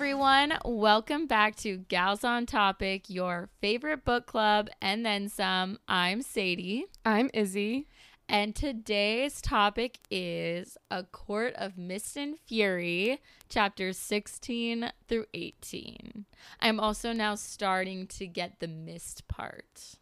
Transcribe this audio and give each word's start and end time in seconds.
everyone. 0.00 0.56
Welcome 0.64 1.26
back 1.26 1.56
to 1.56 1.76
Gals 1.76 2.24
on 2.24 2.46
Topic, 2.46 3.10
your 3.10 3.50
favorite 3.60 4.02
book 4.02 4.24
club, 4.24 4.70
and 4.80 5.04
then 5.04 5.28
some. 5.28 5.78
I'm 5.88 6.22
Sadie. 6.22 6.86
I'm 7.04 7.28
Izzie. 7.34 7.86
And 8.26 8.56
today's 8.56 9.42
topic 9.42 9.98
is 10.10 10.78
A 10.90 11.02
Court 11.02 11.52
of 11.56 11.76
Mist 11.76 12.16
and 12.16 12.38
Fury, 12.38 13.20
chapters 13.50 13.98
16 13.98 14.90
through 15.06 15.26
18. 15.34 16.24
I'm 16.60 16.80
also 16.80 17.12
now 17.12 17.34
starting 17.34 18.06
to 18.06 18.26
get 18.26 18.60
the 18.60 18.68
mist 18.68 19.28
part. 19.28 19.96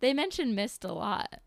They 0.00 0.12
mention 0.12 0.56
mist 0.56 0.82
a 0.82 0.92
lot. 0.92 1.40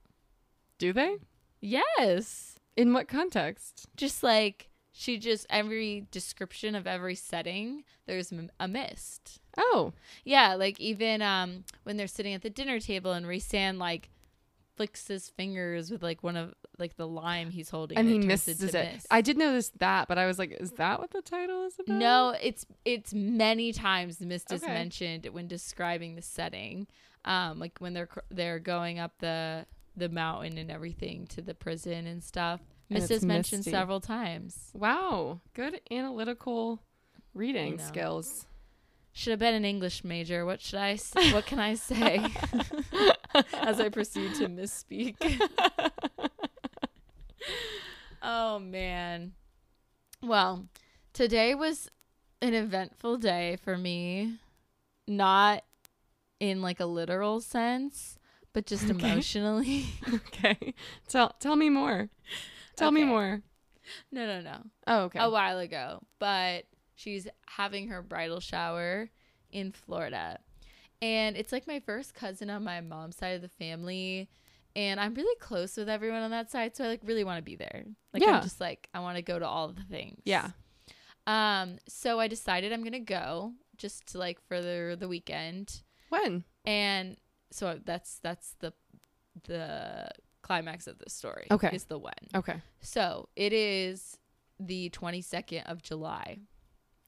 Do 0.77 0.93
they? 0.93 1.17
Yes. 1.59 2.59
In 2.77 2.93
what 2.93 3.09
context? 3.09 3.89
Just 3.97 4.23
like 4.23 4.68
she 4.99 5.17
just, 5.17 5.47
every 5.49 6.07
description 6.11 6.75
of 6.75 6.85
every 6.85 7.15
setting, 7.15 7.85
there's 8.05 8.33
a 8.59 8.67
mist. 8.67 9.39
Oh, 9.57 9.93
Yeah, 10.25 10.55
like 10.55 10.77
even 10.77 11.21
um 11.21 11.63
when 11.83 11.95
they're 11.95 12.05
sitting 12.05 12.33
at 12.33 12.41
the 12.41 12.49
dinner 12.49 12.81
table 12.81 13.13
and 13.13 13.25
Rhysand 13.25 13.77
like 13.77 14.09
flicks 14.75 15.07
his 15.07 15.29
fingers 15.29 15.89
with 15.89 16.03
like 16.03 16.21
one 16.21 16.35
of 16.35 16.53
like 16.77 16.97
the 16.97 17.07
lime 17.07 17.49
he's 17.49 17.69
holding 17.69 17.97
and 17.97 18.09
it 18.09 18.11
he 18.11 18.19
misses 18.19 18.61
into 18.61 18.77
it. 18.77 18.93
mist. 18.93 19.07
I 19.09 19.21
did 19.21 19.37
notice 19.37 19.71
that, 19.77 20.09
but 20.09 20.17
I 20.17 20.25
was 20.25 20.37
like, 20.37 20.51
is 20.59 20.71
that 20.71 20.99
what 20.99 21.11
the 21.11 21.21
title 21.21 21.65
is 21.65 21.75
about? 21.79 21.95
no, 21.97 22.35
it's 22.41 22.65
it's 22.83 23.13
many 23.13 23.71
times 23.71 24.19
mist 24.19 24.51
is 24.51 24.63
mentioned 24.63 25.27
when 25.31 25.47
describing 25.47 26.15
the 26.15 26.21
setting. 26.21 26.87
Um 27.23 27.57
like 27.57 27.77
when 27.79 27.93
they're 27.93 28.09
they're 28.31 28.59
going 28.59 28.99
up 28.99 29.13
the 29.19 29.65
the 29.95 30.09
mountain 30.09 30.57
and 30.57 30.69
everything 30.69 31.25
to 31.27 31.41
the 31.41 31.53
prison 31.53 32.05
and 32.05 32.21
stuff. 32.21 32.59
And 32.89 32.99
Mist 32.99 33.23
mentioned 33.23 33.59
misty. 33.59 33.71
several 33.71 33.99
times. 33.99 34.71
Wow, 34.73 35.41
good 35.53 35.79
analytical 35.91 36.81
reading 37.35 37.77
skills. 37.77 38.47
Should 39.11 39.31
have 39.31 39.39
been 39.39 39.53
an 39.53 39.65
English 39.65 40.03
major. 40.03 40.45
What 40.45 40.61
should 40.61 40.79
I 40.79 40.91
s- 40.93 41.13
what 41.33 41.45
can 41.45 41.59
I 41.59 41.75
say 41.75 42.19
as 43.53 43.79
I 43.79 43.89
proceed 43.89 44.33
to 44.35 44.47
misspeak? 44.47 45.15
oh 48.21 48.59
man. 48.59 49.33
Well, 50.21 50.65
today 51.13 51.55
was 51.55 51.89
an 52.41 52.53
eventful 52.53 53.17
day 53.17 53.57
for 53.63 53.77
me. 53.77 54.37
Not 55.07 55.63
in 56.39 56.61
like 56.61 56.79
a 56.79 56.85
literal 56.85 57.41
sense, 57.41 58.17
but 58.53 58.65
just 58.65 58.89
Okay. 58.89 58.91
emotionally. 58.91 59.85
okay, 60.13 60.73
tell 61.07 61.29
tell 61.39 61.55
me 61.55 61.69
more. 61.69 62.09
Tell 62.79 62.91
me 62.91 63.03
more. 63.03 63.41
no, 64.11 64.25
no, 64.25 64.41
no. 64.41 64.57
Oh, 64.87 64.99
okay. 65.03 65.19
a 65.19 65.29
while 65.29 65.59
ago, 65.59 66.01
but 66.19 66.65
she's 66.95 67.27
having 67.47 67.87
her 67.89 68.01
bridal 68.01 68.39
shower 68.39 69.09
in 69.51 69.71
Florida. 69.71 70.39
And 71.01 71.37
it's 71.37 71.51
like 71.51 71.65
my 71.67 71.79
first 71.79 72.13
cousin 72.13 72.49
on 72.49 72.63
my 72.63 72.81
mom's 72.81 73.15
side 73.17 73.35
of 73.35 73.41
the 73.41 73.47
family. 73.49 74.29
And 74.75 74.99
I'm 74.99 75.13
really 75.13 75.35
close 75.39 75.77
with 75.77 75.89
everyone 75.89 76.21
on 76.21 76.31
that 76.31 76.51
side, 76.51 76.75
so 76.75 76.83
I 76.83 76.87
like 76.87 77.01
really 77.03 77.23
want 77.23 77.37
to 77.37 77.43
be 77.43 77.55
there. 77.55 77.85
Like 78.13 78.21
Yeah. 78.21 78.37
I'm 78.37 78.43
just 78.43 78.59
like 78.61 78.87
I 78.93 78.99
want 78.99 79.15
to 79.17 79.21
go 79.23 79.39
to 79.39 79.47
all 79.47 79.69
the 79.69 79.83
things. 79.83 80.21
yeah. 80.25 80.49
Um 81.27 81.77
so 81.87 82.19
I 82.19 82.27
decided 82.27 82.71
I'm 82.73 82.81
going 82.81 82.93
to 82.93 82.99
go 82.99 83.53
just 83.77 84.07
to 84.07 84.17
like 84.17 84.39
for 84.47 84.61
the 84.61 84.95
the 84.99 85.07
weekend. 85.07 85.81
When? 86.09 86.43
And 86.65 87.17
so 87.51 87.79
that's 87.83 88.19
that's 88.21 88.55
the 88.59 88.73
the 89.45 90.09
climax 90.49 90.87
of 90.87 90.97
the 90.97 91.07
story. 91.11 91.45
Okay. 91.51 91.69
Is 91.73 91.83
the 91.83 91.99
when. 91.99 92.11
Okay. 92.33 92.59
So 92.81 93.29
it 93.35 93.53
is 93.53 94.17
the 94.59 94.89
22nd 94.89 95.63
of 95.69 95.83
July. 95.83 96.39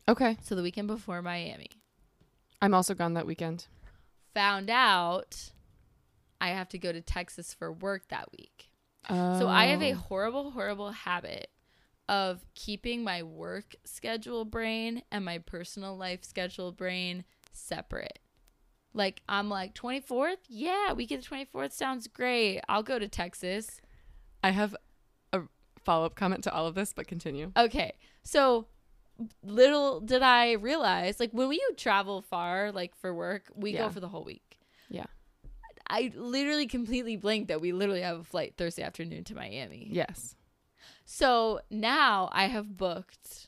Okay. 0.07 0.38
So 0.44 0.53
the 0.53 0.62
weekend 0.62 0.88
before 0.88 1.24
Miami. 1.24 1.72
I'm 2.62 2.75
also 2.75 2.94
gone 2.94 3.16
that 3.16 3.25
weekend. 3.25 3.66
Found 4.35 4.69
out 4.69 5.53
I 6.40 6.50
have 6.50 6.69
to 6.69 6.78
go 6.78 6.91
to 6.91 7.01
Texas 7.01 7.51
for 7.51 7.74
work 7.74 8.09
that 8.09 8.30
week. 8.38 8.69
So 9.09 9.47
I 9.47 9.66
have 9.66 9.81
a 9.81 9.94
Oh. 9.94 9.96
horrible, 9.96 10.51
horrible 10.51 10.91
habit 10.91 11.50
of 12.07 12.46
keeping 12.53 13.03
my 13.03 13.24
work 13.24 13.75
schedule 13.85 14.46
brain 14.46 15.01
and 15.12 15.25
my 15.25 15.40
personal 15.40 15.97
life 15.97 16.24
schedule 16.24 16.72
brain 16.72 17.25
separate. 17.51 18.19
Like 18.94 19.22
I'm 19.29 19.50
like 19.50 19.74
24th? 19.74 20.38
Yeah, 20.50 20.94
weekend 20.94 21.24
24th 21.28 21.72
sounds 21.72 22.07
great. 22.07 22.59
I'll 22.68 22.84
go 22.84 23.00
to 23.00 23.07
Texas. 23.07 23.79
I 24.44 24.50
have 24.52 24.75
a 25.31 25.41
follow 25.84 26.06
up 26.06 26.16
comment 26.16 26.44
to 26.44 26.53
all 26.53 26.68
of 26.68 26.75
this, 26.75 26.94
but 26.94 27.07
continue. 27.07 27.51
Okay. 27.56 27.94
So 28.24 28.68
little 29.44 30.00
did 30.00 30.22
I 30.24 30.53
realize, 30.53 31.19
like 31.19 31.31
when 31.31 31.47
we 31.47 31.62
travel 31.78 32.22
far, 32.22 32.72
like 32.72 32.96
for 32.96 33.13
work, 33.13 33.51
we 33.56 33.72
Yeah. 33.74 33.80
go 33.85 33.90
for 33.90 34.00
the 34.00 34.09
whole 34.09 34.24
week. 34.24 34.59
Yeah. 34.90 35.06
I 35.88 36.12
literally 36.16 36.68
completely 36.68 37.18
blanked 37.18 37.50
that 37.50 37.62
we 37.62 37.72
literally 37.74 38.01
have 38.01 38.19
a 38.19 38.24
flight 38.24 38.56
Thursday 38.57 38.81
afternoon 38.84 39.24
to 39.25 39.35
Miami. 39.35 39.88
Yes. 39.91 40.35
So 41.06 41.59
now 41.69 42.30
I 42.31 42.46
have 42.47 42.78
booked 42.78 43.47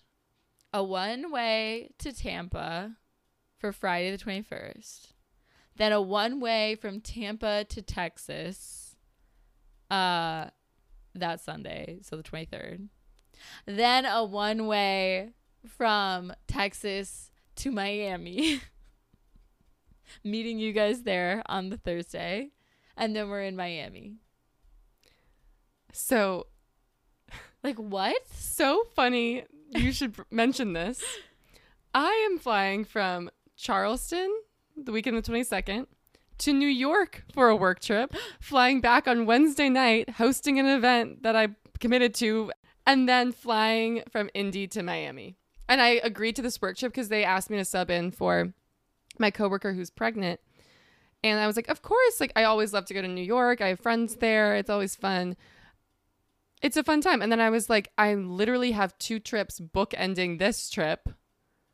a 0.74 0.84
one 0.84 1.32
way 1.32 1.90
to 2.00 2.12
Tampa 2.12 2.98
for 3.58 3.72
Friday 3.72 4.12
the 4.12 4.18
21st, 4.18 5.13
then 5.78 5.92
a 5.92 6.02
one 6.02 6.40
way 6.40 6.76
from 6.76 7.02
Tampa 7.02 7.66
to 7.70 7.82
Texas 7.82 8.96
uh, 9.90 10.46
that 11.16 11.40
Sunday, 11.42 12.00
so 12.02 12.16
the 12.16 12.24
23rd, 12.24 12.88
then 13.66 14.06
a 14.06 14.24
one 14.24 14.68
way 14.68 15.30
from 15.68 16.34
Texas 16.48 17.32
to 17.58 17.72
Miami, 17.72 18.62
meeting 20.24 20.60
you 20.60 20.74
guys 20.74 21.04
there 21.04 21.44
on 21.48 21.70
the 21.70 21.78
Thursday, 21.78 22.52
and 22.98 23.16
then 23.16 23.30
we're 23.30 23.44
in 23.44 23.56
Miami. 23.56 24.16
So 25.92 26.48
Like, 27.64 27.78
what? 27.78 28.16
so 28.32 28.84
funny. 28.96 29.46
You 29.70 29.92
should 29.92 30.16
mention 30.32 30.74
this. 30.74 31.04
I 31.94 32.28
am 32.30 32.40
flying 32.40 32.84
from 32.84 33.30
Charleston 33.56 34.36
the 34.76 34.92
weekend 34.92 35.18
of 35.18 35.24
the 35.24 35.32
22nd 35.32 35.88
to 36.40 36.54
New 36.54 36.68
York 36.68 37.24
for 37.34 37.50
a 37.50 37.56
work 37.56 37.80
trip, 37.80 38.16
flying 38.40 38.82
back 38.82 39.08
on 39.08 39.26
Wednesday 39.26 39.70
night, 39.70 40.12
hosting 40.12 40.60
an 40.60 40.66
event 40.66 41.24
that 41.24 41.36
I 41.36 41.50
committed 41.80 42.14
to, 42.16 42.52
and 42.86 43.08
then 43.08 43.32
flying 43.32 44.04
from 44.12 44.30
Indy 44.34 44.68
to 44.68 44.84
Miami. 44.84 45.36
And 45.70 45.82
I 45.82 46.02
agreed 46.04 46.36
to 46.38 46.42
this 46.42 46.62
work 46.62 46.78
trip 46.78 46.92
because 46.92 47.10
they 47.10 47.24
asked 47.24 47.50
me 47.50 47.58
to 47.58 47.66
sub 47.66 47.90
in 47.90 48.12
for 48.12 48.54
my 49.18 49.32
coworker 49.32 49.74
who's 49.74 49.90
pregnant. 49.90 50.40
And 51.24 51.40
I 51.40 51.48
was 51.48 51.56
like, 51.56 51.70
of 51.70 51.82
course, 51.82 52.20
like 52.20 52.34
I 52.36 52.44
always 52.44 52.74
love 52.74 52.86
to 52.86 52.94
go 52.94 53.02
to 53.02 53.08
New 53.08 53.24
York. 53.24 53.62
I 53.62 53.70
have 53.70 53.80
friends 53.80 54.18
there. 54.18 54.56
It's 54.56 54.70
always 54.70 54.96
fun 54.96 55.38
it's 56.64 56.78
a 56.78 56.84
fun 56.84 57.02
time. 57.02 57.22
And 57.22 57.32
then 57.32 57.42
I 57.42 57.50
was 57.50 57.70
like, 57.70 57.92
I 57.98 58.16
literally 58.16 58.72
have 58.72 58.98
two 58.98 59.20
trips 59.20 59.60
bookending 59.60 60.40
this 60.40 60.70
trip. 60.70 61.10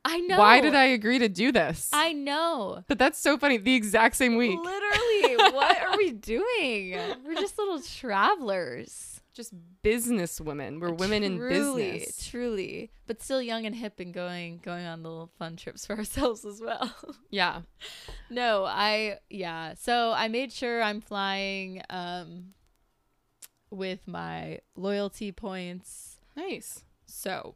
I 0.06 0.20
know. 0.22 0.40
Why 0.40 0.62
did 0.62 0.76
I 0.76 0.86
agree 0.86 1.20
to 1.20 1.30
do 1.30 1.52
this? 1.52 1.90
I 1.94 2.14
know. 2.14 2.84
but 2.88 2.98
that's 2.98 3.20
so 3.20 3.38
funny. 3.38 3.58
The 3.58 3.76
exact 3.76 4.16
same 4.16 4.38
week. 4.38 4.58
Literally, 4.58 5.36
what 5.54 5.82
are 5.82 5.98
we 5.98 6.12
doing? 6.12 6.98
We're 7.26 7.36
just 7.36 7.58
little 7.58 7.82
travelers. 7.82 9.22
Just 9.34 9.54
business 9.84 10.42
women. 10.42 10.80
We're 10.80 10.92
women 10.92 11.24
in 11.24 11.38
Truly, 11.38 11.92
business. 11.92 12.28
Truly, 12.30 12.92
but 13.08 13.22
still 13.22 13.42
young 13.42 13.66
and 13.66 13.76
hip 13.76 14.00
and 14.00 14.14
going 14.14 14.60
going 14.64 14.86
on 14.86 15.04
little 15.04 15.30
fun 15.38 15.56
trips 15.56 15.86
for 15.86 15.96
ourselves 15.98 16.44
as 16.46 16.60
well. 16.62 16.94
Yeah. 17.30 17.62
no, 18.30 18.66
I 18.66 19.20
yeah. 19.30 19.76
So 19.80 20.12
I 20.12 20.28
made 20.28 20.52
sure 20.52 20.82
I'm 20.82 21.00
flying 21.02 21.82
um 21.90 22.54
with 23.70 24.08
my 24.08 24.60
loyalty 24.76 25.32
points. 25.32 26.18
Nice. 26.36 26.84
So 27.06 27.56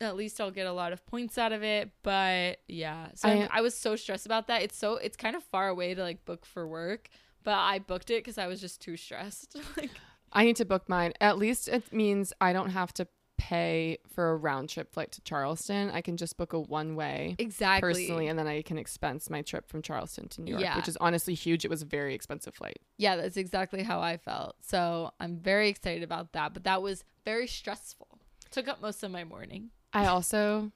at 0.00 0.16
least 0.16 0.40
I'll 0.40 0.50
get 0.50 0.66
a 0.66 0.72
lot 0.72 0.92
of 0.92 1.04
points 1.06 1.36
out 1.38 1.52
of 1.52 1.62
it. 1.62 1.90
But 2.02 2.58
yeah, 2.68 3.08
so 3.14 3.28
I- 3.28 3.48
I, 3.50 3.60
was 3.60 3.76
so 3.76 3.96
stressed 3.96 4.26
about 4.26 4.46
that. 4.48 4.62
It's 4.62 4.76
so 4.76 4.94
it's 4.96 5.16
kind 5.16 5.36
of 5.36 5.42
far 5.44 5.68
away 5.68 5.94
to 5.94 6.02
like 6.02 6.24
book 6.24 6.46
for 6.46 6.66
work, 6.66 7.08
but 7.44 7.54
I 7.54 7.78
booked 7.78 8.10
it 8.10 8.24
because 8.24 8.38
I 8.38 8.46
was 8.46 8.60
just 8.60 8.80
too 8.80 8.96
stressed. 8.96 9.56
like 9.76 9.90
I 10.32 10.44
need 10.44 10.56
to 10.56 10.64
book 10.64 10.88
mine. 10.88 11.12
At 11.20 11.38
least 11.38 11.68
it 11.68 11.92
means 11.92 12.32
I 12.40 12.52
don't 12.52 12.70
have 12.70 12.92
to 12.94 13.06
pay 13.36 13.96
for 14.14 14.32
a 14.32 14.36
round 14.36 14.68
trip 14.68 14.92
flight 14.92 15.10
to 15.12 15.20
Charleston. 15.22 15.90
I 15.90 16.02
can 16.02 16.18
just 16.18 16.36
book 16.36 16.52
a 16.52 16.60
one 16.60 16.94
way 16.94 17.36
exactly. 17.38 17.80
personally 17.80 18.28
and 18.28 18.38
then 18.38 18.46
I 18.46 18.60
can 18.60 18.76
expense 18.76 19.30
my 19.30 19.40
trip 19.40 19.66
from 19.66 19.80
Charleston 19.80 20.28
to 20.28 20.42
New 20.42 20.50
York, 20.52 20.62
Yeah. 20.62 20.76
which 20.76 20.88
is 20.88 20.96
honestly 20.98 21.32
huge. 21.32 21.64
It 21.64 21.70
was 21.70 21.80
a 21.80 21.86
very 21.86 22.14
expensive 22.14 22.54
flight. 22.54 22.78
Yeah, 22.98 23.16
that's 23.16 23.38
exactly 23.38 23.82
how 23.82 24.00
I 24.00 24.18
felt. 24.18 24.56
So 24.60 25.12
I'm 25.18 25.38
very 25.38 25.70
excited 25.70 26.02
about 26.02 26.32
that. 26.32 26.52
But 26.52 26.64
that 26.64 26.82
was 26.82 27.02
very 27.24 27.46
stressful. 27.46 28.18
Took 28.50 28.68
up 28.68 28.82
most 28.82 29.02
of 29.02 29.10
my 29.10 29.24
morning. 29.24 29.70
I 29.92 30.06
also 30.06 30.72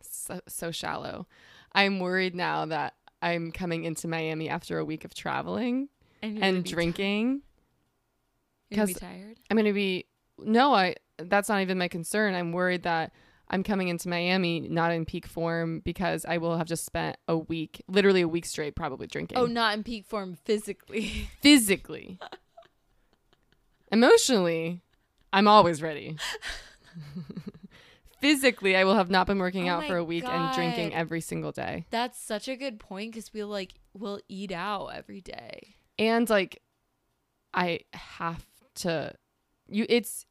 so, 0.00 0.40
so 0.48 0.70
shallow. 0.70 1.26
I'm 1.72 2.00
worried 2.00 2.34
now 2.34 2.66
that 2.66 2.94
I'm 3.22 3.52
coming 3.52 3.84
into 3.84 4.08
Miami 4.08 4.48
after 4.48 4.78
a 4.78 4.84
week 4.84 5.04
of 5.04 5.14
traveling 5.14 5.88
And, 6.22 6.34
gonna 6.40 6.46
and 6.46 6.64
drinking. 6.64 7.38
ti- 7.38 7.42
you're 8.70 8.76
gonna 8.86 8.86
be 8.86 8.94
tired. 8.94 9.40
I'm 9.50 9.56
going 9.56 9.66
to 9.66 9.72
be 9.72 10.06
no, 10.38 10.74
I 10.74 10.96
that's 11.18 11.48
not 11.48 11.60
even 11.62 11.78
my 11.78 11.88
concern. 11.88 12.34
I'm 12.34 12.52
worried 12.52 12.82
that 12.82 13.12
I'm 13.48 13.62
coming 13.62 13.88
into 13.88 14.08
Miami 14.08 14.60
not 14.60 14.92
in 14.92 15.04
peak 15.04 15.26
form 15.26 15.80
because 15.80 16.24
I 16.26 16.38
will 16.38 16.56
have 16.58 16.66
just 16.66 16.84
spent 16.84 17.16
a 17.28 17.36
week, 17.38 17.82
literally 17.88 18.20
a 18.22 18.28
week 18.28 18.44
straight, 18.44 18.74
probably 18.74 19.06
drinking. 19.06 19.38
Oh, 19.38 19.46
not 19.46 19.74
in 19.74 19.84
peak 19.84 20.04
form 20.04 20.36
physically. 20.44 21.30
physically. 21.40 22.18
Emotionally, 23.92 24.82
I'm 25.32 25.46
always 25.46 25.80
ready. 25.80 26.16
Physically, 28.34 28.76
I 28.76 28.84
will 28.84 28.94
have 28.96 29.10
not 29.10 29.26
been 29.26 29.38
working 29.38 29.68
Oh 29.68 29.74
out 29.74 29.86
for 29.86 29.96
a 29.96 30.04
week 30.04 30.24
and 30.24 30.54
drinking 30.54 30.94
every 30.94 31.20
single 31.20 31.52
day. 31.52 31.86
That's 31.90 32.18
such 32.20 32.48
a 32.48 32.56
good 32.56 32.78
point 32.78 33.12
because 33.12 33.32
we'll 33.32 33.48
like 33.48 33.74
we'll 33.94 34.20
eat 34.28 34.52
out 34.52 34.88
every 34.88 35.20
day. 35.20 35.76
And 35.98 36.28
like 36.28 36.62
I 37.54 37.80
have 37.94 38.44
to 38.76 39.14
you 39.68 39.86
it's 39.88 40.26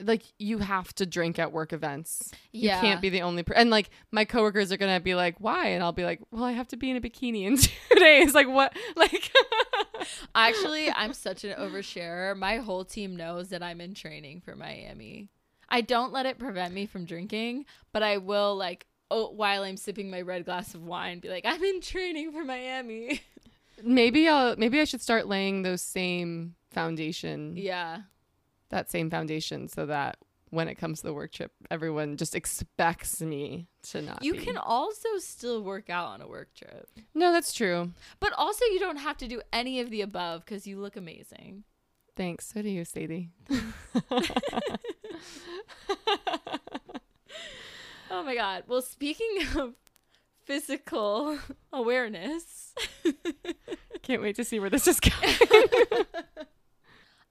like 0.00 0.22
you 0.38 0.58
have 0.58 0.94
to 0.94 1.04
drink 1.06 1.38
at 1.38 1.52
work 1.52 1.72
events. 1.72 2.32
Yeah, 2.52 2.76
You 2.76 2.80
can't 2.80 3.00
be 3.02 3.10
the 3.10 3.20
only 3.22 3.42
per- 3.42 3.54
and 3.54 3.68
like 3.70 3.90
my 4.10 4.24
coworkers 4.24 4.72
are 4.72 4.78
going 4.78 4.94
to 4.94 5.02
be 5.02 5.14
like, 5.14 5.38
"Why?" 5.40 5.68
And 5.68 5.82
I'll 5.84 5.92
be 5.92 6.04
like, 6.04 6.20
"Well, 6.30 6.42
I 6.44 6.52
have 6.52 6.68
to 6.68 6.76
be 6.78 6.90
in 6.90 6.96
a 6.96 7.00
bikini 7.02 7.44
in 7.44 7.56
2 7.58 7.70
days." 7.96 8.34
Like 8.34 8.48
what? 8.48 8.74
Like 8.96 9.30
Actually, 10.34 10.90
I'm 10.90 11.12
such 11.12 11.44
an 11.44 11.54
oversharer. 11.58 12.36
My 12.36 12.56
whole 12.58 12.84
team 12.84 13.16
knows 13.16 13.48
that 13.50 13.62
I'm 13.62 13.80
in 13.80 13.94
training 13.94 14.40
for 14.40 14.56
Miami. 14.56 15.28
I 15.74 15.80
don't 15.80 16.12
let 16.12 16.24
it 16.24 16.38
prevent 16.38 16.72
me 16.72 16.86
from 16.86 17.04
drinking, 17.04 17.66
but 17.92 18.04
I 18.04 18.18
will 18.18 18.54
like 18.54 18.86
oh 19.10 19.30
while 19.30 19.64
I'm 19.64 19.76
sipping 19.76 20.08
my 20.08 20.20
red 20.20 20.44
glass 20.44 20.72
of 20.72 20.84
wine 20.84 21.18
be 21.18 21.28
like, 21.28 21.44
I'm 21.44 21.62
in 21.64 21.80
training 21.80 22.30
for 22.30 22.44
Miami. 22.44 23.20
maybe 23.82 24.28
I'll 24.28 24.54
maybe 24.56 24.80
I 24.80 24.84
should 24.84 25.02
start 25.02 25.26
laying 25.26 25.62
those 25.62 25.82
same 25.82 26.54
foundation 26.70 27.56
yeah. 27.56 28.02
that 28.68 28.88
same 28.88 29.10
foundation 29.10 29.66
so 29.66 29.86
that 29.86 30.18
when 30.50 30.68
it 30.68 30.76
comes 30.76 31.00
to 31.00 31.08
the 31.08 31.12
work 31.12 31.32
trip, 31.32 31.50
everyone 31.72 32.16
just 32.16 32.36
expects 32.36 33.20
me 33.20 33.66
to 33.82 34.00
not. 34.00 34.22
You 34.22 34.34
be. 34.34 34.38
can 34.38 34.56
also 34.56 35.08
still 35.18 35.60
work 35.60 35.90
out 35.90 36.06
on 36.06 36.22
a 36.22 36.28
work 36.28 36.54
trip. 36.54 36.88
No, 37.14 37.32
that's 37.32 37.52
true. 37.52 37.90
But 38.20 38.32
also 38.34 38.64
you 38.66 38.78
don't 38.78 38.98
have 38.98 39.16
to 39.16 39.26
do 39.26 39.42
any 39.52 39.80
of 39.80 39.90
the 39.90 40.02
above 40.02 40.46
cuz 40.46 40.68
you 40.68 40.78
look 40.78 40.94
amazing. 40.96 41.64
Thanks. 42.16 42.52
So 42.52 42.62
do 42.62 42.68
you, 42.68 42.84
Sadie. 42.84 43.30
Oh 48.10 48.22
my 48.22 48.34
god. 48.34 48.64
Well, 48.66 48.82
speaking 48.82 49.38
of 49.56 49.74
physical 50.44 51.38
awareness, 51.72 52.74
Can't 54.02 54.22
wait 54.22 54.36
to 54.36 54.44
see 54.44 54.60
where 54.60 54.70
this 54.70 54.86
is 54.86 55.00
going. 55.00 55.34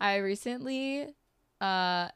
I 0.02 0.18
recently 0.18 1.08
uh 1.62 2.10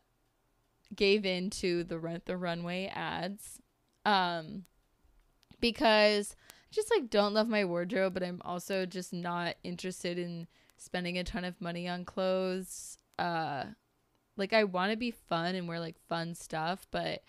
gave 0.96 1.26
in 1.26 1.50
to 1.50 1.84
the 1.84 2.00
rent 2.00 2.26
the 2.26 2.36
runway 2.36 2.92
ads 2.94 3.62
um 4.06 4.64
because 5.60 6.36
I 6.40 6.70
just 6.72 6.90
like 6.92 7.10
don't 7.10 7.34
love 7.34 7.48
my 7.48 7.64
wardrobe 7.66 8.14
but 8.14 8.24
I'm 8.24 8.42
also 8.44 8.86
just 8.86 9.14
not 9.14 9.56
interested 9.64 10.18
in 10.18 10.48
spending 10.78 11.18
a 11.18 11.24
ton 11.24 11.44
of 11.44 11.60
money 11.62 11.88
on 11.88 12.06
clothes 12.06 12.98
uh 13.20 13.64
like 14.36 14.54
I 14.54 14.64
want 14.66 14.92
to 14.92 14.98
be 14.98 15.12
fun 15.12 15.56
and 15.56 15.68
wear 15.68 15.80
like 15.80 15.96
fun 16.08 16.36
stuff 16.36 16.88
but 16.92 17.24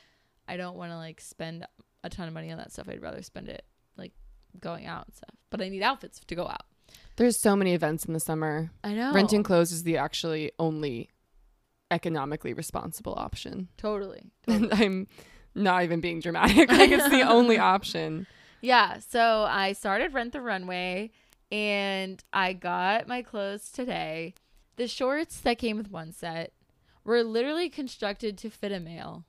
I 0.46 0.56
don't 0.56 0.76
want 0.76 0.92
to 0.92 0.96
like 0.96 1.20
spend 1.20 1.66
a 2.04 2.10
ton 2.10 2.28
of 2.28 2.34
money 2.34 2.50
on 2.52 2.58
that 2.58 2.70
stuff 2.72 2.88
I'd 2.88 3.02
rather 3.02 3.22
spend 3.22 3.48
it 3.48 3.64
like 3.96 4.12
going 4.60 4.86
out 4.86 5.06
and 5.06 5.14
stuff 5.14 5.34
but 5.50 5.60
I 5.62 5.68
need 5.68 5.82
outfits 5.82 6.20
to 6.20 6.34
go 6.34 6.46
out 6.46 6.62
There's 7.16 7.38
so 7.38 7.56
many 7.56 7.74
events 7.74 8.04
in 8.04 8.12
the 8.14 8.20
summer. 8.20 8.70
I 8.84 8.92
know 8.94 9.12
Renting 9.12 9.42
clothes 9.42 9.72
is 9.72 9.82
the 9.82 9.96
actually 9.96 10.52
only 10.58 11.08
economically 11.90 12.52
responsible 12.52 13.14
option. 13.16 13.68
totally 13.78 14.30
And 14.46 14.72
I'm 14.72 15.06
not 15.54 15.82
even 15.84 16.00
being 16.00 16.20
dramatic. 16.20 16.70
Like 16.72 16.90
it's 16.90 17.08
the 17.08 17.22
only 17.22 17.58
option. 17.74 18.26
Yeah, 18.60 18.98
so 18.98 19.46
I 19.48 19.72
started 19.72 20.12
Rent 20.12 20.32
the 20.32 20.40
Runway 20.40 21.10
and 21.50 22.22
I 22.32 22.52
got 22.52 23.08
my 23.08 23.22
clothes 23.22 23.70
today. 23.70 24.34
The 24.76 24.88
shorts 24.88 25.40
that 25.40 25.58
came 25.58 25.76
with 25.76 25.90
one 25.90 26.12
set 26.12 26.52
were 27.04 27.22
literally 27.22 27.68
constructed 27.68 28.38
to 28.38 28.50
fit 28.50 28.72
a 28.72 28.80
male. 28.80 29.24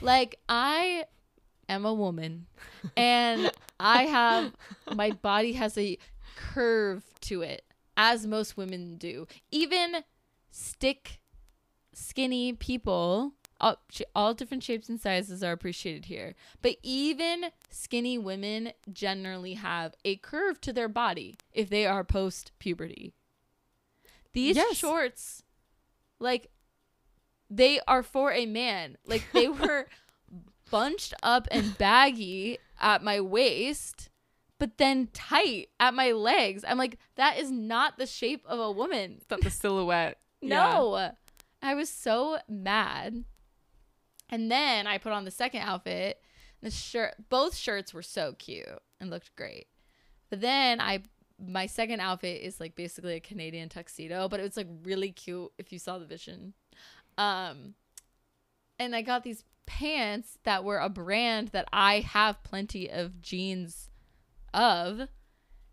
Like 0.00 0.36
I 0.48 1.04
am 1.68 1.86
a 1.86 1.94
woman 1.94 2.46
and 2.96 3.50
I 3.78 4.04
have 4.04 4.54
my 4.94 5.12
body 5.12 5.52
has 5.54 5.78
a 5.78 5.96
curve 6.36 7.04
to 7.22 7.42
it 7.42 7.64
as 7.96 8.26
most 8.26 8.56
women 8.56 8.96
do. 8.96 9.26
Even 9.50 10.04
stick 10.50 11.20
skinny 11.92 12.52
people 12.52 13.34
all, 13.60 13.76
all 14.14 14.34
different 14.34 14.62
shapes 14.62 14.88
and 14.88 15.00
sizes 15.00 15.42
are 15.42 15.52
appreciated 15.52 16.06
here. 16.06 16.34
But 16.62 16.76
even 16.82 17.46
skinny 17.70 18.18
women 18.18 18.72
generally 18.92 19.54
have 19.54 19.94
a 20.04 20.16
curve 20.16 20.60
to 20.62 20.72
their 20.72 20.88
body 20.88 21.38
if 21.52 21.68
they 21.68 21.86
are 21.86 22.04
post 22.04 22.52
puberty. 22.58 23.12
These 24.32 24.56
Yes. 24.56 24.76
shorts, 24.76 25.42
like, 26.18 26.50
they 27.48 27.80
are 27.88 28.02
for 28.02 28.32
a 28.32 28.46
man. 28.46 28.96
Like, 29.04 29.24
they 29.32 29.48
were 29.48 29.86
bunched 30.70 31.14
up 31.22 31.48
and 31.50 31.76
baggy 31.78 32.58
at 32.80 33.02
my 33.02 33.20
waist, 33.20 34.08
but 34.58 34.78
then 34.78 35.08
tight 35.12 35.68
at 35.80 35.94
my 35.94 36.12
legs. 36.12 36.64
I'm 36.66 36.78
like, 36.78 36.98
that 37.16 37.38
is 37.38 37.50
not 37.50 37.98
the 37.98 38.06
shape 38.06 38.44
of 38.46 38.60
a 38.60 38.70
woman. 38.70 39.16
It's 39.20 39.30
not 39.30 39.40
the 39.42 39.50
silhouette. 39.50 40.18
Yeah. 40.40 40.72
No. 40.74 41.10
I 41.62 41.74
was 41.74 41.90
so 41.90 42.38
mad. 42.48 43.24
And 44.30 44.50
then 44.50 44.86
I 44.86 44.98
put 44.98 45.12
on 45.12 45.24
the 45.24 45.30
second 45.30 45.62
outfit. 45.62 46.22
The 46.62 46.70
shirt 46.70 47.14
both 47.28 47.56
shirts 47.56 47.92
were 47.92 48.02
so 48.02 48.34
cute 48.38 48.66
and 49.00 49.10
looked 49.10 49.34
great. 49.36 49.66
But 50.28 50.40
then 50.40 50.80
I 50.80 51.02
my 51.38 51.66
second 51.66 52.00
outfit 52.00 52.42
is 52.42 52.60
like 52.60 52.76
basically 52.76 53.14
a 53.14 53.20
Canadian 53.20 53.68
tuxedo, 53.68 54.28
but 54.28 54.40
it 54.40 54.44
was 54.44 54.56
like 54.56 54.68
really 54.84 55.10
cute 55.10 55.50
if 55.58 55.72
you 55.72 55.78
saw 55.78 55.98
the 55.98 56.06
vision. 56.06 56.54
Um 57.18 57.74
and 58.78 58.94
I 58.94 59.02
got 59.02 59.24
these 59.24 59.44
pants 59.66 60.38
that 60.44 60.64
were 60.64 60.78
a 60.78 60.88
brand 60.88 61.48
that 61.48 61.68
I 61.72 62.00
have 62.00 62.42
plenty 62.42 62.90
of 62.90 63.20
jeans 63.22 63.90
of. 64.52 65.08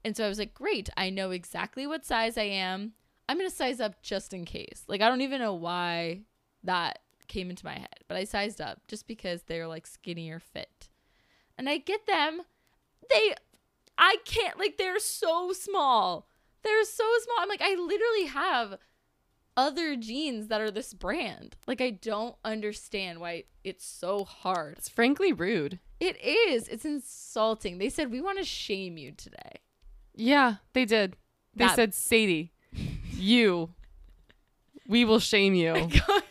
And 0.06 0.16
so 0.16 0.26
I 0.26 0.30
was 0.30 0.40
like, 0.40 0.54
great, 0.54 0.90
I 0.96 1.10
know 1.10 1.32
exactly 1.32 1.88
what 1.88 2.06
size 2.06 2.38
I 2.38 2.44
am. 2.44 2.94
I'm 3.28 3.38
going 3.38 3.50
to 3.50 3.56
size 3.56 3.80
up 3.80 4.02
just 4.02 4.34
in 4.34 4.46
case. 4.46 4.84
Like, 4.88 5.02
I 5.02 5.10
don't 5.10 5.22
even 5.22 5.42
know 5.42 5.54
why 5.54 6.22
that 6.64 7.00
came 7.28 7.50
into 7.50 7.66
my 7.66 7.74
head, 7.78 8.00
but 8.08 8.18
I 8.18 8.24
sized 8.24 8.60
up 8.62 8.82
just 8.88 9.08
because 9.08 9.44
they're 9.44 9.68
like 9.68 9.86
skinnier 9.88 10.40
fit. 10.40 10.90
And 11.58 11.68
I 11.70 11.78
get 11.78 12.06
them. 12.06 12.42
They, 13.10 13.34
I 13.98 14.18
can't, 14.26 14.60
like, 14.60 14.78
they're 14.78 15.00
so 15.00 15.52
small. 15.54 16.28
They're 16.64 16.84
so 16.86 17.04
small. 17.24 17.38
I'm 17.40 17.50
like, 17.50 17.62
I 17.62 17.76
literally 17.76 18.26
have 18.26 18.78
other 19.56 19.96
jeans 19.96 20.48
that 20.50 20.62
are 20.62 20.70
this 20.70 20.94
brand. 20.94 21.56
Like, 21.66 21.82
I 21.82 21.90
don't 21.92 22.36
understand 22.46 23.20
why 23.20 23.46
it's 23.64 23.86
so 23.86 24.24
hard. 24.24 24.78
It's 24.78 24.90
frankly 24.90 25.34
rude. 25.34 25.80
It 26.00 26.24
is. 26.24 26.68
It's 26.68 26.86
insulting. 26.86 27.80
They 27.80 27.90
said, 27.90 28.12
we 28.12 28.22
want 28.22 28.38
to 28.38 28.44
shame 28.44 28.98
you 28.98 29.14
today. 29.14 29.62
Yeah, 30.14 30.56
they 30.74 30.86
did. 30.86 31.16
They 31.56 31.66
That- 31.66 31.76
said, 31.76 31.94
Sadie, 31.96 32.52
you, 33.14 33.70
we 34.88 35.06
will 35.06 35.20
shame 35.20 35.56
you. 35.56 35.90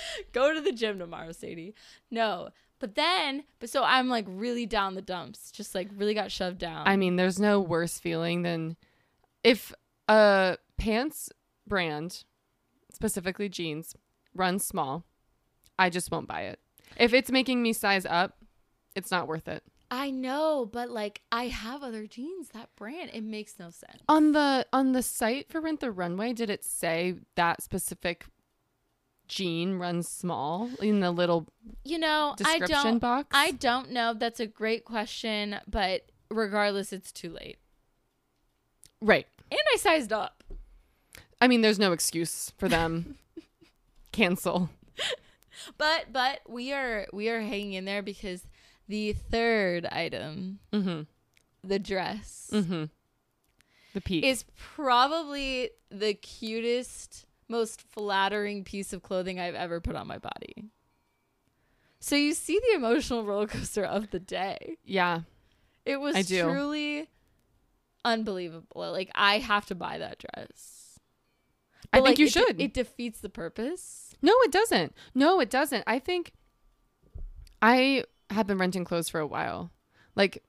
Go 0.32 0.54
to 0.54 0.60
the 0.60 0.72
gym 0.72 0.98
tomorrow, 0.98 1.32
Sadie. 1.32 1.74
No. 2.10 2.50
But 2.80 2.94
then, 2.94 3.44
but 3.58 3.70
so 3.70 3.82
I'm 3.82 4.08
like 4.08 4.24
really 4.28 4.66
down 4.66 4.94
the 4.94 5.02
dumps, 5.02 5.50
just 5.50 5.74
like 5.74 5.88
really 5.96 6.14
got 6.14 6.30
shoved 6.30 6.58
down. 6.58 6.86
I 6.86 6.96
mean, 6.96 7.16
there's 7.16 7.40
no 7.40 7.60
worse 7.60 7.98
feeling 7.98 8.42
than 8.42 8.76
if 9.42 9.72
a 10.06 10.58
pants 10.76 11.30
brand, 11.66 12.24
specifically 12.92 13.48
jeans, 13.48 13.94
runs 14.34 14.64
small, 14.64 15.04
I 15.78 15.90
just 15.90 16.10
won't 16.10 16.28
buy 16.28 16.42
it. 16.42 16.60
If 16.96 17.12
it's 17.12 17.30
making 17.30 17.62
me 17.62 17.72
size 17.72 18.06
up, 18.06 18.38
it's 18.94 19.10
not 19.10 19.28
worth 19.28 19.48
it. 19.48 19.62
I 19.90 20.10
know, 20.10 20.68
but 20.70 20.90
like 20.90 21.22
I 21.32 21.48
have 21.48 21.82
other 21.82 22.06
jeans 22.06 22.48
that 22.50 22.68
brand. 22.76 23.10
It 23.14 23.24
makes 23.24 23.58
no 23.58 23.70
sense. 23.70 24.02
On 24.08 24.32
the 24.32 24.66
on 24.72 24.92
the 24.92 25.02
site 25.02 25.50
for 25.50 25.60
Rent 25.60 25.80
the 25.80 25.90
Runway, 25.90 26.32
did 26.34 26.50
it 26.50 26.62
say 26.62 27.14
that 27.36 27.62
specific 27.62 28.26
jean 29.28 29.74
runs 29.74 30.08
small 30.08 30.70
in 30.80 31.00
the 31.00 31.10
little 31.10 31.46
You 31.84 31.98
know, 31.98 32.34
I 32.44 32.58
don't 32.58 32.98
box? 32.98 33.28
I 33.32 33.52
don't 33.52 33.90
know. 33.92 34.14
That's 34.14 34.40
a 34.40 34.46
great 34.46 34.84
question, 34.84 35.56
but 35.68 36.06
regardless, 36.30 36.92
it's 36.92 37.12
too 37.12 37.30
late. 37.32 37.58
right. 39.00 39.26
And 39.50 39.60
I 39.72 39.76
sized 39.78 40.12
up. 40.12 40.42
I 41.40 41.48
mean, 41.48 41.60
there's 41.62 41.78
no 41.78 41.92
excuse 41.92 42.52
for 42.58 42.68
them. 42.68 43.16
Cancel. 44.12 44.70
But 45.76 46.12
but 46.12 46.40
we 46.48 46.72
are 46.72 47.06
we 47.12 47.28
are 47.28 47.40
hanging 47.40 47.72
in 47.74 47.84
there 47.84 48.02
because 48.02 48.42
the 48.88 49.12
third 49.12 49.86
item, 49.86 50.58
Mm-hmm. 50.72 51.02
the 51.62 51.78
dress, 51.78 52.50
Mm-hmm. 52.52 52.84
The 53.94 54.00
peak. 54.00 54.24
is 54.24 54.44
probably 54.56 55.70
the 55.90 56.14
cutest, 56.14 57.24
most 57.48 57.82
flattering 57.82 58.64
piece 58.64 58.92
of 58.92 59.02
clothing 59.02 59.40
I've 59.40 59.54
ever 59.54 59.80
put 59.80 59.96
on 59.96 60.06
my 60.06 60.18
body. 60.18 60.66
So 62.00 62.14
you 62.16 62.34
see 62.34 62.60
the 62.70 62.76
emotional 62.76 63.24
roller 63.26 63.46
coaster 63.46 63.84
of 63.84 64.10
the 64.10 64.20
day. 64.20 64.76
Yeah. 64.84 65.20
It 65.84 65.96
was 66.00 66.14
I 66.14 66.22
truly 66.22 67.08
unbelievable. 68.04 68.92
Like 68.92 69.10
I 69.14 69.38
have 69.38 69.66
to 69.66 69.74
buy 69.74 69.98
that 69.98 70.18
dress. 70.18 70.98
I 71.92 71.98
But, 72.00 72.04
think 72.04 72.06
like, 72.06 72.18
you 72.18 72.26
it 72.26 72.32
de- 72.32 72.38
should. 72.40 72.60
It 72.60 72.74
defeats 72.74 73.20
the 73.20 73.30
purpose. 73.30 74.14
No, 74.20 74.32
it 74.42 74.52
doesn't. 74.52 74.94
No, 75.14 75.40
it 75.40 75.48
doesn't. 75.48 75.84
I 75.86 75.98
think 75.98 76.32
I 77.62 78.04
have 78.30 78.46
been 78.46 78.58
renting 78.58 78.84
clothes 78.84 79.08
for 79.08 79.20
a 79.20 79.26
while. 79.26 79.70
Like 80.14 80.42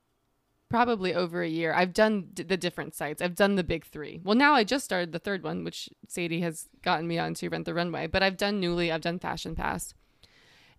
probably 0.70 1.14
over 1.14 1.42
a 1.42 1.48
year. 1.48 1.74
I've 1.74 1.92
done 1.92 2.28
d- 2.32 2.44
the 2.44 2.56
different 2.56 2.94
sites. 2.94 3.20
I've 3.20 3.34
done 3.34 3.56
the 3.56 3.64
big 3.64 3.84
3. 3.84 4.20
Well, 4.24 4.36
now 4.36 4.54
I 4.54 4.64
just 4.64 4.86
started 4.86 5.12
the 5.12 5.18
third 5.18 5.42
one, 5.42 5.64
which 5.64 5.90
Sadie 6.08 6.40
has 6.40 6.68
gotten 6.80 7.06
me 7.06 7.18
on 7.18 7.34
to 7.34 7.48
Rent 7.50 7.66
the 7.66 7.74
Runway, 7.74 8.06
but 8.06 8.22
I've 8.22 8.38
done 8.38 8.62
Nuuly, 8.62 8.90
I've 8.90 9.02
done 9.02 9.18
Fashion 9.18 9.54
Pass. 9.54 9.92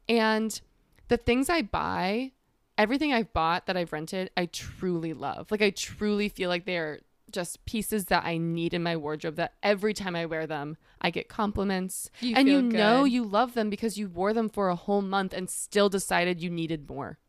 And 0.09 0.59
the 1.09 1.17
things 1.17 1.49
I 1.49 1.61
buy, 1.61 2.31
everything 2.77 3.13
I've 3.13 3.33
bought 3.33 3.67
that 3.67 3.77
I've 3.77 3.93
rented, 3.93 4.31
I 4.35 4.47
truly 4.47 5.13
love. 5.13 5.51
Like 5.51 5.61
I 5.61 5.69
truly 5.69 6.29
feel 6.29 6.49
like 6.49 6.65
they're 6.65 7.01
just 7.31 7.63
pieces 7.65 8.05
that 8.05 8.25
I 8.25 8.37
need 8.37 8.73
in 8.73 8.83
my 8.83 8.97
wardrobe 8.97 9.35
that 9.35 9.53
every 9.63 9.93
time 9.93 10.15
I 10.15 10.25
wear 10.25 10.47
them, 10.47 10.75
I 10.99 11.11
get 11.11 11.29
compliments 11.29 12.09
You 12.19 12.35
and 12.35 12.47
you 12.47 12.59
feel 12.59 12.79
know 12.79 13.03
you 13.05 13.23
love 13.23 13.53
them 13.53 13.69
because 13.69 13.97
you 13.97 14.09
wore 14.09 14.33
them 14.33 14.49
for 14.49 14.69
a 14.69 14.75
whole 14.75 15.01
month 15.01 15.33
and 15.33 15.49
still 15.49 15.87
decided 15.89 16.41
you 16.41 16.49
needed 16.49 16.89
more. 16.89 17.19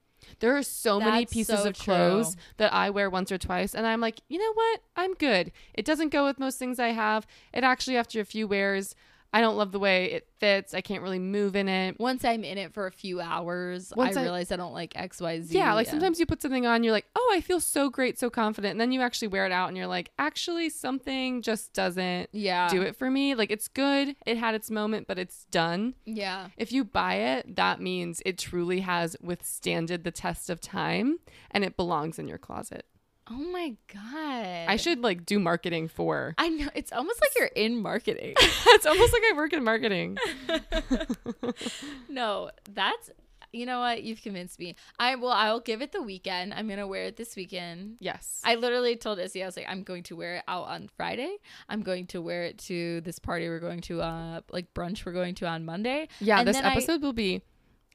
There 0.40 0.56
are 0.56 0.62
so 0.62 1.00
many 1.00 1.26
pieces 1.26 1.62
so 1.62 1.68
of 1.68 1.78
clothes 1.78 2.34
true. 2.34 2.42
that 2.58 2.72
I 2.72 2.90
wear 2.90 3.10
once 3.10 3.30
or 3.32 3.38
twice, 3.38 3.74
and 3.74 3.86
I'm 3.86 4.00
like, 4.00 4.20
you 4.28 4.38
know 4.38 4.52
what? 4.52 4.80
I'm 4.96 5.14
good. 5.14 5.52
It 5.74 5.84
doesn't 5.84 6.10
go 6.10 6.24
with 6.24 6.38
most 6.38 6.58
things 6.58 6.78
I 6.78 6.88
have. 6.88 7.26
It 7.52 7.64
actually, 7.64 7.96
after 7.96 8.20
a 8.20 8.24
few 8.24 8.46
wears, 8.46 8.94
I 9.32 9.40
don't 9.40 9.56
love 9.56 9.72
the 9.72 9.78
way 9.78 10.12
it 10.12 10.28
fits. 10.38 10.74
I 10.74 10.80
can't 10.82 11.02
really 11.02 11.18
move 11.18 11.56
in 11.56 11.68
it. 11.68 11.98
Once 11.98 12.24
I'm 12.24 12.44
in 12.44 12.58
it 12.58 12.74
for 12.74 12.86
a 12.86 12.90
few 12.92 13.20
hours, 13.20 13.92
Once 13.96 14.16
I 14.16 14.20
I- 14.20 14.24
realize 14.24 14.52
I 14.52 14.56
don't 14.56 14.74
like 14.74 14.92
X, 14.94 15.20
Y, 15.20 15.40
Z. 15.40 15.56
Yeah, 15.56 15.72
like 15.74 15.86
sometimes 15.86 16.20
you 16.20 16.26
put 16.26 16.42
something 16.42 16.66
on, 16.66 16.84
you're 16.84 16.92
like, 16.92 17.06
oh, 17.16 17.32
I 17.34 17.40
feel 17.40 17.58
so 17.60 17.88
great, 17.88 18.18
so 18.18 18.28
confident. 18.28 18.72
And 18.72 18.80
then 18.80 18.92
you 18.92 19.00
actually 19.00 19.28
wear 19.28 19.46
it 19.46 19.52
out 19.52 19.68
and 19.68 19.76
you're 19.76 19.86
like, 19.86 20.10
actually, 20.18 20.68
something 20.68 21.40
just 21.42 21.72
doesn't 21.72 22.28
yeah, 22.32 22.68
do 22.68 22.82
it 22.82 22.96
for 22.96 23.10
me. 23.10 23.34
Like, 23.34 23.50
it's 23.50 23.68
good. 23.68 24.16
It 24.26 24.36
had 24.36 24.54
its 24.54 24.70
moment, 24.70 25.06
but 25.06 25.18
it's 25.18 25.44
done. 25.46 25.94
Yeah, 26.04 26.48
If 26.56 26.70
you 26.72 26.84
buy 26.84 27.14
it, 27.14 27.56
that 27.56 27.80
means 27.80 28.20
it 28.26 28.36
truly 28.38 28.80
has 28.80 29.16
withstanded 29.20 30.04
the 30.04 30.10
test 30.10 30.50
of 30.50 30.60
time 30.60 31.18
and 31.50 31.64
it 31.64 31.76
belongs 31.76 32.18
in 32.18 32.28
your 32.28 32.38
closet. 32.38 32.84
Oh 33.30 33.34
my 33.52 33.74
god, 33.92 34.68
I 34.68 34.76
should 34.76 35.00
like 35.00 35.24
do 35.24 35.38
marketing 35.38 35.88
for. 35.88 36.34
I 36.38 36.48
know 36.48 36.68
it's 36.74 36.92
almost 36.92 37.20
like 37.20 37.30
you're 37.36 37.46
in 37.46 37.80
marketing. 37.80 38.34
it's 38.38 38.86
almost 38.86 39.12
like 39.12 39.22
I 39.30 39.36
work 39.36 39.52
in 39.52 39.62
marketing. 39.62 40.18
no, 42.08 42.50
that's 42.70 43.10
you 43.52 43.66
know 43.66 43.80
what 43.80 44.02
you've 44.02 44.22
convinced 44.22 44.58
me. 44.58 44.74
I 44.98 45.14
will. 45.16 45.28
I'll 45.30 45.60
give 45.60 45.82
it 45.82 45.92
the 45.92 46.02
weekend. 46.02 46.54
I'm 46.54 46.68
gonna 46.68 46.86
wear 46.86 47.04
it 47.04 47.16
this 47.16 47.36
weekend. 47.36 47.96
Yes. 48.00 48.40
I 48.44 48.54
literally 48.56 48.96
told 48.96 49.18
Izzie, 49.18 49.42
I 49.42 49.46
was 49.46 49.56
like, 49.56 49.66
I'm 49.68 49.82
going 49.82 50.02
to 50.04 50.16
wear 50.16 50.36
it 50.36 50.44
out 50.48 50.64
on 50.68 50.88
Friday. 50.96 51.36
I'm 51.68 51.82
going 51.82 52.06
to 52.08 52.22
wear 52.22 52.44
it 52.44 52.58
to 52.60 53.02
this 53.02 53.18
party 53.18 53.48
we're 53.48 53.60
going 53.60 53.80
to, 53.82 54.00
uh, 54.00 54.40
like 54.50 54.72
brunch 54.74 55.04
we're 55.04 55.12
going 55.12 55.34
to 55.36 55.46
on 55.46 55.64
Monday. 55.64 56.08
yeah, 56.20 56.38
and 56.38 56.48
this 56.48 56.56
then 56.56 56.64
I- 56.64 56.72
episode 56.72 57.02
will 57.02 57.12
be 57.12 57.42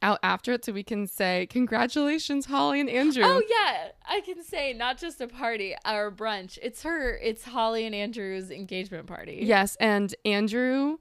out 0.01 0.19
after 0.23 0.53
it 0.53 0.63
so 0.65 0.71
we 0.71 0.83
can 0.83 1.07
say 1.07 1.47
congratulations 1.49 2.45
Holly 2.45 2.79
and 2.79 2.89
Andrew. 2.89 3.23
Oh 3.25 3.41
yeah, 3.49 3.89
I 4.07 4.21
can 4.21 4.43
say 4.43 4.73
not 4.73 4.97
just 4.97 5.19
a 5.21 5.27
party 5.27 5.75
or 5.85 6.07
a 6.07 6.11
brunch. 6.11 6.57
It's 6.61 6.83
her. 6.83 7.17
It's 7.17 7.43
Holly 7.43 7.85
and 7.85 7.95
Andrew's 7.95 8.51
engagement 8.51 9.07
party. 9.07 9.39
Yes, 9.43 9.75
and 9.79 10.13
Andrew 10.25 10.97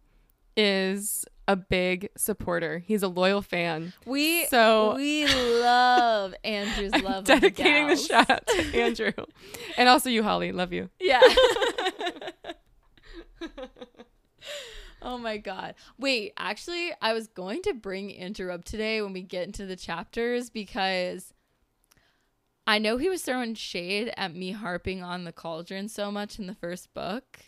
is 0.57 1.25
a 1.49 1.55
big 1.55 2.09
supporter. 2.17 2.79
He's 2.79 3.03
a 3.05 3.09
loyal 3.09 3.41
fan. 3.43 3.93
we 4.05 4.47
So- 4.47 4.95
we 4.97 5.27
love 5.27 6.35
Andrew's 6.43 6.93
love. 7.03 7.25
dedicating 7.25 7.87
the, 7.89 7.97
shot 7.97 8.47
to 8.49 8.75
Andrew. 8.81 9.13
and 9.77 9.89
also 9.89 10.09
you 10.11 10.23
Holly, 10.23 10.51
love 10.53 10.73
you. 10.73 10.91
Yeah. 10.99 11.21
oh 15.07 15.17
my 15.17 15.37
god. 15.37 15.77
Wait, 15.99 16.33
actually, 16.37 16.91
I 17.01 17.13
was 17.13 17.29
going 17.29 17.63
to 17.63 17.73
bring 17.73 18.11
up 18.51 18.65
today 18.65 19.01
when 19.01 19.13
we 19.13 19.23
get 19.23 19.47
into 19.47 19.65
the 19.65 19.77
chapters 19.77 20.51
because 20.51 21.33
I 22.67 22.79
know 22.79 22.97
he 22.97 23.09
was 23.09 23.23
throwing 23.23 23.55
shade 23.55 24.13
at 24.17 24.35
me 24.35 24.51
harping 24.51 25.05
on 25.05 25.23
the 25.23 25.33
cauldron 25.33 25.89
so 25.89 26.11
much 26.11 26.41
in 26.41 26.49
the 26.49 26.57
first 26.57 26.93
book. 26.93 27.39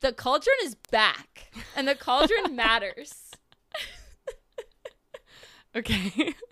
The 0.00 0.12
cauldron 0.12 0.56
is 0.64 0.74
back, 0.74 1.50
and 1.74 1.88
the 1.88 1.94
cauldron 1.94 2.54
matters. 2.56 3.30
Okay. 5.74 6.34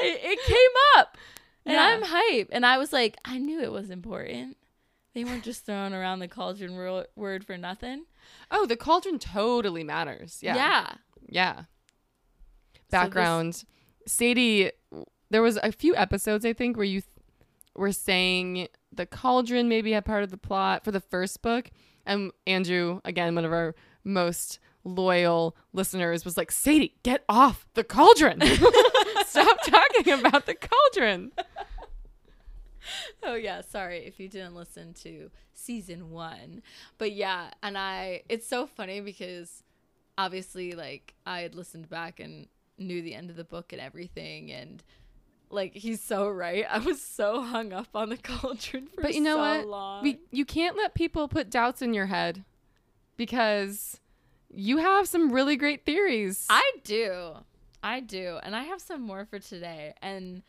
It, 0.00 0.20
it 0.22 0.38
came 0.46 1.00
up, 1.00 1.18
and 1.66 1.74
Yeah. 1.74 1.82
I'm 1.82 2.02
hype. 2.04 2.50
And 2.52 2.64
I 2.64 2.78
was 2.78 2.92
like, 2.92 3.16
I 3.24 3.38
knew 3.38 3.60
it 3.60 3.72
was 3.72 3.90
important. 3.90 4.56
They 5.18 5.24
weren't 5.24 5.42
just 5.42 5.66
throwing 5.66 5.94
around 5.94 6.20
the 6.20 6.28
cauldron 6.28 6.76
ro- 6.76 7.02
word 7.16 7.44
for 7.44 7.56
nothing. 7.58 8.04
oh, 8.52 8.66
the 8.66 8.76
cauldron 8.76 9.18
totally 9.18 9.82
matters. 9.82 10.38
Yeah. 10.40 10.54
yeah. 10.54 10.92
Yeah. 11.28 11.54
So 11.56 11.62
this- 11.62 12.90
Background. 12.92 13.64
Sadie, 14.06 14.70
there 15.28 15.42
was 15.42 15.58
a 15.60 15.72
few 15.72 15.96
episodes 15.96 16.44
I 16.46 16.52
think 16.52 16.76
where 16.76 16.86
you 16.86 17.00
th- 17.00 17.10
were 17.74 17.90
saying 17.90 18.68
the 18.92 19.06
cauldron 19.06 19.68
maybe 19.68 19.90
had 19.90 20.04
part 20.04 20.22
of 20.22 20.30
the 20.30 20.36
plot 20.38 20.84
for 20.84 20.92
the 20.92 21.00
first 21.00 21.42
book, 21.42 21.68
and 22.06 22.30
Andrew, 22.46 23.00
again, 23.04 23.34
one 23.34 23.44
of 23.44 23.52
our 23.52 23.74
most 24.04 24.60
loyal 24.84 25.56
listeners, 25.72 26.24
was 26.24 26.36
like, 26.36 26.52
"Sadie, 26.52 26.94
get 27.02 27.24
off 27.28 27.66
the 27.74 27.82
cauldron! 27.82 28.40
Stop 29.26 29.58
talking 29.64 30.12
about 30.12 30.46
the 30.46 30.54
cauldron." 30.54 31.32
Oh 33.22 33.34
yeah, 33.34 33.60
sorry 33.62 33.98
if 34.06 34.18
you 34.20 34.28
didn't 34.28 34.54
listen 34.54 34.94
to 35.02 35.30
season 35.54 36.10
1. 36.10 36.62
But 36.98 37.12
yeah, 37.12 37.50
and 37.62 37.76
I 37.76 38.22
it's 38.28 38.46
so 38.46 38.66
funny 38.66 39.00
because 39.00 39.62
obviously 40.16 40.72
like 40.72 41.14
I 41.26 41.40
had 41.40 41.54
listened 41.54 41.88
back 41.88 42.20
and 42.20 42.46
knew 42.78 43.02
the 43.02 43.14
end 43.14 43.30
of 43.30 43.36
the 43.36 43.44
book 43.44 43.72
and 43.72 43.80
everything 43.82 44.50
and 44.52 44.82
like 45.50 45.74
he's 45.74 46.00
so 46.02 46.28
right. 46.28 46.64
I 46.70 46.78
was 46.78 47.00
so 47.02 47.42
hung 47.42 47.72
up 47.72 47.88
on 47.94 48.08
the 48.10 48.16
cauldron 48.22 48.86
for 48.86 49.02
But 49.02 49.14
you 49.14 49.20
know 49.20 49.36
so 49.36 49.40
what? 49.40 49.66
long. 49.66 50.02
We 50.02 50.18
you 50.30 50.44
can't 50.44 50.76
let 50.76 50.94
people 50.94 51.28
put 51.28 51.50
doubts 51.50 51.82
in 51.82 51.94
your 51.94 52.06
head 52.06 52.44
because 53.16 54.00
you 54.52 54.78
have 54.78 55.06
some 55.08 55.32
really 55.32 55.56
great 55.56 55.84
theories. 55.84 56.46
I 56.48 56.72
do. 56.84 57.34
I 57.82 58.00
do. 58.00 58.38
And 58.42 58.56
I 58.56 58.64
have 58.64 58.80
some 58.80 59.02
more 59.02 59.26
for 59.26 59.38
today. 59.38 59.94
And 60.02 60.42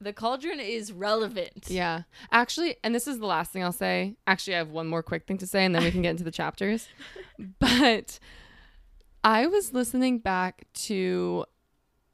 the 0.00 0.12
cauldron 0.12 0.60
is 0.60 0.92
relevant. 0.92 1.66
Yeah. 1.68 2.02
Actually, 2.32 2.76
and 2.82 2.94
this 2.94 3.06
is 3.06 3.18
the 3.18 3.26
last 3.26 3.52
thing 3.52 3.62
I'll 3.62 3.72
say. 3.72 4.16
Actually, 4.26 4.54
I 4.54 4.58
have 4.58 4.70
one 4.70 4.86
more 4.86 5.02
quick 5.02 5.26
thing 5.26 5.38
to 5.38 5.46
say 5.46 5.64
and 5.64 5.74
then 5.74 5.82
we 5.82 5.90
can 5.90 6.02
get 6.02 6.10
into 6.10 6.24
the 6.24 6.30
chapters. 6.30 6.88
But 7.58 8.18
I 9.24 9.46
was 9.46 9.72
listening 9.72 10.18
back 10.18 10.66
to 10.74 11.46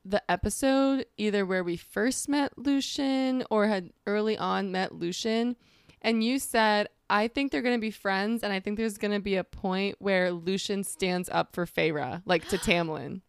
the 0.05 0.23
episode 0.31 1.07
either 1.17 1.45
where 1.45 1.65
we 1.65 1.77
first 1.77 2.29
met 2.29 2.57
Lucien 2.57 3.45
or 3.51 3.67
had 3.67 3.91
early 4.07 4.39
on 4.39 4.71
met 4.71 4.95
Lucien 4.95 5.57
and 6.01 6.23
you 6.23 6.39
said 6.39 6.89
I 7.11 7.27
think 7.27 7.51
they're 7.51 7.63
going 7.63 7.77
to 7.77 7.81
be 7.81 7.91
friends 7.91 8.45
and 8.45 8.53
I 8.53 8.61
think 8.61 8.77
there's 8.77 8.99
going 8.99 9.15
to 9.15 9.21
be 9.21 9.35
a 9.35 9.45
point 9.45 9.97
where 9.99 10.31
Lucien 10.31 10.85
stands 10.85 11.29
up 11.29 11.55
for 11.55 11.67
Feyre 11.67 12.23
like 12.25 12.47
to 12.49 12.59
Tamlin. 12.59 13.23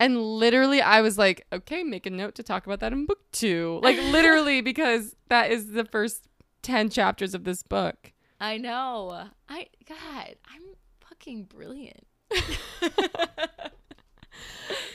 And 0.00 0.20
literally, 0.20 0.80
I 0.80 1.00
was 1.00 1.18
like, 1.18 1.46
okay, 1.52 1.82
make 1.82 2.06
a 2.06 2.10
note 2.10 2.34
to 2.36 2.42
talk 2.42 2.66
about 2.66 2.80
that 2.80 2.92
in 2.92 3.06
book 3.06 3.18
two. 3.32 3.80
Like, 3.82 3.96
literally, 3.96 4.60
because 4.62 5.16
that 5.28 5.50
is 5.50 5.72
the 5.72 5.84
first 5.84 6.28
10 6.62 6.90
chapters 6.90 7.34
of 7.34 7.44
this 7.44 7.62
book. 7.62 8.12
I 8.40 8.58
know. 8.58 9.28
I 9.48 9.66
God, 9.86 10.36
I'm 10.54 10.62
fucking 11.00 11.44
brilliant. 11.44 12.06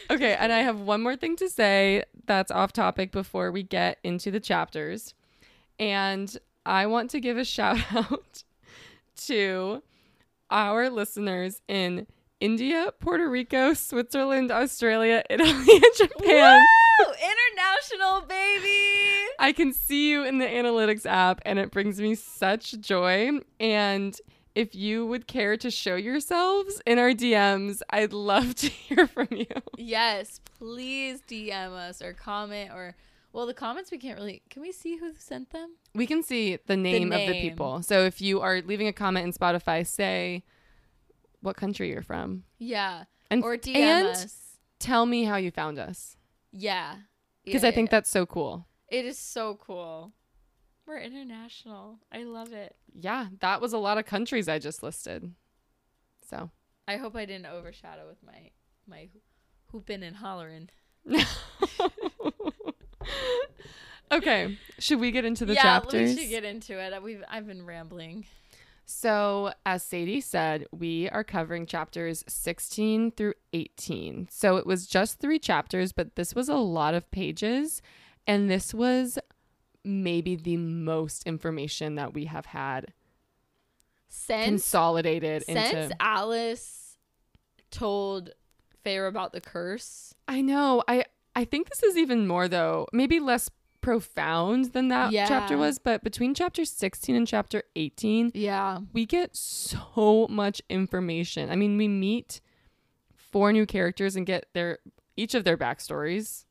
Okay, 0.10 0.36
and 0.36 0.52
I 0.52 0.60
have 0.60 0.80
one 0.80 1.02
more 1.02 1.16
thing 1.16 1.36
to 1.38 1.50
say 1.50 2.04
that's 2.26 2.52
off 2.52 2.74
topic 2.74 3.12
before 3.12 3.52
we 3.52 3.64
get 3.64 4.00
into 4.04 4.32
the 4.32 4.40
chapters. 4.40 5.14
And 5.80 6.36
I 6.66 6.86
want 6.86 7.10
to 7.12 7.20
give 7.20 7.38
a 7.38 7.46
shout 7.46 7.80
out 7.94 8.44
to 9.26 9.82
our 10.50 10.90
listeners 10.90 11.62
in 11.68 12.08
India, 12.44 12.94
Puerto 13.00 13.30
Rico, 13.30 13.74
Switzerland, 13.74 14.52
Australia, 14.52 15.24
Italy, 15.30 15.50
and 15.50 15.84
Japan. 15.96 16.60
Woo! 17.00 17.06
International 17.06 18.22
baby. 18.28 19.30
I 19.40 19.54
can 19.56 19.72
see 19.72 20.12
you 20.12 20.26
in 20.26 20.40
the 20.40 20.46
analytics 20.46 21.06
app 21.06 21.42
and 21.46 21.58
it 21.58 21.72
brings 21.72 22.02
me 22.02 22.16
such 22.16 22.78
joy. 22.82 23.40
And 23.62 24.20
if 24.56 24.76
you 24.76 25.06
would 25.06 25.26
care 25.26 25.56
to 25.56 25.72
show 25.72 25.96
yourselves 25.96 26.82
in 26.86 27.00
our 27.00 27.12
DMs, 27.12 27.82
I'd 27.90 28.12
love 28.12 28.56
to 28.56 28.68
hear 28.70 29.08
from 29.08 29.30
you. 29.32 29.48
Yes, 29.78 30.42
please 30.60 31.22
DM 31.26 31.72
us 31.72 32.02
or 32.02 32.12
comment 32.12 32.72
or 32.74 32.94
well, 33.32 33.48
the 33.48 33.54
comments 33.54 33.90
we 33.90 33.98
can't 33.98 34.20
really. 34.20 34.44
Can 34.50 34.62
we 34.62 34.74
see 34.74 34.98
who 34.98 35.14
sent 35.18 35.52
them? 35.52 35.78
We 35.96 36.06
can 36.06 36.22
see 36.22 36.60
the 36.68 36.76
name, 36.76 37.14
of 37.14 37.20
the 37.20 37.40
people. 37.40 37.82
So 37.84 38.04
if 38.04 38.22
you 38.22 38.42
are 38.42 38.62
leaving 38.62 38.90
a 38.90 38.94
comment 38.94 39.26
in 39.26 39.32
Spotify, 39.32 39.88
say 39.88 40.44
what 41.44 41.56
country 41.58 41.90
you're 41.90 42.02
from 42.02 42.44
Yeah, 42.58 43.04
and 43.30 43.44
or 43.44 43.58
DM 43.58 43.76
and 43.76 44.08
us. 44.08 44.58
tell 44.80 45.06
me 45.06 45.24
how 45.26 45.36
you 45.36 45.52
found 45.52 45.78
us. 45.78 46.18
Yeah. 46.52 46.96
because 47.46 47.64
Yeah, 47.64 47.70
I 47.70 47.72
think 47.72 47.90
yeah. 47.90 47.98
that's 47.98 48.10
so 48.10 48.26
cool. 48.26 48.66
it 48.90 49.06
is 49.06 49.18
so 49.20 49.56
cool. 49.62 50.14
We're 50.86 51.00
international. 51.00 52.00
I 52.12 52.24
love 52.24 52.52
it. 52.52 52.76
Yeah, 52.94 53.28
that 53.40 53.62
was 53.62 53.72
a 53.74 53.78
lot 53.78 53.98
of 53.98 54.06
countries 54.06 54.50
I 54.50 54.60
just 54.60 54.84
listed. 54.84 55.34
So, 56.30 56.50
I 56.88 56.98
hope 56.98 57.16
I 57.16 57.26
didn't 57.26 57.46
overshadow 57.46 58.08
with 58.08 58.22
my 58.24 58.52
my 58.88 59.10
hooping 59.72 60.04
and 60.04 60.16
hollering. 60.18 60.70
okay, 64.12 64.58
should 64.80 65.00
we 65.00 65.12
get 65.12 65.26
into 65.26 65.46
the 65.46 65.54
yeah, 65.54 65.62
chapters? 65.62 66.16
we 66.16 66.22
should 66.22 66.30
get 66.30 66.44
into 66.44 66.80
it. 66.80 67.02
We've 67.02 67.24
I've 67.30 67.48
been 67.48 67.66
rambling. 67.66 68.26
So, 68.86 69.54
as 69.66 69.82
Sadie 69.84 70.22
said, 70.22 70.66
we 70.72 71.10
are 71.10 71.24
covering 71.24 71.66
chapters 71.66 72.24
16 72.28 73.12
through 73.12 73.36
18. 73.54 74.28
So, 74.30 74.58
it 74.58 74.66
was 74.66 74.88
just 74.88 75.20
three 75.20 75.40
chapters, 75.40 75.92
but 75.92 76.16
this 76.16 76.36
was 76.36 76.50
a 76.50 76.56
lot 76.56 76.94
of 76.94 77.10
pages. 77.10 77.82
And 78.28 78.50
this 78.50 78.74
was 78.74 79.20
maybe 79.84 80.36
the 80.36 80.58
most 80.58 81.26
information 81.26 81.96
that 81.96 82.14
we 82.14 82.26
have 82.26 82.48
had 82.48 82.94
Since 84.08 84.46
consolidated 84.46 85.44
since 85.44 85.74
into. 85.74 85.96
Alice 86.02 86.98
told 87.72 88.32
Feyre 88.86 89.08
about 89.08 89.34
the 89.34 89.42
curse. 89.42 90.14
I 90.28 90.42
know. 90.42 90.84
I 90.88 91.06
I 91.36 91.46
think 91.46 91.70
this 91.70 91.84
is 91.84 91.98
even 91.98 92.28
more 92.28 92.48
though, 92.48 92.88
maybe 92.94 93.20
less 93.20 93.50
profound 93.84 94.74
than 94.74 94.88
that 94.88 95.12
Yeah. 95.12 95.28
chapter 95.28 95.58
was, 95.58 95.78
but 95.78 96.04
between 96.04 96.34
chapter 96.34 96.66
16 96.66 97.16
and 97.16 97.28
chapter 97.28 97.62
18, 97.76 98.32
Yeah. 98.34 98.80
we 98.94 99.06
get 99.06 99.36
so 99.36 100.26
much 100.30 100.62
information. 100.70 101.52
I 101.52 101.56
mean, 101.56 101.78
we 101.78 101.88
meet 101.88 102.42
four 103.16 103.52
new 103.54 103.66
characters 103.68 104.16
and 104.16 104.26
get 104.26 104.48
their 104.54 104.80
each 105.16 105.36
of 105.36 105.44
their 105.44 105.58
backstories. 105.58 106.46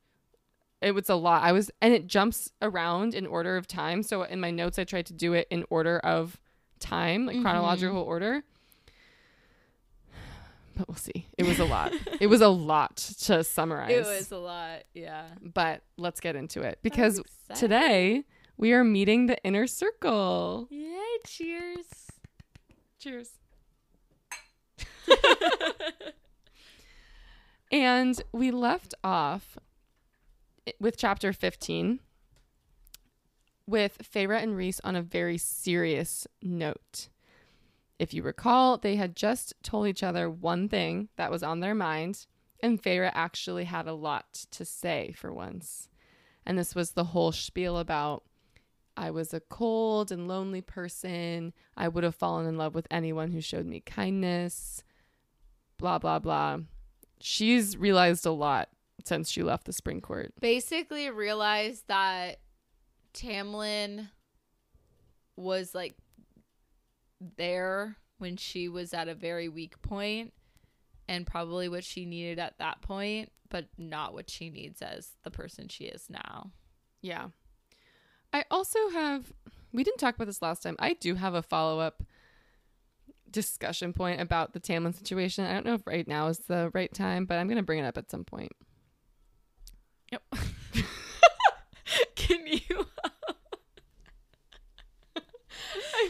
It 0.81 0.93
was 0.93 1.09
a 1.09 1.15
lot. 1.15 1.43
I 1.43 1.51
was 1.51 1.69
and 1.81 1.93
it 1.93 2.07
jumps 2.07 2.51
around 2.61 3.13
in 3.13 3.25
order 3.25 3.57
of 3.57 3.67
time. 3.67 4.03
So 4.03 4.23
in 4.23 4.39
my 4.39 4.51
notes 4.51 4.77
I 4.79 4.83
tried 4.85 5.05
to 5.07 5.13
do 5.13 5.33
it 5.33 5.47
in 5.49 5.65
order 5.69 5.99
of 5.99 6.39
time, 6.79 7.25
like 7.25 7.37
Mhm. 7.37 7.41
chronological 7.41 7.97
order. 8.01 8.43
But 10.75 10.87
we'll 10.87 10.95
see. 10.95 11.27
It 11.37 11.45
was 11.45 11.59
a 11.59 11.65
lot. 11.65 11.93
it 12.19 12.27
was 12.27 12.41
a 12.41 12.47
lot 12.49 12.97
to 13.23 13.43
summarize. 13.43 13.91
It 13.91 14.05
was 14.05 14.31
a 14.31 14.37
lot. 14.37 14.83
Yeah. 14.93 15.27
But 15.41 15.83
let's 15.97 16.19
get 16.19 16.35
into 16.35 16.61
it 16.61 16.79
because 16.81 17.21
today 17.55 18.23
we 18.57 18.73
are 18.73 18.83
meeting 18.83 19.27
the 19.27 19.37
inner 19.43 19.67
circle. 19.67 20.67
Yay, 20.71 21.17
cheers. 21.27 21.85
Cheers. 22.99 23.29
and 27.71 28.21
we 28.31 28.51
left 28.51 28.93
off 29.03 29.57
with 30.79 30.97
chapter 30.97 31.33
15 31.33 31.99
with 33.67 33.97
Feyre 34.03 34.41
and 34.41 34.55
Rhys 34.55 34.79
on 34.83 34.95
a 34.95 35.01
very 35.01 35.37
serious 35.37 36.27
note. 36.41 37.09
If 37.99 38.13
you 38.13 38.23
recall, 38.23 38.77
they 38.77 38.95
had 38.95 39.15
just 39.15 39.53
told 39.63 39.87
each 39.87 40.03
other 40.03 40.29
one 40.29 40.67
thing 40.67 41.09
that 41.15 41.31
was 41.31 41.43
on 41.43 41.59
their 41.59 41.75
mind, 41.75 42.25
and 42.61 42.81
Feyre 42.81 43.11
actually 43.13 43.65
had 43.65 43.87
a 43.87 43.93
lot 43.93 44.45
to 44.51 44.65
say 44.65 45.13
for 45.15 45.33
once. 45.33 45.89
And 46.45 46.57
this 46.57 46.75
was 46.75 46.91
the 46.91 47.05
whole 47.05 47.31
spiel 47.31 47.77
about 47.77 48.23
I 48.95 49.09
was 49.09 49.33
a 49.33 49.39
cold 49.39 50.11
and 50.11 50.27
lonely 50.27 50.61
person. 50.61 51.53
I 51.75 51.87
would 51.87 52.03
have 52.03 52.15
fallen 52.15 52.45
in 52.45 52.57
love 52.57 52.75
with 52.75 52.87
anyone 52.91 53.31
who 53.31 53.41
showed 53.41 53.65
me 53.65 53.79
kindness. 53.79 54.83
Blah, 55.77 55.99
blah, 55.99 56.19
blah. 56.19 56.59
She's 57.19 57.75
realized 57.75 58.25
a 58.25 58.31
lot 58.31 58.69
since 59.03 59.29
she 59.29 59.41
left 59.41 59.65
the 59.65 59.73
spring 59.73 60.01
court. 60.01 60.33
Basically 60.39 61.09
realized 61.09 61.87
that 61.87 62.39
Tamlin 63.13 64.09
was 65.35 65.73
like 65.73 65.95
there 67.37 67.97
when 68.17 68.37
she 68.37 68.67
was 68.69 68.93
at 68.93 69.07
a 69.07 69.15
very 69.15 69.49
weak 69.49 69.81
point 69.81 70.33
and 71.07 71.27
probably 71.27 71.67
what 71.67 71.83
she 71.83 72.05
needed 72.05 72.39
at 72.39 72.57
that 72.59 72.81
point, 72.81 73.31
but 73.49 73.65
not 73.77 74.13
what 74.13 74.29
she 74.29 74.49
needs 74.49 74.81
as 74.81 75.11
the 75.23 75.31
person 75.31 75.67
she 75.67 75.85
is 75.85 76.09
now. 76.09 76.51
Yeah. 77.01 77.27
I 78.31 78.45
also 78.49 78.89
have, 78.89 79.33
we 79.71 79.83
didn't 79.83 79.99
talk 79.99 80.15
about 80.15 80.25
this 80.25 80.41
last 80.41 80.63
time. 80.63 80.75
I 80.79 80.93
do 80.93 81.15
have 81.15 81.33
a 81.33 81.43
follow 81.43 81.79
up 81.79 82.03
discussion 83.29 83.93
point 83.93 84.21
about 84.21 84.53
the 84.53 84.59
Tamlin 84.59 84.95
situation. 84.95 85.45
I 85.45 85.53
don't 85.53 85.65
know 85.65 85.73
if 85.75 85.85
right 85.85 86.07
now 86.07 86.27
is 86.27 86.39
the 86.39 86.71
right 86.73 86.93
time, 86.93 87.25
but 87.25 87.37
I'm 87.37 87.47
going 87.47 87.57
to 87.57 87.63
bring 87.63 87.79
it 87.79 87.85
up 87.85 87.97
at 87.97 88.09
some 88.09 88.23
point. 88.23 88.53
Yep. 90.11 90.23
Can 92.15 92.47
you 92.47 92.59
I, 95.95 96.09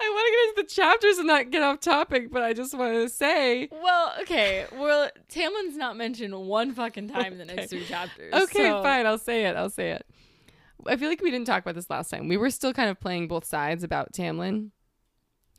I 0.00 0.08
want 0.10 0.26
to 0.26 0.32
get 0.32 0.48
into 0.48 0.62
the 0.62 0.74
chapters 0.82 1.18
and 1.18 1.26
not 1.26 1.50
get 1.50 1.62
off 1.62 1.80
topic, 1.80 2.30
but 2.30 2.42
I 2.42 2.52
just 2.52 2.74
wanted 2.74 3.00
to 3.02 3.08
say 3.08 3.68
Well, 3.70 4.12
okay. 4.22 4.66
Well, 4.72 5.10
Tamlin's 5.28 5.76
not 5.76 5.96
mentioned 5.96 6.34
one 6.38 6.72
fucking 6.72 7.08
time 7.08 7.32
in 7.32 7.38
the 7.38 7.44
next 7.44 7.70
three 7.70 7.84
chapters. 7.84 8.32
Okay, 8.32 8.68
so- 8.68 8.82
fine. 8.82 9.06
I'll 9.06 9.18
say 9.18 9.46
it. 9.46 9.56
I'll 9.56 9.70
say 9.70 9.90
it. 9.92 10.06
I 10.86 10.96
feel 10.96 11.08
like 11.08 11.22
we 11.22 11.30
didn't 11.30 11.46
talk 11.46 11.62
about 11.62 11.74
this 11.76 11.88
last 11.90 12.10
time. 12.10 12.26
We 12.28 12.36
were 12.36 12.50
still 12.50 12.72
kind 12.72 12.90
of 12.90 12.98
playing 12.98 13.28
both 13.28 13.44
sides 13.44 13.84
about 13.84 14.12
Tamlin. 14.12 14.70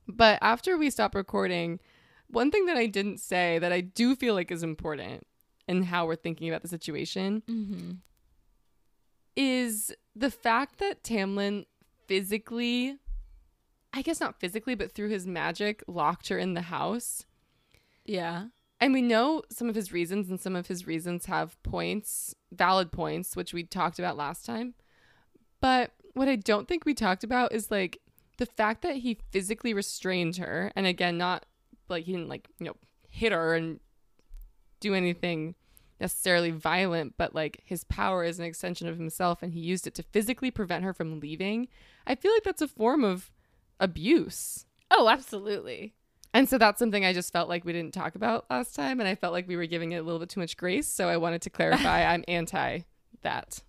But 0.07 0.37
after 0.41 0.77
we 0.77 0.89
stopped 0.89 1.15
recording, 1.15 1.79
one 2.27 2.51
thing 2.51 2.65
that 2.65 2.75
I 2.75 2.87
didn't 2.87 3.19
say 3.19 3.57
that 3.59 3.71
I 3.71 3.79
do 3.81 4.15
feel 4.17 4.33
like 4.33 4.51
is 4.51 4.63
important 4.63 5.25
in 5.67 5.83
how 5.83 6.05
we're 6.05 6.17
thinking 6.17 6.49
about 6.49 6.61
the 6.61 6.67
situation 6.67 7.41
Mhm. 7.47 7.97
is 9.35 9.93
the 10.15 10.29
fact 10.29 10.79
that 10.79 11.03
Tamlin 11.03 11.65
physically, 12.07 12.97
I 13.93 14.01
guess 14.01 14.19
not 14.19 14.39
physically, 14.39 14.75
but 14.75 14.91
through 14.91 15.09
his 15.09 15.27
magic, 15.27 15.83
locked 15.87 16.29
her 16.29 16.37
in 16.37 16.55
the 16.55 16.61
house. 16.61 17.25
Yeah. 18.05 18.47
And 18.81 18.91
we 18.91 19.01
know 19.01 19.43
some 19.49 19.69
of 19.69 19.75
his 19.75 19.93
reasons, 19.93 20.29
and 20.29 20.41
some 20.41 20.55
of 20.55 20.67
his 20.67 20.87
reasons 20.87 21.27
have 21.27 21.61
points, 21.63 22.35
valid 22.51 22.91
points, 22.91 23.35
which 23.35 23.53
we 23.53 23.63
talked 23.63 23.99
about 23.99 24.17
last 24.17 24.45
time. 24.45 24.73
But 25.61 25.91
what 26.13 26.27
I 26.27 26.35
don't 26.35 26.67
think 26.67 26.85
we 26.85 26.93
talked 26.93 27.23
about 27.23 27.53
is 27.53 27.71
like 27.71 27.99
the 28.37 28.45
fact 28.45 28.81
that 28.81 28.97
he 28.97 29.19
physically 29.31 29.73
restrained 29.73 30.37
her. 30.37 30.71
And 30.75 30.85
again, 30.85 31.17
not 31.17 31.45
like 31.87 32.05
he 32.05 32.13
didn't 32.13 32.29
like, 32.29 32.47
you 32.59 32.65
know, 32.65 32.75
hit 33.09 33.31
her 33.31 33.53
and 33.53 33.79
do 34.79 34.93
anything 34.93 35.55
necessarily 35.99 36.51
violent, 36.51 37.13
but 37.17 37.33
like 37.33 37.61
his 37.63 37.83
power 37.85 38.23
is 38.23 38.39
an 38.39 38.45
extension 38.45 38.87
of 38.87 38.97
himself 38.97 39.41
and 39.41 39.53
he 39.53 39.59
used 39.59 39.87
it 39.87 39.93
to 39.95 40.03
physically 40.03 40.51
prevent 40.51 40.83
her 40.83 40.93
from 40.93 41.19
leaving. 41.19 41.67
I 42.05 42.15
feel 42.15 42.33
like 42.33 42.43
that's 42.43 42.61
a 42.61 42.67
form 42.67 43.03
of 43.03 43.31
abuse. 43.83 44.65
Oh, 44.89 45.09
absolutely. 45.09 45.93
And 46.33 46.49
so 46.49 46.57
that's 46.57 46.79
something 46.79 47.05
I 47.05 47.13
just 47.13 47.31
felt 47.31 47.47
like 47.49 47.63
we 47.65 47.73
didn't 47.73 47.93
talk 47.93 48.15
about 48.15 48.45
last 48.49 48.75
time. 48.75 48.99
And 48.99 49.07
I 49.07 49.13
felt 49.15 49.33
like 49.33 49.47
we 49.47 49.55
were 49.55 49.65
giving 49.67 49.91
it 49.91 49.97
a 49.97 50.01
little 50.03 50.19
bit 50.19 50.29
too 50.29 50.39
much 50.39 50.57
grace. 50.57 50.87
So 50.87 51.07
I 51.09 51.17
wanted 51.17 51.41
to 51.43 51.49
clarify 51.51 52.03
I'm 52.11 52.23
anti 52.27 52.79
that. 53.21 53.59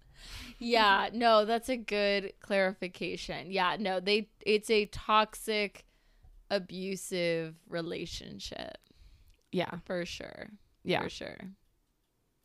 Yeah, 0.58 1.10
no, 1.12 1.44
that's 1.44 1.68
a 1.68 1.76
good 1.76 2.32
clarification. 2.40 3.50
Yeah, 3.50 3.76
no, 3.78 4.00
they 4.00 4.28
it's 4.40 4.70
a 4.70 4.86
toxic 4.86 5.84
abusive 6.50 7.54
relationship 7.68 8.78
Yeah. 9.52 9.78
for 9.84 10.04
sure. 10.06 10.48
Yeah. 10.84 11.02
For 11.02 11.10
sure. 11.10 11.36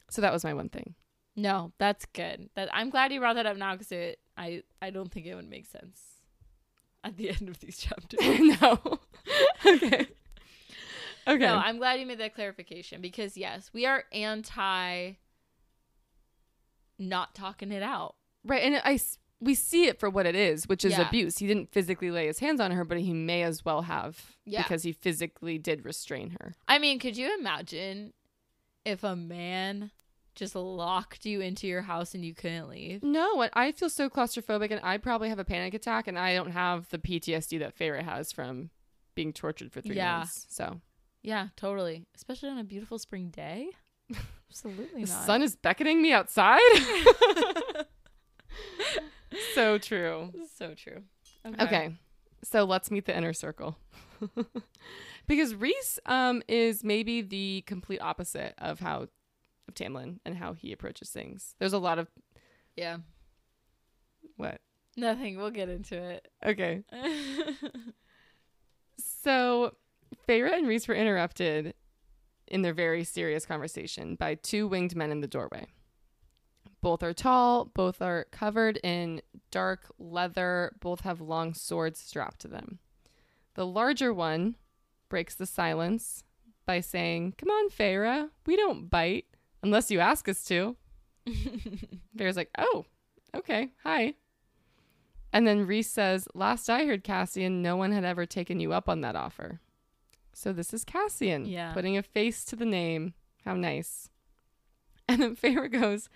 So 0.10 0.22
that 0.22 0.34
was 0.34 0.44
my 0.44 0.54
one 0.54 0.70
thing. 0.70 0.96
No, 1.36 1.72
that's 1.78 2.06
good. 2.08 2.50
That 2.56 2.70
I'm 2.74 2.90
glad 2.90 3.14
you 3.14 3.20
brought 3.20 3.36
that 3.36 3.46
up 3.46 3.56
now 3.58 3.76
cuz 3.78 3.92
it 3.92 4.20
I 4.36 4.64
I 4.82 4.90
don't 4.90 5.12
think 5.12 5.26
it 5.26 5.36
would 5.36 5.50
make 5.50 5.66
sense 5.68 6.19
at 7.04 7.18
the 7.18 7.30
end 7.40 7.50
of 7.50 7.60
these 7.60 7.78
chapters. 7.78 8.20
no. 8.62 8.80
okay. 9.66 10.08
Okay. 11.28 11.46
No, 11.46 11.56
I'm 11.58 11.78
glad 11.78 12.00
you 12.00 12.06
made 12.06 12.20
that 12.20 12.34
clarification 12.34 13.02
because 13.02 13.38
yes, 13.38 13.70
we 13.74 13.86
are 13.86 14.04
anti 14.12 15.14
not 16.98 17.34
talking 17.36 17.72
it 17.72 17.84
out. 17.84 18.16
right. 18.44 18.64
And 18.64 18.82
I 18.84 19.00
we 19.42 19.56
see 19.56 19.86
it 19.86 20.00
for 20.00 20.10
what 20.10 20.26
it 20.26 20.36
is, 20.36 20.68
which 20.68 20.84
is 20.84 20.92
Yeah. 20.98 21.08
abuse. 21.08 21.38
He 21.38 21.48
didn't 21.48 21.72
physically 21.72 22.12
lay 22.12 22.28
his 22.28 22.40
hands 22.40 22.60
on 22.60 22.72
her, 22.72 22.84
but 22.84 23.00
he 23.00 23.14
may 23.14 23.44
as 23.44 23.64
well 23.64 23.84
have 23.84 24.36
Yeah. 24.46 24.64
because 24.64 24.84
he 24.84 24.92
physically 24.92 25.58
did 25.58 25.86
restrain 25.86 26.32
her. 26.42 26.56
I 26.68 26.78
mean, 26.78 27.00
could 27.00 27.16
you 27.16 27.34
imagine 27.40 28.12
if 28.84 29.02
a 29.04 29.16
man 29.16 29.92
just 30.40 30.56
locked 30.56 31.26
you 31.26 31.42
into 31.42 31.68
your 31.68 31.82
house 31.84 32.16
and 32.16 32.24
you 32.26 32.34
couldn't 32.34 32.70
leave? 32.70 33.04
No, 33.04 33.48
I 33.54 33.72
feel 33.74 33.90
so 33.90 34.10
claustrophobic, 34.10 34.72
and 34.72 34.80
I'd 34.82 35.04
probably 35.04 35.30
have 35.30 35.38
a 35.40 35.46
panic 35.46 35.74
attack, 35.74 36.08
and 36.08 36.18
I 36.18 36.34
don't 36.34 36.52
have 36.52 36.88
the 36.90 36.98
PTSD 36.98 37.60
that 37.60 37.78
Feyre 37.78 38.02
has 38.02 38.32
from 38.32 38.70
being 39.16 39.34
tortured 39.34 39.72
for 39.72 39.82
three 39.82 39.98
Yeah. 39.98 40.20
months. 40.20 40.46
So 40.50 40.80
Yeah, 41.22 41.50
totally. 41.58 42.06
Especially 42.16 42.50
on 42.50 42.58
a 42.58 42.64
beautiful 42.64 42.98
spring 42.98 43.30
day. 43.30 43.70
Absolutely 44.50 45.04
the 45.04 45.12
not. 45.12 45.26
sun 45.26 45.42
is 45.44 45.56
beckoning 45.58 46.02
me 46.02 46.14
outside. 46.14 46.60
so 49.54 49.78
true. 49.78 50.32
so 50.56 50.74
true. 50.74 51.04
Okay. 51.60 51.96
So 52.44 52.64
let's 52.64 52.90
meet 52.90 53.06
the 53.06 53.16
inner 53.16 53.34
circle. 53.34 53.78
because 55.28 55.54
Rhys 55.56 56.00
um, 56.06 56.42
is 56.48 56.84
maybe 56.84 57.22
the 57.22 57.64
complete 57.68 58.00
opposite 58.02 58.54
of 58.58 58.80
how 58.80 59.08
of 59.70 59.76
Tamlin 59.76 60.20
and 60.26 60.36
how 60.38 60.52
he 60.54 60.74
approaches 60.74 61.10
things. 61.10 61.56
There's 61.60 61.72
a 61.74 61.78
lot 61.80 61.98
of 62.00 62.08
Yeah. 62.76 62.98
what? 64.36 64.60
Nothing. 64.98 65.38
We'll 65.38 65.52
get 65.52 65.70
into 65.70 65.96
it. 65.98 66.28
Okay. 66.46 66.84
So 68.98 69.76
Feyre 70.28 70.52
and 70.52 70.68
Rhys 70.68 70.88
were 70.88 70.96
interrupted 70.96 71.74
in 72.48 72.62
their 72.64 72.74
very 72.74 73.04
serious 73.04 73.46
conversation 73.46 74.16
by 74.16 74.36
two 74.36 74.68
winged 74.68 74.96
men 74.96 75.12
in 75.12 75.22
the 75.22 75.28
doorway. 75.28 75.68
Both 76.82 77.04
are 77.04 77.14
tall, 77.14 77.66
both 77.66 78.02
are 78.02 78.26
covered 78.32 78.78
in 78.84 79.22
dark 79.52 79.92
leather, 80.00 80.74
both 80.80 81.02
have 81.02 81.22
long 81.22 81.54
swords 81.54 82.00
strapped 82.00 82.40
to 82.42 82.48
them. 82.48 82.80
The 83.56 83.66
larger 83.66 84.14
one 84.14 84.56
breaks 85.10 85.36
the 85.36 85.46
silence 85.46 86.24
by 86.66 86.80
saying, 86.80 87.36
Come 87.38 87.50
on, 87.50 87.70
Feyre, 87.70 88.30
we 88.46 88.56
don't 88.56 88.90
bite 88.90 89.26
unless 89.64 89.92
you 89.92 90.00
ask 90.00 90.28
us 90.30 90.44
to. 90.46 90.76
Feyre's 92.18 92.38
like, 92.38 92.50
Oh, 92.58 92.86
okay, 93.36 93.70
hi. 93.84 94.14
And 95.32 95.48
then 95.48 95.68
Rhys 95.68 95.90
says, 95.90 96.28
Last 96.34 96.70
I 96.70 96.86
heard, 96.86 97.04
Cassian, 97.04 97.62
no 97.62 97.76
one 97.76 97.92
had 97.92 98.04
ever 98.04 98.26
taken 98.26 98.60
you 98.60 98.74
up 98.74 98.90
on 98.90 99.02
that 99.02 99.16
offer. 99.16 99.60
So 100.34 100.54
this 100.54 100.74
is 100.74 100.84
Cassian 100.84 101.46
Yeah. 101.46 101.74
putting 101.74 101.98
a 101.98 102.04
face 102.04 102.44
to 102.46 102.56
the 102.56 102.66
name. 102.66 103.14
How 103.46 103.54
nice. 103.56 104.10
And 105.08 105.22
then 105.22 105.36
Feyre 105.36 105.72
goes, 105.72 106.08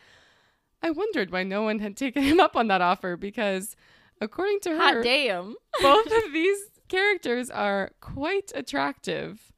I 0.81 0.91
wondered 0.91 1.31
why 1.31 1.43
no 1.43 1.63
one 1.63 1.79
had 1.79 1.95
taken 1.97 2.23
him 2.23 2.39
up 2.39 2.55
on 2.55 2.67
that 2.67 2.81
offer 2.81 3.15
because, 3.17 3.75
according 4.21 4.59
to 4.61 4.69
her, 4.71 4.77
Hot 4.77 5.03
damn. 5.03 5.55
both 5.81 6.05
of 6.05 6.23
these 6.33 6.59
characters 6.89 7.49
are 7.49 7.91
quite 8.01 8.51
attractive. 8.53 9.51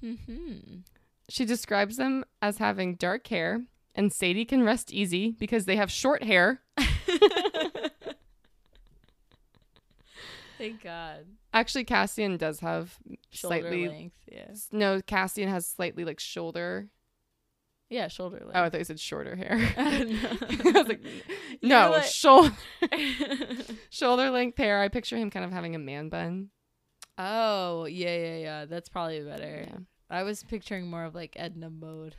hmm 0.00 0.14
She 1.30 1.44
describes 1.44 1.96
them 1.96 2.24
as 2.42 2.58
having 2.58 2.96
dark 2.96 3.26
hair, 3.28 3.62
and 3.94 4.12
Sadie 4.12 4.44
can 4.44 4.64
rest 4.64 4.92
easy 4.92 5.36
because 5.38 5.64
they 5.64 5.76
have 5.76 5.90
short 5.90 6.24
hair. 6.24 6.60
Thank 10.58 10.82
God. 10.82 11.24
Actually, 11.54 11.84
Cassian 11.84 12.36
does 12.36 12.60
have 12.60 12.98
Shoulder 13.30 13.60
slightly. 13.60 13.88
length. 13.88 14.16
Yeah. 14.30 14.50
No, 14.72 15.00
Cassian 15.00 15.48
has 15.48 15.66
slightly 15.66 16.04
like 16.04 16.20
shoulder. 16.20 16.88
Yeah, 17.88 18.08
shoulder 18.08 18.38
length. 18.40 18.52
Oh, 18.54 18.62
I 18.64 18.68
thought 18.70 18.78
you 18.78 18.84
said 18.84 19.00
shorter 19.00 19.34
hair. 19.36 19.56
no. 19.78 19.84
I 19.84 20.72
was 20.74 20.88
like, 20.88 21.00
no, 21.62 21.90
like- 21.90 22.04
shoulder 22.04 22.54
shoulder 23.88 24.30
length 24.30 24.58
hair. 24.58 24.80
I 24.80 24.88
picture 24.88 25.16
him 25.16 25.30
kind 25.30 25.44
of 25.44 25.50
having 25.52 25.74
a 25.74 25.78
man 25.78 26.08
bun. 26.08 26.50
oh, 27.18 27.86
yeah, 27.86 28.16
yeah, 28.16 28.36
yeah. 28.36 28.64
That's 28.66 28.88
probably 28.88 29.20
better. 29.22 29.64
Yeah. 29.66 29.78
I 30.10 30.24
was 30.24 30.42
picturing 30.42 30.88
more 30.88 31.04
of 31.04 31.14
like 31.14 31.34
Edna 31.36 31.70
mode. 31.70 32.16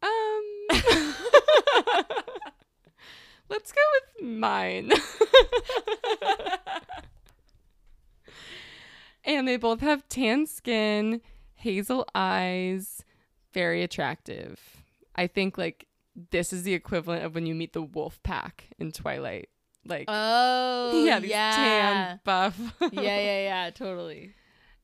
Um, 0.00 0.68
let's 3.48 3.72
go 3.72 3.80
with 3.92 4.24
mine. 4.24 4.92
and 9.24 9.48
they 9.48 9.56
both 9.56 9.80
have 9.80 10.08
tan 10.08 10.46
skin, 10.46 11.20
hazel 11.54 12.06
eyes, 12.14 13.04
very 13.52 13.82
attractive. 13.82 14.60
I 15.16 15.26
think 15.26 15.58
like 15.58 15.88
this 16.30 16.52
is 16.52 16.62
the 16.62 16.74
equivalent 16.74 17.24
of 17.24 17.34
when 17.34 17.46
you 17.46 17.56
meet 17.56 17.72
the 17.72 17.82
wolf 17.82 18.22
pack 18.22 18.68
in 18.78 18.92
Twilight. 18.92 19.48
Like 19.86 20.04
Oh, 20.08 21.04
yeah, 21.04 21.18
these 21.18 21.32
tan 21.32 22.20
buff. 22.24 22.58
yeah, 22.80 23.00
yeah, 23.02 23.42
yeah, 23.42 23.70
totally. 23.70 24.32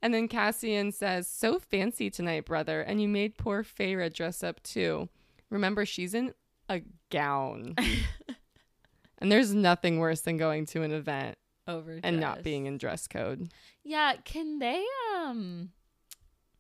And 0.03 0.15
then 0.15 0.29
Cassian 0.29 0.93
says, 0.93 1.29
So 1.29 1.59
fancy 1.59 2.11
tonight, 2.11 2.47
brother. 2.47 2.81
And 2.81 3.01
you 3.03 3.09
made 3.09 3.37
poor 3.37 3.63
Feyre 3.63 4.13
dress 4.13 4.43
up 4.43 4.63
too. 4.63 5.09
Remember, 5.51 5.85
she's 5.85 6.15
in 6.15 6.33
a 6.69 6.83
gown. 7.11 7.75
and 9.19 9.31
there's 9.31 9.55
nothing 9.55 9.99
worse 9.99 10.21
than 10.23 10.37
going 10.37 10.67
to 10.67 10.83
an 10.83 10.93
event 10.93 11.37
Over 11.69 12.01
and 12.03 12.21
not 12.21 12.43
being 12.43 12.67
in 12.67 12.79
dress 12.79 13.07
code. 13.07 13.53
Yeah, 13.85 14.15
can 14.25 14.59
they 14.59 14.85
um 15.19 15.71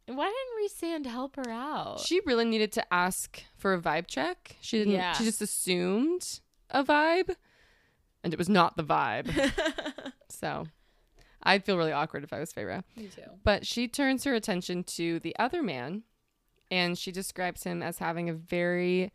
why 0.06 0.32
didn't 0.32 1.04
Rhysand 1.06 1.10
help 1.10 1.36
her 1.36 1.48
out? 1.50 2.00
She 2.00 2.20
really 2.26 2.44
needed 2.44 2.72
to 2.72 2.92
ask 2.92 3.44
for 3.56 3.74
a 3.74 3.80
vibe 3.80 4.08
check. 4.08 4.56
She 4.60 4.78
didn't, 4.78 4.94
Yeah. 4.94 5.12
she 5.12 5.22
just 5.24 5.40
assumed 5.40 6.40
a 6.70 6.82
vibe, 6.82 7.36
and 8.24 8.32
it 8.32 8.38
was 8.38 8.48
not 8.48 8.76
the 8.76 8.82
vibe. 8.82 9.30
so 10.28 10.66
I'd 11.42 11.64
feel 11.64 11.76
really 11.78 11.92
awkward 11.92 12.22
if 12.24 12.32
I 12.32 12.38
was 12.38 12.52
Feyre. 12.52 12.82
Me 12.96 13.06
too. 13.08 13.22
But 13.44 13.66
she 13.66 13.88
turns 13.88 14.24
her 14.24 14.34
attention 14.34 14.84
to 14.84 15.18
the 15.20 15.34
other 15.38 15.62
man 15.62 16.02
and 16.70 16.96
she 16.98 17.10
describes 17.12 17.64
him 17.64 17.82
as 17.82 17.98
having 17.98 18.28
a 18.28 18.34
very 18.34 19.10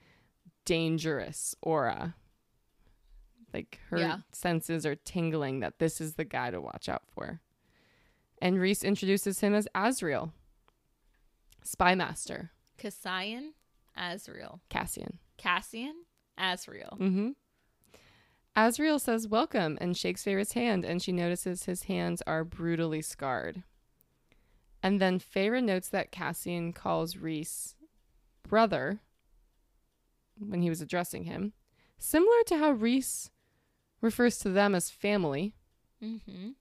dangerous 0.65 1.55
aura. 1.61 2.15
Like 3.53 3.79
her 3.89 3.97
Yeah. 3.99 4.17
senses 4.31 4.85
are 4.85 4.95
tingling 4.95 5.59
that 5.61 5.79
this 5.79 6.01
is 6.01 6.15
the 6.15 6.25
guy 6.25 6.51
to 6.51 6.59
watch 6.59 6.89
out 6.89 7.03
for. 7.13 7.41
And 8.41 8.59
Rhys 8.59 8.83
introduces 8.83 9.39
him 9.39 9.53
as 9.53 9.67
Azriel, 9.73 10.31
spy 11.63 11.95
master, 11.95 12.51
Cassian, 12.77 13.53
Azriel. 13.97 14.59
Cassian. 14.69 15.19
Cassian, 15.38 16.03
Azriel. 16.38 16.97
Mm-hmm. 16.99 17.29
Azriel 18.56 19.02
says 19.02 19.28
welcome 19.28 19.78
and 19.82 19.98
shakes 19.98 20.24
Feyre's 20.24 20.54
hand, 20.54 20.86
and 20.86 21.02
she 21.02 21.12
notices 21.12 21.63
his 21.63 21.84
hands 21.84 22.22
are 22.26 22.44
brutally 22.44 23.02
scarred. 23.02 23.63
And 24.82 25.02
then 25.02 25.20
Feyre 25.20 25.63
notes 25.63 25.89
that 25.89 26.12
Cassian 26.12 26.72
calls 26.72 27.18
Rhys 27.18 27.76
brother 28.48 29.00
when 30.38 30.62
he 30.62 30.70
was 30.70 30.82
addressing 30.82 31.26
him, 31.26 31.54
similar 31.98 32.44
to 32.48 32.58
how 32.58 32.72
Rhys 32.72 33.30
refers 34.02 34.38
to 34.39 34.50
them 34.50 34.76
as 34.76 34.89
family. 34.89 35.54
Mm-hmm. 36.04 36.52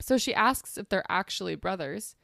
So 0.00 0.18
she 0.18 0.34
asks 0.34 0.76
if 0.76 0.88
they're 0.88 1.04
actually 1.08 1.54
brothers, 1.54 2.16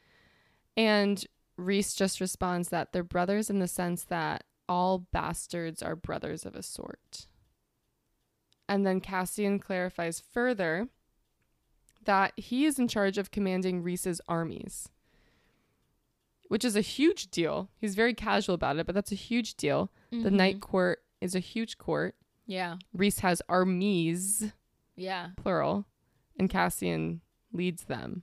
and 0.77 1.25
Rhys 1.57 1.95
just 1.95 2.21
responds 2.21 2.69
that 2.69 2.93
they're 2.93 3.03
brothers 3.03 3.51
in 3.51 3.59
the 3.59 3.69
sense 3.69 4.05
that 4.05 4.45
all 4.69 5.07
bastards 5.13 5.83
are 5.83 5.97
brothers 5.97 6.45
of 6.45 6.55
a 6.55 6.63
sort. 6.63 7.27
And 8.69 8.87
then 8.87 9.01
Cassian 9.01 9.59
clarifies 9.59 10.21
further 10.21 10.89
that 12.05 12.33
he 12.37 12.65
is 12.65 12.79
in 12.79 12.89
charge 12.89 13.19
of 13.19 13.31
commanding 13.31 13.83
Rhys's 13.83 14.21
armies, 14.29 14.89
which 16.49 16.65
is 16.65 16.77
a 16.77 16.81
huge 16.81 17.31
deal. 17.31 17.71
He's 17.79 17.95
very 17.95 18.15
casual 18.15 18.55
about 18.55 18.79
it, 18.79 18.87
but 18.87 18.95
that's 18.95 19.13
a 19.13 19.17
huge 19.17 19.55
deal. 19.57 19.91
The 20.11 20.17
mm-hmm. 20.17 20.37
Night 20.37 20.61
Court 20.61 21.03
is 21.21 21.35
a 21.35 21.41
huge 21.41 21.79
court. 21.79 22.15
Yeah. 22.47 22.77
Rhys 22.93 23.21
has 23.21 23.43
armies, 23.49 24.53
Yeah. 24.97 25.31
plural, 25.37 25.87
and 26.39 26.49
Cassian 26.49 27.21
leads 27.53 27.85
them. 27.85 28.23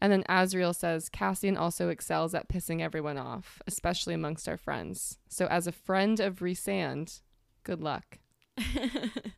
And 0.00 0.12
then 0.12 0.24
Azriel 0.24 0.74
says 0.74 1.08
Cassian 1.08 1.56
also 1.56 1.88
excels 1.88 2.34
at 2.34 2.48
pissing 2.48 2.80
everyone 2.80 3.16
off, 3.16 3.62
especially 3.66 4.14
amongst 4.14 4.48
our 4.48 4.58
friends. 4.58 5.18
So, 5.28 5.46
as 5.46 5.66
a 5.66 5.72
friend 5.72 6.20
of 6.20 6.40
Rhysand, 6.40 7.22
good 7.64 7.80
luck. 7.80 8.18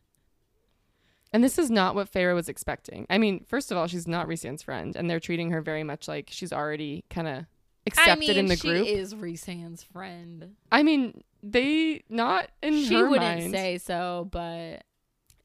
And 1.31 1.43
this 1.43 1.59
is 1.59 1.69
not 1.69 1.95
what 1.95 2.11
Feyre 2.11 2.33
was 2.33 2.49
expecting. 2.49 3.05
I 3.09 3.17
mean, 3.17 3.45
first 3.47 3.71
of 3.71 3.77
all, 3.77 3.87
she's 3.87 4.07
not 4.07 4.27
Rhysand's 4.27 4.63
friend, 4.63 4.95
and 4.95 5.09
they're 5.09 5.19
treating 5.19 5.51
her 5.51 5.61
very 5.61 5.83
much 5.83 6.07
like 6.07 6.29
she's 6.31 6.51
already 6.51 7.03
kind 7.09 7.27
of 7.27 7.45
accepted 7.85 8.11
I 8.11 8.15
mean, 8.15 8.37
in 8.37 8.45
the 8.47 8.57
group. 8.57 8.85
she 8.85 8.91
group. 8.91 8.99
is 8.99 9.15
Rhysand's 9.15 9.83
friend. 9.83 10.55
I 10.71 10.81
mean, 10.81 11.23
they 11.43 12.03
not 12.09 12.49
in 12.63 12.83
she 12.83 12.95
wouldn't 12.95 13.39
mind. 13.39 13.51
say 13.51 13.77
so, 13.77 14.27
but 14.31 14.83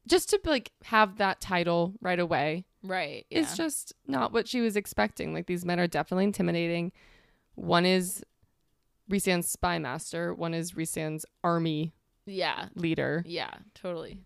just 0.07 0.29
to 0.31 0.39
like 0.45 0.71
have 0.85 1.17
that 1.17 1.39
title 1.39 1.93
right 2.01 2.19
away 2.19 2.65
right. 2.83 3.25
Yeah. 3.29 3.39
It's 3.39 3.57
just 3.57 3.93
not 4.07 4.31
what 4.33 4.47
she 4.47 4.61
was 4.61 4.75
expecting. 4.75 5.33
Like 5.33 5.47
these 5.47 5.65
men 5.65 5.79
are 5.79 5.87
definitely 5.87 6.25
intimidating. 6.25 6.91
One 7.55 7.85
is 7.85 8.23
Rhysand's 9.07 9.49
spy 9.49 9.77
master, 9.79 10.33
one 10.33 10.53
is 10.53 10.75
Rhysand's 10.75 11.25
army 11.43 11.93
yeah. 12.25 12.67
leader. 12.75 13.23
Yeah, 13.25 13.51
totally. 13.73 14.19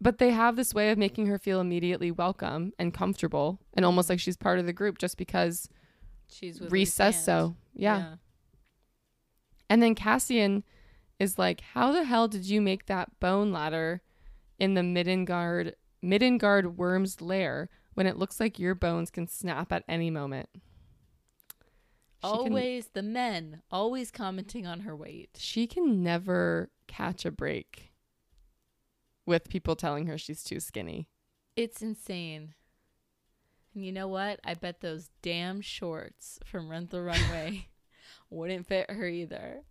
But 0.00 0.18
they 0.18 0.30
have 0.30 0.56
this 0.56 0.74
way 0.74 0.90
of 0.90 0.98
making 0.98 1.26
her 1.26 1.38
feel 1.38 1.60
immediately 1.60 2.10
welcome 2.10 2.72
and 2.78 2.92
comfortable 2.92 3.60
and 3.74 3.84
almost 3.86 4.10
like 4.10 4.20
she's 4.20 4.36
part 4.36 4.58
of 4.58 4.66
the 4.66 4.72
group 4.72 4.98
just 4.98 5.16
because 5.16 5.68
She's 6.28 6.60
with 6.60 6.72
Rhys 6.72 6.92
says 6.92 7.22
so. 7.22 7.56
Yeah. 7.74 8.16
And 9.70 9.82
then 9.82 9.94
Cassian 9.94 10.64
is 11.18 11.38
like, 11.38 11.60
How 11.60 11.92
the 11.92 12.04
hell 12.04 12.28
did 12.28 12.44
you 12.44 12.60
make 12.60 12.86
that 12.86 13.18
bone 13.20 13.52
ladder 13.52 14.02
in 14.58 14.74
the 14.74 14.82
Middengard 14.82 15.72
Middengard 16.02 16.76
Wyrm's 16.76 17.20
lair 17.20 17.70
when 17.94 18.06
it 18.06 18.18
looks 18.18 18.40
like 18.40 18.58
your 18.58 18.74
bones 18.74 19.10
can 19.10 19.26
snap 19.26 19.72
at 19.72 19.84
any 19.88 20.10
moment? 20.10 20.48
She 22.24 22.30
can- 22.30 22.38
Always 22.52 22.86
the 22.88 23.02
men, 23.02 23.62
always 23.70 24.10
commenting 24.10 24.66
on 24.66 24.80
her 24.80 24.96
weight. 24.96 25.30
she 25.38 25.66
can 25.66 26.02
never 26.02 26.70
catch 26.86 27.24
a 27.24 27.30
break 27.30 27.92
with 29.26 29.48
people 29.48 29.76
telling 29.76 30.06
her 30.06 30.16
she's 30.18 30.42
too 30.42 30.60
skinny. 30.60 31.08
It's 31.56 31.82
insane. 31.82 32.54
And 33.74 33.84
you 33.84 33.92
know 33.92 34.08
what? 34.08 34.40
I 34.44 34.54
bet 34.54 34.80
those 34.80 35.10
damn 35.22 35.60
shorts 35.60 36.38
from 36.44 36.68
Run 36.68 36.86
the 36.90 37.02
Runway 37.02 37.68
wouldn't 38.30 38.66
fit 38.66 38.90
her 38.90 39.06
either. 39.06 39.62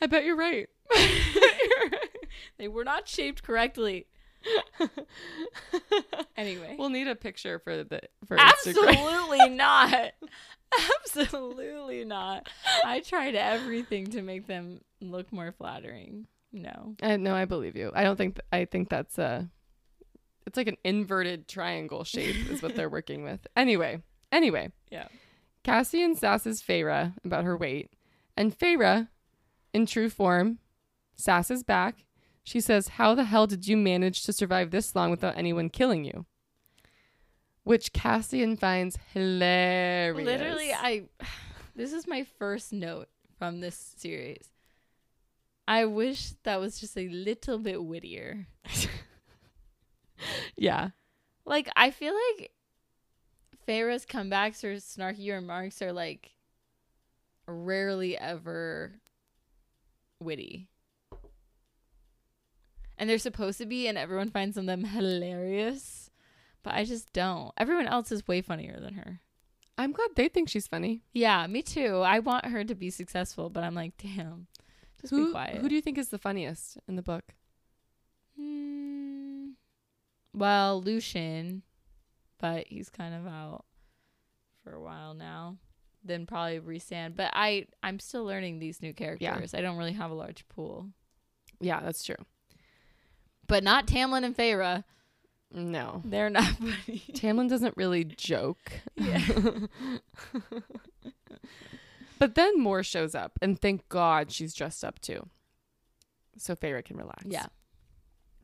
I 0.00 0.06
bet 0.06 0.24
you're 0.24 0.36
right. 0.36 0.68
they 2.58 2.68
were 2.68 2.84
not 2.84 3.08
shaped 3.08 3.42
correctly. 3.42 4.06
anyway. 6.36 6.76
We'll 6.78 6.90
need 6.90 7.08
a 7.08 7.14
picture 7.14 7.58
for 7.58 7.84
the 7.84 8.00
for 8.26 8.36
Instagram. 8.36 8.88
Absolutely 8.88 9.48
not. 9.50 10.12
Absolutely 11.06 12.04
not. 12.04 12.48
I 12.84 13.00
tried 13.00 13.34
everything 13.34 14.06
to 14.08 14.22
make 14.22 14.46
them 14.46 14.80
look 15.00 15.32
more 15.32 15.52
flattering. 15.52 16.26
No. 16.52 16.94
I 17.02 17.16
no, 17.16 17.34
I 17.34 17.44
believe 17.44 17.76
you. 17.76 17.90
I 17.94 18.04
don't 18.04 18.16
think 18.16 18.36
th- 18.36 18.46
I 18.52 18.64
think 18.64 18.88
that's 18.88 19.18
a 19.18 19.48
it's 20.46 20.56
like 20.56 20.68
an 20.68 20.76
inverted 20.84 21.48
triangle 21.48 22.04
shape 22.04 22.50
is 22.50 22.62
what 22.62 22.76
they're 22.76 22.88
working 22.90 23.24
with. 23.24 23.46
Anyway, 23.56 24.02
anyway. 24.32 24.70
Yeah. 24.90 25.08
Cassian 25.62 26.14
sasses 26.16 26.62
Feyre 26.62 27.14
about 27.24 27.44
her 27.44 27.56
weight, 27.56 27.90
and 28.36 28.56
Feyre, 28.56 29.08
in 29.72 29.86
true 29.86 30.10
form, 30.10 30.58
sasses 31.16 31.62
back. 31.62 32.04
She 32.44 32.60
says, 32.60 32.88
"How 32.88 33.14
the 33.14 33.24
hell 33.24 33.46
did 33.46 33.66
you 33.66 33.76
manage 33.76 34.22
to 34.24 34.32
survive 34.32 34.70
this 34.70 34.94
long 34.94 35.10
without 35.10 35.36
anyone 35.36 35.70
killing 35.70 36.04
you?" 36.04 36.26
Which 37.64 37.94
Cassian 37.94 38.56
finds 38.56 38.98
hilarious. 39.12 40.24
Literally, 40.24 40.72
I 40.72 41.04
this 41.74 41.92
is 41.92 42.06
my 42.06 42.24
first 42.38 42.72
note 42.72 43.08
from 43.38 43.60
this 43.60 43.94
series. 43.96 44.50
I 45.66 45.86
wish 45.86 46.32
that 46.42 46.60
was 46.60 46.78
just 46.78 46.96
a 46.98 47.08
little 47.08 47.58
bit 47.58 47.82
wittier. 47.82 48.46
yeah. 50.56 50.90
Like 51.46 51.70
I 51.74 51.90
feel 51.90 52.14
like 52.14 52.50
Feyre's 53.66 54.04
comebacks 54.04 54.62
or 54.62 54.74
snarky 54.76 55.32
remarks 55.32 55.80
are 55.80 55.92
like 55.92 56.32
rarely 57.46 58.16
ever 58.18 58.92
witty. 60.20 60.68
And 62.96 63.10
they're 63.10 63.18
supposed 63.18 63.58
to 63.58 63.66
be 63.66 63.88
and 63.88 63.98
everyone 63.98 64.30
finds 64.30 64.56
them 64.56 64.84
hilarious. 64.84 66.10
But 66.62 66.74
I 66.74 66.84
just 66.84 67.12
don't. 67.12 67.52
Everyone 67.56 67.86
else 67.86 68.10
is 68.10 68.26
way 68.26 68.40
funnier 68.40 68.78
than 68.80 68.94
her. 68.94 69.20
I'm 69.76 69.92
glad 69.92 70.10
they 70.14 70.28
think 70.28 70.48
she's 70.48 70.68
funny. 70.68 71.02
Yeah, 71.12 71.46
me 71.46 71.62
too. 71.62 71.98
I 71.98 72.20
want 72.20 72.46
her 72.46 72.64
to 72.64 72.74
be 72.74 72.90
successful, 72.90 73.50
but 73.50 73.64
I'm 73.64 73.74
like, 73.74 73.94
damn. 73.98 74.46
Just 75.00 75.12
who, 75.12 75.26
be 75.26 75.32
quiet. 75.32 75.58
Who 75.58 75.68
do 75.68 75.74
you 75.74 75.82
think 75.82 75.98
is 75.98 76.08
the 76.08 76.18
funniest 76.18 76.78
in 76.88 76.96
the 76.96 77.02
book? 77.02 77.34
Hmm. 78.38 79.50
well, 80.32 80.80
Lucien, 80.80 81.62
but 82.40 82.66
he's 82.68 82.88
kind 82.88 83.14
of 83.14 83.26
out 83.26 83.64
for 84.62 84.72
a 84.72 84.80
while 84.80 85.14
now. 85.14 85.56
Then 86.02 86.26
probably 86.26 86.60
Rhysand, 86.60 87.16
but 87.16 87.30
I 87.32 87.66
I'm 87.82 87.98
still 87.98 88.24
learning 88.24 88.58
these 88.58 88.82
new 88.82 88.92
characters. 88.92 89.52
Yeah. 89.52 89.58
I 89.58 89.62
don't 89.62 89.76
really 89.76 89.92
have 89.92 90.10
a 90.10 90.14
large 90.14 90.46
pool. 90.48 90.88
Yeah, 91.60 91.80
that's 91.80 92.04
true. 92.04 92.16
But 93.46 93.64
not 93.64 93.86
Tamlin 93.86 94.24
and 94.24 94.36
Feyre. 94.36 94.84
No. 95.52 96.02
They're 96.04 96.30
not 96.30 96.44
funny. 96.58 97.02
Tamlin 97.12 97.48
doesn't 97.48 97.76
really 97.76 98.04
joke. 98.04 98.72
Yeah. 98.96 99.20
but 102.18 102.34
then 102.34 102.60
Mor 102.60 102.82
shows 102.82 103.14
up, 103.14 103.38
and 103.42 103.60
thank 103.60 103.88
God 103.88 104.32
she's 104.32 104.54
dressed 104.54 104.84
up 104.84 105.00
too. 105.00 105.28
So 106.36 106.56
Feyre 106.56 106.84
can 106.84 106.96
relax. 106.96 107.24
yeah. 107.26 107.46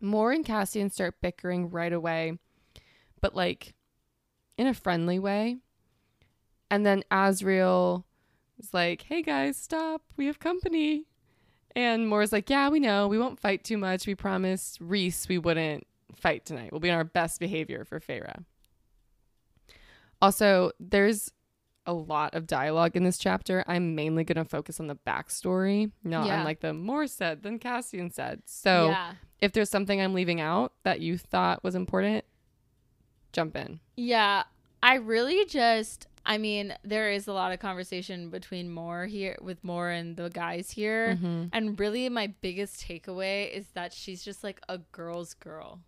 Mor 0.01 0.33
and 0.33 0.45
Cassian 0.45 0.91
start 0.91 1.17
bickering 1.21 1.71
right 1.71 1.93
away, 1.93 2.39
but 3.21 3.35
like 3.35 3.75
in 4.57 4.67
a 4.67 4.75
friendly 4.75 5.19
way. 5.19 5.59
And 6.71 6.87
then 6.87 7.03
Azriel 7.11 8.05
is 8.59 8.73
like, 8.73 9.03
hey 9.03 9.23
guys, 9.23 9.57
stop. 9.57 10.03
We 10.17 10.27
have 10.27 10.39
company. 10.39 11.05
And 11.77 12.09
Mor's 12.09 12.33
like, 12.33 12.51
yeah, 12.51 12.69
we 12.69 12.81
know. 12.81 13.07
We 13.09 13.19
won't 13.19 13.39
fight 13.39 13.65
too 13.65 13.79
much. 13.79 14.07
We 14.07 14.15
promised 14.15 14.79
Rhys 14.81 15.27
we 15.29 15.39
wouldn't 15.39 15.87
fight 16.17 16.45
tonight. 16.45 16.73
We'll 16.73 16.81
be 16.81 16.91
on 16.91 16.97
our 16.97 17.05
best 17.05 17.39
behavior 17.41 17.85
for 17.85 18.01
Feyre. 18.01 18.45
Also, 20.21 20.73
there's 20.79 21.33
a 21.87 21.93
lot 21.93 22.35
of 22.35 22.47
dialogue 22.47 22.95
in 22.97 23.05
this 23.05 23.19
chapter. 23.19 23.65
I'm 23.67 23.95
mainly 23.95 24.23
going 24.25 24.37
to 24.37 24.45
focus 24.45 24.81
on 24.81 24.87
the 24.87 24.97
backstory, 24.97 25.91
not 26.05 26.27
Yeah. 26.27 26.41
on 26.41 26.45
like 26.45 26.61
the 26.61 26.75
more 26.75 27.07
said 27.07 27.43
than 27.43 27.59
Cassian 27.59 28.11
said. 28.11 28.43
So 28.45 28.89
yeah. 28.91 29.13
if 29.41 29.53
there's 29.53 29.71
something 29.71 30.01
I'm 30.01 30.13
leaving 30.13 30.41
out 30.41 30.73
that 30.83 31.01
you 31.01 31.17
thought 31.17 31.65
was 31.65 31.75
important, 31.75 32.25
jump 33.33 33.57
in. 33.57 33.81
Yeah. 33.97 34.45
I 34.83 34.95
really 34.95 35.45
just 35.47 36.07
I 36.25 36.39
mean, 36.39 36.75
there 36.85 37.11
is 37.11 37.27
a 37.27 37.33
lot 37.33 37.53
of 37.53 37.61
conversation 37.61 38.31
between 38.31 38.71
Mor 38.71 39.07
here 39.07 39.37
with 39.41 39.63
Mor 39.65 39.91
and 39.91 40.17
the 40.17 40.29
guys 40.29 40.71
here. 40.71 41.15
Mm-hmm. 41.15 41.45
And 41.53 41.81
really 41.81 42.09
my 42.09 42.29
biggest 42.41 42.87
takeaway 42.87 43.51
is 43.51 43.67
that 43.75 43.93
she's 43.93 44.23
just 44.23 44.45
like 44.45 44.61
a 44.69 44.79
girl's 44.93 45.35
girl. 45.35 45.81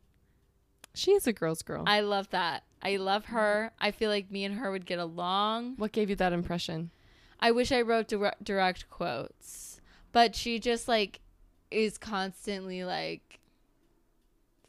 She 0.95 1.13
is 1.13 1.27
a 1.27 1.33
girl's 1.33 1.63
girl. 1.63 1.85
I 1.87 2.01
love 2.01 2.29
that. 2.31 2.65
I 2.83 2.97
love 2.97 3.27
her. 3.27 3.73
I 3.81 3.91
feel 3.93 4.11
like 4.11 4.31
me 4.31 4.45
and 4.45 4.57
her 4.57 4.71
would 4.71 4.87
get 4.87 4.99
along. 4.99 5.75
what 5.77 5.93
gave 5.93 6.11
you 6.11 6.17
that 6.17 6.33
impression? 6.33 6.91
I 7.41 7.51
wish 7.51 7.73
I 7.73 7.83
wrote 7.83 8.09
direct, 8.09 8.45
direct 8.45 8.89
quotes, 8.89 9.81
but 10.13 10.35
she 10.37 10.59
just 10.59 10.89
like 10.89 11.21
is 11.71 11.99
constantly 11.99 12.85
like 12.85 13.41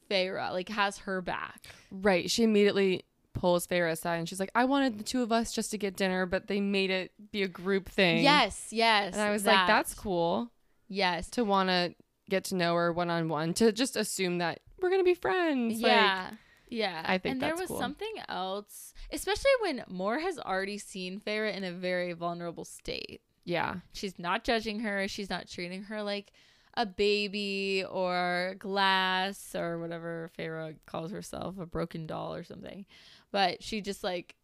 Feyre, 0.10 0.52
like 0.52 0.70
has 0.70 1.00
her 1.00 1.22
back. 1.22 1.68
Right. 1.92 2.30
She 2.30 2.44
immediately 2.44 3.04
pulls 3.34 3.66
Feyre 3.68 3.92
aside 3.92 4.16
and 4.18 4.30
she's 4.30 4.40
like, 4.40 4.52
I 4.56 4.66
wanted 4.66 4.98
the 5.00 5.04
two 5.04 5.22
of 5.24 5.32
us 5.32 5.52
just 5.52 5.72
to 5.72 5.78
get 5.78 5.96
dinner, 5.96 6.26
but 6.26 6.48
they 6.48 6.62
made 6.62 6.90
it 6.92 7.12
be 7.32 7.44
a 7.44 7.48
group 7.48 7.90
thing. 7.90 8.24
Yes, 8.24 8.68
yes. 8.72 9.14
And 9.14 9.22
I 9.22 9.32
was 9.32 9.44
that. 9.44 9.52
like, 9.54 9.68
that's 9.68 9.94
cool 9.94 10.52
Yes. 10.88 11.30
to 11.32 11.44
want 11.44 11.70
to 11.70 11.96
get 12.30 12.46
to 12.46 12.56
know 12.56 12.76
her 12.76 12.94
one 12.94 13.10
on 13.10 13.30
one, 13.30 13.54
to 13.56 13.72
just 13.72 13.96
assume 13.96 14.38
that 14.38 14.60
we're 14.80 14.90
going 14.90 15.02
to 15.02 15.06
be 15.06 15.14
friends. 15.16 15.82
Like, 15.82 15.92
Yeah. 15.92 16.30
yeah. 16.70 17.04
I 17.06 17.18
think 17.18 17.34
and 17.34 17.42
there 17.42 17.56
was 17.56 17.68
cool. 17.68 17.80
something 17.80 18.14
else, 18.30 18.94
especially 19.12 19.52
when 19.62 19.84
Mor 19.88 20.20
has 20.20 20.38
already 20.40 20.78
seen 20.78 21.20
Feyre 21.20 21.54
in 21.54 21.64
a 21.64 21.72
very 21.72 22.14
vulnerable 22.14 22.66
state. 22.66 23.22
yeah. 23.46 23.76
She's 23.94 24.18
not 24.20 24.44
judging 24.44 24.80
her. 24.82 25.08
She's 25.08 25.30
not 25.30 25.48
treating 25.50 25.84
her 25.84 26.02
like 26.04 26.32
a 26.76 26.86
baby 26.86 27.84
or 27.90 28.56
glass 28.60 29.56
or 29.56 29.80
whatever 29.80 30.32
Feyre 30.38 30.76
calls 30.86 31.12
herself, 31.12 31.58
a 31.60 31.66
broken 31.66 32.08
doll 32.08 32.34
or 32.34 32.44
something. 32.44 32.86
But 33.32 33.64
she 33.64 33.82
just 33.82 34.04
like 34.04 34.36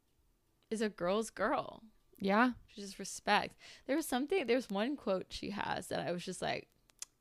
is 0.69 0.81
a 0.81 0.89
girl's 0.89 1.29
girl. 1.29 1.83
Yeah. 2.19 2.51
She 2.67 2.81
just 2.81 2.99
respects. 2.99 3.55
There 3.87 3.95
was 3.95 4.05
something. 4.05 4.45
There's 4.45 4.69
one 4.69 4.95
quote 4.95 5.27
she 5.29 5.51
has 5.51 5.87
that 5.87 6.05
I 6.05 6.11
was 6.11 6.23
just 6.23 6.41
like, 6.41 6.67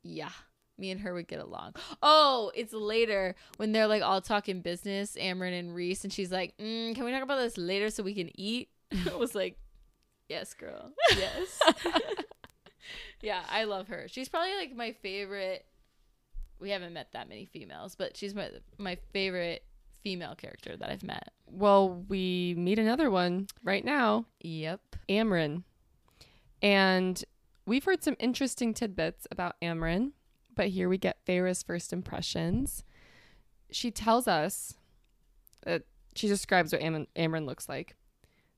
yeah, 0.03 0.31
me 0.77 0.91
and 0.91 1.01
her 1.01 1.13
would 1.13 1.27
get 1.27 1.39
along. 1.39 1.75
Oh, 2.01 2.51
it's 2.55 2.73
later 2.73 3.35
when 3.57 3.71
they're 3.71 3.87
like 3.87 4.01
all 4.01 4.21
talking 4.21 4.61
business, 4.61 5.17
Amren 5.19 5.57
and 5.57 5.73
Rhys, 5.73 6.03
and 6.03 6.13
she's 6.13 6.31
like, 6.31 6.55
mm, 6.57 6.95
can 6.95 7.03
we 7.03 7.11
talk 7.11 7.23
about 7.23 7.39
this 7.39 7.57
later 7.57 7.89
so 7.89 8.03
we 8.03 8.13
can 8.13 8.29
eat? 8.39 8.69
I 9.11 9.15
was 9.15 9.35
like, 9.35 9.57
yes, 10.27 10.53
girl, 10.53 10.91
yes. 11.17 11.59
yeah, 13.21 13.41
I 13.49 13.63
love 13.65 13.87
her. 13.89 14.07
She's 14.07 14.29
probably 14.29 14.55
like 14.55 14.75
my 14.75 14.93
favorite. 15.01 15.65
We 16.59 16.69
haven't 16.71 16.93
met 16.93 17.09
that 17.13 17.29
many 17.29 17.45
females, 17.45 17.95
but 17.95 18.17
she's 18.17 18.33
my 18.35 18.49
my 18.77 18.97
favorite 19.13 19.63
female 20.03 20.35
character 20.35 20.75
that 20.77 20.89
I've 20.89 21.03
met. 21.03 21.31
Well, 21.45 22.03
we 22.07 22.53
meet 22.57 22.79
another 22.79 23.09
one 23.11 23.47
right 23.63 23.83
now, 23.83 24.25
Yep. 24.41 24.81
Amren. 25.09 25.63
And 26.61 27.23
we've 27.65 27.83
heard 27.83 28.03
some 28.03 28.15
interesting 28.19 28.73
tidbits 28.73 29.27
about 29.31 29.55
Amren, 29.61 30.11
but 30.55 30.69
here 30.69 30.89
we 30.89 30.97
get 30.97 31.25
Feyre's 31.25 31.63
first 31.63 31.91
impressions. 31.93 32.83
She 33.71 33.91
tells 33.91 34.27
us 34.27 34.73
that 35.65 35.83
she 36.15 36.27
describes 36.27 36.71
what 36.73 36.81
Am- 36.81 37.07
Amren 37.15 37.45
looks 37.45 37.69
like. 37.69 37.95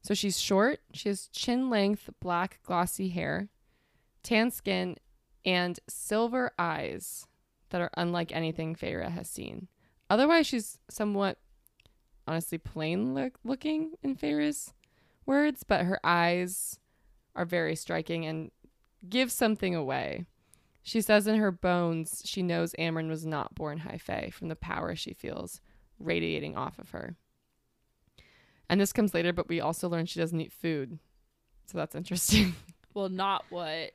So 0.04 0.14
she's 0.16 0.40
short, 0.40 0.80
she 0.94 1.10
has 1.10 1.28
chin 1.28 1.70
length, 1.70 2.10
black, 2.20 2.60
glossy 2.64 3.10
hair, 3.10 3.50
tan 4.24 4.52
skin, 4.52 4.98
and 5.46 5.80
silver 5.88 6.52
eyes 6.60 7.28
that 7.70 7.82
are 7.82 7.90
unlike 7.96 8.32
anything 8.32 8.76
Feyre 8.76 9.10
has 9.10 9.30
seen. 9.30 9.68
Otherwise, 10.10 10.48
she's 10.48 10.78
somewhat, 10.90 11.40
honestly, 12.28 12.58
plain 12.58 13.14
look- 13.14 13.40
looking 13.44 13.94
in 14.04 14.16
Feyre's 14.16 14.74
words, 15.26 15.64
but 15.64 15.86
her 15.86 16.00
eyes 16.04 16.80
are 17.36 17.46
very 17.46 17.76
striking 17.76 18.26
and 18.26 18.52
give 19.08 19.32
something 19.32 19.74
away. 19.74 20.26
She 20.84 21.02
says 21.02 21.28
in 21.28 21.36
her 21.38 21.52
bones 21.52 22.24
she 22.26 22.42
knows 22.42 22.74
Amren 22.78 23.08
was 23.08 23.26
not 23.26 23.56
born 23.56 23.80
high 23.80 24.00
fae 24.00 24.32
from 24.32 24.48
the 24.48 24.56
power 24.56 24.96
she 24.96 25.14
feels 25.14 25.62
radiating 26.00 26.58
off 26.58 26.80
of 26.80 26.90
her. 26.90 27.16
And 28.68 28.80
this 28.82 28.94
comes 28.94 29.14
later, 29.14 29.32
but 29.32 29.48
we 29.48 29.60
also 29.60 29.88
learn 29.88 30.06
she 30.06 30.20
doesn't 30.20 30.40
eat 30.42 30.54
food. 30.54 31.00
So 31.68 31.78
that's 31.78 31.96
interesting. 31.96 32.56
Well, 32.94 33.08
not 33.08 33.46
what 33.50 33.92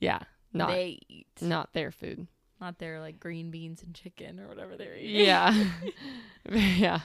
yeah, 0.00 0.20
not 0.52 0.70
they 0.70 0.98
eat. 1.08 1.26
not 1.40 1.72
their 1.72 1.90
food. 1.90 2.26
Not 2.60 2.78
their 2.78 3.00
like 3.00 3.18
green 3.18 3.50
beans 3.50 3.82
and 3.82 3.94
chicken 3.94 4.40
or 4.40 4.46
whatever 4.48 4.76
they're 4.76 4.96
eating. 4.96 5.26
Yeah. 5.26 5.64
yeah. 6.50 7.00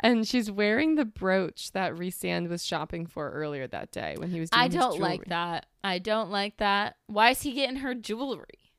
And 0.00 0.26
she's 0.26 0.50
wearing 0.50 0.94
the 0.94 1.04
brooch 1.04 1.72
that 1.72 1.94
Rhysand 1.94 2.48
was 2.48 2.64
shopping 2.64 3.06
for 3.06 3.30
earlier 3.30 3.66
that 3.66 3.90
day 3.90 4.16
when 4.18 4.30
he 4.30 4.40
was 4.40 4.50
doing 4.50 4.62
I 4.62 4.68
don't 4.68 4.98
like 4.98 5.26
that. 5.26 5.66
I 5.84 5.98
don't 5.98 6.30
like 6.30 6.56
that. 6.56 6.96
Why 7.06 7.30
is 7.30 7.42
he 7.42 7.52
getting 7.52 7.76
her 7.76 7.94
jewelry? 7.94 8.72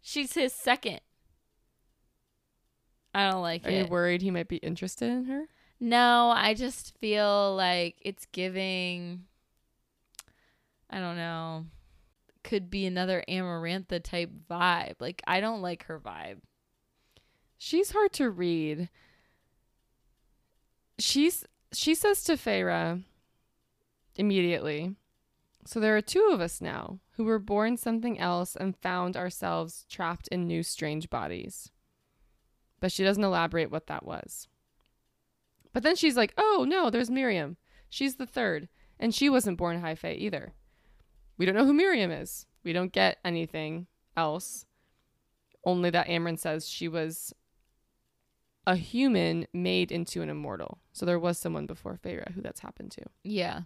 She's 0.00 0.34
his 0.34 0.52
second. 0.52 1.00
I 3.14 3.30
don't 3.30 3.42
like 3.42 3.64
it. 3.64 3.68
Are 3.68 3.84
you 3.84 3.86
worried 3.86 4.22
he 4.22 4.30
might 4.30 4.48
be 4.48 4.56
interested 4.56 5.10
in 5.10 5.24
her? 5.26 5.44
No, 5.80 6.32
I 6.34 6.54
just 6.54 6.96
feel 6.98 7.54
like 7.54 7.96
it's 8.00 8.26
giving 8.32 9.24
I 10.90 10.98
don't 10.98 11.16
know. 11.16 11.66
Could 12.44 12.70
be 12.70 12.86
another 12.86 13.24
Amarantha 13.28 14.02
type 14.02 14.30
vibe. 14.48 14.96
Like 15.00 15.22
I 15.26 15.40
don't 15.40 15.62
like 15.62 15.86
her 15.86 15.98
vibe. 15.98 16.38
She's 17.58 17.90
hard 17.90 18.12
to 18.14 18.30
read. 18.30 18.90
She's 20.98 21.44
she 21.72 21.94
says 21.94 22.22
to 22.24 22.34
Feyre 22.34 23.02
immediately. 24.16 24.94
So 25.66 25.80
there 25.80 25.96
are 25.96 26.02
two 26.02 26.28
of 26.30 26.40
us 26.40 26.60
now 26.60 27.00
who 27.12 27.24
were 27.24 27.38
born 27.38 27.78
something 27.78 28.18
else 28.18 28.54
and 28.54 28.76
found 28.76 29.16
ourselves 29.16 29.86
trapped 29.88 30.28
in 30.28 30.46
new 30.46 30.62
strange 30.62 31.08
bodies. 31.08 31.70
But 32.80 32.92
she 32.92 33.02
doesn't 33.02 33.24
elaborate 33.24 33.70
what 33.70 33.86
that 33.86 34.04
was. 34.04 34.46
But 35.72 35.82
then 35.82 35.96
she's 35.96 36.16
like, 36.16 36.34
"Oh 36.36 36.66
no, 36.68 36.90
there's 36.90 37.10
Miryam. 37.10 37.56
She's 37.88 38.16
the 38.16 38.26
third, 38.26 38.68
and 39.00 39.14
she 39.14 39.30
wasn't 39.30 39.56
born 39.56 39.80
high 39.80 39.94
fae 39.94 40.12
either. 40.12 40.52
We 41.36 41.46
don't 41.46 41.54
know 41.54 41.66
who 41.66 41.74
Miryam 41.74 42.10
is. 42.10 42.46
We 42.62 42.72
don't 42.72 42.92
get 42.92 43.18
anything 43.24 43.86
else. 44.16 44.66
Only 45.64 45.90
that 45.90 46.08
Amren 46.08 46.38
says 46.38 46.68
she 46.68 46.88
was 46.88 47.34
a 48.66 48.76
human 48.76 49.46
made 49.52 49.92
into 49.92 50.22
an 50.22 50.30
immortal. 50.30 50.78
So 50.92 51.04
there 51.04 51.18
was 51.18 51.38
someone 51.38 51.66
before 51.66 51.98
Feyre 52.02 52.32
who 52.32 52.40
that's 52.40 52.60
happened 52.60 52.90
to. 52.92 53.02
Yeah. 53.22 53.62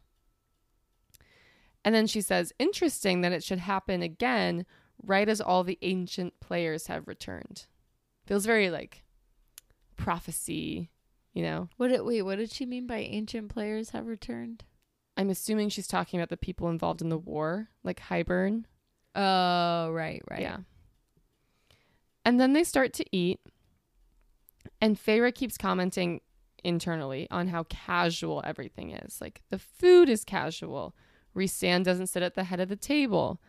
And 1.85 1.95
then 1.95 2.07
she 2.07 2.21
says, 2.21 2.53
interesting 2.59 3.21
that 3.21 3.33
it 3.33 3.45
should 3.45 3.61
happen 3.61 4.03
again 4.03 4.67
right 5.05 5.29
as 5.29 5.41
all 5.41 5.65
the 5.65 5.79
ancient 5.83 6.41
players 6.41 6.89
have 6.89 7.07
returned. 7.07 7.67
Feels 8.27 8.45
very 8.47 8.71
like 8.71 9.05
prophecy, 9.97 10.91
you 11.33 11.43
know? 11.43 11.69
What 11.77 11.89
did 11.89 12.03
wait, 12.03 12.23
what 12.23 12.39
did 12.39 12.53
she 12.53 12.67
mean 12.67 12.87
by 12.87 12.99
ancient 12.99 13.49
players 13.49 13.91
have 13.91 14.07
returned? 14.07 14.65
I'm 15.19 15.31
assuming 15.31 15.69
she's 15.69 15.89
talking 15.89 16.21
about 16.21 16.31
the 16.31 16.37
people 16.37 16.71
involved 16.71 17.03
in 17.03 17.09
the 17.09 17.19
war, 17.19 17.69
like 17.83 18.01
Hybern. 18.01 18.65
Oh, 19.17 19.91
right, 19.91 20.23
right. 20.31 20.41
Yeah. 20.41 20.59
And 22.25 22.41
then 22.41 22.53
they 22.53 22.63
start 22.63 22.93
to 22.95 23.05
eat. 23.11 23.41
And 24.81 24.97
Feyre 24.97 25.35
keeps 25.35 25.59
commenting 25.59 26.21
internally 26.63 27.27
on 27.31 27.49
how 27.49 27.65
casual 27.65 28.43
everything 28.47 28.93
is. 28.93 29.21
Like 29.21 29.43
the 29.51 29.59
food 29.59 30.09
is 30.09 30.25
casual. 30.25 30.95
Rhysand 31.35 31.85
doesn't 31.85 32.07
sit 32.09 32.23
at 32.23 32.35
the 32.35 32.45
head 32.45 32.61
of 32.61 32.69
the 32.69 32.77
table. 32.77 33.41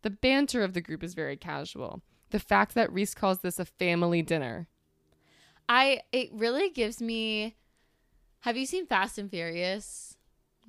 The 0.00 0.10
banter 0.10 0.62
of 0.62 0.72
the 0.72 0.80
group 0.80 1.02
is 1.02 1.14
very 1.14 1.36
casual. 1.36 2.02
The 2.30 2.40
fact 2.40 2.74
that 2.74 2.90
Rhys 2.92 3.14
calls 3.14 3.40
this 3.40 3.58
a 3.58 3.64
family 3.66 4.22
dinner. 4.22 4.66
I 5.68 6.00
it 6.10 6.30
really 6.32 6.70
gives 6.70 7.02
me 7.02 7.56
Have 8.40 8.56
you 8.56 8.66
seen 8.66 8.86
Fast 8.86 9.18
and 9.18 9.30
Furious? 9.30 10.11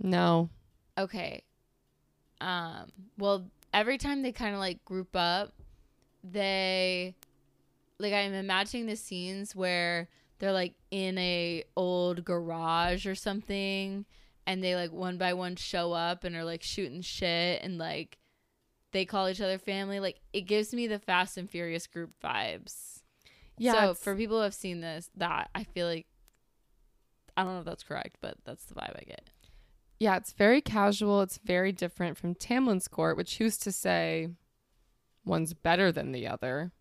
No. 0.02 0.50
Okay. 0.98 1.44
Um 2.42 2.92
well 3.18 3.46
every 3.74 3.98
time 3.98 4.22
they 4.22 4.32
kind 4.32 4.54
of 4.54 4.60
like 4.60 4.84
group 4.86 5.16
up 5.16 5.54
they 6.24 7.16
like 8.00 8.14
I'm 8.14 8.34
imagining 8.34 8.86
the 8.86 8.96
scenes 8.96 9.56
where 9.56 10.10
they're 10.40 10.52
like 10.52 10.74
in 10.92 11.18
a 11.18 11.64
old 11.76 12.26
garage 12.26 13.06
or 13.06 13.16
something 13.16 14.06
and 14.46 14.64
they 14.64 14.76
like 14.76 14.92
one 14.92 15.18
by 15.18 15.34
one 15.34 15.56
show 15.56 15.94
up 15.94 16.24
and 16.24 16.36
are 16.36 16.44
like 16.44 16.64
shooting 16.64 17.02
shit 17.02 17.62
and 17.62 17.78
like 17.78 18.18
they 18.92 19.06
call 19.06 19.28
each 19.28 19.42
other 19.42 19.58
family 19.58 20.00
like 20.00 20.20
it 20.34 20.42
gives 20.42 20.74
me 20.74 20.88
the 20.88 21.00
Fast 21.00 21.38
and 21.38 21.50
Furious 21.50 21.88
group 21.88 22.12
vibes. 22.24 23.02
Yeah. 23.58 23.74
so 23.74 23.94
for 23.94 24.16
people 24.16 24.38
who 24.38 24.44
have 24.44 24.54
seen 24.54 24.82
this, 24.82 25.10
that 25.16 25.50
I 25.54 25.64
feel 25.64 25.88
like 25.88 26.08
I 27.36 27.44
don't 27.44 27.54
know 27.54 27.60
if 27.60 27.66
that's 27.66 27.84
correct, 27.84 28.18
but 28.22 28.38
that's 28.46 28.66
the 28.66 28.76
vibe 28.76 28.96
I 28.96 29.04
get. 29.06 29.30
Yeah, 30.04 30.18
it's 30.18 30.34
very 30.34 30.60
casual. 30.60 31.22
It's 31.22 31.40
very 31.46 31.72
different 31.72 32.18
from 32.18 32.36
Tamlin's 32.36 32.90
court, 32.90 33.16
which 33.16 33.38
who's 33.38 33.58
to 33.60 33.72
say 33.72 34.28
one's 35.24 35.54
better 35.54 35.94
than 35.94 36.12
the 36.12 36.28
other. 36.28 36.74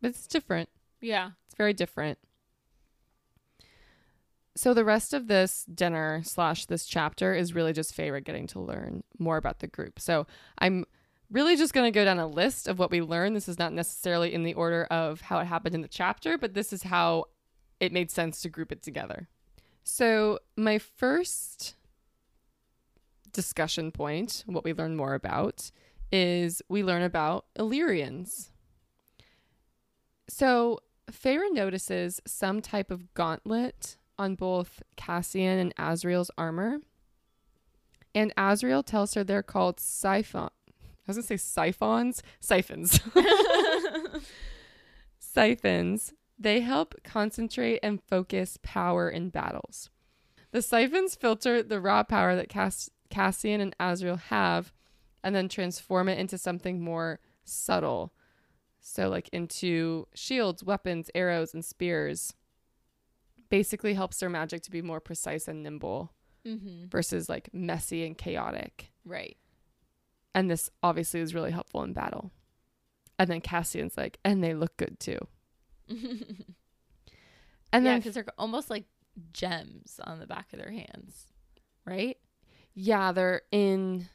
But 0.00 0.12
it's 0.12 0.26
different. 0.26 0.70
Yeah. 1.02 1.32
It's 1.44 1.54
very 1.54 1.74
different. 1.74 2.18
So 4.56 4.72
the 4.72 4.86
rest 4.86 5.12
of 5.12 5.28
this 5.28 5.66
dinner 5.66 6.22
slash 6.24 6.64
this 6.64 6.86
chapter 6.86 7.34
is 7.34 7.54
really 7.54 7.74
just 7.74 7.94
Feyre 7.94 8.24
getting 8.24 8.46
to 8.48 8.58
learn 8.58 9.04
more 9.18 9.36
about 9.36 9.58
the 9.58 9.66
group. 9.66 10.00
So 10.00 10.26
I'm 10.56 10.86
really 11.30 11.56
just 11.56 11.74
going 11.74 11.92
to 11.92 11.94
go 11.94 12.06
down 12.06 12.18
a 12.18 12.26
list 12.26 12.68
of 12.68 12.78
what 12.78 12.90
we 12.90 13.02
learned. 13.02 13.36
This 13.36 13.50
is 13.50 13.58
not 13.58 13.74
necessarily 13.74 14.32
in 14.32 14.44
the 14.44 14.54
order 14.54 14.84
of 14.84 15.20
how 15.20 15.40
it 15.40 15.44
happened 15.44 15.74
in 15.74 15.82
the 15.82 15.88
chapter, 15.88 16.38
but 16.38 16.54
this 16.54 16.72
is 16.72 16.84
how 16.84 17.26
it 17.80 17.92
made 17.92 18.10
sense 18.10 18.40
to 18.40 18.48
group 18.48 18.72
it 18.72 18.82
together. 18.82 19.28
So 19.84 20.38
my 20.56 20.78
first 20.78 21.74
discussion 23.32 23.90
point, 23.92 24.44
what 24.46 24.64
we 24.64 24.72
learn 24.72 24.96
more 24.96 25.14
about, 25.14 25.70
is 26.12 26.62
we 26.68 26.82
learn 26.82 27.02
about 27.02 27.46
Illyrians. 27.58 28.50
So 30.28 30.80
Feyre 31.10 31.50
notices 31.52 32.20
some 32.26 32.60
type 32.60 32.90
of 32.90 33.12
gauntlet 33.14 33.96
on 34.18 34.34
both 34.34 34.82
Cassian 34.96 35.58
and 35.58 35.74
Azriel's 35.76 36.30
armor. 36.36 36.78
And 38.14 38.34
Azriel 38.36 38.84
tells 38.84 39.14
her 39.14 39.24
they're 39.24 39.42
called 39.42 39.80
siphon. 39.80 40.50
I 40.68 40.82
was 41.06 41.16
going 41.16 41.22
to 41.22 41.28
say 41.28 41.36
siphons. 41.36 42.22
Siphons. 42.40 43.00
Siphons. 45.18 46.12
They 46.38 46.60
help 46.60 46.94
concentrate 47.04 47.80
and 47.82 48.02
focus 48.02 48.58
power 48.62 49.08
in 49.08 49.30
battles. 49.30 49.90
The 50.52 50.62
siphons 50.62 51.14
filter 51.14 51.62
the 51.62 51.80
raw 51.80 52.02
power 52.02 52.34
that 52.34 52.48
Cass- 52.48 52.90
Cassian 53.10 53.60
and 53.60 53.76
Azriel 53.78 54.18
have 54.20 54.72
and 55.22 55.34
then 55.34 55.48
transform 55.48 56.08
it 56.08 56.18
into 56.18 56.38
something 56.38 56.80
more 56.80 57.20
subtle. 57.44 58.12
So, 58.80 59.08
like 59.10 59.28
into 59.30 60.06
shields, 60.14 60.64
weapons, 60.64 61.10
arrows, 61.14 61.52
and 61.52 61.62
spears. 61.64 62.32
Basically, 63.50 63.94
helps 63.94 64.18
their 64.20 64.30
magic 64.30 64.62
to 64.62 64.70
be 64.70 64.80
more 64.82 65.00
precise 65.00 65.48
and 65.48 65.62
nimble 65.62 66.12
Mm-hmm. 66.46 66.86
versus 66.88 67.28
like 67.28 67.50
messy 67.52 68.06
and 68.06 68.16
chaotic. 68.16 68.90
Right. 69.04 69.36
And 70.34 70.50
this 70.50 70.70
obviously 70.82 71.20
is 71.20 71.34
really 71.34 71.50
helpful 71.50 71.82
in 71.82 71.92
battle. 71.92 72.30
And 73.18 73.28
then 73.28 73.42
Cassian's 73.42 73.98
like, 73.98 74.18
and 74.24 74.42
they 74.42 74.54
look 74.54 74.74
good 74.78 74.98
too. 74.98 75.18
and 75.86 75.98
And 77.74 77.84
yeah, 77.84 77.90
then, 77.92 77.98
because 78.00 78.14
they're 78.14 78.24
almost 78.38 78.70
like 78.70 78.84
gems 79.34 80.00
on 80.02 80.18
the 80.18 80.26
back 80.26 80.50
of 80.54 80.58
their 80.58 80.70
hands, 80.70 81.26
right? 81.84 82.16
Yeah, 82.80 83.12
they're 83.12 83.42
in, 83.52 84.08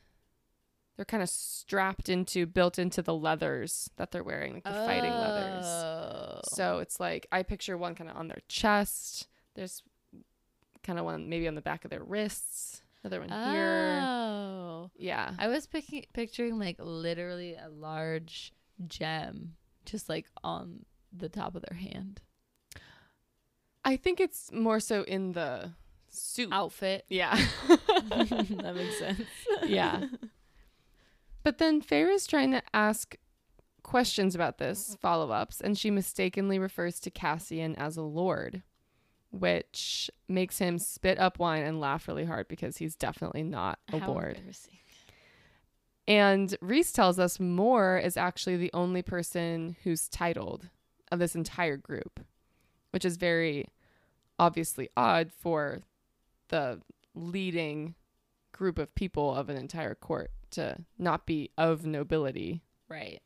they're 0.96 1.06
kind 1.06 1.22
of 1.22 1.30
strapped 1.30 2.10
into, 2.10 2.48
built 2.48 2.80
into 2.80 3.04
the 3.04 3.14
leathers 3.14 3.92
that 3.98 4.12
they're 4.12 4.24
wearing, 4.24 4.56
like 4.56 4.64
the 4.64 4.72
fighting 4.72 5.12
leathers. 5.12 5.66
Oh. 5.66 6.40
So 6.46 6.80
it's 6.80 7.00
like 7.00 7.28
I 7.32 7.44
picture 7.44 7.78
one 7.78 7.94
kind 7.94 8.10
of 8.10 8.18
on 8.18 8.28
their 8.28 8.42
chest. 8.48 9.28
There's 9.54 9.84
kind 10.84 10.98
of 10.98 11.06
one 11.06 11.30
maybe 11.30 11.48
on 11.48 11.54
the 11.56 11.62
back 11.62 11.86
of 11.86 11.92
their 11.92 12.04
wrists. 12.04 12.82
Another 13.04 13.20
one 13.20 13.30
here. 13.30 14.00
Oh. 14.02 14.90
Yeah. 14.98 15.32
I 15.38 15.48
was 15.48 15.68
picking, 15.68 16.06
picturing 16.14 16.58
like 16.58 16.78
literally 16.80 17.54
a 17.54 17.70
large 17.70 18.52
gem 18.88 19.54
just 19.86 20.10
like 20.10 20.26
on 20.44 20.86
the 21.16 21.30
top 21.30 21.56
of 21.56 21.64
their 21.70 21.78
hand. 21.78 22.20
I 23.84 23.96
think 23.96 24.20
it's 24.20 24.52
more 24.52 24.80
so 24.80 25.04
in 25.04 25.34
the 25.34 25.74
suit. 26.16 26.50
Outfit. 26.52 27.06
Yeah. 27.10 27.36
that 27.68 28.74
makes 28.76 29.00
sense. 29.00 29.22
yeah. 29.66 30.06
But 31.44 31.60
then 31.60 31.82
Feyre 31.82 32.14
is 32.14 32.26
trying 32.26 32.52
to 32.52 32.64
ask 32.74 33.16
questions 33.84 34.34
about 34.34 34.58
this, 34.58 34.98
follow 35.00 35.30
ups, 35.32 35.62
and 35.62 35.78
she 35.78 35.92
mistakenly 35.92 36.58
refers 36.58 37.00
to 37.02 37.12
Cassian 37.12 37.76
as 37.76 37.98
a 37.98 38.02
lord, 38.02 38.64
which 39.30 40.10
makes 40.28 40.58
him 40.58 40.80
spit 40.80 41.20
up 41.20 41.38
wine 41.38 41.64
and 41.64 41.80
laugh 41.80 42.08
really 42.08 42.26
hard 42.26 42.48
because 42.48 42.78
he's 42.78 42.96
definitely 42.96 43.44
not 43.44 43.78
a 43.94 44.00
How 44.00 44.08
lord. 44.08 44.42
And 46.08 46.56
Rhys 46.62 46.92
tells 46.92 47.20
us 47.20 47.40
Mor 47.40 47.98
is 47.98 48.18
actually 48.18 48.58
the 48.58 48.72
only 48.74 49.02
person 49.02 49.76
who's 49.84 50.10
titled 50.10 50.70
of 51.12 51.20
this 51.20 51.36
entire 51.36 51.78
group, 51.78 52.20
which 52.92 53.06
is 53.06 53.18
very 53.18 53.68
obviously 54.40 54.90
odd 54.98 55.32
for 55.32 55.82
the 56.50 56.82
leading 57.14 57.96
group 58.52 58.78
of 58.80 58.94
people 58.96 59.34
of 59.36 59.50
an 59.50 59.58
entire 59.58 59.96
court 59.96 60.32
to 60.52 60.78
not 60.98 61.26
be 61.26 61.52
of 61.58 61.86
nobility. 61.86 62.64
Right. 62.88 63.22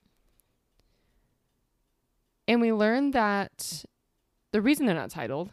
And 2.47 2.61
we 2.61 2.73
learn 2.73 3.11
that 3.11 3.83
the 4.51 4.61
reason 4.61 4.85
they're 4.85 4.95
not 4.95 5.11
titled 5.11 5.51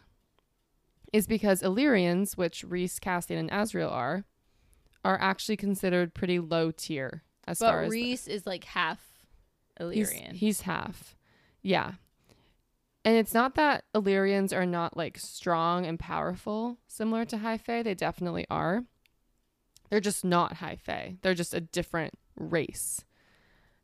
is 1.13 1.27
because 1.27 1.61
Illyrians, 1.61 2.35
which 2.35 2.63
Rhys, 2.63 2.99
Cassian, 2.99 3.37
and 3.37 3.51
Azriel 3.51 3.91
are, 3.91 4.25
are 5.05 5.19
actually 5.21 5.57
considered 5.57 6.13
pretty 6.13 6.39
low 6.39 6.71
tier 6.71 7.23
as 7.47 7.59
far 7.59 7.81
But 7.81 7.85
as 7.85 7.91
Rhys 7.91 8.27
is 8.27 8.45
like 8.45 8.63
half 8.63 8.99
he's, 9.77 10.09
Illyrian. 10.09 10.35
he's 10.35 10.61
half. 10.61 11.15
Yeah. 11.61 11.93
And 13.07 13.15
it's 13.15 13.33
not 13.33 13.55
that 13.55 13.85
Illyrians 13.95 14.51
are 14.51 14.65
not 14.65 14.97
like 14.97 15.17
strong 15.17 15.85
and 15.85 15.97
powerful, 15.97 16.77
similar 16.87 17.23
to 17.23 17.37
High 17.37 17.57
Fae. 17.57 17.81
They 17.81 17.93
definitely 17.93 18.45
are. 18.49 18.83
They're 19.89 20.01
just 20.01 20.25
not 20.25 20.57
High 20.57 20.75
Fae. 20.75 21.15
They're 21.21 21.33
just 21.33 21.53
a 21.53 21.61
different 21.61 22.15
race. 22.35 23.05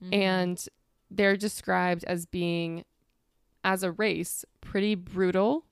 Mhm. 0.03 0.13
And 0.13 0.65
they're 1.09 1.37
described 1.37 2.03
as 2.03 2.25
being, 2.25 2.83
as 3.63 3.81
a 3.81 3.93
race, 3.93 4.43
pretty 4.59 4.93
brutal, 4.93 5.67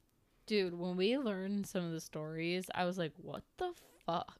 dude, 0.46 0.80
when 0.80 0.96
we 0.96 1.18
learned 1.18 1.68
some 1.68 1.84
of 1.84 1.92
the 1.92 2.00
stories, 2.00 2.70
I 2.74 2.86
was 2.86 2.98
like, 2.98 3.12
what 3.18 3.44
the 3.58 3.74
fuck? 4.06 4.38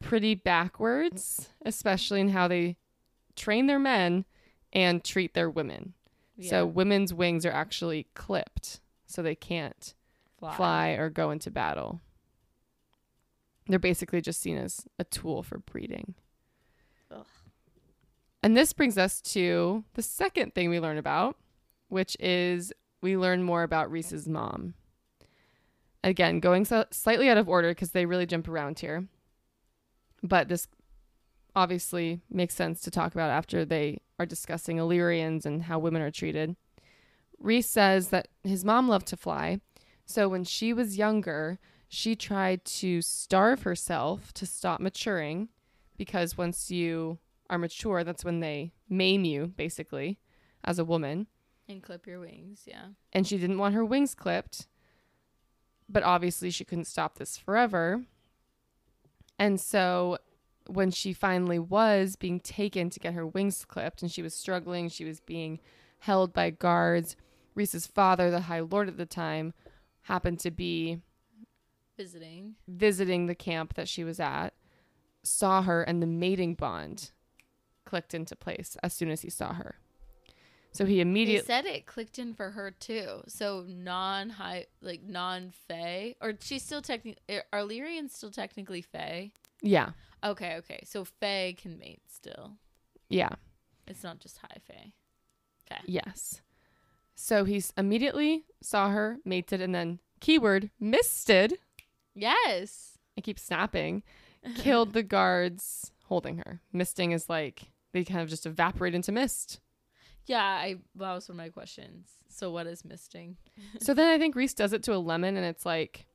pretty 0.00 0.36
backwards, 0.36 1.50
especially 1.64 2.20
in 2.20 2.28
how 2.28 2.46
they 2.46 2.76
train 3.34 3.66
their 3.66 3.80
men 3.80 4.24
and 4.72 5.02
treat 5.02 5.34
their 5.34 5.50
women. 5.50 5.94
So 6.40 6.66
women's 6.66 7.12
wings 7.12 7.44
are 7.46 7.52
actually 7.52 8.06
clipped 8.14 8.80
so 9.06 9.22
they 9.22 9.34
can't 9.34 9.94
fly. 10.38 10.90
or 10.90 11.10
go 11.10 11.30
into 11.30 11.50
battle. 11.50 12.00
They're 13.68 13.78
basically 13.78 14.20
just 14.20 14.40
seen 14.40 14.56
as 14.56 14.86
a 14.98 15.04
tool 15.04 15.42
for 15.42 15.58
breeding. 15.58 16.14
Ugh. 17.10 17.26
And 18.42 18.56
this 18.56 18.72
brings 18.72 18.98
us 18.98 19.20
to 19.20 19.84
the 19.94 20.02
second 20.02 20.54
thing 20.54 20.68
we 20.68 20.80
learn 20.80 20.98
about, 20.98 21.36
which 21.88 22.16
is 22.18 22.72
we 23.00 23.16
learn 23.16 23.42
more 23.42 23.62
about 23.62 23.90
Rhys's 23.90 24.26
mom. 24.26 24.74
Again, 26.02 26.40
going 26.40 26.64
so- 26.64 26.86
slightly 26.90 27.28
out 27.28 27.38
of 27.38 27.48
order 27.48 27.70
because 27.70 27.92
they 27.92 28.06
really 28.06 28.26
jump 28.26 28.48
around 28.48 28.80
here. 28.80 29.06
But 30.24 30.48
this 30.48 30.66
obviously 31.54 32.20
makes 32.30 32.54
sense 32.54 32.80
to 32.82 32.90
talk 32.90 33.14
about 33.14 33.30
after 33.30 33.64
they 33.64 34.00
are 34.18 34.26
discussing 34.26 34.78
Illyrians 34.78 35.46
and 35.46 35.64
how 35.64 35.78
women 35.78 36.02
are 36.02 36.10
treated. 36.10 36.56
Rhys 37.38 37.68
says 37.68 38.08
that 38.08 38.28
his 38.44 38.64
mom 38.64 38.88
loved 38.88 39.06
to 39.08 39.16
fly. 39.16 39.60
So 40.06 40.28
when 40.28 40.44
she 40.44 40.72
was 40.72 40.96
younger, 40.96 41.58
she 41.88 42.14
tried 42.16 42.64
to 42.64 43.02
starve 43.02 43.62
herself 43.62 44.32
to 44.34 44.46
stop 44.46 44.80
maturing 44.80 45.48
because 45.96 46.38
once 46.38 46.70
you 46.70 47.18
are 47.50 47.58
mature, 47.58 48.02
that's 48.02 48.24
when 48.24 48.40
they 48.40 48.72
maim 48.88 49.24
you, 49.24 49.48
basically, 49.48 50.18
as 50.64 50.78
a 50.78 50.84
woman. 50.84 51.26
And 51.68 51.82
clip 51.82 52.06
your 52.06 52.20
wings, 52.20 52.62
yeah. 52.66 52.86
And 53.12 53.26
she 53.26 53.38
didn't 53.38 53.58
want 53.58 53.74
her 53.74 53.84
wings 53.84 54.14
clipped. 54.14 54.68
But 55.88 56.02
obviously, 56.02 56.50
she 56.50 56.64
couldn't 56.64 56.86
stop 56.86 57.18
this 57.18 57.36
forever. 57.36 58.04
And 59.38 59.60
so 59.60 60.18
when 60.66 60.90
she 60.90 61.12
finally 61.12 61.58
was 61.58 62.16
being 62.16 62.40
taken 62.40 62.90
to 62.90 63.00
get 63.00 63.14
her 63.14 63.26
wings 63.26 63.64
clipped 63.64 64.02
and 64.02 64.10
she 64.10 64.22
was 64.22 64.34
struggling, 64.34 64.88
she 64.88 65.04
was 65.04 65.20
being 65.20 65.60
held 66.00 66.32
by 66.32 66.50
guards. 66.50 67.16
Rhys's 67.54 67.86
father, 67.86 68.30
the 68.30 68.42
High 68.42 68.60
Lord 68.60 68.88
at 68.88 68.96
the 68.96 69.06
time, 69.06 69.52
happened 70.02 70.40
to 70.40 70.50
be 70.50 70.98
Visiting. 71.96 72.54
visiting 72.66 73.26
the 73.26 73.34
camp 73.34 73.74
that 73.74 73.88
she 73.88 74.02
was 74.04 74.18
at, 74.18 74.54
saw 75.22 75.62
her, 75.62 75.82
and 75.82 76.02
the 76.02 76.06
mating 76.06 76.54
bond 76.54 77.10
clicked 77.84 78.14
into 78.14 78.34
place 78.34 78.76
as 78.82 78.94
soon 78.94 79.10
as 79.10 79.20
he 79.22 79.30
saw 79.30 79.52
her. 79.52 79.76
So 80.72 80.86
he 80.86 81.02
immediately, 81.02 81.46
said 81.46 81.66
it 81.66 81.84
clicked 81.84 82.18
in 82.18 82.32
for 82.32 82.52
her 82.52 82.70
too. 82.70 83.22
So 83.28 83.66
non 83.68 84.30
high, 84.30 84.66
like 84.80 85.02
non 85.02 85.50
Fey, 85.68 86.16
or 86.22 86.32
she's 86.40 86.62
still 86.62 86.80
technically. 86.80 87.20
Eh, 87.28 87.40
Are 87.52 87.60
Lyrians 87.60 88.12
still 88.12 88.30
technically 88.30 88.80
Fey? 88.80 89.32
Yeah, 89.62 89.90
Okay, 90.24 90.56
okay. 90.58 90.82
So 90.86 91.04
Fey 91.04 91.56
can 91.60 91.78
mate 91.78 92.02
still. 92.08 92.52
yeah, 93.08 93.30
It's 93.88 94.02
not 94.04 94.18
just 94.20 94.38
high 94.38 94.58
Fey. 94.66 94.92
Okay. 95.70 95.80
yes. 95.86 96.42
So 97.14 97.44
he's 97.44 97.72
immediately 97.76 98.44
saw 98.62 98.90
her, 98.90 99.18
mated, 99.24 99.60
and 99.60 99.74
then 99.74 99.98
keyword 100.20 100.70
misted. 100.80 101.58
Yes. 102.14 102.98
I 103.16 103.20
keep 103.20 103.38
snapping. 103.38 104.02
Killed 104.56 104.92
the 104.92 105.02
guards 105.02 105.92
holding 106.06 106.38
her. 106.38 106.60
Misting 106.72 107.12
is 107.12 107.28
like 107.28 107.70
they 107.92 108.02
kind 108.04 108.20
of 108.20 108.28
just 108.28 108.46
evaporate 108.46 108.94
into 108.94 109.12
mist. 109.12 109.60
Yeah, 110.26 110.42
I 110.42 110.76
that 110.96 111.14
was 111.14 111.28
one 111.28 111.34
of 111.38 111.44
my 111.44 111.48
questions. 111.50 112.08
So 112.28 112.50
what 112.50 112.66
is 112.66 112.84
misting? 112.84 113.36
so 113.80 113.92
then 113.94 114.08
I 114.08 114.18
think 114.18 114.34
Rhys 114.36 114.54
does 114.54 114.72
it 114.72 114.82
to 114.84 114.94
a 114.94 114.98
lemon, 114.98 115.36
and 115.36 115.44
it's 115.46 115.66
like 115.66 116.06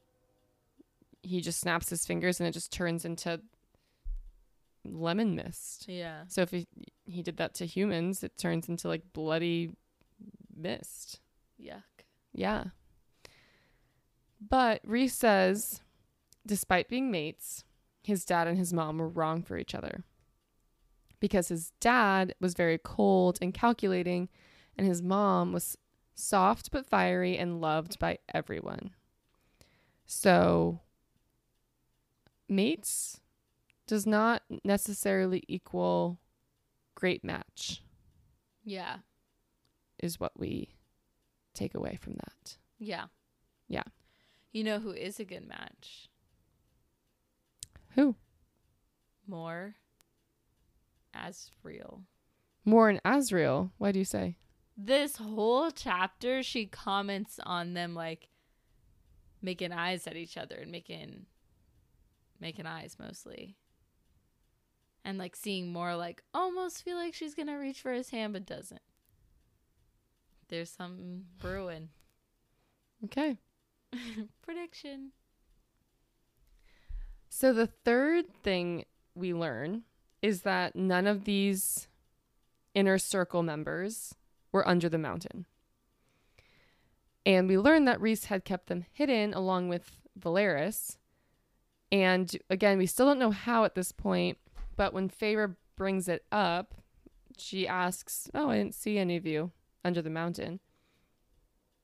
he 1.28 1.42
just 1.42 1.60
snaps 1.60 1.90
his 1.90 2.06
fingers, 2.06 2.40
and 2.40 2.48
it 2.48 2.54
just 2.54 2.72
turns 2.72 3.06
into 3.06 3.42
lemon 4.86 5.36
mist. 5.36 5.86
Yeah. 5.88 6.22
So 6.28 6.42
if 6.42 6.52
he 6.52 6.68
he 7.06 7.22
did 7.22 7.38
that 7.38 7.54
to 7.56 7.66
humans, 7.66 8.24
it 8.24 8.38
turns 8.38 8.70
into 8.70 8.88
like 8.88 9.04
bloody 9.14 9.72
mist. 10.56 11.20
Yuck. 11.62 11.84
Yeah. 12.34 12.66
But 14.40 14.82
Rhys 14.86 15.14
says, 15.14 15.82
despite 16.46 16.90
being 16.90 17.10
mates, 17.10 17.64
his 18.04 18.24
dad 18.24 18.48
and 18.48 18.58
his 18.58 18.72
mom 18.72 19.00
were 19.00 19.10
wrong 19.10 19.42
for 19.42 19.58
each 19.58 19.74
other. 19.74 20.04
Because 21.20 21.48
his 21.48 21.72
dad 21.80 22.36
was 22.40 22.54
very 22.54 22.78
cold 22.78 23.40
and 23.42 23.54
calculating, 23.54 24.30
and 24.78 24.86
his 24.86 25.02
mom 25.02 25.52
was 25.52 25.78
soft 26.14 26.72
but 26.72 26.86
fiery 26.86 27.38
and 27.38 27.60
loved 27.60 27.98
by 27.98 28.20
everyone. 28.34 28.92
So, 30.06 30.82
mates 32.50 33.20
does 33.86 34.06
not 34.06 34.44
necessarily 34.64 35.44
equal 35.48 36.20
great 36.96 37.24
match, 37.24 37.84
Yeah. 38.64 39.00
is 40.00 40.20
what 40.20 40.38
we 40.40 40.76
take 41.54 41.74
away 41.76 41.96
from 42.02 42.14
that. 42.14 42.58
Yeah. 42.80 43.08
Yeah. 43.68 43.84
You 44.52 44.64
know 44.64 44.80
who 44.80 44.92
is 44.92 45.20
a 45.20 45.26
good 45.26 45.48
match? 45.48 46.10
Who? 47.96 48.16
Mor 49.26 49.76
as 51.14 51.52
real. 51.64 52.04
Mor 52.66 52.90
in 52.90 53.00
Azriel. 53.06 53.72
Why 53.78 53.92
do 53.92 54.00
you 54.00 54.06
say? 54.06 54.38
This 54.76 55.18
whole 55.18 55.72
chapter, 55.72 56.44
she 56.44 56.66
comments 56.66 57.40
on 57.44 57.74
them 57.74 57.96
like 57.96 58.30
making 59.42 59.72
eyes 59.72 60.06
at 60.08 60.16
each 60.16 60.38
other 60.38 60.56
and 60.58 60.72
making 60.72 61.26
making 62.40 62.66
eyes 62.66 62.98
mostly. 63.00 63.56
And 65.04 65.18
like 65.18 65.36
seeing 65.36 65.72
Mor 65.72 65.96
like 65.96 66.22
almost 66.34 66.84
feel 66.84 66.98
like 66.98 67.14
she's 67.14 67.34
gonna 67.34 67.58
reach 67.58 67.82
for 67.82 67.94
his 67.94 68.10
hand 68.10 68.34
but 68.34 68.46
doesn't. 68.46 68.82
There's 70.50 70.70
something 70.70 71.26
brewing. 71.40 71.90
Okay. 73.06 73.38
Prediction. 74.42 75.12
So 77.30 77.54
the 77.54 77.68
third 77.68 78.26
thing 78.42 78.86
we 79.14 79.36
learn 79.36 79.84
is 80.24 80.42
that 80.42 80.76
none 80.76 81.06
of 81.06 81.26
these 81.26 81.88
inner 82.74 82.98
circle 82.98 83.44
members 83.44 84.16
were 84.52 84.68
under 84.68 84.90
the 84.90 84.98
mountain. 84.98 85.46
And 87.26 87.48
we 87.48 87.58
learn 87.58 87.86
that 87.86 88.02
Rhys 88.02 88.26
had 88.26 88.46
kept 88.46 88.68
them 88.68 88.86
hidden 88.92 89.34
along 89.34 89.70
with 89.70 89.92
Velaris. 90.18 90.98
And 91.92 92.36
again, 92.50 92.78
we 92.78 92.86
still 92.86 93.06
don't 93.06 93.20
know 93.20 93.32
how 93.32 93.64
at 93.64 93.76
this 93.76 93.92
point, 93.92 94.38
but 94.76 94.94
when 94.94 95.10
Feyre 95.10 95.56
brings 95.76 96.08
it 96.08 96.26
up, 96.32 96.76
she 97.38 97.68
asks, 97.68 98.30
Oh, 98.34 98.50
I 98.50 98.58
didn't 98.58 98.76
see 98.76 98.98
any 98.98 99.16
of 99.16 99.26
you 99.26 99.52
under 99.86 100.02
the 100.02 100.10
mountain. 100.10 100.60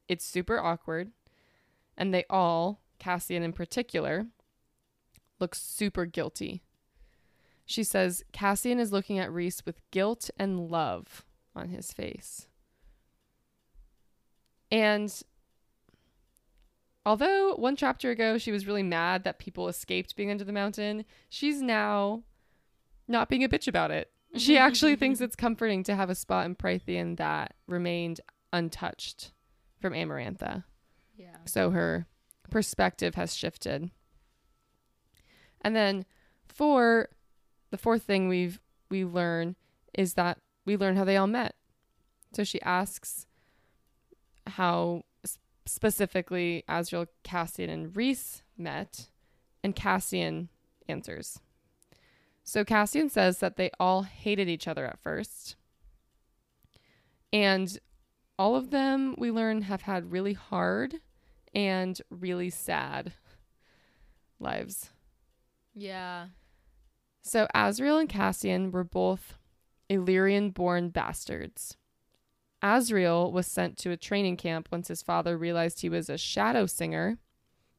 It's 0.07 0.25
super 0.25 0.59
awkward. 0.59 1.11
And 1.97 2.13
they 2.13 2.25
all, 2.29 2.81
Cassian 2.99 3.43
in 3.43 3.53
particular, 3.53 4.27
look 5.39 5.55
super 5.55 6.05
guilty. 6.05 6.63
She 7.65 7.83
says 7.83 8.23
Cassian 8.33 8.79
is 8.79 8.91
looking 8.91 9.19
at 9.19 9.31
Rhys 9.31 9.65
with 9.65 9.81
guilt 9.91 10.29
and 10.37 10.69
love 10.69 11.25
on 11.55 11.69
his 11.69 11.93
face. 11.93 12.47
And 14.71 15.21
although 17.05 17.55
one 17.55 17.75
chapter 17.75 18.11
ago 18.11 18.37
she 18.37 18.51
was 18.51 18.67
really 18.67 18.83
mad 18.83 19.23
that 19.23 19.39
people 19.39 19.67
escaped 19.67 20.15
being 20.15 20.31
under 20.31 20.43
the 20.43 20.53
mountain, 20.53 21.05
she's 21.29 21.61
now 21.61 22.23
not 23.07 23.29
being 23.29 23.43
a 23.43 23.49
bitch 23.49 23.67
about 23.67 23.91
it. 23.91 24.11
She 24.35 24.57
actually 24.59 24.95
thinks 24.95 25.21
it's 25.21 25.35
comforting 25.35 25.83
to 25.83 25.95
have 25.95 26.09
a 26.09 26.15
spot 26.15 26.45
in 26.45 26.55
Prythian 26.55 27.17
that 27.17 27.55
remained 27.67 28.21
untouched 28.51 29.31
from 29.79 29.93
Amarantha. 29.93 30.63
Yeah. 31.17 31.37
So 31.45 31.71
her 31.71 32.07
perspective 32.49 33.15
has 33.15 33.35
shifted. 33.35 33.91
And 35.61 35.75
then 35.75 36.05
four, 36.47 37.09
the 37.71 37.77
fourth 37.77 38.03
thing 38.03 38.27
we've 38.27 38.59
we 38.89 39.03
learn 39.05 39.55
is 39.93 40.13
that 40.13 40.37
we 40.65 40.77
learn 40.77 40.95
how 40.95 41.03
they 41.03 41.17
all 41.17 41.27
met. 41.27 41.55
So 42.33 42.43
she 42.43 42.61
asks 42.61 43.27
how 44.47 45.03
specifically 45.65 46.63
Azriel, 46.67 47.07
Cassian, 47.23 47.69
and 47.69 47.95
Rhys 47.95 48.43
met, 48.57 49.09
and 49.63 49.75
Cassian 49.75 50.49
answers. 50.87 51.39
So 52.43 52.65
Cassian 52.65 53.09
says 53.09 53.39
that 53.39 53.55
they 53.55 53.71
all 53.79 54.03
hated 54.03 54.49
each 54.49 54.67
other 54.67 54.85
at 54.85 54.99
first. 54.99 55.55
And 57.31 57.77
all 58.37 58.55
of 58.55 58.69
them, 58.69 59.15
we 59.17 59.31
learn, 59.31 59.63
have 59.63 59.83
had 59.83 60.11
really 60.11 60.33
hard 60.33 60.95
and 61.53 61.99
really 62.09 62.49
sad 62.49 63.13
lives. 64.39 64.89
Yeah. 65.73 66.27
So 67.21 67.47
Azriel 67.55 67.99
and 67.99 68.09
Cassian 68.09 68.71
were 68.71 68.83
both 68.83 69.35
Illyrian 69.89 70.49
born 70.49 70.89
bastards. 70.89 71.77
Azriel 72.63 73.31
was 73.31 73.45
sent 73.45 73.77
to 73.79 73.91
a 73.91 73.97
training 73.97 74.37
camp 74.37 74.69
once 74.71 74.87
his 74.87 75.01
father 75.03 75.37
realized 75.37 75.81
he 75.81 75.89
was 75.89 76.09
a 76.09 76.17
shadow 76.17 76.65
singer, 76.65 77.17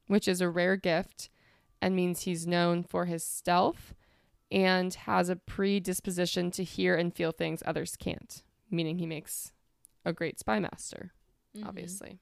which 0.08 0.28
is 0.28 0.40
a 0.40 0.50
rare 0.50 0.76
gift 0.76 1.30
and 1.80 1.96
means 1.96 2.22
he's 2.22 2.46
known 2.46 2.82
for 2.84 3.06
his 3.06 3.24
stealth 3.24 3.94
and 4.52 4.92
has 4.94 5.28
a 5.28 5.36
predisposition 5.36 6.50
to 6.50 6.62
hear 6.62 6.94
and 6.96 7.14
feel 7.14 7.32
things 7.32 7.62
others 7.64 7.96
can't, 7.96 8.42
meaning 8.70 8.98
he 8.98 9.06
makes 9.06 9.52
a 10.04 10.12
great 10.12 10.38
spy 10.38 10.58
master 10.58 11.12
Mhm. 11.56 11.66
obviously. 11.66 12.18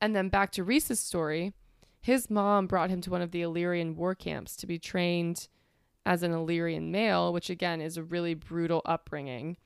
And 0.00 0.16
then 0.16 0.28
back 0.28 0.50
to 0.52 0.64
Rhys's 0.64 0.98
story, 0.98 1.52
his 2.00 2.30
mom 2.30 2.66
brought 2.66 2.90
him 2.90 3.00
to 3.02 3.10
one 3.10 3.22
of 3.22 3.30
the 3.30 3.42
Illyrian 3.42 3.94
war 3.94 4.14
camps 4.14 4.56
to 4.56 4.66
be 4.66 4.78
trained 4.78 5.48
as 6.06 6.22
an 6.22 6.32
Illyrian 6.32 6.90
male, 6.90 7.32
which 7.32 7.50
again 7.50 7.80
is 7.80 7.96
a 7.96 8.02
really 8.02 8.34
brutal 8.34 8.80
upbringing. 8.86 9.56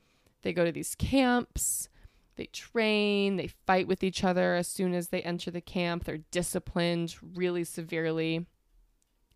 They 0.44 0.52
go 0.52 0.64
to 0.64 0.70
these 0.70 0.94
camps, 0.94 1.88
they 2.36 2.46
train, 2.46 3.36
they 3.36 3.48
fight 3.48 3.88
with 3.88 4.04
each 4.04 4.22
other 4.22 4.54
as 4.54 4.68
soon 4.68 4.94
as 4.94 5.08
they 5.08 5.22
enter 5.22 5.50
the 5.50 5.62
camp, 5.62 6.04
they're 6.04 6.18
disciplined 6.30 7.16
really 7.34 7.64
severely. 7.64 8.46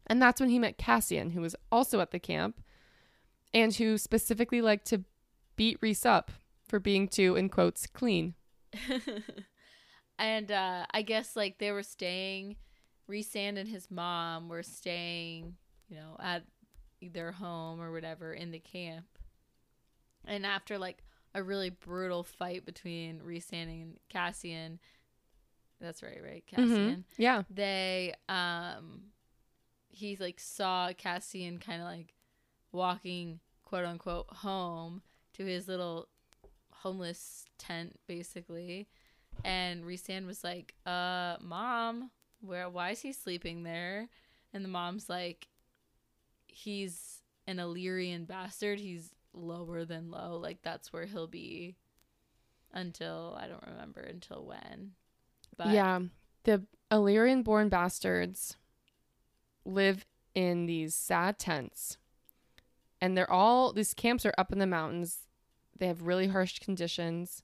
And 0.06 0.20
that's 0.20 0.40
when 0.40 0.50
he 0.50 0.58
met 0.58 0.78
Cassian, 0.78 1.30
who 1.30 1.40
was 1.40 1.56
also 1.72 2.00
at 2.00 2.10
the 2.10 2.18
camp 2.18 2.60
and 3.54 3.74
who 3.74 3.96
specifically 3.96 4.60
liked 4.60 4.86
to 4.88 5.04
beat 5.56 5.78
Rhys 5.80 6.04
up 6.04 6.30
for 6.66 6.78
being 6.78 7.08
too, 7.08 7.36
in 7.36 7.48
quotes, 7.48 7.86
clean. 7.86 8.34
and 10.18 10.52
uh 10.52 10.84
I 10.90 11.00
guess 11.00 11.34
like 11.34 11.58
they 11.58 11.72
were 11.72 11.82
staying 11.82 12.56
Rhys 13.08 13.34
and 13.34 13.66
his 13.66 13.90
mom 13.90 14.50
were 14.50 14.62
staying, 14.62 15.56
you 15.88 15.96
know, 15.96 16.18
at 16.20 16.44
their 17.00 17.32
home 17.32 17.80
or 17.80 17.92
whatever 17.92 18.34
in 18.34 18.50
the 18.50 18.58
camp. 18.58 19.17
And 20.28 20.46
after 20.46 20.78
like 20.78 21.02
a 21.34 21.42
really 21.42 21.70
brutal 21.70 22.22
fight 22.22 22.64
between 22.64 23.20
Rhysand 23.20 23.68
and 23.68 23.96
Cassian, 24.08 24.78
that's 25.80 26.02
right, 26.02 26.20
right? 26.22 26.44
Cassian. 26.46 27.04
Yeah. 27.16 27.42
They 27.50 28.14
um 28.28 29.02
he 29.88 30.16
like 30.16 30.38
saw 30.38 30.92
Cassian 30.96 31.58
kind 31.58 31.80
of 31.80 31.88
like 31.88 32.14
walking 32.72 33.40
quote 33.64 33.84
unquote 33.84 34.26
home 34.28 35.02
to 35.34 35.44
his 35.44 35.68
little 35.68 36.08
homeless 36.70 37.44
tent 37.58 37.98
basically 38.06 38.86
and 39.44 39.84
Rhysand 39.84 40.26
was 40.26 40.44
like 40.44 40.74
uh 40.86 41.36
mom 41.40 42.10
where 42.40 42.68
why 42.68 42.90
is 42.90 43.00
he 43.00 43.12
sleeping 43.12 43.64
there 43.64 44.08
and 44.54 44.64
the 44.64 44.68
mom's 44.68 45.08
like 45.08 45.48
he's 46.46 47.22
an 47.46 47.58
Illyrian 47.58 48.24
bastard 48.24 48.78
he's 48.78 49.14
lower 49.32 49.84
than 49.84 50.10
low 50.10 50.36
like 50.36 50.62
that's 50.62 50.92
where 50.92 51.06
he'll 51.06 51.26
be 51.26 51.76
until 52.72 53.36
I 53.40 53.46
don't 53.46 53.64
remember 53.66 54.00
until 54.00 54.44
when 54.44 54.92
but 55.56 55.68
yeah. 55.68 56.00
The 56.44 56.64
Illyrian 56.90 57.42
born 57.42 57.68
bastards 57.68 58.56
live 59.64 60.06
in 60.34 60.66
these 60.66 60.94
sad 60.94 61.38
tents. 61.38 61.98
And 63.00 63.16
they're 63.16 63.30
all, 63.30 63.72
these 63.72 63.94
camps 63.94 64.24
are 64.24 64.34
up 64.38 64.52
in 64.52 64.58
the 64.58 64.66
mountains. 64.66 65.26
They 65.78 65.86
have 65.86 66.02
really 66.02 66.28
harsh 66.28 66.58
conditions. 66.58 67.42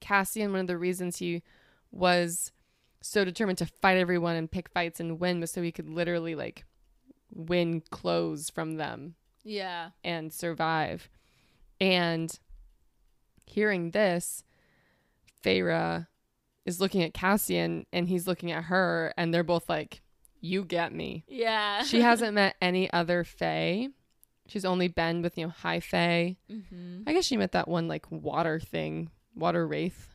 Cassian, 0.00 0.52
one 0.52 0.60
of 0.60 0.66
the 0.66 0.78
reasons 0.78 1.16
he 1.16 1.42
was 1.90 2.52
so 3.00 3.24
determined 3.24 3.58
to 3.58 3.66
fight 3.66 3.96
everyone 3.96 4.36
and 4.36 4.50
pick 4.50 4.68
fights 4.68 5.00
and 5.00 5.18
win 5.20 5.40
was 5.40 5.50
so 5.50 5.62
he 5.62 5.72
could 5.72 5.88
literally 5.88 6.34
like 6.34 6.64
win 7.32 7.80
clothes 7.90 8.50
from 8.50 8.76
them 8.76 9.14
yeah 9.48 9.90
and 10.04 10.32
survive. 10.32 11.08
And 11.80 12.36
hearing 13.46 13.90
this, 13.92 14.42
Feyre 15.44 16.06
is 16.64 16.80
looking 16.80 17.02
at 17.02 17.14
Cassian 17.14 17.86
and 17.92 18.08
he's 18.08 18.26
looking 18.26 18.50
at 18.52 18.64
her, 18.64 19.12
and 19.16 19.32
they're 19.32 19.44
both 19.44 19.68
like, 19.68 20.02
You 20.40 20.64
get 20.64 20.92
me. 20.92 21.24
yeah 21.28 21.82
She 21.84 22.00
hasn't 22.00 22.34
met 22.34 22.56
any 22.60 22.92
other 22.92 23.24
Fae. 23.24 23.88
She's 24.48 24.64
only 24.64 24.88
been 24.88 25.22
with, 25.22 25.36
you 25.38 25.46
know, 25.46 25.50
High 25.56 25.80
Fae. 25.80 26.36
hmm 26.50 27.02
I 27.06 27.12
guess 27.12 27.24
she 27.24 27.36
met 27.36 27.52
that 27.52 27.68
one 27.68 27.88
like 27.88 28.06
water 28.10 28.58
thing, 28.60 29.10
water 29.34 29.66
wraith, 29.66 30.14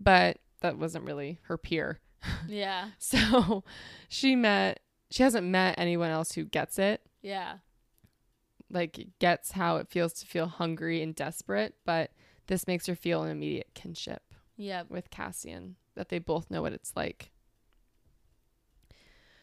but 0.00 0.38
that 0.60 0.78
wasn't 0.78 1.04
really 1.04 1.40
her 1.44 1.58
peer. 1.58 1.98
yeah 2.48 2.90
So 2.98 3.64
she 4.08 4.36
met, 4.36 4.78
she 5.10 5.22
hasn't 5.24 5.46
met 5.46 5.74
anyone 5.78 6.10
else 6.10 6.32
who 6.32 6.44
gets 6.44 6.78
it 6.78 7.00
yeah 7.22 7.54
like 8.72 9.06
gets 9.20 9.52
how 9.52 9.76
it 9.76 9.88
feels 9.88 10.12
to 10.14 10.26
feel 10.26 10.46
hungry 10.46 11.02
and 11.02 11.14
desperate, 11.14 11.74
but 11.84 12.10
this 12.48 12.66
makes 12.66 12.86
her 12.86 12.94
feel 12.96 13.22
an 13.22 13.30
immediate 13.30 13.70
kinship 13.74 14.22
Yep. 14.56 14.90
with 14.90 15.10
Cassian, 15.10 15.76
that 15.94 16.08
they 16.08 16.18
both 16.18 16.50
know 16.50 16.62
what 16.62 16.72
it's 16.72 16.96
like. 16.96 17.30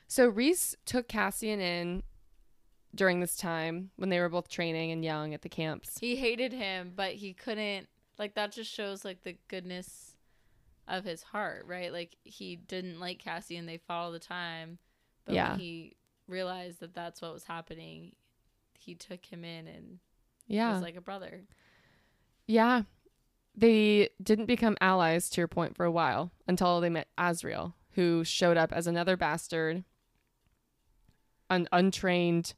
So 0.07 0.27
Rhys 0.27 0.75
took 0.85 1.07
Cassian 1.07 1.59
in 1.59 2.03
during 2.95 3.19
this 3.19 3.35
time 3.35 3.91
when 3.95 4.09
they 4.09 4.19
were 4.19 4.29
both 4.29 4.49
training 4.49 4.91
and 4.91 5.03
young 5.05 5.33
at 5.33 5.43
the 5.43 5.49
camps. 5.49 5.99
He 5.99 6.15
hated 6.15 6.51
him, 6.51 6.93
but 6.95 7.13
he 7.13 7.33
couldn't 7.33 7.87
like 8.17 8.33
that 8.35 8.51
just 8.51 8.71
shows 8.73 9.05
like 9.05 9.21
the 9.23 9.37
goodness 9.47 10.15
of 10.87 11.03
his 11.05 11.21
heart, 11.21 11.65
right? 11.67 11.93
Like 11.93 12.15
he 12.23 12.55
didn't 12.55 12.99
like 12.99 13.19
Cassian, 13.19 13.67
they 13.67 13.77
fought 13.77 14.05
all 14.05 14.11
the 14.11 14.19
time. 14.19 14.79
But 15.25 15.35
Yeah. 15.35 15.51
when 15.51 15.59
he 15.59 15.95
realized 16.27 16.79
that 16.79 16.95
that's 16.95 17.21
what 17.21 17.31
was 17.33 17.43
happening, 17.43 18.13
he 18.79 18.95
took 18.95 19.25
him 19.25 19.43
in 19.43 19.67
and 19.67 19.99
Yeah. 20.47 20.73
was 20.73 20.81
like 20.81 20.95
a 20.95 21.01
brother. 21.01 21.43
yeah. 22.47 22.83
They 23.55 24.09
didn't 24.23 24.45
become 24.45 24.77
allies 24.79 25.29
to 25.31 25.41
your 25.41 25.47
point 25.49 25.75
for 25.75 25.83
a 25.85 25.91
while 25.91 26.31
until 26.47 26.79
they 26.79 26.89
met 26.89 27.07
Azriel, 27.17 27.73
who 27.91 28.23
showed 28.23 28.55
up 28.55 28.71
as 28.71 28.87
another 28.87 29.17
bastard, 29.17 29.83
an 31.49 31.67
untrained 31.71 32.53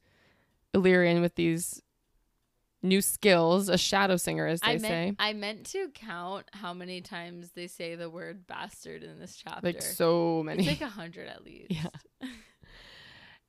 Illyrian 0.76 1.22
with 1.22 1.36
these 1.36 1.82
new 2.84 3.02
skills, 3.02 3.68
a 3.70 3.78
shadow 3.80 4.18
singer, 4.18 4.46
as 4.46 4.60
they 4.60 4.68
I 4.68 4.72
meant 4.74 4.84
say. 4.84 5.16
I 5.18 5.34
meant 5.34 5.66
to 5.68 5.90
count 5.96 6.46
how 6.54 6.74
many 6.74 7.02
times 7.02 7.52
they 7.56 7.66
say 7.68 7.96
the 7.96 8.10
word 8.10 8.46
bastard 8.46 9.02
in 9.02 9.18
this 9.20 9.36
chapter. 9.38 9.66
Like 9.66 9.82
so 9.82 10.44
many. 10.44 10.68
It's 10.68 10.82
like 10.82 10.88
a 10.88 10.92
hundred 10.92 11.30
at 11.30 11.44
least. 11.46 11.72
Yeah. 11.72 11.90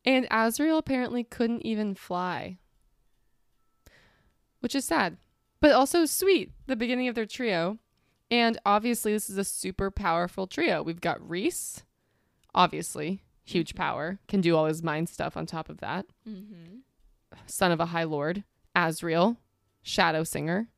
And 0.04 0.28
Azriel 0.30 0.78
apparently 0.78 1.22
couldn't 1.22 1.64
even 1.64 1.94
fly, 1.94 2.58
which 4.62 4.74
is 4.74 4.84
sad, 4.84 5.18
but 5.60 5.72
also 5.72 6.06
sweet. 6.06 6.50
The 6.66 6.76
beginning 6.76 7.08
of 7.08 7.14
their 7.14 7.26
trio. 7.26 7.78
And 8.30 8.58
obviously, 8.64 9.12
this 9.12 9.28
is 9.28 9.36
a 9.36 9.44
super 9.44 9.90
powerful 9.90 10.46
trio. 10.46 10.82
We've 10.82 11.02
got 11.02 11.20
Rhys, 11.28 11.82
obviously, 12.54 13.22
huge 13.44 13.74
power, 13.74 14.20
can 14.26 14.40
do 14.40 14.56
all 14.56 14.66
his 14.66 14.82
mind 14.82 15.10
stuff 15.10 15.36
on 15.36 15.44
top 15.44 15.68
of 15.68 15.80
that. 15.80 16.06
Mm-hmm. 16.26 16.78
Son 17.46 17.72
of 17.72 17.80
a 17.80 17.86
High 17.86 18.04
Lord. 18.04 18.44
Azriel, 18.74 19.36
shadow 19.82 20.24
singer. 20.24 20.68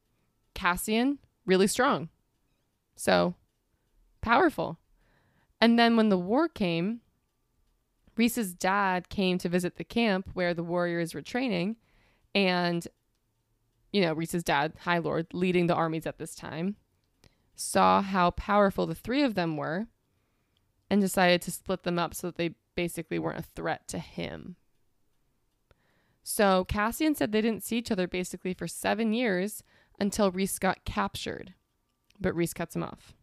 Cassian, 0.55 1.19
really 1.47 1.69
strong. 1.69 2.09
So, 2.97 3.35
powerful. 4.21 4.79
And 5.61 5.79
then 5.79 5.97
when 5.97 6.09
the 6.09 6.19
war 6.19 6.49
came, 6.49 7.03
Rhys's 8.17 8.55
dad 8.55 9.09
came 9.09 9.39
to 9.39 9.49
visit 9.49 9.77
the 9.77 9.85
camp 9.85 10.31
where 10.35 10.55
the 10.55 10.65
warriors 10.65 11.15
were 11.15 11.23
training. 11.23 11.77
And, 12.35 12.87
you 13.95 14.01
know, 14.01 14.13
Rhys's 14.13 14.43
dad, 14.43 14.73
High 14.81 14.99
Lord, 14.99 15.29
leading 15.33 15.69
the 15.69 15.75
armies 15.75 16.05
at 16.05 16.19
this 16.19 16.35
time, 16.35 16.75
saw 17.55 18.03
how 18.03 18.33
powerful 18.33 18.87
the 18.87 18.95
three 18.97 19.23
of 19.23 19.37
them 19.37 19.57
were 19.57 19.87
and 20.91 21.01
decided 21.01 21.41
to 21.43 21.53
split 21.53 21.85
them 21.85 21.97
up 21.97 22.13
so 22.13 22.27
that 22.27 22.37
they 22.37 22.57
basically 22.75 23.21
weren't 23.21 23.39
a 23.39 23.43
threat 23.43 23.87
to 23.87 24.01
him. 24.01 24.57
So 26.25 26.65
Cassian 26.65 27.15
said 27.15 27.31
they 27.31 27.41
didn't 27.41 27.63
see 27.63 27.79
each 27.79 27.93
other 27.93 28.09
basically 28.09 28.53
for 28.53 28.67
seven 28.67 29.13
years 29.13 29.63
until 30.01 30.33
Rhys 30.33 30.59
got 30.59 30.85
captured. 30.85 31.55
But 32.21 32.35
Rhys 32.35 32.53
cuts 32.53 32.75
him 32.75 32.83
off. 32.83 33.15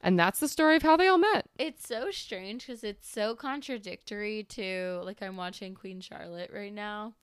And 0.00 0.16
that's 0.16 0.38
the 0.38 0.46
story 0.46 0.76
of 0.76 0.82
how 0.82 0.96
they 0.96 1.08
all 1.08 1.18
met. 1.18 1.46
It's 1.58 1.88
so 1.88 2.12
strange 2.12 2.68
because 2.68 2.84
it's 2.84 3.10
so 3.10 3.34
contradictory 3.34 4.44
to 4.50 5.00
like 5.02 5.20
I'm 5.22 5.36
watching 5.36 5.74
Queen 5.74 6.00
Charlotte 6.00 6.52
right 6.54 6.72
now. 6.72 7.14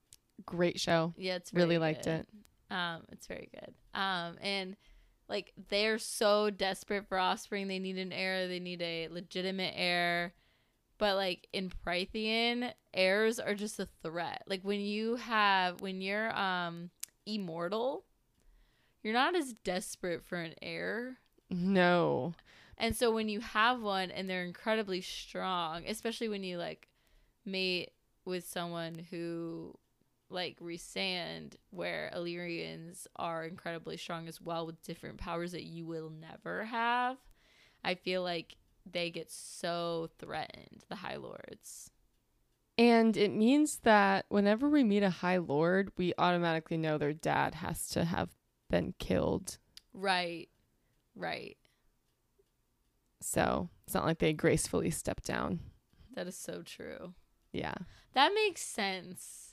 Great 0.46 0.80
show. 0.80 1.14
Yeah, 1.18 1.36
it's 1.36 1.54
Really 1.54 1.78
very 1.78 1.94
liked 1.94 2.08
it. 2.08 2.28
Um, 2.70 3.04
it's 3.12 3.28
very 3.28 3.50
good. 3.54 3.74
Um, 3.94 4.38
and 4.42 4.76
like 5.28 5.54
they're 5.70 5.98
so 5.98 6.50
desperate 6.50 7.08
for 7.08 7.18
offspring. 7.18 7.68
They 7.68 7.80
need 7.80 7.98
an 7.98 8.12
heir. 8.12 8.48
They 8.48 8.60
need 8.60 8.82
a 8.82 9.08
legitimate 9.10 9.74
heir. 9.76 10.34
But 10.98 11.16
like 11.16 11.48
in 11.52 11.72
Prythian, 11.86 12.72
heirs 12.94 13.40
are 13.40 13.56
just 13.56 13.80
a 13.80 13.88
threat. 14.02 14.44
Like 14.48 14.62
when 14.62 14.80
you 14.80 15.16
have 15.16 15.82
when 15.82 16.02
you're 16.02 16.36
um 16.38 16.90
immortal, 17.26 18.06
you're 19.04 19.14
not 19.14 19.36
as 19.36 19.54
desperate 19.54 20.24
for 20.24 20.38
an 20.38 20.54
heir. 20.62 21.18
No. 21.50 22.34
And 22.78 22.96
so 22.96 23.12
when 23.12 23.30
you 23.30 23.40
have 23.40 23.82
one 23.82 24.12
and 24.12 24.30
they're 24.30 24.44
incredibly 24.44 25.02
strong, 25.02 25.86
especially 25.88 26.28
when 26.28 26.44
you 26.44 26.58
like 26.58 26.88
mate 27.46 27.92
with 28.26 28.48
someone 28.48 29.06
who 29.10 29.76
like 30.36 30.60
Rhysand, 30.60 31.54
where 31.72 32.12
Illyrians 32.14 33.08
are 33.16 33.46
incredibly 33.46 33.98
strong 33.98 34.28
as 34.28 34.40
well 34.40 34.66
with 34.66 34.84
different 34.84 35.18
powers 35.18 35.54
that 35.54 35.64
you 35.64 35.86
will 35.86 36.12
never 36.12 36.66
have, 36.66 37.18
I 37.84 37.96
feel 37.96 38.22
like 38.22 38.58
they 38.86 39.10
get 39.10 39.32
so 39.32 40.10
threatened, 40.20 40.84
the 40.90 40.98
High 40.98 41.16
Lords. 41.16 41.90
And 42.78 43.16
it 43.16 43.34
means 43.34 43.78
that 43.84 44.26
whenever 44.28 44.70
we 44.70 44.84
meet 44.84 45.02
a 45.02 45.10
High 45.10 45.38
Lord, 45.38 45.92
we 45.98 46.14
automatically 46.18 46.78
know 46.78 46.98
their 46.98 47.14
dad 47.14 47.56
has 47.56 47.88
to 47.90 48.04
have 48.04 48.30
been 48.70 48.94
killed. 49.00 49.58
Right. 49.94 50.50
Right. 51.16 51.58
So 53.22 53.70
it's 53.86 53.96
not 53.96 54.06
like 54.06 54.20
they 54.20 54.34
gracefully 54.34 54.92
step 54.92 55.22
down. 55.24 55.62
That 56.14 56.28
is 56.28 56.38
so 56.38 56.62
true. 56.62 57.14
Yeah. 57.54 57.76
That 58.14 58.34
makes 58.34 58.62
sense. 58.62 59.45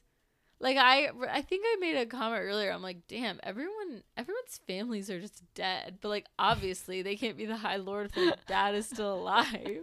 Like 0.62 0.76
I 0.76 1.10
I 1.28 1.42
think 1.42 1.64
I 1.66 1.76
made 1.80 1.96
a 1.96 2.06
comment 2.06 2.40
earlier. 2.44 2.70
I'm 2.70 2.82
like, 2.82 3.08
"Damn, 3.08 3.40
everyone 3.42 4.04
everyone's 4.16 4.60
families 4.64 5.10
are 5.10 5.20
just 5.20 5.42
dead." 5.54 5.98
But 6.00 6.08
like 6.08 6.26
obviously, 6.38 7.02
they 7.02 7.16
can't 7.16 7.36
be 7.36 7.46
the 7.46 7.56
high 7.56 7.76
lord 7.76 8.06
if 8.06 8.12
their 8.12 8.34
dad 8.46 8.76
is 8.76 8.86
still 8.86 9.12
alive. 9.12 9.80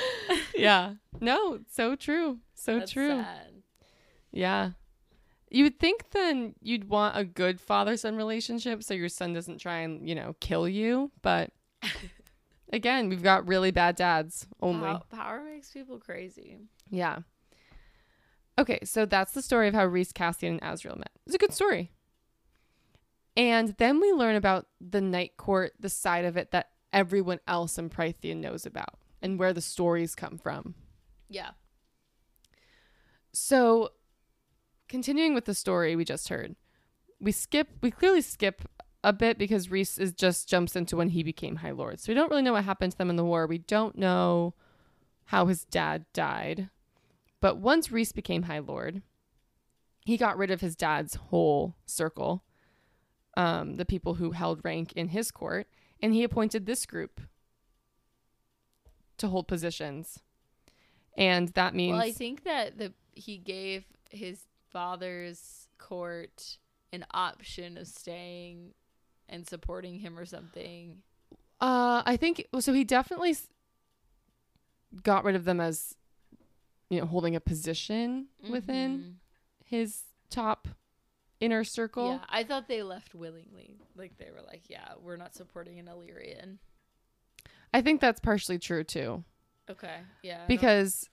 yeah. 0.54 0.94
No, 1.18 1.60
so 1.72 1.96
true. 1.96 2.40
So 2.54 2.78
That's 2.78 2.92
true. 2.92 3.08
sad. 3.08 3.62
Yeah. 4.30 4.72
You 5.50 5.64
would 5.64 5.78
think 5.78 6.10
then 6.10 6.54
you'd 6.60 6.90
want 6.90 7.16
a 7.16 7.24
good 7.24 7.58
father 7.58 7.96
son 7.96 8.14
relationship 8.16 8.82
so 8.82 8.92
your 8.92 9.08
son 9.08 9.32
doesn't 9.32 9.58
try 9.62 9.78
and, 9.78 10.06
you 10.06 10.14
know, 10.14 10.36
kill 10.40 10.68
you. 10.68 11.10
But 11.22 11.52
again, 12.70 13.08
we've 13.08 13.22
got 13.22 13.48
really 13.48 13.70
bad 13.70 13.96
dads 13.96 14.46
only. 14.60 14.88
Pow- 14.88 15.04
power 15.10 15.42
makes 15.42 15.70
people 15.70 15.98
crazy. 15.98 16.58
Yeah. 16.90 17.20
Okay, 18.58 18.80
so 18.82 19.06
that's 19.06 19.32
the 19.32 19.42
story 19.42 19.68
of 19.68 19.74
how 19.74 19.86
Rhys, 19.86 20.12
Cassian, 20.12 20.58
and 20.58 20.62
Azriel 20.62 20.96
met. 20.96 21.10
It's 21.24 21.34
a 21.34 21.38
good 21.38 21.52
story. 21.52 21.92
And 23.36 23.76
then 23.78 24.00
we 24.00 24.12
learn 24.12 24.34
about 24.34 24.66
the 24.80 25.00
night 25.00 25.36
court, 25.36 25.74
the 25.78 25.88
side 25.88 26.24
of 26.24 26.36
it 26.36 26.50
that 26.50 26.70
everyone 26.92 27.38
else 27.46 27.78
in 27.78 27.88
Prythian 27.88 28.38
knows 28.38 28.66
about, 28.66 28.98
and 29.22 29.38
where 29.38 29.52
the 29.52 29.60
stories 29.60 30.16
come 30.16 30.38
from. 30.38 30.74
Yeah. 31.28 31.50
So, 33.32 33.90
continuing 34.88 35.34
with 35.34 35.44
the 35.44 35.54
story 35.54 35.94
we 35.94 36.04
just 36.04 36.28
heard, 36.28 36.56
we 37.20 37.30
skip, 37.30 37.68
we 37.80 37.92
clearly 37.92 38.22
skip 38.22 38.62
a 39.04 39.12
bit 39.12 39.38
because 39.38 39.70
Rhys 39.70 39.98
is 39.98 40.12
just 40.12 40.48
jumps 40.48 40.74
into 40.74 40.96
when 40.96 41.10
he 41.10 41.22
became 41.22 41.56
High 41.56 41.70
Lord. 41.70 42.00
So 42.00 42.10
we 42.10 42.14
don't 42.14 42.30
really 42.30 42.42
know 42.42 42.54
what 42.54 42.64
happened 42.64 42.92
to 42.92 42.98
them 42.98 43.10
in 43.10 43.16
the 43.16 43.24
war. 43.24 43.46
We 43.46 43.58
don't 43.58 43.96
know 43.96 44.54
how 45.26 45.46
his 45.46 45.64
dad 45.64 46.06
died. 46.12 46.70
But 47.40 47.58
once 47.58 47.90
Rhys 47.90 48.12
became 48.12 48.44
High 48.44 48.58
Lord, 48.58 49.02
he 50.04 50.16
got 50.16 50.36
rid 50.36 50.50
of 50.50 50.60
his 50.60 50.74
dad's 50.74 51.14
whole 51.16 51.76
circle, 51.86 52.44
um, 53.36 53.76
the 53.76 53.84
people 53.84 54.14
who 54.14 54.32
held 54.32 54.60
rank 54.64 54.92
in 54.94 55.08
his 55.08 55.30
court, 55.30 55.68
and 56.00 56.14
he 56.14 56.24
appointed 56.24 56.66
this 56.66 56.86
group 56.86 57.20
to 59.18 59.28
hold 59.28 59.46
positions. 59.48 60.20
And 61.16 61.48
that 61.50 61.74
means 61.74 61.92
Well, 61.92 62.02
I 62.02 62.12
think 62.12 62.44
that 62.44 62.78
the 62.78 62.92
he 63.14 63.36
gave 63.36 63.84
his 64.10 64.46
father's 64.70 65.68
court 65.76 66.58
an 66.92 67.04
option 67.12 67.76
of 67.76 67.86
staying 67.86 68.74
and 69.28 69.46
supporting 69.46 69.98
him 69.98 70.18
or 70.18 70.24
something. 70.24 71.02
Uh, 71.60 72.02
I 72.06 72.16
think 72.16 72.46
so. 72.60 72.72
He 72.72 72.84
definitely 72.84 73.36
got 75.02 75.24
rid 75.24 75.34
of 75.34 75.44
them 75.44 75.60
as, 75.60 75.96
you 76.90 77.00
know, 77.00 77.06
holding 77.06 77.36
a 77.36 77.40
position 77.40 78.28
within 78.48 78.98
Mhm. 78.98 79.14
his 79.64 80.04
top 80.30 80.68
inner 81.40 81.62
circle. 81.64 82.08
Yeah, 82.08 82.24
I 82.28 82.42
thought 82.44 82.66
they 82.68 82.82
left 82.82 83.14
willingly. 83.14 83.78
Like 83.94 84.16
they 84.18 84.30
were 84.30 84.42
like, 84.42 84.68
"Yeah, 84.68 84.94
we're 85.00 85.16
not 85.16 85.34
supporting 85.34 85.78
an 85.78 85.86
Illyrian." 85.88 86.58
I 87.72 87.82
think 87.82 88.00
that's 88.00 88.20
partially 88.20 88.58
true 88.58 88.82
too, 88.84 89.24
Okay, 89.68 90.00
yeah. 90.22 90.44
I 90.44 90.46
because 90.46 91.10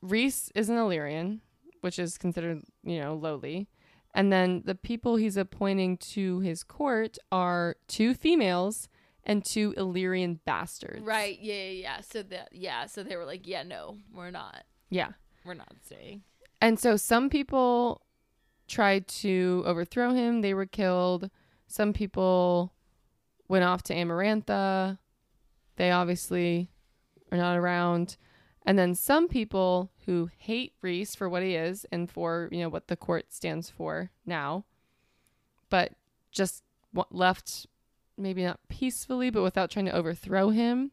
Rhys 0.00 0.50
is 0.54 0.68
an 0.68 0.76
Illyrian, 0.76 1.40
which 1.80 1.98
is 1.98 2.16
considered, 2.18 2.62
you 2.82 3.00
know, 3.00 3.14
lowly, 3.14 3.68
and 4.14 4.32
then 4.32 4.62
the 4.64 4.74
people 4.74 5.16
he's 5.16 5.36
appointing 5.36 5.96
to 5.98 6.40
his 6.40 6.62
court 6.62 7.18
are 7.30 7.76
two 7.88 8.14
females 8.14 8.88
and 9.24 9.44
two 9.44 9.72
Illyrian 9.76 10.40
bastards. 10.44 11.02
right, 11.02 11.38
yeah, 11.40 11.54
yeah, 11.54 11.70
yeah. 11.70 12.00
So 12.00 12.22
that, 12.24 12.48
yeah, 12.52 12.86
so 12.86 13.02
they 13.02 13.16
were 13.16 13.24
like, 13.24 13.46
"Yeah, 13.46 13.62
no, 13.62 13.98
we're 14.12 14.30
not, 14.30 14.64
Yeah. 14.90 15.12
we're 15.44 15.54
not 15.54 15.72
staying." 15.84 16.22
And 16.60 16.78
so 16.78 16.96
some 16.96 17.28
people 17.30 18.02
tried 18.68 19.06
to 19.08 19.62
overthrow 19.66 20.12
him. 20.12 20.40
They 20.40 20.54
were 20.54 20.66
killed. 20.66 21.30
Some 21.66 21.92
people 21.92 22.72
went 23.48 23.64
off 23.64 23.82
to 23.84 23.94
Amarantha. 23.94 24.98
They 25.76 25.90
obviously 25.90 26.70
are 27.30 27.38
not 27.38 27.56
around. 27.56 28.16
And 28.64 28.78
then 28.78 28.94
some 28.94 29.26
people 29.28 29.90
who 30.06 30.30
hate 30.36 30.74
Rhys 30.82 31.14
for 31.16 31.28
what 31.28 31.42
he 31.42 31.56
is 31.56 31.84
and 31.90 32.08
for, 32.10 32.48
you 32.52 32.60
know, 32.60 32.68
what 32.68 32.86
the 32.88 32.96
court 32.96 33.32
stands 33.32 33.68
for 33.68 34.10
now, 34.24 34.64
but 35.68 35.92
just 36.30 36.62
left 37.10 37.66
maybe 38.16 38.44
not 38.44 38.60
peacefully, 38.68 39.30
but 39.30 39.42
without 39.42 39.70
trying 39.70 39.86
to 39.86 39.96
overthrow 39.96 40.50
him. 40.50 40.92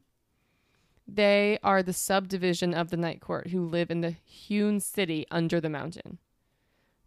They 1.07 1.57
are 1.63 1.81
the 1.81 1.93
subdivision 1.93 2.73
of 2.73 2.89
the 2.89 2.97
Night 2.97 3.19
Court 3.19 3.47
who 3.47 3.65
live 3.65 3.89
in 3.89 4.01
the 4.01 4.15
hewn 4.23 4.79
city 4.79 5.25
under 5.31 5.59
the 5.59 5.69
mountain. 5.69 6.19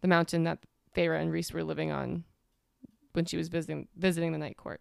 The 0.00 0.08
mountain 0.08 0.42
that 0.44 0.64
Feyre 0.94 1.20
and 1.20 1.30
Rhys 1.30 1.52
were 1.52 1.62
living 1.62 1.92
on 1.92 2.24
when 3.12 3.24
she 3.24 3.36
was 3.36 3.48
visiting 3.48 3.88
visiting 3.96 4.32
the 4.32 4.38
Night 4.38 4.56
Court. 4.56 4.80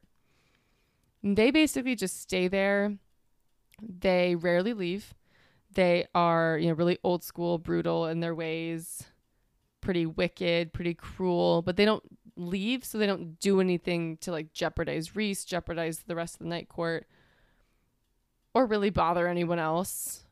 And 1.21 1.37
they 1.37 1.51
basically 1.51 1.95
just 1.95 2.19
stay 2.19 2.47
there. 2.47 2.97
They 3.81 4.35
rarely 4.35 4.73
leave. 4.73 5.13
They 5.73 6.07
are, 6.13 6.57
you 6.57 6.67
know, 6.67 6.73
really 6.73 6.97
old 7.03 7.23
school, 7.23 7.57
brutal 7.57 8.07
in 8.07 8.19
their 8.19 8.35
ways, 8.35 9.03
pretty 9.81 10.05
wicked, 10.05 10.73
pretty 10.73 10.93
cruel, 10.93 11.61
but 11.61 11.77
they 11.77 11.85
don't 11.85 12.03
leave, 12.35 12.83
so 12.85 12.97
they 12.97 13.05
don't 13.07 13.39
do 13.39 13.59
anything 13.61 14.17
to 14.17 14.31
like 14.31 14.53
jeopardize 14.53 15.15
Rhys, 15.15 15.45
jeopardize 15.45 16.03
the 16.07 16.15
rest 16.15 16.35
of 16.35 16.39
the 16.39 16.49
Night 16.49 16.69
Court 16.69 17.07
or 18.53 18.65
really 18.65 18.89
bother 18.89 19.27
anyone 19.27 19.59
else. 19.59 20.23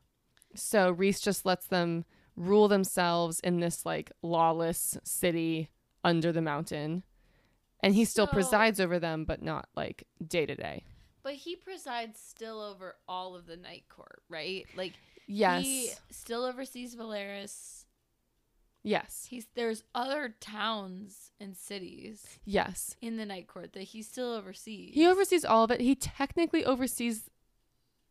So 0.54 0.90
Rhys 0.90 1.20
just 1.20 1.46
lets 1.46 1.66
them 1.66 2.04
rule 2.36 2.68
themselves 2.68 3.40
in 3.40 3.60
this 3.60 3.84
like 3.86 4.12
lawless 4.22 4.98
city 5.04 5.70
under 6.04 6.32
the 6.32 6.42
mountain. 6.42 7.02
And 7.82 7.94
he 7.94 8.04
still 8.04 8.26
So- 8.26 8.32
presides 8.32 8.80
over 8.80 8.98
them, 8.98 9.24
but 9.24 9.42
not 9.42 9.68
like 9.74 10.06
day 10.26 10.44
to 10.46 10.54
day. 10.54 10.84
But 11.22 11.34
he 11.34 11.54
presides 11.56 12.18
still 12.20 12.60
over 12.60 12.96
all 13.08 13.34
of 13.34 13.46
the 13.46 13.56
night 13.56 13.84
court, 13.88 14.22
right? 14.28 14.66
Like 14.76 14.94
Yes. 15.26 15.62
he 15.64 15.90
still 16.10 16.44
oversees 16.44 16.96
Velaris. 16.96 17.79
Yes. 18.82 19.26
He's 19.28 19.46
there's 19.54 19.82
other 19.94 20.34
towns 20.40 21.32
and 21.40 21.56
cities 21.56 22.38
Yes. 22.44 22.96
in 23.00 23.16
the 23.16 23.26
night 23.26 23.46
court 23.46 23.72
that 23.74 23.82
he 23.82 24.02
still 24.02 24.32
oversees. 24.32 24.94
He 24.94 25.06
oversees 25.06 25.44
all 25.44 25.64
of 25.64 25.70
it. 25.70 25.80
He 25.80 25.94
technically 25.94 26.64
oversees 26.64 27.30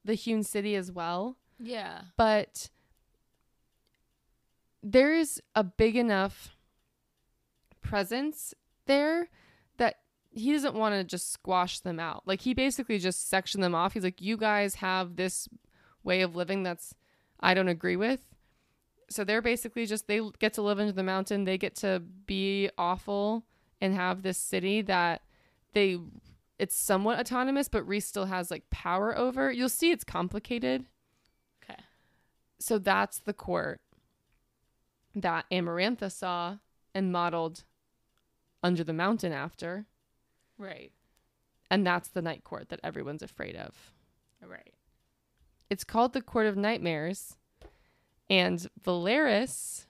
the 0.05 0.13
hewn 0.15 0.43
city 0.43 0.75
as 0.75 0.91
well. 0.91 1.37
Yeah. 1.61 2.03
but 2.15 2.69
there's 4.81 5.41
a 5.55 5.63
big 5.63 5.95
enough 5.97 6.55
presence 7.81 8.53
there 8.85 9.29
that 9.77 9.97
he 10.31 10.53
doesn't 10.53 10.75
want 10.75 10.95
to 10.95 11.03
just 11.03 11.31
squash 11.31 11.79
them 11.81 11.99
out. 11.99 12.23
Like 12.25 12.41
he 12.41 12.53
basically 12.53 12.97
just 12.97 13.27
sectioned 13.29 13.63
them 13.63 13.75
off. 13.75 13.93
He's 13.93 14.03
like, 14.03 14.21
"You 14.21 14.37
guys 14.37 14.75
have 14.75 15.15
this 15.15 15.49
way 16.03 16.21
of 16.21 16.35
living 16.35 16.63
that's 16.63 16.93
I 17.39 17.53
don't 17.53 17.67
agree 17.67 17.95
with." 17.97 18.21
So 19.09 19.23
they're 19.23 19.41
basically 19.41 19.85
just 19.85 20.07
they 20.07 20.21
get 20.39 20.53
to 20.53 20.61
live 20.61 20.79
under 20.79 20.91
the 20.91 21.03
mountain. 21.03 21.43
They 21.45 21.57
get 21.57 21.75
to 21.77 22.01
be 22.25 22.69
awful 22.77 23.45
and 23.81 23.93
have 23.95 24.21
this 24.21 24.37
city 24.37 24.81
that 24.83 25.21
they 25.73 25.97
it's 26.57 26.75
somewhat 26.75 27.19
autonomous, 27.19 27.69
but 27.69 27.87
Rhys 27.87 28.05
still 28.05 28.25
has 28.25 28.51
like 28.51 28.69
power 28.69 29.17
over. 29.17 29.51
You'll 29.51 29.69
see 29.69 29.91
it's 29.91 30.03
complicated 30.03 30.85
Okay. 31.63 31.79
so 32.59 32.77
that's 32.77 33.19
the 33.19 33.33
court 33.33 33.79
that 35.15 35.45
Amarantha 35.51 36.11
saw 36.11 36.57
and 36.93 37.11
modeled 37.11 37.63
under 38.61 38.83
the 38.83 38.93
mountain 38.93 39.31
after. 39.31 39.85
Right. 40.57 40.91
And 41.71 41.85
that's 41.85 42.09
the 42.09 42.21
night 42.21 42.43
court 42.43 42.69
that 42.69 42.79
everyone's 42.83 43.23
afraid 43.23 43.55
of. 43.55 43.93
Right. 44.45 44.73
It's 45.69 45.83
called 45.83 46.13
the 46.13 46.21
Court 46.21 46.47
of 46.47 46.57
Nightmares. 46.57 47.37
And 48.29 48.67
Velaris, 48.83 49.85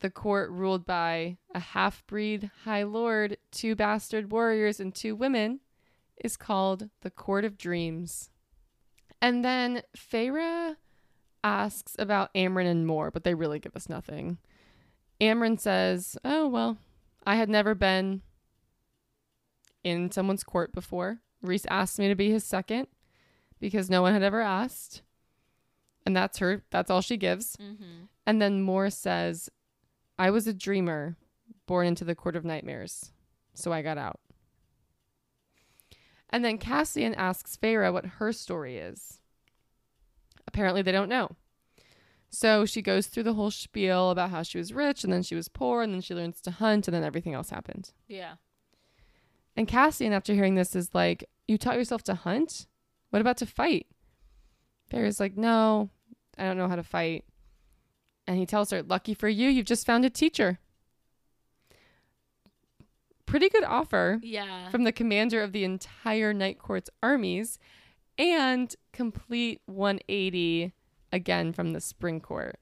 the 0.00 0.10
court 0.10 0.50
ruled 0.50 0.86
by 0.86 1.36
a 1.54 1.60
half 1.60 2.06
breed 2.06 2.50
high 2.64 2.84
lord, 2.84 3.36
two 3.50 3.74
bastard 3.74 4.32
warriors, 4.32 4.80
and 4.80 4.94
two 4.94 5.14
women, 5.14 5.60
is 6.22 6.36
called 6.36 6.88
the 7.02 7.10
Court 7.10 7.44
of 7.44 7.58
Dreams. 7.58 8.30
And 9.20 9.44
then 9.44 9.82
Feyre 9.96 10.76
asks 11.42 11.94
about 11.98 12.32
Amren 12.34 12.66
and 12.66 12.86
Mor, 12.86 13.10
but 13.10 13.24
they 13.24 13.34
really 13.34 13.58
give 13.58 13.76
us 13.76 13.88
nothing. 13.88 14.38
Amren 15.20 15.58
says, 15.58 16.16
Oh, 16.24 16.48
well, 16.48 16.78
I 17.26 17.36
had 17.36 17.48
never 17.48 17.74
been 17.74 18.22
in 19.82 20.10
someone's 20.10 20.44
court 20.44 20.72
before. 20.72 21.20
Rhys 21.42 21.66
asked 21.66 21.98
me 21.98 22.08
to 22.08 22.14
be 22.14 22.30
his 22.30 22.44
second 22.44 22.88
because 23.60 23.90
no 23.90 24.02
one 24.02 24.12
had 24.12 24.22
ever 24.22 24.40
asked. 24.40 25.02
And 26.06 26.16
that's 26.16 26.38
her, 26.38 26.62
that's 26.70 26.90
all 26.90 27.00
she 27.00 27.16
gives. 27.16 27.56
Mm-hmm. 27.56 28.04
And 28.26 28.42
then 28.42 28.62
Mor 28.62 28.90
says, 28.90 29.50
I 30.18 30.30
was 30.30 30.46
a 30.46 30.52
dreamer 30.52 31.16
born 31.66 31.86
into 31.86 32.04
the 32.04 32.14
court 32.14 32.36
of 32.36 32.44
nightmares, 32.44 33.12
so 33.54 33.72
I 33.72 33.82
got 33.82 33.98
out. 33.98 34.20
And 36.30 36.44
then 36.44 36.58
Cassian 36.58 37.14
asks 37.14 37.56
Feyre 37.56 37.92
what 37.92 38.06
her 38.06 38.32
story 38.32 38.76
is. 38.76 39.20
Apparently, 40.46 40.82
they 40.82 40.92
don't 40.92 41.08
know. 41.08 41.36
So 42.30 42.66
she 42.66 42.82
goes 42.82 43.06
through 43.06 43.22
the 43.22 43.34
whole 43.34 43.50
spiel 43.50 44.10
about 44.10 44.30
how 44.30 44.42
she 44.42 44.58
was 44.58 44.74
rich 44.74 45.02
and 45.02 45.12
then 45.12 45.22
she 45.22 45.34
was 45.34 45.48
poor 45.48 45.82
and 45.82 45.94
then 45.94 46.02
she 46.02 46.14
learns 46.14 46.40
to 46.42 46.50
hunt 46.50 46.86
and 46.86 46.94
then 46.94 47.04
everything 47.04 47.34
else 47.34 47.50
happened. 47.50 47.92
Yeah. 48.06 48.34
And 49.56 49.66
Cassian, 49.66 50.12
after 50.12 50.34
hearing 50.34 50.54
this, 50.54 50.76
is 50.76 50.94
like, 50.94 51.24
You 51.46 51.56
taught 51.56 51.76
yourself 51.76 52.02
to 52.04 52.14
hunt? 52.14 52.66
What 53.10 53.20
about 53.20 53.38
to 53.38 53.46
fight? 53.46 53.86
Feyre's 54.90 55.20
like, 55.20 55.36
No, 55.36 55.90
I 56.38 56.44
don't 56.44 56.56
know 56.58 56.68
how 56.68 56.76
to 56.76 56.82
fight. 56.82 57.24
And 58.26 58.38
he 58.38 58.46
tells 58.46 58.70
her, 58.70 58.82
Lucky 58.82 59.14
for 59.14 59.28
you, 59.28 59.48
you've 59.48 59.66
just 59.66 59.86
found 59.86 60.04
a 60.04 60.10
teacher. 60.10 60.58
Pretty 63.26 63.48
good 63.50 63.64
offer 63.64 64.18
Yeah. 64.22 64.70
from 64.70 64.84
the 64.84 64.92
commander 64.92 65.42
of 65.42 65.52
the 65.52 65.64
entire 65.64 66.32
Night 66.32 66.58
Court's 66.58 66.88
armies 67.02 67.58
and 68.16 68.74
complete 68.92 69.60
180 69.66 70.72
again 71.12 71.52
from 71.52 71.72
the 71.72 71.80
Spring 71.80 72.20
Court. 72.20 72.58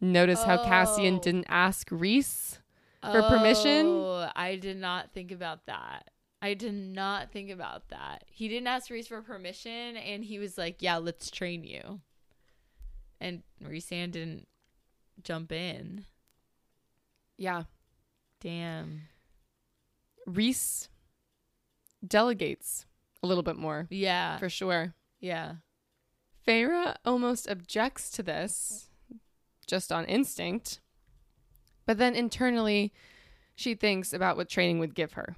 Notice 0.00 0.42
how 0.42 0.62
Cassian 0.64 1.16
Oh. 1.16 1.20
didn't 1.20 1.46
ask 1.48 1.88
Rhys 1.90 2.60
for 3.02 3.22
permission? 3.22 3.86
Oh, 3.86 4.30
I 4.34 4.56
did 4.56 4.78
not 4.78 5.12
think 5.12 5.32
about 5.32 5.66
that. 5.66 6.10
I 6.46 6.54
did 6.54 6.74
not 6.74 7.32
think 7.32 7.50
about 7.50 7.88
that. 7.88 8.24
He 8.28 8.46
didn't 8.48 8.68
ask 8.68 8.88
Rhys 8.90 9.08
for 9.08 9.20
permission, 9.22 9.96
and 9.96 10.24
he 10.24 10.38
was 10.38 10.56
like, 10.56 10.80
"Yeah, 10.80 10.96
let's 10.98 11.30
train 11.30 11.64
you." 11.64 12.00
And 13.20 13.42
Rhysand 13.62 14.12
didn't 14.12 14.46
jump 15.22 15.50
in. 15.50 16.04
Yeah. 17.36 17.64
Damn. 18.40 19.02
Rhys 20.26 20.88
delegates 22.06 22.86
a 23.22 23.26
little 23.26 23.42
bit 23.42 23.56
more 23.56 23.86
Yeah. 23.90 24.38
for 24.38 24.48
sure. 24.48 24.94
yeah. 25.20 25.56
Feyre 26.46 26.94
almost 27.04 27.48
objects 27.50 28.08
to 28.12 28.22
this 28.22 28.88
just 29.66 29.90
on 29.90 30.04
instinct, 30.04 30.80
but 31.86 31.98
then 31.98 32.14
internally 32.14 32.92
she 33.56 33.74
thinks 33.74 34.12
about 34.12 34.36
what 34.36 34.48
training 34.48 34.78
would 34.78 34.94
give 34.94 35.14
her. 35.14 35.34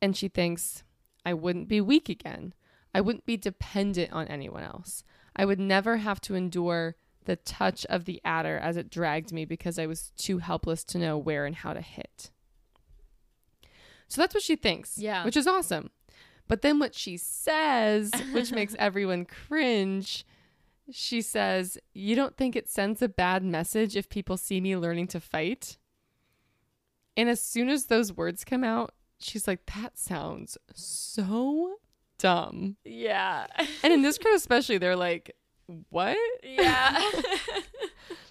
And 0.00 0.16
she 0.16 0.28
thinks, 0.28 0.84
I 1.24 1.34
wouldn't 1.34 1.68
be 1.68 1.80
weak 1.80 2.08
again. 2.08 2.54
I 2.94 3.00
wouldn't 3.00 3.26
be 3.26 3.36
dependent 3.36 4.12
on 4.12 4.26
anyone 4.28 4.62
else. 4.62 5.04
I 5.36 5.44
would 5.44 5.60
never 5.60 5.98
have 5.98 6.20
to 6.22 6.34
endure 6.34 6.96
the 7.24 7.36
touch 7.36 7.84
of 7.86 8.06
the 8.06 8.20
Attor 8.24 8.58
as 8.60 8.76
it 8.76 8.90
dragged 8.90 9.32
me 9.32 9.44
because 9.44 9.78
I 9.78 9.86
was 9.86 10.10
too 10.16 10.38
helpless 10.38 10.82
to 10.84 10.98
know 10.98 11.18
where 11.18 11.44
and 11.44 11.54
how 11.54 11.74
to 11.74 11.80
hit. 11.80 12.30
So 14.08 14.22
that's 14.22 14.34
what 14.34 14.42
she 14.42 14.56
thinks. 14.56 14.96
Yeah. 14.96 15.24
Which 15.24 15.36
is 15.36 15.46
awesome. 15.46 15.90
But 16.48 16.62
then 16.62 16.78
what 16.78 16.94
she 16.94 17.18
says, 17.18 18.10
which 18.32 18.50
makes 18.52 18.74
everyone 18.78 19.26
cringe, 19.26 20.24
she 20.90 21.20
says, 21.20 21.78
You 21.92 22.16
don't 22.16 22.36
think 22.36 22.56
it 22.56 22.68
sends 22.68 23.02
a 23.02 23.08
bad 23.08 23.44
message 23.44 23.96
if 23.96 24.08
people 24.08 24.38
see 24.38 24.60
me 24.60 24.76
learning 24.76 25.08
to 25.08 25.20
fight? 25.20 25.76
And 27.16 27.28
as 27.28 27.40
soon 27.40 27.68
as 27.68 27.86
those 27.86 28.16
words 28.16 28.44
come 28.44 28.64
out, 28.64 28.94
she's 29.18 29.46
like, 29.46 29.64
That 29.74 29.98
sounds 29.98 30.56
so 30.74 31.76
dumb. 32.18 32.76
Yeah. 32.84 33.46
And 33.82 33.92
in 33.92 34.02
this 34.02 34.18
crowd, 34.22 34.34
especially, 34.36 34.78
they're 34.78 34.96
like, 34.96 35.34
What? 35.90 36.16
yeah. 36.42 37.00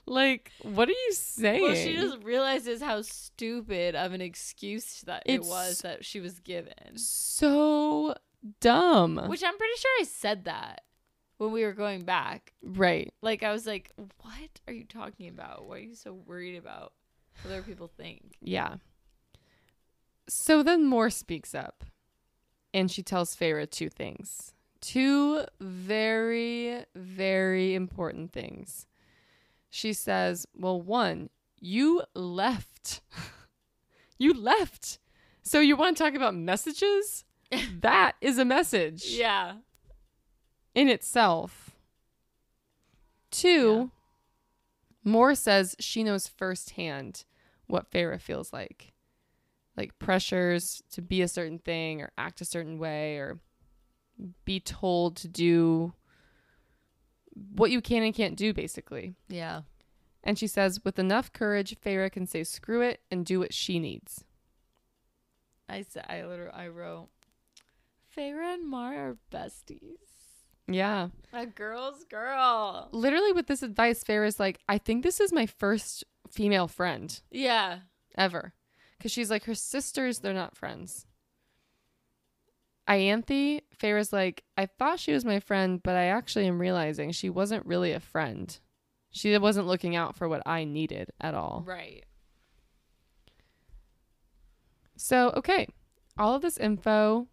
Like, 0.10 0.54
what 0.62 0.88
are 0.88 0.94
you 0.94 1.12
saying? 1.12 1.62
well, 1.64 1.76
she 1.76 1.96
just 1.98 2.24
realizes 2.24 2.82
how 2.82 3.02
stupid 3.02 3.94
of 3.94 4.14
an 4.14 4.22
excuse 4.22 5.02
that 5.02 5.24
it 5.26 5.42
was 5.44 5.80
that 5.82 6.06
she 6.06 6.22
was 6.22 6.40
given. 6.40 6.96
so 6.96 8.16
dumb. 8.62 9.18
Which 9.28 9.44
I'm 9.44 9.58
pretty 9.58 9.78
sure 9.78 9.92
I 10.00 10.04
said 10.06 10.46
that 10.46 10.84
when 11.40 11.52
we 11.52 11.64
were 11.66 11.74
going 11.74 12.04
back. 12.06 12.54
right. 12.64 13.14
Like 13.22 13.44
I 13.44 13.52
was 13.52 13.68
like, 13.68 13.92
"What 13.98 14.62
are 14.66 14.74
you 14.74 14.86
talking 14.86 15.28
about? 15.28 15.68
What 15.68 15.80
are 15.80 15.82
you 15.82 15.96
so 15.96 16.14
worried 16.14 16.56
about? 16.56 16.94
What 17.44 17.52
other 17.52 17.64
people 17.64 17.92
think?" 17.98 18.38
Yeah. 18.40 18.76
So 20.28 20.62
then 20.64 20.86
Mor 20.86 21.10
speaks 21.10 21.56
up 21.56 21.84
and 22.74 22.92
she 22.92 23.02
tells 23.04 23.36
Feyre 23.36 23.70
two 23.70 23.90
things. 23.90 24.54
Two 24.82 25.44
very, 25.60 26.84
very 26.96 27.74
important 27.74 28.32
things. 28.32 28.86
She 29.70 29.94
says, 29.94 30.46
Well, 30.56 30.82
one, 30.82 31.30
you 31.60 32.04
left. 32.14 33.02
you 34.20 34.34
left. 34.34 35.00
So 35.44 35.60
you 35.60 35.76
want 35.76 35.98
to 35.98 36.04
talk 36.04 36.14
about 36.14 36.36
messages? 36.36 37.24
that 37.80 38.14
is 38.22 38.38
a 38.38 38.46
message 38.46 39.06
Yeah. 39.06 39.56
in 40.76 40.90
itself. 40.90 41.72
Two, 43.32 43.92
Mor 45.04 45.36
says 45.36 45.76
she 45.80 46.04
knows 46.04 46.28
firsthand 46.28 47.24
what 47.68 47.90
Feyre 47.92 48.20
feels 48.20 48.52
like. 48.54 48.94
Like 49.78 49.98
pressures 50.00 50.82
to 50.92 51.02
be 51.02 51.22
a 51.22 51.28
certain 51.28 51.60
thing 51.60 52.02
or 52.02 52.12
act 52.18 52.42
a 52.42 52.46
certain 52.46 52.80
way 52.80 53.18
or 53.18 53.40
be 54.44 54.60
told 54.60 55.16
to 55.18 55.28
do 55.28 55.94
what 57.54 57.70
you 57.70 57.82
can 57.82 58.02
and 58.02 58.16
can't 58.16 58.36
do, 58.36 58.54
basically. 58.54 59.14
Yeah. 59.30 59.62
And 60.24 60.38
she 60.40 60.48
says, 60.48 60.84
with 60.84 60.98
enough 60.98 61.32
courage, 61.32 61.78
Feyre 61.80 62.12
can 62.12 62.26
say 62.26 62.44
screw 62.44 62.82
it 62.82 63.02
and 63.12 63.26
do 63.26 63.40
what 63.40 63.54
she 63.54 63.80
needs. 63.80 64.24
I 65.70 65.84
said 65.88 66.06
I 66.10 66.24
literally 66.24 66.54
I 66.54 66.68
wrote 66.70 67.10
Feyre 68.16 68.54
and 68.54 68.68
Mor 68.68 68.94
are 68.94 69.18
besties. 69.32 70.00
Yeah. 70.68 71.10
A 71.32 71.46
girl's 71.46 72.04
girl. 72.06 72.90
Literally, 72.92 73.32
with 73.32 73.48
this 73.48 73.64
advice, 73.64 74.04
Feyre's 74.04 74.40
like, 74.40 74.60
I 74.68 74.78
think 74.78 75.04
this 75.04 75.20
is 75.20 75.32
my 75.32 75.46
first 75.46 76.04
female 76.30 76.68
friend. 76.68 77.20
Yeah. 77.32 77.80
ever 78.18 78.54
because 78.98 79.12
she's 79.12 79.30
like 79.30 79.46
her 79.46 79.56
sisters 79.56 80.20
they're 80.20 80.34
not 80.34 80.56
friends 80.56 81.06
Ianthe, 82.88 83.64
Feyre's 83.78 84.14
like, 84.14 84.46
I 84.58 84.66
thought 84.66 85.00
she 85.00 85.12
was 85.12 85.26
my 85.26 85.42
friend, 85.42 85.84
but 85.84 85.98
I 85.98 86.06
actually 86.06 86.48
am 86.48 86.58
realizing 86.58 87.12
she 87.12 87.30
wasn't 87.30 87.66
really 87.66 87.92
a 87.92 88.00
friend. 88.00 88.58
She 89.12 89.38
wasn't 89.38 89.68
looking 89.68 89.96
out 89.96 90.16
for 90.16 90.30
what 90.30 90.42
I 90.46 90.64
needed 90.64 91.12
at 91.20 91.34
all. 91.34 91.64
Right. 91.66 92.06
So, 94.96 95.32
okay, 95.36 95.68
all 96.18 96.34
of 96.34 96.42
this 96.42 96.58
info, 96.58 97.28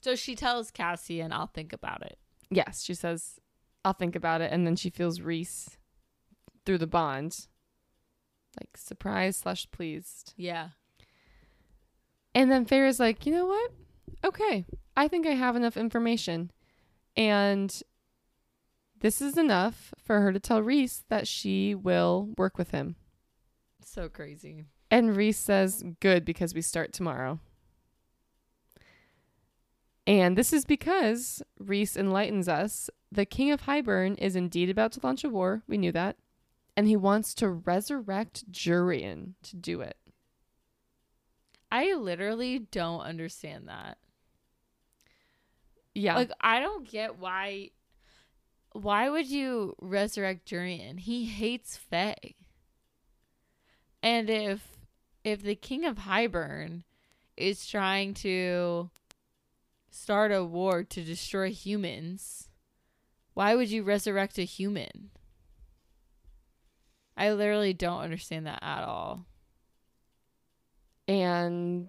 So 0.00 0.14
she 0.14 0.34
tells 0.36 0.70
Cassian 0.70 1.32
I'll 1.32 1.48
think 1.48 1.72
about 1.72 2.02
it. 2.02 2.18
yes, 2.50 2.82
she 2.84 2.94
says, 2.94 3.40
I'll 3.84 3.92
think 3.94 4.14
about 4.14 4.40
it. 4.42 4.52
And 4.52 4.66
then 4.66 4.76
she 4.76 4.90
feels 4.90 5.20
Rhys 5.20 5.76
through 6.64 6.78
the 6.78 6.86
bond, 6.86 7.48
like 8.60 8.76
surprised 8.76 9.40
slash 9.42 9.68
pleased. 9.70 10.34
Yeah. 10.36 10.68
And 12.34 12.50
then 12.50 12.64
Feyre's 12.64 13.00
like, 13.00 13.26
you 13.26 13.32
know 13.32 13.46
what? 13.46 13.72
Okay, 14.24 14.64
I 14.96 15.08
think 15.08 15.26
I 15.26 15.32
have 15.32 15.56
enough 15.56 15.76
information. 15.76 16.50
And 17.16 17.82
this 19.00 19.20
is 19.20 19.36
enough 19.36 19.92
for 20.02 20.20
her 20.20 20.32
to 20.32 20.40
tell 20.40 20.62
Rhys 20.62 21.04
that 21.08 21.28
she 21.28 21.74
will 21.74 22.30
work 22.36 22.58
with 22.58 22.70
him. 22.70 22.96
So 23.84 24.08
crazy. 24.08 24.64
And 24.90 25.16
Rhys 25.16 25.36
says, 25.36 25.84
good, 26.00 26.24
because 26.24 26.54
we 26.54 26.62
start 26.62 26.92
tomorrow. 26.92 27.40
And 30.06 30.36
this 30.36 30.52
is 30.52 30.64
because 30.64 31.42
Rhys 31.58 31.96
enlightens 31.96 32.48
us. 32.48 32.88
The 33.12 33.26
king 33.26 33.50
of 33.50 33.62
Hybern 33.62 34.16
is 34.18 34.36
indeed 34.36 34.70
about 34.70 34.92
to 34.92 35.00
launch 35.02 35.22
a 35.22 35.28
war. 35.28 35.62
We 35.68 35.76
knew 35.76 35.92
that. 35.92 36.16
And 36.76 36.86
he 36.86 36.96
wants 36.96 37.34
to 37.34 37.50
resurrect 37.50 38.50
Jurian 38.50 39.34
to 39.42 39.56
do 39.56 39.80
it. 39.80 39.96
I 41.70 41.94
literally 41.94 42.58
don't 42.58 43.00
understand 43.00 43.68
that. 43.68 43.98
Yeah. 45.94 46.16
Like 46.16 46.30
I 46.40 46.60
don't 46.60 46.88
get 46.88 47.18
why 47.18 47.70
why 48.72 49.10
would 49.10 49.26
you 49.26 49.74
resurrect 49.80 50.48
Jurian? 50.48 51.00
He 51.00 51.24
hates 51.24 51.76
Fae. 51.76 52.34
And 54.02 54.30
if 54.30 54.78
if 55.24 55.42
the 55.42 55.56
king 55.56 55.84
of 55.84 55.98
Hybern 55.98 56.84
is 57.36 57.66
trying 57.66 58.14
to 58.14 58.90
start 59.90 60.32
a 60.32 60.44
war 60.44 60.84
to 60.84 61.02
destroy 61.02 61.50
humans, 61.50 62.48
why 63.34 63.54
would 63.54 63.70
you 63.70 63.82
resurrect 63.82 64.38
a 64.38 64.42
human? 64.42 65.10
I 67.16 67.32
literally 67.32 67.72
don't 67.72 68.00
understand 68.00 68.46
that 68.46 68.62
at 68.62 68.84
all. 68.84 69.26
And 71.08 71.88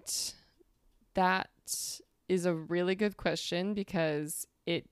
that 1.14 1.50
is 2.28 2.46
a 2.46 2.54
really 2.54 2.94
good 2.94 3.16
question 3.16 3.74
because 3.74 4.46
it 4.66 4.88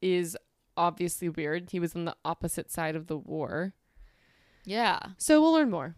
is 0.00 0.36
obviously 0.76 1.28
weird. 1.28 1.70
He 1.70 1.78
was 1.78 1.94
on 1.94 2.04
the 2.04 2.16
opposite 2.24 2.70
side 2.70 2.96
of 2.96 3.06
the 3.06 3.16
war. 3.16 3.74
Yeah. 4.64 4.98
So 5.16 5.40
we'll 5.40 5.52
learn 5.52 5.70
more. 5.70 5.96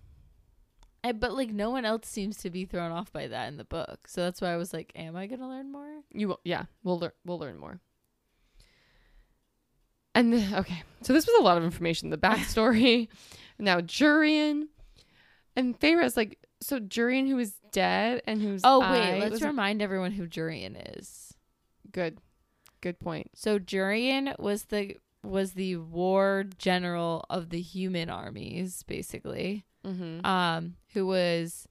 I, 1.03 1.13
but 1.13 1.35
like 1.35 1.51
no 1.51 1.71
one 1.71 1.85
else 1.85 2.09
seems 2.09 2.39
to 2.39 2.51
be 2.51 2.65
thrown 2.65 2.91
off 2.91 3.13
by 3.13 3.29
that 3.29 3.49
in 3.49 3.57
the 3.57 3.65
book. 3.65 4.09
So 4.09 4.23
that's 4.23 4.41
why 4.41 4.53
I 4.53 4.57
was 4.57 4.73
like, 4.73 4.93
am 4.95 5.17
I 5.17 5.27
going 5.27 5.41
to 5.41 5.47
learn 5.47 5.71
more? 5.71 6.01
You 6.13 6.29
will, 6.29 6.41
yeah, 6.45 6.65
we'll 6.83 6.99
learn 6.99 7.13
we'll 7.25 7.39
learn 7.39 7.59
more. 7.59 7.81
And 10.15 10.33
the, 10.33 10.59
okay, 10.61 10.83
so 11.03 11.13
this 11.13 11.27
was 11.27 11.37
a 11.41 11.43
lot 11.43 11.59
of 11.59 11.65
information. 11.65 12.11
The 12.11 12.17
backstory. 12.17 13.09
now 13.59 13.81
Jurian 13.81 14.65
and 15.57 15.79
Feyre's 15.79 16.17
like 16.17 16.39
so 16.65 16.81
Jurian 16.81 17.29
who 17.29 17.39
is 17.39 17.55
dead 17.73 18.23
and 18.27 18.41
who's 18.41 18.63
Oh 18.65 18.81
wait, 18.81 19.21
let's 19.21 19.43
remind 19.43 19.83
everyone 19.83 20.13
who 20.13 20.27
Jurian 20.27 20.77
is. 20.99 21.35
good, 21.93 22.19
good 22.81 22.99
point. 22.99 23.31
So 23.35 23.59
Jurian 23.59 24.39
was 24.39 24.65
the 24.65 24.97
was 25.23 25.53
the 25.53 25.77
war 25.77 26.45
general 26.59 27.25
of 27.31 27.49
the 27.51 27.61
human 27.61 28.11
armies, 28.11 28.83
basically. 28.83 29.65
Mm-hmm. 29.87 30.25
Um, 30.27 30.75
who 30.93 31.07
was 31.07 31.67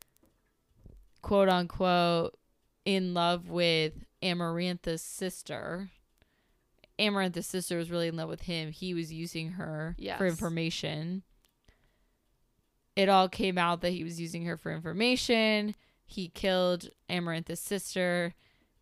quote 1.21 1.49
unquote 1.49 2.37
in 2.85 3.13
love 3.13 3.49
with 3.49 3.93
Amarantha's 4.21 5.01
sister. 5.01 5.89
Amarantha's 6.99 7.47
sister 7.47 7.77
was 7.77 7.89
really 7.89 8.07
in 8.07 8.15
love 8.15 8.29
with 8.29 8.41
him. 8.41 8.71
He 8.71 8.93
was 8.93 9.11
using 9.11 9.51
her 9.51 9.95
Yes. 9.97 10.17
for 10.17 10.27
information. 10.27 11.23
It 12.95 13.09
all 13.09 13.29
came 13.29 13.57
out 13.57 13.81
that 13.81 13.91
he 13.91 14.03
was 14.03 14.19
using 14.19 14.45
her 14.45 14.57
for 14.57 14.71
information. 14.71 15.75
He 16.05 16.29
killed 16.29 16.89
Amarantha's 17.09 17.59
sister. 17.59 18.33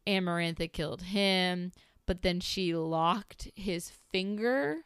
Amarantha 0.06 0.72
killed 0.72 1.04
him. 1.04 1.72
But 2.06 2.22
then 2.22 2.40
she 2.40 2.76
locked 2.76 3.50
his 3.56 3.90
finger 4.12 4.78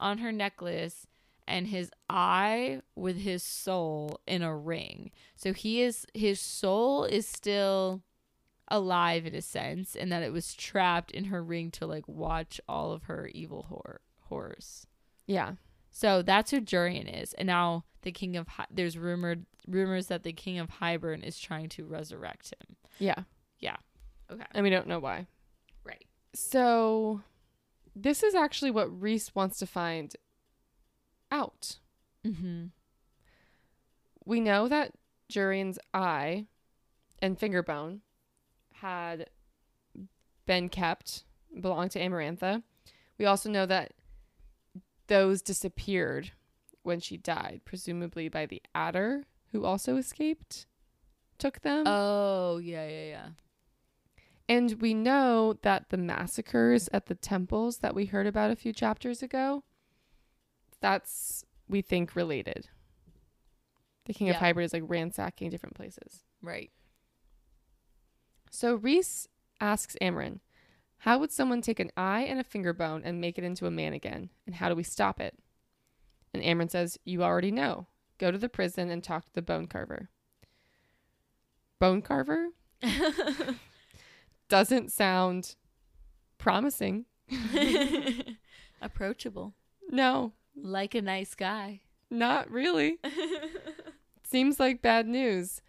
on 0.00 0.18
her 0.18 0.32
necklace 0.32 1.06
and 1.46 1.66
his 1.66 1.90
eye 2.08 2.80
with 2.94 3.18
his 3.18 3.42
soul 3.42 4.20
in 4.26 4.42
a 4.42 4.56
ring. 4.56 5.10
So 5.36 5.52
he 5.52 5.82
is 5.82 6.06
his 6.14 6.40
soul 6.40 7.04
is 7.04 7.26
still 7.26 8.02
alive 8.68 9.26
in 9.26 9.34
a 9.34 9.42
sense, 9.42 9.94
and 9.94 10.10
that 10.10 10.22
it 10.22 10.32
was 10.32 10.54
trapped 10.54 11.10
in 11.10 11.24
her 11.24 11.42
ring 11.42 11.70
to 11.72 11.86
like 11.86 12.08
watch 12.08 12.60
all 12.68 12.92
of 12.92 13.04
her 13.04 13.28
evil 13.34 13.66
hor- 13.68 14.00
horrors. 14.28 14.86
Yeah. 15.26 15.52
So 15.90 16.22
that's 16.22 16.50
who 16.52 16.60
Jurian 16.60 17.22
is, 17.22 17.34
and 17.34 17.46
now 17.46 17.84
the 18.02 18.12
king 18.12 18.36
of 18.36 18.48
Hy- 18.48 18.66
there's 18.70 18.96
rumored 18.98 19.46
rumors 19.66 20.06
that 20.08 20.22
the 20.22 20.32
king 20.32 20.58
of 20.58 20.68
Hybern 20.80 21.22
is 21.24 21.38
trying 21.38 21.68
to 21.70 21.84
resurrect 21.84 22.50
him. 22.52 22.76
Yeah. 22.98 23.22
Yeah. 23.60 23.76
Okay, 24.30 24.44
And 24.52 24.64
we 24.64 24.70
don't 24.70 24.86
know 24.88 24.98
why. 24.98 25.26
right. 25.84 26.04
So 26.34 27.20
this 27.94 28.22
is 28.22 28.34
actually 28.34 28.70
what 28.70 29.00
Reese 29.00 29.34
wants 29.34 29.58
to 29.58 29.66
find 29.66 30.14
out. 31.30 31.76
Mm-hmm. 32.26 32.66
We 34.24 34.40
know 34.40 34.68
that 34.68 34.92
Jurian's 35.30 35.78
eye 35.92 36.46
and 37.20 37.38
finger 37.38 37.62
bone 37.62 38.00
had 38.74 39.28
been 40.46 40.68
kept, 40.68 41.24
belonged 41.60 41.90
to 41.92 42.00
Amarantha. 42.00 42.62
We 43.18 43.26
also 43.26 43.48
know 43.50 43.66
that 43.66 43.92
those 45.08 45.42
disappeared 45.42 46.32
when 46.82 47.00
she 47.00 47.16
died, 47.16 47.62
presumably 47.64 48.28
by 48.28 48.46
the 48.46 48.62
Attor 48.74 49.24
who 49.52 49.64
also 49.64 49.96
escaped, 49.96 50.66
took 51.38 51.60
them. 51.60 51.84
Oh 51.86 52.58
yeah, 52.58 52.86
yeah, 52.88 53.04
yeah. 53.04 53.26
And 54.48 54.80
we 54.80 54.92
know 54.92 55.54
that 55.62 55.90
the 55.90 55.96
massacres 55.96 56.88
at 56.92 57.06
the 57.06 57.14
temples 57.14 57.78
that 57.78 57.94
we 57.94 58.06
heard 58.06 58.26
about 58.26 58.50
a 58.50 58.56
few 58.56 58.72
chapters 58.72 59.22
ago, 59.22 59.62
that's, 60.80 61.44
we 61.68 61.80
think, 61.80 62.16
related. 62.16 62.68
The 64.04 64.12
King 64.12 64.30
of 64.30 64.36
Yeah. 64.36 64.52
Hybern 64.52 64.64
is 64.64 64.72
like 64.72 64.82
ransacking 64.86 65.50
different 65.50 65.76
places. 65.76 66.24
Right. 66.42 66.70
So 68.50 68.74
Rhys 68.74 69.28
asks 69.60 69.96
Amren, 70.02 70.40
How 70.98 71.18
would 71.18 71.32
someone 71.32 71.62
take 71.62 71.80
an 71.80 71.90
eye 71.96 72.22
and 72.22 72.38
a 72.40 72.44
finger 72.44 72.72
bone 72.72 73.02
and 73.04 73.20
make 73.20 73.38
it 73.38 73.44
into 73.44 73.66
a 73.66 73.70
man 73.70 73.92
again? 73.92 74.30
And 74.44 74.56
how 74.56 74.68
do 74.68 74.74
we 74.74 74.82
stop 74.82 75.20
it? 75.20 75.38
And 76.34 76.42
Amren 76.42 76.70
says, 76.70 76.98
You 77.04 77.22
already 77.22 77.50
know. 77.50 77.86
Go 78.18 78.30
to 78.30 78.38
the 78.38 78.48
prison 78.48 78.90
and 78.90 79.02
talk 79.02 79.24
to 79.26 79.34
the 79.34 79.42
bone 79.42 79.66
carver. 79.66 80.08
Bone 81.78 82.02
carver 82.02 82.48
doesn't 84.48 84.92
sound 84.92 85.56
promising. 86.38 87.06
Approachable, 88.80 89.54
No, 89.90 90.32
like 90.56 90.94
a 90.94 91.02
nice 91.02 91.34
guy. 91.34 91.80
not 92.10 92.50
really. 92.50 92.98
Seems 94.24 94.58
like 94.58 94.82
bad 94.82 95.06
news. 95.06 95.60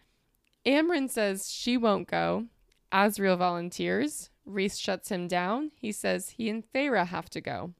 Amren 0.65 1.09
says 1.09 1.49
she 1.51 1.77
won't 1.77 2.07
go. 2.07 2.45
Azriel 2.91 3.37
volunteers. 3.37 4.29
Rhys 4.45 4.79
shuts 4.79 5.09
him 5.09 5.27
down. 5.27 5.71
He 5.75 5.91
says 5.91 6.29
he 6.29 6.49
and 6.49 6.63
Feyre 6.73 7.05
have 7.07 7.29
to 7.31 7.41
go. 7.41 7.73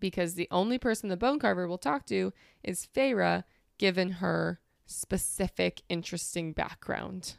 Because 0.00 0.34
the 0.34 0.48
only 0.50 0.78
person 0.78 1.08
the 1.08 1.16
bone 1.16 1.38
carver 1.38 1.66
will 1.66 1.78
talk 1.78 2.06
to 2.06 2.32
is 2.62 2.86
Feyre, 2.94 3.44
given 3.78 4.12
her 4.12 4.60
specific, 4.86 5.82
interesting 5.88 6.52
background. 6.52 7.34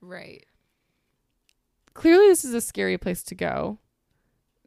Right. 0.00 0.44
Clearly, 1.94 2.26
this 2.28 2.44
is 2.44 2.54
a 2.54 2.60
scary 2.60 2.98
place 2.98 3.22
to 3.24 3.34
go. 3.34 3.78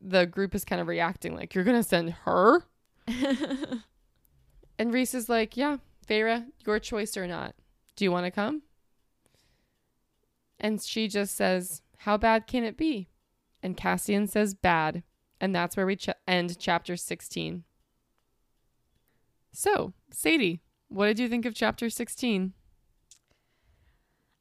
The 0.02 0.26
group 0.26 0.56
is 0.56 0.66
kind 0.66 0.82
of 0.82 0.88
reacting 0.88 1.36
like, 1.36 1.54
You're 1.54 1.64
going 1.64 1.82
to 1.82 1.88
send 1.88 2.12
her? 2.26 2.64
And 4.78 4.94
Rhys 4.94 5.14
is 5.14 5.30
like, 5.30 5.56
Yeah, 5.56 5.78
Feyre, 6.08 6.46
your 6.66 6.80
choice 6.80 7.16
or 7.16 7.28
not. 7.28 7.56
Do 7.96 8.06
you 8.06 8.12
want 8.12 8.26
to 8.26 8.32
come? 8.32 8.64
And 10.60 10.82
she 10.82 11.08
just 11.08 11.36
says, 11.36 11.82
How 11.98 12.18
bad 12.18 12.48
can 12.48 12.64
it 12.64 12.78
be? 12.78 13.10
And 13.62 13.78
Cassian 13.78 14.28
says, 14.28 14.54
Bad. 14.54 15.04
And 15.44 15.54
that's 15.54 15.76
where 15.76 15.86
we 15.86 15.98
ch- 15.98 16.10
end 16.26 16.58
chapter 16.58 16.96
16. 16.96 17.66
So, 19.52 19.92
Sadie, 20.10 20.62
what 20.88 21.08
did 21.08 21.20
you 21.20 21.28
think 21.28 21.46
of 21.46 21.54
chapter 21.54 21.90
16? 21.90 22.54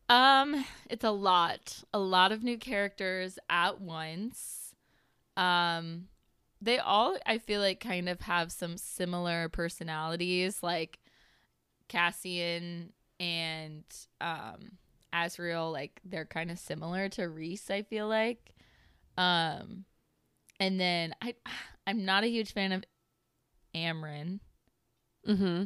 Um, 0.09 0.65
it's 0.89 1.03
a 1.03 1.11
lot. 1.11 1.83
A 1.93 1.99
lot 1.99 2.31
of 2.31 2.45
new 2.45 2.57
characters 2.57 3.37
at 3.51 3.81
once. 3.81 4.77
Um 5.37 6.05
they 6.61 6.79
all 6.79 7.17
I 7.27 7.39
feel 7.39 7.61
like 7.61 7.81
kind 7.81 8.09
of 8.09 8.21
have 8.21 8.53
some 8.53 8.77
similar 8.77 9.49
personalities 9.49 10.63
like 10.63 11.01
Cassian 11.89 12.93
and 13.19 13.83
um 14.21 14.79
Azriel 15.13 15.73
like 15.73 16.01
they're 16.05 16.27
kind 16.27 16.53
of 16.53 16.61
similar 16.61 17.09
to 17.09 17.29
Rhys 17.29 17.71
I 17.71 17.83
feel 17.83 18.07
like. 18.07 18.55
Um 19.19 19.85
and 20.63 20.79
then 20.79 21.15
I 21.21 21.35
I'm 21.87 22.05
not 22.05 22.25
a 22.25 22.29
huge 22.29 22.53
fan 22.53 22.71
of 22.73 22.85
Amren. 23.75 24.39
Mm-hmm. 25.29 25.65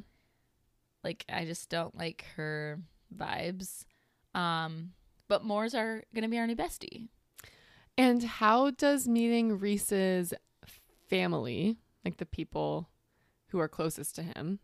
Like 1.04 1.24
I 1.28 1.44
just 1.44 1.68
don't 1.68 1.96
like 1.96 2.24
her 2.36 2.80
vibes. 3.14 3.84
Um 4.34 4.92
but 5.28 5.44
Moors 5.44 5.74
are 5.74 6.02
gonna 6.14 6.28
be 6.28 6.38
our 6.38 6.46
new 6.46 6.56
bestie. 6.56 7.08
And 7.98 8.22
how 8.22 8.70
does 8.70 9.08
meeting 9.08 9.58
Rhys's 9.58 10.34
family, 11.08 11.78
like 12.04 12.16
the 12.16 12.26
people 12.26 12.88
who 13.48 13.58
are 13.58 13.68
closest 13.68 14.14
to 14.16 14.22
him, 14.22 14.58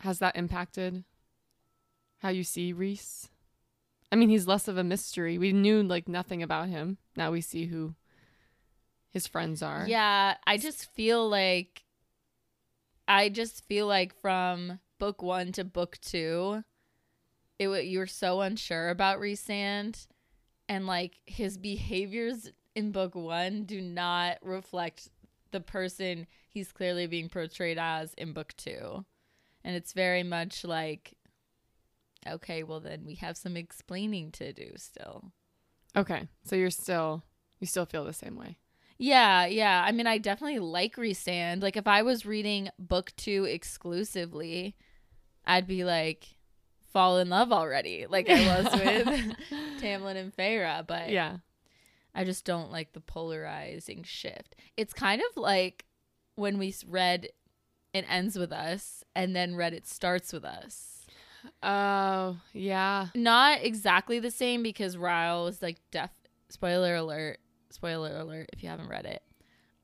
has 0.00 0.18
that 0.18 0.36
impacted 0.36 1.04
how 2.18 2.30
you 2.30 2.42
see 2.42 2.72
Rhys? 2.72 3.28
I 4.10 4.16
mean, 4.16 4.28
he's 4.28 4.46
less 4.46 4.68
of 4.68 4.76
a 4.76 4.84
mystery. 4.84 5.38
We 5.38 5.52
knew 5.52 5.82
like 5.82 6.08
nothing 6.08 6.42
about 6.42 6.68
him. 6.68 6.98
Now 7.16 7.30
we 7.30 7.40
see 7.40 7.66
who 7.66 7.94
his 9.12 9.26
friends 9.26 9.62
are. 9.62 9.84
Yeah, 9.86 10.36
I 10.46 10.56
just 10.56 10.92
feel 10.94 11.28
like 11.28 11.84
I 13.06 13.28
just 13.28 13.66
feel 13.66 13.86
like 13.86 14.18
from 14.20 14.80
book 14.98 15.22
one 15.22 15.52
to 15.52 15.64
book 15.64 15.98
two, 16.00 16.64
it 17.58 17.84
you 17.84 17.98
were 17.98 18.06
so 18.06 18.40
unsure 18.40 18.88
about 18.88 19.20
Rhysand, 19.20 20.06
and 20.68 20.86
like 20.86 21.20
his 21.26 21.58
behaviors 21.58 22.50
in 22.74 22.92
book 22.92 23.14
1 23.14 23.64
do 23.64 23.80
not 23.80 24.38
reflect 24.42 25.10
the 25.50 25.60
person 25.60 26.26
he's 26.48 26.72
clearly 26.72 27.06
being 27.06 27.28
portrayed 27.28 27.78
as 27.78 28.14
in 28.14 28.32
book 28.32 28.54
2. 28.56 29.04
And 29.64 29.76
it's 29.76 29.92
very 29.92 30.22
much 30.22 30.64
like 30.64 31.14
okay, 32.26 32.62
well 32.62 32.80
then 32.80 33.04
we 33.04 33.16
have 33.16 33.36
some 33.36 33.56
explaining 33.56 34.30
to 34.32 34.52
do 34.52 34.70
still. 34.76 35.32
Okay. 35.94 36.28
So 36.44 36.56
you're 36.56 36.70
still 36.70 37.24
you 37.60 37.66
still 37.66 37.86
feel 37.86 38.04
the 38.04 38.12
same 38.12 38.36
way. 38.36 38.56
Yeah, 39.02 39.46
yeah. 39.46 39.82
I 39.84 39.90
mean, 39.90 40.06
I 40.06 40.18
definitely 40.18 40.60
like 40.60 40.94
Rhysand. 40.94 41.60
Like, 41.60 41.76
if 41.76 41.88
I 41.88 42.02
was 42.02 42.24
reading 42.24 42.68
book 42.78 43.12
two 43.16 43.44
exclusively, 43.44 44.76
I'd 45.44 45.66
be 45.66 45.84
like, 45.84 46.36
fall 46.92 47.18
in 47.18 47.28
love 47.28 47.52
already, 47.52 48.06
like 48.08 48.28
I 48.30 48.62
was 48.62 48.72
with 48.74 49.06
Tamlin 49.80 50.16
and 50.16 50.34
Feyre. 50.36 50.86
But 50.86 51.10
Yeah. 51.10 51.38
I 52.14 52.24
just 52.24 52.44
don't 52.44 52.70
like 52.70 52.92
the 52.92 53.00
polarizing 53.00 54.04
shift. 54.04 54.54
It's 54.76 54.92
kind 54.92 55.20
of 55.20 55.36
like 55.36 55.86
when 56.36 56.58
we 56.58 56.72
read 56.86 57.28
It 57.92 58.04
Ends 58.08 58.38
With 58.38 58.52
Us 58.52 59.02
and 59.16 59.34
then 59.34 59.56
read 59.56 59.72
It 59.72 59.86
Starts 59.86 60.32
With 60.32 60.44
Us. 60.44 61.06
Oh, 61.62 62.36
yeah. 62.52 63.08
Not 63.16 63.64
exactly 63.64 64.20
the 64.20 64.30
same 64.30 64.62
because 64.62 64.96
Ryle 64.96 65.48
is 65.48 65.60
like 65.60 65.78
def 65.90 66.10
spoiler 66.50 66.94
alert. 66.94 67.38
Spoiler 67.72 68.16
alert 68.18 68.50
if 68.52 68.62
you 68.62 68.68
haven't 68.68 68.88
read 68.88 69.06
it. 69.06 69.22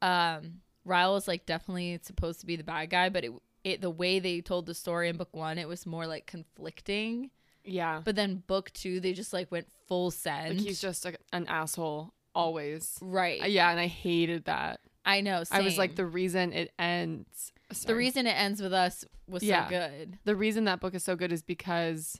Um 0.03 0.61
Ryle 0.85 1.17
is 1.17 1.29
like 1.29 1.45
definitely 1.47 1.99
supposed 2.03 2.41
to 2.41 2.47
be 2.47 2.57
the 2.57 2.65
bad 2.65 2.91
guy, 2.91 3.09
but 3.09 3.25
it 3.25 3.33
it 3.65 3.81
the 3.81 3.91
way 3.91 4.19
they 4.21 4.41
told 4.41 4.67
the 4.67 4.75
story 4.75 5.09
in 5.09 5.17
book 5.17 5.35
one, 5.35 5.59
it 5.59 5.69
was 5.69 5.85
more 5.87 6.07
like 6.07 6.27
conflicting. 6.27 7.31
Yeah. 7.65 8.01
But 8.05 8.17
then 8.17 8.43
book 8.47 8.71
two, 8.73 9.01
they 9.01 9.13
just 9.13 9.33
like 9.33 9.51
went 9.53 9.67
full 9.87 10.11
send. 10.11 10.59
Like 10.59 10.67
he's 10.67 10.81
just 10.81 11.05
a, 11.05 11.15
an 11.33 11.47
asshole 11.49 12.15
always. 12.35 12.97
right. 13.03 13.43
Uh, 13.43 13.47
Yeah, 13.47 13.71
and 13.71 13.81
I 13.81 13.87
hated 13.89 14.45
that. 14.47 14.81
I 15.05 15.21
know. 15.23 15.43
I 15.51 15.63
was 15.63 15.77
like 15.79 15.97
the 15.97 16.07
reason 16.07 16.53
it 16.53 16.73
ends 16.79 17.53
the 17.85 17.95
reason 17.95 18.27
it 18.27 18.31
ends 18.31 18.63
with 18.63 18.73
us 18.73 19.05
was 19.27 19.43
Yeah. 19.43 19.65
so 19.67 19.71
good. 19.71 20.19
the 20.25 20.37
reason 20.37 20.65
that 20.65 20.81
book 20.81 20.95
is 20.95 21.05
so 21.05 21.17
good 21.17 21.33
is 21.33 21.43
because 21.43 22.19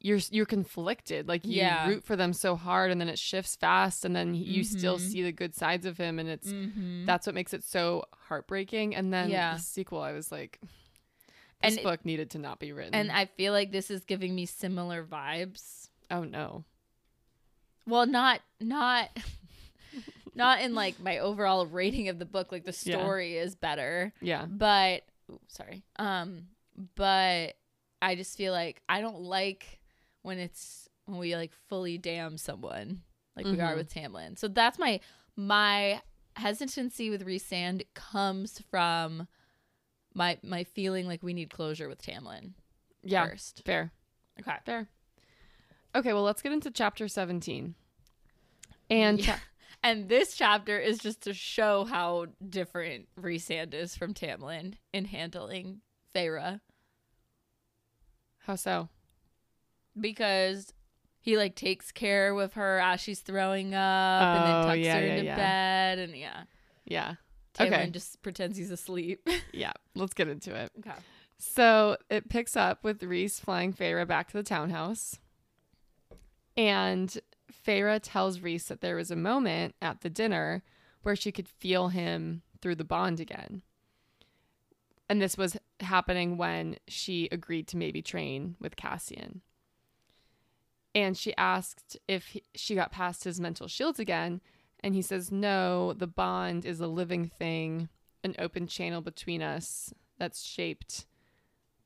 you're 0.00 0.18
you're 0.30 0.46
conflicted 0.46 1.28
like 1.28 1.44
you 1.46 1.56
Yeah. 1.56 1.88
root 1.88 2.04
for 2.04 2.16
them 2.16 2.32
so 2.32 2.56
hard 2.56 2.90
and 2.90 3.00
then 3.00 3.08
it 3.08 3.18
shifts 3.18 3.56
fast 3.56 4.04
and 4.04 4.14
then 4.16 4.34
you 4.34 4.64
still 4.64 4.98
Mhm. 4.98 5.10
see 5.10 5.22
the 5.22 5.32
good 5.32 5.54
sides 5.54 5.86
of 5.86 5.98
him 5.98 6.18
and 6.18 6.28
it's 6.28 6.48
Mm-hmm. 6.52 7.04
that's 7.06 7.26
what 7.26 7.34
makes 7.34 7.52
it 7.52 7.62
so 7.64 8.04
heartbreaking 8.28 8.94
and 8.94 9.12
then 9.12 9.30
Yeah. 9.30 9.54
the 9.56 9.60
sequel 9.60 10.00
i 10.00 10.12
was 10.12 10.30
like 10.32 10.58
this 10.62 10.70
And 11.72 11.78
it- 11.78 11.82
book 11.84 12.04
needed 12.04 12.30
to 12.30 12.38
not 12.38 12.58
be 12.58 12.72
written 12.72 12.94
and 12.94 13.12
I 13.12 13.26
feel 13.26 13.52
like 13.52 13.70
this 13.70 13.90
is 13.90 14.04
giving 14.04 14.34
me 14.34 14.46
similar 14.46 15.04
vibes. 15.04 15.88
oh 16.10 16.24
no 16.24 16.64
Well, 17.86 18.06
not 18.06 18.40
not 18.60 19.10
not 20.34 20.60
in 20.62 20.74
like 20.74 20.98
my 21.00 21.18
overall 21.18 21.66
rating 21.66 22.08
of 22.08 22.18
the 22.18 22.24
book. 22.24 22.50
Like 22.52 22.64
the 22.64 22.76
Yeah. 22.84 22.96
story 22.98 23.36
is 23.36 23.54
better, 23.54 24.12
yeah 24.20 24.46
but 24.46 25.02
ooh, 25.30 25.40
sorry. 25.48 25.82
Um, 25.96 26.48
but 26.94 27.54
I 28.00 28.14
just 28.16 28.36
feel 28.36 28.52
like 28.52 28.82
I 28.88 29.00
don't 29.00 29.20
like 29.20 29.78
when 30.22 30.38
it's 30.38 30.88
when 31.06 31.18
we 31.18 31.34
like 31.36 31.52
fully 31.68 31.98
damn 31.98 32.38
someone 32.38 33.02
like 33.36 33.44
we 33.46 33.60
are 33.60 33.74
Mhm. 33.74 33.76
with 33.76 33.92
Tamlin. 33.92 34.38
So 34.38 34.48
that's 34.48 34.78
my 34.78 35.00
my 35.36 36.00
hesitancy 36.36 37.10
with 37.10 37.26
Rhysand 37.26 37.84
comes 37.94 38.60
from 38.70 39.28
my 40.14 40.38
my 40.42 40.64
feeling 40.64 41.06
like 41.06 41.22
we 41.22 41.32
need 41.34 41.50
closure 41.50 41.88
with 41.88 42.00
Tamlin 42.02 42.52
yeah 43.02 43.26
first. 43.28 43.62
fair 43.66 43.92
Okay. 44.40 44.56
fair 44.64 44.88
okay 45.94 46.12
well 46.12 46.22
let's 46.22 46.40
get 46.42 46.52
into 46.52 46.70
chapter 46.70 47.08
17 47.08 47.74
and 48.90 49.18
Yeah. 49.26 49.38
And 49.84 50.08
this 50.08 50.36
chapter 50.36 50.78
is 50.78 50.98
just 50.98 51.22
to 51.22 51.34
show 51.34 51.84
how 51.84 52.26
different 52.48 53.08
Rhysand 53.20 53.74
is 53.74 53.96
from 53.96 54.14
Tamlin 54.14 54.74
in 54.92 55.06
handling 55.06 55.80
Feyre 56.14 56.60
how 58.46 58.54
so 58.56 58.88
because 59.98 60.72
he 61.20 61.36
like 61.36 61.54
takes 61.54 61.92
care 61.92 62.34
with 62.34 62.54
her 62.54 62.78
as 62.80 63.00
she's 63.00 63.20
throwing 63.20 63.74
up 63.74 64.22
and 64.22 64.46
then 64.46 64.56
Oh, 64.56 64.66
tucks 64.68 64.78
yeah, 64.78 64.94
her 64.98 65.06
yeah, 65.06 65.12
into 65.12 65.24
yeah. 65.24 65.36
bed 65.36 65.98
and 65.98 66.16
yeah. 66.16 66.42
yeah 66.84 67.14
Tamlin 67.54 67.66
Okay. 67.72 67.90
just 67.90 68.22
pretends 68.22 68.56
he's 68.58 68.70
asleep. 68.70 69.28
yeah 69.52 69.72
let's 69.94 70.14
get 70.14 70.28
into 70.28 70.54
it 70.54 70.70
okay. 70.78 70.96
So 71.38 71.96
it 72.08 72.28
picks 72.28 72.56
up 72.56 72.84
with 72.84 73.02
Rhys 73.02 73.40
flying 73.40 73.72
Feyre 73.72 74.06
back 74.06 74.28
to 74.28 74.36
the 74.36 74.42
townhouse. 74.44 75.18
And 76.56 77.18
Feyre 77.66 77.98
tells 78.02 78.40
Rhys 78.40 78.66
that 78.66 78.80
there 78.80 78.96
was 78.96 79.10
a 79.10 79.16
moment 79.16 79.74
at 79.82 80.02
the 80.02 80.10
dinner 80.10 80.62
where 81.02 81.16
she 81.16 81.32
could 81.32 81.48
feel 81.48 81.88
him 81.88 82.42
through 82.60 82.76
the 82.76 82.84
bond 82.84 83.18
again. 83.20 83.62
And 85.08 85.20
this 85.20 85.36
was 85.36 85.56
happening 85.80 86.36
when 86.36 86.76
she 86.86 87.28
agreed 87.32 87.66
to 87.68 87.76
maybe 87.76 88.02
train 88.02 88.54
with 88.60 88.76
Cassian. 88.76 89.40
And 90.94 91.16
she 91.16 91.34
asked 91.36 91.96
if 92.06 92.26
he, 92.28 92.42
she 92.54 92.74
got 92.74 92.92
past 92.92 93.24
his 93.24 93.40
mental 93.40 93.68
shields 93.68 93.98
again. 93.98 94.40
And 94.80 94.94
he 94.94 95.02
says, 95.02 95.32
No, 95.32 95.92
the 95.92 96.06
bond 96.06 96.64
is 96.64 96.80
a 96.80 96.86
living 96.86 97.26
thing, 97.26 97.88
an 98.24 98.34
open 98.38 98.66
channel 98.66 99.00
between 99.00 99.42
us 99.42 99.94
that's 100.18 100.42
shaped 100.42 101.06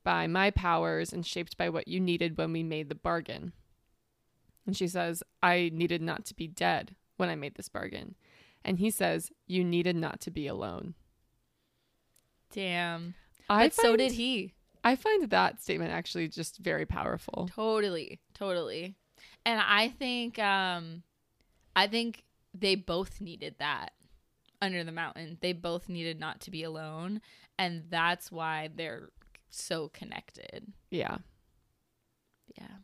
by 0.03 0.27
my 0.27 0.51
powers 0.51 1.11
and 1.13 1.25
shaped 1.25 1.57
by 1.57 1.69
what 1.69 1.87
you 1.87 1.99
needed 1.99 2.37
when 2.37 2.53
we 2.53 2.63
made 2.63 2.89
the 2.89 2.95
bargain. 2.95 3.53
And 4.65 4.75
she 4.75 4.87
says, 4.87 5.23
I 5.41 5.69
needed 5.73 6.01
not 6.01 6.25
to 6.25 6.35
be 6.35 6.47
dead 6.47 6.95
when 7.15 7.29
I 7.29 7.35
made 7.35 7.55
this 7.55 7.69
bargain. 7.69 8.15
And 8.63 8.79
he 8.79 8.89
says, 8.91 9.31
You 9.45 9.63
needed 9.63 9.95
not 9.95 10.19
to 10.21 10.31
be 10.31 10.47
alone. 10.47 10.95
Damn. 12.51 13.15
I 13.49 13.65
But 13.65 13.73
so 13.73 13.95
did 13.95 14.13
he. 14.13 14.53
I 14.87 14.95
find 14.95 15.29
that 15.29 15.61
statement 15.61 15.91
actually 15.91 16.29
just 16.29 16.59
very 16.59 16.85
powerful. 16.85 17.49
Totally. 17.53 18.21
Totally. 18.33 18.95
And 19.45 19.59
I 19.59 19.89
think 19.89 20.39
um 20.39 21.03
I 21.75 21.87
think 21.87 22.23
they 22.53 22.75
both 22.75 23.19
needed 23.19 23.55
that 23.59 23.91
under 24.61 24.85
the 24.85 24.93
mountain. 24.93 25.37
They 25.41 25.51
both 25.51 25.89
needed 25.89 26.21
not 26.21 26.39
to 26.41 26.51
be 26.51 26.63
alone 26.63 27.19
and 27.59 27.83
that's 27.89 28.31
why 28.31 28.69
they're 28.73 29.09
so 29.49 29.89
connected. 29.89 30.71
Yeah. 30.89 31.17
Yeah. 32.57 32.77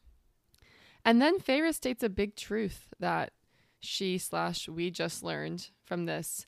And 1.05 1.21
then 1.21 1.39
Feyre 1.39 1.73
states 1.73 2.03
a 2.03 2.09
big 2.09 2.35
truth 2.35 2.93
that 2.99 3.31
she 3.79 4.17
slash 4.17 4.67
we 4.67 4.91
just 4.91 5.23
learned 5.23 5.69
from 5.85 6.05
this 6.05 6.47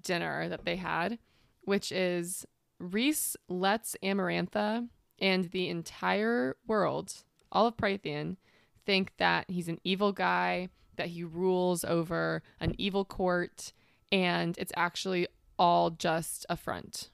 dinner 0.00 0.48
that 0.48 0.64
they 0.64 0.76
had, 0.76 1.18
which 1.62 1.90
is 1.90 2.46
Rhys 2.82 3.36
lets 3.48 3.96
Amarantha 4.02 4.88
and 5.20 5.44
the 5.50 5.68
entire 5.68 6.56
world, 6.66 7.14
all 7.50 7.66
of 7.66 7.76
Prythian, 7.76 8.36
think 8.84 9.12
that 9.18 9.48
he's 9.48 9.68
an 9.68 9.78
evil 9.84 10.12
guy, 10.12 10.68
that 10.96 11.08
he 11.08 11.22
rules 11.22 11.84
over 11.84 12.42
an 12.60 12.74
evil 12.78 13.04
court, 13.04 13.72
and 14.10 14.58
it's 14.58 14.72
actually 14.76 15.28
all 15.58 15.90
just 15.90 16.44
a 16.50 16.56
front 16.56 17.10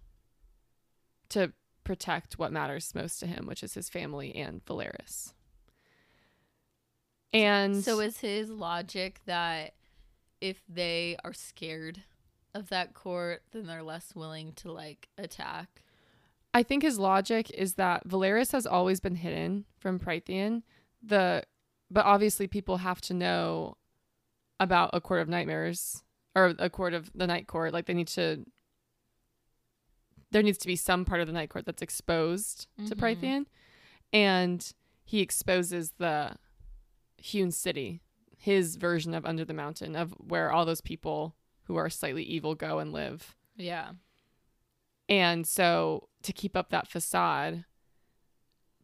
to 1.28 1.52
protect 1.84 2.38
what 2.38 2.52
matters 2.52 2.94
most 2.94 3.18
to 3.20 3.26
him, 3.26 3.46
which 3.46 3.62
is 3.62 3.74
his 3.74 3.88
family 3.88 4.34
and 4.34 4.64
Velaris. 4.64 5.34
And 7.32 7.84
So 7.84 8.00
is 8.00 8.18
his 8.20 8.48
logic 8.48 9.20
that 9.26 9.74
if 10.40 10.62
they 10.66 11.16
are 11.24 11.34
scared 11.34 12.02
of 12.54 12.68
that 12.70 12.94
court, 12.94 13.42
then 13.52 13.66
they're 13.66 13.82
less 13.82 14.14
willing 14.14 14.52
to 14.54 14.72
like 14.72 15.08
attack? 15.18 15.82
I 16.54 16.62
think 16.62 16.82
his 16.82 16.98
logic 16.98 17.50
is 17.50 17.74
that 17.74 18.08
Velaris 18.08 18.52
has 18.52 18.66
always 18.66 19.00
been 19.00 19.16
hidden 19.16 19.64
from 19.78 19.98
Prythian. 19.98 20.62
The 21.02 21.44
but 21.90 22.04
obviously 22.04 22.46
people 22.46 22.78
have 22.78 23.00
to 23.02 23.14
know 23.14 23.76
about 24.60 24.90
a 24.92 25.00
court 25.00 25.20
of 25.22 25.28
nightmares 25.28 26.02
or 26.34 26.54
a 26.58 26.68
court 26.68 26.92
of 26.94 27.10
the 27.14 27.26
night 27.26 27.46
court. 27.46 27.72
Like 27.72 27.86
they 27.86 27.94
need 27.94 28.08
to 28.08 28.44
there 30.30 30.42
needs 30.42 30.58
to 30.58 30.66
be 30.66 30.76
some 30.76 31.04
part 31.04 31.20
of 31.20 31.26
the 31.26 31.32
night 31.32 31.48
court 31.50 31.64
that's 31.64 31.80
exposed 31.82 32.66
to 32.86 32.94
Mhm. 32.94 32.98
Prythian. 33.00 33.46
And 34.12 34.72
he 35.04 35.20
exposes 35.20 35.92
the 35.92 36.36
hewn 37.16 37.50
city, 37.50 38.02
his 38.36 38.76
version 38.76 39.14
of 39.14 39.24
Under 39.24 39.44
the 39.44 39.54
Mountain, 39.54 39.96
of 39.96 40.12
where 40.18 40.52
all 40.52 40.66
those 40.66 40.82
people 40.82 41.34
who 41.68 41.76
are 41.76 41.88
slightly 41.88 42.24
evil 42.24 42.54
go 42.54 42.78
and 42.80 42.92
live. 42.92 43.36
Yeah. 43.56 43.90
And 45.08 45.46
so 45.46 46.08
to 46.22 46.32
keep 46.32 46.56
up 46.56 46.70
that 46.70 46.88
facade, 46.88 47.64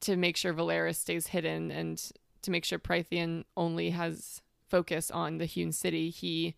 to 0.00 0.16
make 0.16 0.36
sure 0.36 0.54
Velaris 0.54 0.96
stays 0.96 1.28
hidden 1.28 1.70
and 1.70 2.00
to 2.42 2.50
make 2.50 2.64
sure 2.64 2.78
Prythian 2.78 3.44
only 3.56 3.90
has 3.90 4.42
focus 4.68 5.10
on 5.10 5.38
the 5.38 5.46
hewn 5.46 5.72
city, 5.72 6.10
he 6.10 6.54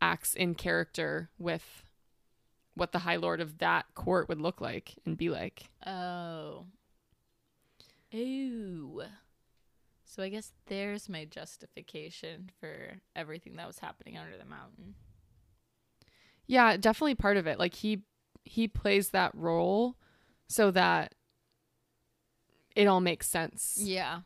acts 0.00 0.34
in 0.34 0.54
character 0.54 1.30
with 1.38 1.84
what 2.74 2.92
the 2.92 3.00
High 3.00 3.16
Lord 3.16 3.40
of 3.40 3.58
that 3.58 3.86
court 3.94 4.28
would 4.28 4.40
look 4.40 4.60
like 4.60 4.94
and 5.04 5.18
be 5.18 5.28
like. 5.28 5.64
Oh. 5.86 6.64
Ooh. 8.14 9.02
So 10.04 10.22
I 10.22 10.30
guess 10.30 10.52
there's 10.66 11.10
my 11.10 11.26
justification 11.26 12.50
for 12.58 13.00
everything 13.14 13.56
that 13.56 13.66
was 13.66 13.80
happening 13.80 14.16
under 14.16 14.38
the 14.38 14.46
mountain. 14.46 14.94
Yeah, 16.48 16.76
definitely 16.76 17.14
part 17.14 17.36
of 17.36 17.46
it. 17.46 17.58
Like 17.58 17.74
he 17.74 18.02
he 18.44 18.66
plays 18.66 19.10
that 19.10 19.32
role 19.34 19.96
so 20.48 20.70
that 20.72 21.14
it 22.74 22.86
all 22.86 23.00
makes 23.00 23.28
sense. 23.28 23.78
Yeah. 23.80 24.20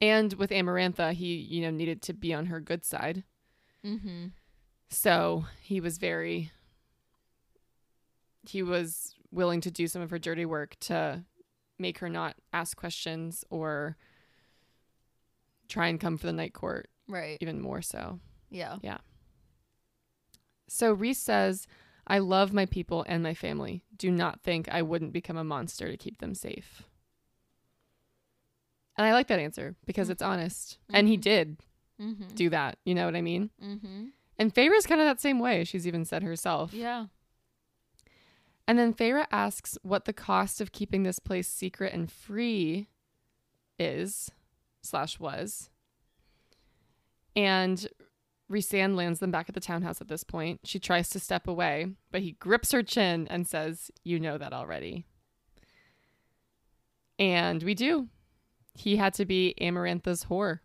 And 0.00 0.32
with 0.34 0.50
Amarantha, 0.50 1.12
he, 1.12 1.34
you 1.34 1.62
know, 1.62 1.70
needed 1.70 2.02
to 2.02 2.12
be 2.12 2.32
on 2.32 2.46
her 2.46 2.60
good 2.60 2.84
side. 2.84 3.24
Mm-hmm. 3.84 4.26
So 4.90 5.44
he 5.60 5.80
was 5.80 5.98
very 5.98 6.52
he 8.48 8.62
was 8.62 9.14
willing 9.32 9.60
to 9.62 9.70
do 9.70 9.86
some 9.88 10.00
of 10.00 10.10
her 10.10 10.18
dirty 10.18 10.46
work 10.46 10.76
to 10.80 11.24
make 11.78 11.98
her 11.98 12.08
not 12.08 12.36
ask 12.52 12.76
questions 12.76 13.44
or 13.50 13.96
try 15.68 15.88
and 15.88 16.00
come 16.00 16.16
for 16.16 16.26
the 16.26 16.32
night 16.32 16.54
court 16.54 16.88
Right. 17.08 17.36
even 17.40 17.60
more 17.60 17.82
so. 17.82 18.20
Yeah. 18.50 18.76
Yeah. 18.82 18.98
So 20.68 20.92
Rhys 20.92 21.18
says, 21.18 21.66
I 22.06 22.18
love 22.18 22.52
my 22.52 22.66
people 22.66 23.04
and 23.08 23.22
my 23.22 23.34
family. 23.34 23.84
Do 23.96 24.10
not 24.10 24.40
think 24.42 24.68
I 24.68 24.82
wouldn't 24.82 25.12
become 25.12 25.36
a 25.36 25.44
monster 25.44 25.90
to 25.90 25.96
keep 25.96 26.18
them 26.18 26.34
safe. 26.34 26.82
And 28.96 29.06
I 29.06 29.12
like 29.12 29.28
that 29.28 29.38
answer 29.38 29.76
because 29.86 30.10
it's 30.10 30.22
honest. 30.22 30.78
And 30.92 31.06
he 31.08 31.16
Mhm. 31.16 31.20
did 31.22 31.56
Mm-hmm. 32.00 32.28
do 32.34 32.50
that. 32.50 32.78
You 32.84 32.94
know 32.94 33.06
what 33.06 33.16
I 33.16 33.22
mean? 33.22 33.50
Mm-hmm. 33.62 34.06
And 34.38 34.54
Feyre's 34.54 34.86
kind 34.86 35.00
of 35.00 35.06
that 35.06 35.20
same 35.20 35.38
way. 35.40 35.64
She's 35.64 35.86
even 35.86 36.04
said 36.04 36.22
herself. 36.22 36.72
Yeah. 36.72 37.06
And 38.66 38.78
then 38.78 38.92
Feyre 38.94 39.26
asks 39.32 39.78
what 39.82 40.04
the 40.04 40.12
cost 40.12 40.60
of 40.60 40.72
keeping 40.72 41.02
this 41.02 41.18
place 41.18 41.48
secret 41.48 41.92
and 41.92 42.10
free 42.10 42.88
is, 43.78 44.30
slash 44.82 45.18
was. 45.18 45.70
And 47.34 47.88
Rhysand 48.50 48.96
lands 48.96 49.20
them 49.20 49.30
back 49.30 49.48
at 49.48 49.54
the 49.54 49.60
townhouse 49.60 50.00
at 50.00 50.08
this 50.08 50.24
point. 50.24 50.60
She 50.64 50.78
tries 50.78 51.10
to 51.10 51.20
step 51.20 51.46
away, 51.46 51.88
but 52.10 52.22
he 52.22 52.32
grips 52.32 52.72
her 52.72 52.82
chin 52.82 53.26
and 53.28 53.46
says, 53.46 53.90
You 54.04 54.18
know 54.18 54.38
that 54.38 54.52
already. 54.52 55.04
And 57.18 57.62
we 57.62 57.74
do. 57.74 58.08
He 58.74 58.96
had 58.96 59.12
to 59.14 59.24
be 59.24 59.54
Amarantha's 59.60 60.26
whore. 60.26 60.60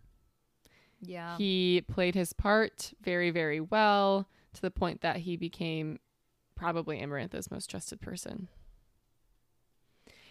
Yeah. 1.00 1.36
He 1.36 1.82
played 1.88 2.14
his 2.14 2.32
part 2.32 2.94
very, 3.02 3.30
very 3.30 3.60
well 3.60 4.28
to 4.54 4.62
the 4.62 4.70
point 4.70 5.00
that 5.02 5.18
he 5.18 5.36
became 5.36 5.98
probably 6.54 7.00
Amarantha's 7.00 7.50
most 7.50 7.68
trusted 7.68 8.00
person. 8.00 8.48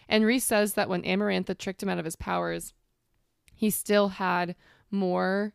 And 0.08 0.24
Rhys 0.24 0.44
says 0.44 0.74
that 0.74 0.88
when 0.88 1.02
Amarantha 1.02 1.56
tricked 1.56 1.82
him 1.82 1.88
out 1.88 1.98
of 1.98 2.04
his 2.04 2.16
powers, 2.16 2.72
he 3.54 3.70
still 3.70 4.08
had 4.08 4.56
more 4.90 5.54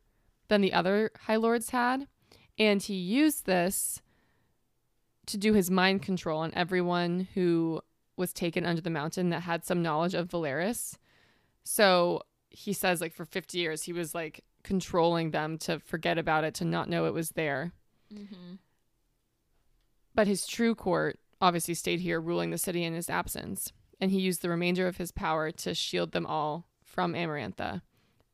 than 0.49 0.61
the 0.61 0.73
other 0.73 1.11
High 1.21 1.37
Lords 1.37 1.69
had. 1.69 2.07
And 2.57 2.81
he 2.83 2.95
used 2.95 3.45
this 3.45 4.01
to 5.27 5.37
do 5.37 5.53
his 5.53 5.71
mind 5.71 6.01
control 6.01 6.41
on 6.41 6.51
everyone 6.53 7.27
who 7.33 7.81
was 8.17 8.33
taken 8.33 8.65
under 8.65 8.81
the 8.81 8.89
mountain 8.89 9.29
that 9.29 9.43
had 9.43 9.63
some 9.63 9.81
knowledge 9.81 10.13
of 10.13 10.27
Velaris. 10.27 10.97
So 11.63 12.23
he 12.49 12.73
says, 12.73 12.99
like, 12.99 13.13
for 13.13 13.25
50 13.25 13.57
years, 13.57 13.83
he 13.83 13.93
was 13.93 14.13
like 14.13 14.43
controlling 14.63 15.31
them 15.31 15.57
to 15.59 15.79
forget 15.79 16.17
about 16.17 16.43
it, 16.43 16.55
to 16.55 16.65
not 16.65 16.89
know 16.89 17.05
it 17.05 17.13
was 17.13 17.29
there. 17.29 17.71
mm-hmm. 18.13 18.55
But 20.15 20.27
his 20.27 20.47
true 20.47 20.75
court 20.75 21.19
obviously 21.39 21.75
stayed 21.75 22.01
here 22.01 22.19
ruling 22.19 22.49
the 22.49 22.57
city 22.57 22.83
in 22.83 22.93
his 22.93 23.09
absence, 23.09 23.71
and 24.01 24.11
he 24.11 24.19
used 24.19 24.41
the 24.41 24.49
remainder 24.49 24.87
of 24.87 24.97
his 24.97 25.11
power 25.11 25.51
to 25.51 25.73
shield 25.73 26.11
them 26.11 26.25
all 26.25 26.65
from 26.83 27.13
Amarantha. 27.13 27.81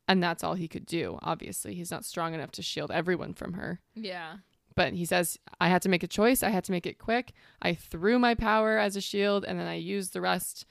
And 0.08 0.22
that's 0.22 0.44
all 0.44 0.54
he 0.54 0.68
could 0.68 0.86
do, 0.86 1.18
obviously. 1.24 1.74
He's 1.74 1.92
not 1.92 2.06
strong 2.06 2.34
enough 2.34 2.52
to 2.52 2.62
shield 2.62 2.92
everyone 2.92 3.34
from 3.34 3.54
her. 3.54 3.80
Yeah. 3.96 4.38
But 4.76 4.94
he 4.94 5.06
says, 5.06 5.40
I 5.60 5.70
had 5.70 5.82
to 5.84 5.90
make 5.90 6.04
a 6.04 6.08
choice. 6.08 6.44
I 6.44 6.50
had 6.50 6.64
to 6.66 6.72
make 6.72 6.86
it 6.86 7.00
quick. 7.00 7.32
I 7.62 7.74
threw 7.74 8.20
my 8.20 8.36
power 8.36 8.78
as 8.78 8.96
a 8.96 9.02
shield, 9.02 9.46
and 9.46 9.60
then 9.60 9.68
I 9.68 9.76
used 9.76 10.14
the 10.14 10.22
rest 10.22 10.66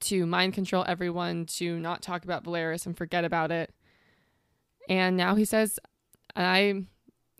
to 0.00 0.26
mind 0.26 0.54
control 0.54 0.84
everyone, 0.86 1.46
to 1.46 1.78
not 1.78 2.02
talk 2.02 2.24
about 2.24 2.44
Velaris 2.44 2.86
and 2.86 2.96
forget 2.96 3.24
about 3.24 3.50
it. 3.50 3.74
And 4.88 5.16
now 5.16 5.34
he 5.34 5.44
says, 5.44 5.78
I 6.36 6.84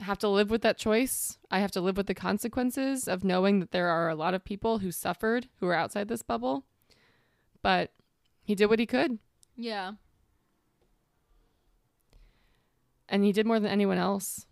have 0.01 0.19
to 0.19 0.29
live 0.29 0.51
with 0.51 0.63
that 0.63 0.79
choice. 0.79 1.39
I 1.51 1.61
have 1.61 1.71
to 1.73 1.81
live 1.81 1.97
with 1.97 2.07
the 2.09 2.15
consequences 2.15 3.07
of 3.07 3.23
knowing 3.25 3.61
that 3.61 3.71
there 3.71 3.89
are 3.89 4.09
a 4.09 4.15
lot 4.15 4.35
of 4.35 4.45
people 4.45 4.79
who 4.79 4.91
suffered 4.91 5.49
who 5.61 5.67
are 5.69 5.75
outside 5.75 6.09
this 6.09 6.23
bubble. 6.23 6.65
But 7.63 7.93
he 8.43 8.55
did 8.55 8.67
what 8.67 8.79
he 8.79 8.87
could, 8.87 9.19
Yeah. 9.57 9.93
And 13.09 13.25
he 13.25 13.33
did 13.33 13.47
more 13.47 13.61
than 13.61 13.71
anyone 13.71 13.99
else. 13.99 14.47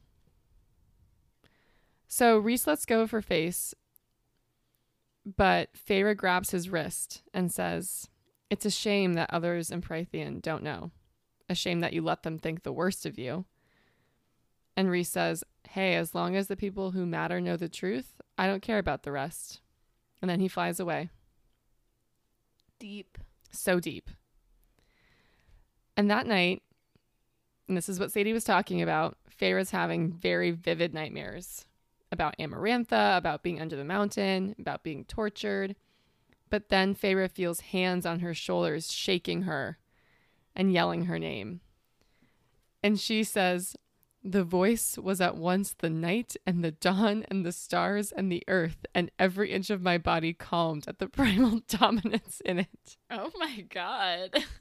So 2.07 2.39
Rhys 2.39 2.67
lets 2.67 2.85
go 2.85 3.01
of 3.01 3.11
her 3.11 3.23
face, 3.23 3.75
but 5.25 5.71
Feyre 5.75 6.17
grabs 6.17 6.51
his 6.51 6.69
wrist 6.69 7.23
and 7.33 7.51
says, 7.51 8.09
It's 8.51 8.67
a 8.67 8.71
shame 8.71 9.15
that 9.15 9.33
others 9.33 9.71
in 9.71 9.81
Prythian 9.81 10.43
don't 10.43 10.63
know. 10.63 10.91
A 11.49 11.55
shame 11.55 11.81
that 11.81 11.95
you 11.95 12.03
let 12.03 12.23
them 12.23 12.39
think 12.39 12.63
the 12.63 12.73
worst 12.73 13.07
of 13.07 13.19
you. 13.19 13.47
And 14.77 14.91
Rhys 14.91 15.09
says, 15.09 15.43
Hey, 15.69 15.95
as 15.95 16.15
long 16.15 16.37
as 16.37 16.49
the 16.49 16.57
people 16.57 16.91
who 16.91 17.07
matter 17.07 17.41
know 17.41 17.57
the 17.57 17.69
truth, 17.69 18.21
I 18.37 18.47
don't 18.47 18.63
care 18.63 18.79
about 18.79 19.05
the 19.05 19.13
rest. 19.13 19.61
And 20.21 20.31
then 20.31 20.41
he 20.41 20.49
flies 20.49 20.79
away. 20.79 21.11
Deep. 22.79 23.17
So 23.51 23.81
deep. 23.81 24.11
And 25.97 26.11
that 26.11 26.27
night, 26.27 26.63
and 27.73 27.77
this 27.79 27.89
is 27.89 27.99
what 27.99 28.13
Sadie 28.13 28.35
was 28.35 28.45
talking 28.45 28.83
about, 28.83 29.17
Feyre's 29.41 29.71
having 29.71 30.13
very 30.13 30.51
vivid 30.51 30.93
nightmares 30.93 31.65
about 32.13 32.37
Amarantha, 32.39 33.17
about 33.17 33.43
being 33.43 33.63
under 33.63 33.77
the 33.77 33.83
mountain, 33.83 34.55
about 34.59 34.83
being 34.83 35.07
tortured. 35.07 35.75
But 36.51 36.69
then 36.69 36.95
Feyre 36.95 37.31
feels 37.31 37.61
hands 37.61 38.05
on 38.05 38.21
her 38.21 38.35
shoulders 38.35 38.93
shaking 38.93 39.45
her 39.45 39.79
and 40.55 40.71
yelling 40.71 41.07
her 41.07 41.19
name. 41.19 41.63
And 42.83 43.01
she 43.01 43.25
says, 43.25 43.75
The 44.23 44.45
voice 44.45 44.99
was 44.99 45.23
at 45.23 45.39
once 45.39 45.75
the 45.79 45.89
night 45.89 46.37
and 46.47 46.63
the 46.63 46.73
dawn 46.73 47.25
and 47.31 47.43
the 47.43 47.53
stars 47.53 48.13
and 48.13 48.31
the 48.31 48.43
earth, 48.49 48.85
and 48.95 49.11
every 49.19 49.51
inch 49.51 49.71
of 49.71 49.81
my 49.81 49.97
body 49.97 50.35
calmed 50.35 50.87
at 50.87 50.99
the 50.99 51.09
primal 51.09 51.63
dominance 51.69 52.43
in 52.45 52.59
it. 52.59 52.99
Oh 53.11 53.31
my 53.39 53.65
god. 53.71 54.45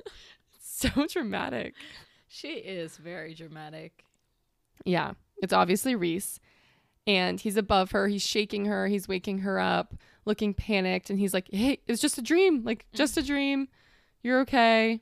So 0.63 1.05
dramatic. 1.05 1.75
She 2.33 2.53
is 2.53 2.95
very 2.95 3.33
dramatic. 3.33 4.05
Yeah, 4.85 5.15
it's 5.43 5.51
obviously 5.51 5.95
Rhys. 5.95 6.39
And 7.05 7.37
he's 7.41 7.57
above 7.57 7.91
her. 7.91 8.07
He's 8.07 8.25
shaking 8.25 8.65
her. 8.65 8.87
He's 8.87 9.05
waking 9.05 9.39
her 9.39 9.59
up, 9.59 9.95
looking 10.23 10.53
panicked. 10.53 11.09
And 11.09 11.19
he's 11.19 11.33
like, 11.33 11.49
hey, 11.51 11.79
it's 11.87 12.01
just 12.01 12.17
a 12.17 12.21
dream. 12.21 12.63
Like, 12.63 12.85
just 12.93 13.17
a 13.17 13.21
dream. 13.21 13.67
You're 14.23 14.39
okay. 14.41 15.01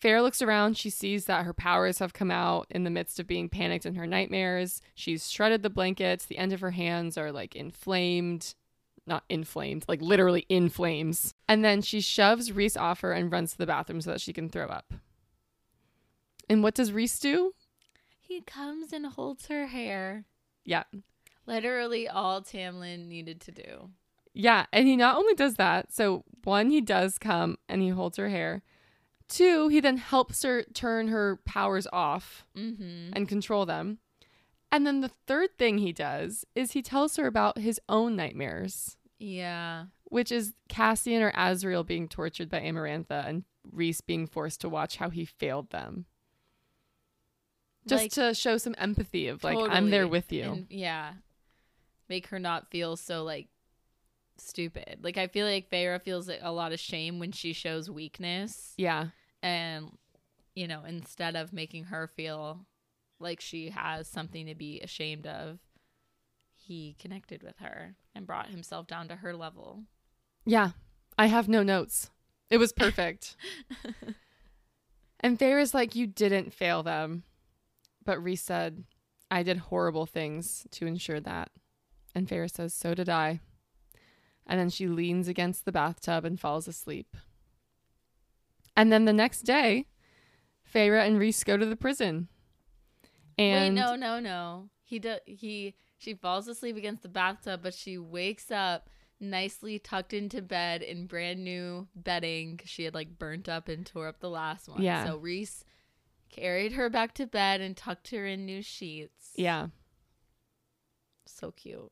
Feyre 0.00 0.22
looks 0.22 0.40
around. 0.40 0.76
She 0.76 0.88
sees 0.88 1.24
that 1.24 1.44
her 1.44 1.52
powers 1.52 1.98
have 1.98 2.12
come 2.12 2.30
out 2.30 2.68
in 2.70 2.84
the 2.84 2.90
midst 2.90 3.18
of 3.18 3.26
being 3.26 3.48
panicked 3.48 3.84
in 3.84 3.96
her 3.96 4.06
nightmares. 4.06 4.80
She's 4.94 5.28
shredded 5.28 5.64
the 5.64 5.70
blankets. 5.70 6.26
The 6.26 6.38
end 6.38 6.52
of 6.52 6.60
her 6.60 6.70
hands 6.70 7.18
are 7.18 7.32
like 7.32 7.56
inflamed. 7.56 8.54
Not 9.04 9.24
inflamed, 9.28 9.84
like 9.88 10.00
literally 10.00 10.46
in 10.48 10.68
flames. 10.68 11.34
And 11.48 11.64
then 11.64 11.82
she 11.82 12.00
shoves 12.00 12.52
Rhys 12.52 12.76
off 12.76 13.00
her 13.00 13.12
and 13.12 13.32
runs 13.32 13.52
to 13.52 13.58
the 13.58 13.66
bathroom 13.66 14.00
so 14.00 14.10
that 14.12 14.20
she 14.20 14.32
can 14.32 14.48
throw 14.48 14.66
up. 14.66 14.94
And 16.48 16.62
what 16.62 16.74
does 16.74 16.92
Rhys 16.92 17.18
do? 17.18 17.52
He 18.20 18.40
comes 18.42 18.92
and 18.92 19.06
holds 19.06 19.46
her 19.48 19.66
hair. 19.66 20.24
Yeah. 20.64 20.84
Literally 21.46 22.08
all 22.08 22.42
Tamlin 22.42 23.06
needed 23.08 23.40
to 23.42 23.52
do. 23.52 23.90
Yeah, 24.34 24.66
and 24.72 24.86
he 24.86 24.96
not 24.96 25.16
only 25.16 25.34
does 25.34 25.54
that, 25.54 25.92
so 25.92 26.24
one, 26.44 26.70
he 26.70 26.80
does 26.80 27.18
come 27.18 27.56
and 27.68 27.82
he 27.82 27.88
holds 27.88 28.18
her 28.18 28.28
hair. 28.28 28.62
Two, 29.28 29.68
he 29.68 29.80
then 29.80 29.96
helps 29.96 30.42
her 30.42 30.62
turn 30.62 31.08
her 31.08 31.40
powers 31.44 31.86
off 31.92 32.44
Mm-hmm. 32.56 33.10
and 33.14 33.28
control 33.28 33.66
them. 33.66 33.98
And 34.70 34.86
then 34.86 35.00
the 35.00 35.10
third 35.26 35.56
thing 35.58 35.78
he 35.78 35.92
does 35.92 36.44
is 36.54 36.72
he 36.72 36.82
tells 36.82 37.16
her 37.16 37.26
about 37.26 37.58
his 37.58 37.80
own 37.88 38.14
nightmares, 38.16 38.96
Yeah. 39.18 39.86
which 40.04 40.30
is 40.30 40.52
Cassian 40.68 41.22
or 41.22 41.32
Azriel 41.32 41.86
being 41.86 42.06
tortured 42.08 42.50
by 42.50 42.60
Amarantha 42.60 43.26
and 43.26 43.44
Rhys 43.70 44.02
being 44.02 44.26
forced 44.26 44.60
to 44.60 44.68
watch 44.68 44.96
how 44.98 45.08
he 45.10 45.24
failed 45.24 45.70
them. 45.70 46.04
Just 47.88 48.04
Like, 48.04 48.12
to 48.12 48.34
show 48.34 48.56
some 48.58 48.74
empathy 48.78 49.28
of 49.28 49.42
like, 49.44 49.58
I'm 49.58 49.90
there 49.90 50.08
with 50.08 50.32
you. 50.32 50.44
And, 50.44 50.66
yeah. 50.70 51.12
Make 52.08 52.28
her 52.28 52.38
not 52.38 52.70
feel 52.70 52.96
so 52.96 53.24
like 53.24 53.48
stupid. 54.38 55.00
Like 55.02 55.16
I 55.16 55.26
feel 55.26 55.46
like 55.46 55.70
Feyre 55.70 56.00
feels 56.02 56.28
like, 56.28 56.40
a 56.42 56.52
lot 56.52 56.72
of 56.72 56.80
shame 56.80 57.18
when 57.18 57.32
she 57.32 57.52
shows 57.52 57.90
weakness 57.90 58.74
yeah. 58.76 59.08
and 59.42 59.90
you 60.54 60.66
know, 60.66 60.82
instead 60.84 61.36
of 61.36 61.52
making 61.52 61.84
her 61.84 62.08
feel 62.16 62.66
like 63.20 63.40
she 63.40 63.70
has 63.70 64.08
something 64.08 64.46
to 64.46 64.54
be 64.54 64.80
ashamed 64.80 65.26
of, 65.26 65.58
he 66.54 66.96
connected 66.98 67.42
with 67.42 67.58
her 67.58 67.94
and 68.14 68.26
brought 68.26 68.48
himself 68.48 68.86
down 68.86 69.08
to 69.08 69.16
her 69.16 69.34
level. 69.36 69.84
Yeah. 70.44 70.70
I 71.16 71.26
have 71.26 71.48
no 71.48 71.62
notes. 71.62 72.10
It 72.50 72.58
was 72.58 72.72
perfect. 72.72 73.36
And 75.20 75.38
Feyre's 75.38 75.74
like, 75.74 75.94
You 75.94 76.06
didn't 76.06 76.52
fail 76.52 76.82
them. 76.82 77.24
But 78.08 78.24
Rhys 78.24 78.40
said, 78.40 78.84
I 79.30 79.42
did 79.42 79.58
horrible 79.58 80.06
things 80.06 80.66
to 80.70 80.86
ensure 80.86 81.20
that. 81.20 81.50
And 82.14 82.26
Feyre 82.26 82.50
says, 82.50 82.72
So 82.72 82.94
did 82.94 83.10
I. 83.10 83.40
And 84.46 84.58
then 84.58 84.70
she 84.70 84.86
leans 84.86 85.28
against 85.28 85.66
the 85.66 85.72
bathtub 85.72 86.24
and 86.24 86.40
falls 86.40 86.66
asleep. 86.66 87.18
And 88.74 88.90
then 88.90 89.04
the 89.04 89.12
next 89.12 89.42
day, 89.42 89.88
Feyre 90.74 91.06
and 91.06 91.18
Rhys 91.18 91.44
go 91.44 91.58
to 91.58 91.66
the 91.66 91.76
prison. 91.76 92.28
And 93.36 93.76
Wait, 93.76 93.82
no, 93.82 93.94
no, 93.94 94.20
no. 94.20 94.70
He 94.82 94.98
do, 94.98 95.16
he 95.26 95.74
she 95.98 96.14
falls 96.14 96.48
asleep 96.48 96.78
against 96.78 97.02
the 97.02 97.10
bathtub, 97.10 97.60
but 97.62 97.74
she 97.74 97.98
wakes 97.98 98.50
up 98.50 98.88
nicely 99.20 99.78
tucked 99.78 100.14
into 100.14 100.40
bed 100.40 100.80
in 100.80 101.04
brand 101.04 101.44
new 101.44 101.88
bedding 101.94 102.56
'cause 102.56 102.70
she 102.70 102.84
had 102.84 102.94
like 102.94 103.18
burnt 103.18 103.50
up 103.50 103.68
and 103.68 103.84
tore 103.84 104.08
up 104.08 104.20
the 104.20 104.30
last 104.30 104.66
one. 104.66 104.80
Yeah. 104.80 105.04
So 105.04 105.18
Rhys 105.18 105.62
carried 106.30 106.72
her 106.72 106.88
back 106.90 107.14
to 107.14 107.26
bed 107.26 107.60
and 107.60 107.76
tucked 107.76 108.10
her 108.10 108.26
in 108.26 108.44
new 108.46 108.62
sheets. 108.62 109.32
yeah, 109.36 109.68
So 111.26 111.50
cute. 111.52 111.90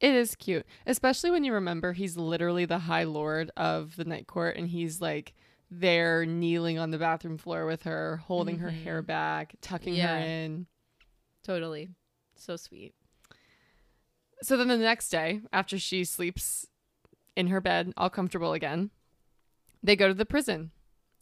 it 0.00 0.14
is 0.14 0.34
cute, 0.36 0.66
especially 0.86 1.30
when 1.30 1.44
you 1.44 1.52
remember 1.52 1.92
he's 1.92 2.16
literally 2.16 2.64
the 2.64 2.80
High 2.80 3.04
Lord 3.04 3.50
of 3.56 3.96
the 3.96 4.04
Night 4.04 4.26
Court, 4.26 4.56
and 4.56 4.68
he's 4.68 5.00
like 5.00 5.34
there 5.70 6.24
kneeling 6.24 6.78
on 6.78 6.90
the 6.90 6.98
bathroom 6.98 7.38
floor 7.38 7.66
with 7.66 7.82
her, 7.82 8.18
holding 8.18 8.58
her 8.58 8.70
Mhm. 8.70 8.82
hair 8.84 9.02
back, 9.02 9.54
tucking 9.60 9.94
Yeah. 9.94 10.18
her 10.20 10.24
in. 10.24 10.66
Totally. 11.42 11.88
So 12.36 12.56
sweet. 12.56 12.94
So 14.42 14.56
then 14.56 14.68
the 14.68 14.76
next 14.76 15.08
day, 15.08 15.40
after 15.52 15.78
she 15.78 16.04
sleeps 16.04 16.66
in 17.34 17.48
her 17.48 17.60
bed, 17.60 17.92
all 17.96 18.10
comfortable 18.10 18.52
again, 18.52 18.90
they 19.82 19.96
go 19.96 20.06
to 20.08 20.14
the 20.14 20.26
prison. 20.26 20.70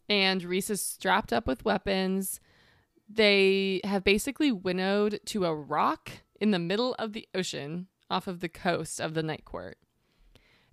And 0.07 0.43
Rhys 0.43 0.69
is 0.69 0.81
strapped 0.81 1.33
up 1.33 1.47
with 1.47 1.65
weapons. 1.65 2.39
They 3.09 3.81
have 3.83 4.03
basically 4.03 4.51
winnowed 4.51 5.19
to 5.27 5.45
a 5.45 5.55
rock 5.55 6.11
in 6.39 6.51
the 6.51 6.59
middle 6.59 6.93
of 6.95 7.13
the 7.13 7.27
ocean 7.33 7.87
off 8.09 8.27
of 8.27 8.39
the 8.39 8.49
coast 8.49 8.99
of 8.99 9.13
the 9.13 9.23
Night 9.23 9.45
Court. 9.45 9.77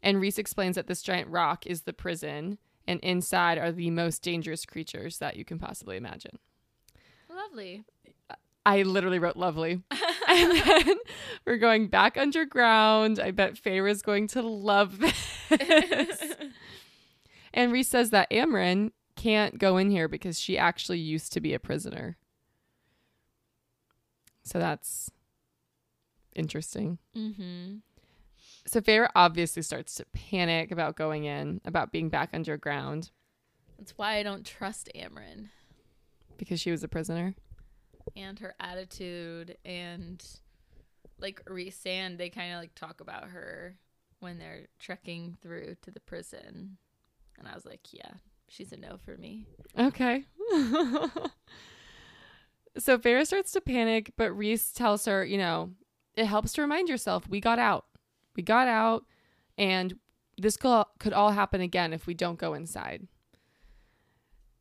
And 0.03 0.21
Rhys 0.21 0.39
explains 0.39 0.77
that 0.77 0.87
this 0.87 1.03
giant 1.03 1.29
rock 1.29 1.67
is 1.67 1.83
the 1.83 1.93
prison, 1.93 2.59
and 2.87 2.99
inside 3.01 3.59
are 3.59 3.71
the 3.71 3.91
most 3.91 4.23
dangerous 4.23 4.67
creatures 4.67 5.19
that 5.19 5.37
you 5.37 5.45
can 5.45 5.59
possibly 5.59 5.97
imagine. 5.97 6.39
Lovely. 7.29 7.85
I 8.65 8.83
literally 8.83 9.19
wrote 9.19 9.37
lovely. 9.37 9.83
and 10.29 10.53
then 10.53 10.97
we're 11.47 11.59
going 11.59 11.89
back 11.89 12.17
underground. 12.17 13.19
I 13.19 13.31
bet 13.31 13.59
Feyre's 13.59 14.03
going 14.03 14.29
to 14.29 14.43
love 14.43 14.99
this. 14.99 15.39
and 17.55 17.73
Rhys 17.73 17.89
says 17.89 18.11
that 18.11 18.31
Amren 18.31 18.91
can't 19.23 19.59
go 19.59 19.77
in 19.77 19.91
here 19.91 20.09
because 20.09 20.41
she 20.41 20.59
actually 20.59 20.99
used 20.99 21.33
to 21.33 21.41
be 21.41 21.55
a 21.55 21.61
prisoner. 21.61 22.17
So 24.43 24.59
that's 24.59 25.11
interesting. 26.35 26.99
mm-hmm. 27.17 27.77
So 28.67 28.81
Feyre 28.81 29.09
obviously 29.15 29.63
starts 29.63 29.95
to 29.97 30.05
panic 30.13 30.71
about 30.71 30.97
going 30.97 31.25
in, 31.25 31.61
about 31.65 31.93
being 31.93 32.09
back 32.09 32.31
underground 32.33 33.11
That's 33.79 33.97
why 33.97 34.17
I 34.17 34.23
don't 34.23 34.47
trust 34.47 34.89
Amren 34.95 35.49
because 36.37 36.61
she 36.61 36.71
was 36.71 36.83
a 36.83 36.89
prisoner. 36.89 37.35
and 38.17 38.39
her 38.41 38.55
attitude 38.59 39.57
and 39.65 40.25
like 41.19 41.45
Rhysand, 41.45 42.19
they 42.19 42.31
kind 42.31 42.53
of 42.55 42.61
like 42.61 42.75
talk 42.75 43.01
about 43.01 43.29
her 43.29 43.77
when 44.19 44.39
they're 44.39 44.67
trekking 44.81 45.37
through 45.41 45.77
to 45.83 45.91
the 45.93 46.01
prison. 46.01 46.79
And 47.39 47.47
I 47.47 47.55
was 47.55 47.65
like, 47.65 47.93
yeah, 47.93 48.15
she's 48.53 48.73
a 48.73 48.77
no 48.77 48.99
for 49.05 49.17
me. 49.17 49.47
Okay. 49.79 50.27
so 52.79 52.99
Feyre 52.99 53.27
starts 53.27 53.53
to 53.53 53.61
panic, 53.61 54.13
but 54.17 54.33
Rhys 54.33 54.73
tells 54.73 55.07
her, 55.07 55.25
you 55.25 55.39
know, 55.39 55.71
it 56.15 56.27
helps 56.27 56.53
to 56.55 56.63
remind 56.63 56.89
yourself 56.89 57.29
we 57.29 57.41
got 57.41 57.59
out. 57.59 57.87
We 58.37 58.43
got 58.43 58.69
out, 58.69 59.05
and 59.59 59.99
this 60.39 60.57
could, 60.57 61.13
all 61.13 61.31
happen 61.31 61.61
again 61.61 61.93
if 61.93 62.07
we 62.07 62.15
don't 62.15 62.39
go 62.39 62.55
inside. 62.55 63.07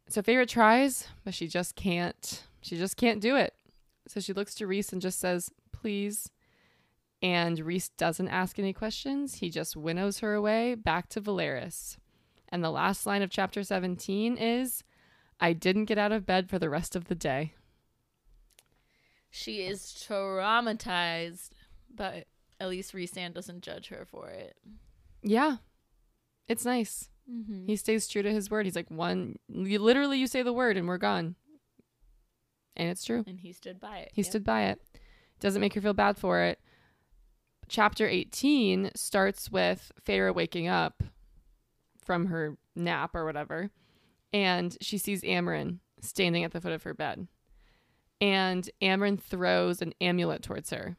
So 0.09 0.21
Feyre 0.21 0.47
tries, 0.47 1.07
but 1.23 1.33
she 1.33 1.47
just 1.47 1.75
can't. 1.75 2.43
She 2.61 2.77
just 2.77 2.97
can't 2.97 3.21
do 3.21 3.35
it. 3.37 3.53
So 4.07 4.19
she 4.19 4.33
looks 4.33 4.55
to 4.55 4.67
Rhys 4.67 4.91
and 4.91 5.01
just 5.01 5.19
says, 5.19 5.51
please. 5.71 6.29
And 7.21 7.59
Rhys 7.59 7.89
doesn't 7.89 8.27
ask 8.27 8.59
any 8.59 8.73
questions. 8.73 9.35
He 9.35 9.49
just 9.49 9.77
winnows 9.77 10.19
her 10.19 10.33
away 10.33 10.75
back 10.75 11.07
to 11.09 11.21
Velaris. 11.21 11.97
And 12.51 12.63
the 12.63 12.71
last 12.71 13.05
line 13.05 13.21
of 13.21 13.29
chapter 13.29 13.63
17 13.63 14.37
is 14.37 14.83
I 15.39 15.53
didn't 15.53 15.85
get 15.85 15.97
out 15.97 16.11
of 16.11 16.25
bed 16.25 16.49
for 16.49 16.59
the 16.59 16.69
rest 16.69 16.95
of 16.95 17.05
the 17.05 17.15
day. 17.15 17.53
She 19.29 19.61
is 19.61 19.81
traumatized, 20.07 21.51
but 21.93 22.25
at 22.59 22.69
least 22.69 22.93
Rhysand 22.93 23.33
doesn't 23.33 23.61
judge 23.61 23.87
her 23.87 24.05
for 24.05 24.29
it. 24.29 24.57
Yeah. 25.23 25.57
It's 26.47 26.65
nice. 26.65 27.09
Mm-hmm. 27.31 27.65
He 27.67 27.75
stays 27.77 28.07
true 28.07 28.21
to 28.23 28.31
his 28.31 28.51
word. 28.51 28.65
He's 28.65 28.75
like, 28.75 28.91
one, 28.91 29.37
you 29.47 29.79
literally, 29.79 30.17
you 30.19 30.27
say 30.27 30.41
the 30.43 30.51
word 30.51 30.75
and 30.75 30.87
we're 30.87 30.97
gone. 30.97 31.35
And 32.75 32.89
it's 32.89 33.03
true. 33.05 33.23
and 33.27 33.39
he 33.39 33.53
stood 33.53 33.79
by 33.79 33.99
it. 33.99 34.11
He 34.13 34.21
Yep. 34.21 34.29
stood 34.29 34.43
by 34.43 34.63
it. 34.65 34.81
Doesn't 35.39 35.61
make 35.61 35.73
her 35.75 35.81
feel 35.81 35.93
bad 35.93 36.17
for 36.17 36.41
it. 36.41 36.59
Chapter 37.69 38.07
18 38.07 38.91
starts 38.95 39.49
with 39.51 39.91
Feyre 40.05 40.33
waking 40.35 40.67
up 40.67 41.03
from 42.03 42.27
her 42.27 42.57
nap 42.75 43.15
or 43.15 43.25
whatever, 43.25 43.69
and 44.33 44.77
she 44.81 44.97
sees 44.97 45.21
Amren 45.21 45.79
standing 45.99 46.43
at 46.43 46.51
the 46.51 46.61
foot 46.61 46.71
of 46.71 46.83
her 46.83 46.93
bed. 46.93 47.27
And 48.19 48.69
Amren 48.81 49.19
throws 49.19 49.81
an 49.81 49.93
amulet 49.99 50.43
towards 50.43 50.69
her. 50.69 50.97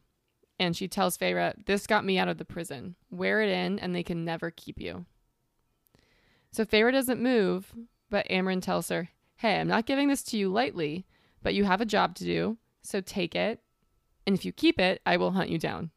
And 0.58 0.76
she 0.76 0.88
tells 0.88 1.16
Feyre, 1.16 1.54
This 1.66 1.86
got 1.86 2.04
me 2.04 2.18
out 2.18 2.28
of 2.28 2.38
the 2.38 2.44
prison. 2.44 2.96
Wear 3.10 3.42
it 3.42 3.48
in, 3.48 3.78
and 3.78 3.94
they 3.94 4.02
can 4.02 4.24
never 4.24 4.50
keep 4.50 4.80
you. 4.80 5.06
So 6.50 6.64
Feyre 6.64 6.92
doesn't 6.92 7.22
move, 7.22 7.72
but 8.10 8.28
Amren 8.28 8.60
tells 8.60 8.88
her, 8.88 9.08
Hey, 9.36 9.58
I'm 9.58 9.68
not 9.68 9.86
giving 9.86 10.08
this 10.08 10.22
to 10.24 10.36
you 10.36 10.50
lightly, 10.50 11.06
but 11.42 11.54
you 11.54 11.64
have 11.64 11.80
a 11.80 11.86
job 11.86 12.14
to 12.16 12.24
do, 12.24 12.58
so 12.82 13.00
take 13.00 13.34
it. 13.34 13.60
And 14.26 14.36
if 14.36 14.44
you 14.44 14.52
keep 14.52 14.78
it, 14.78 15.00
I 15.04 15.16
will 15.16 15.32
hunt 15.32 15.50
you 15.50 15.58
down. 15.58 15.90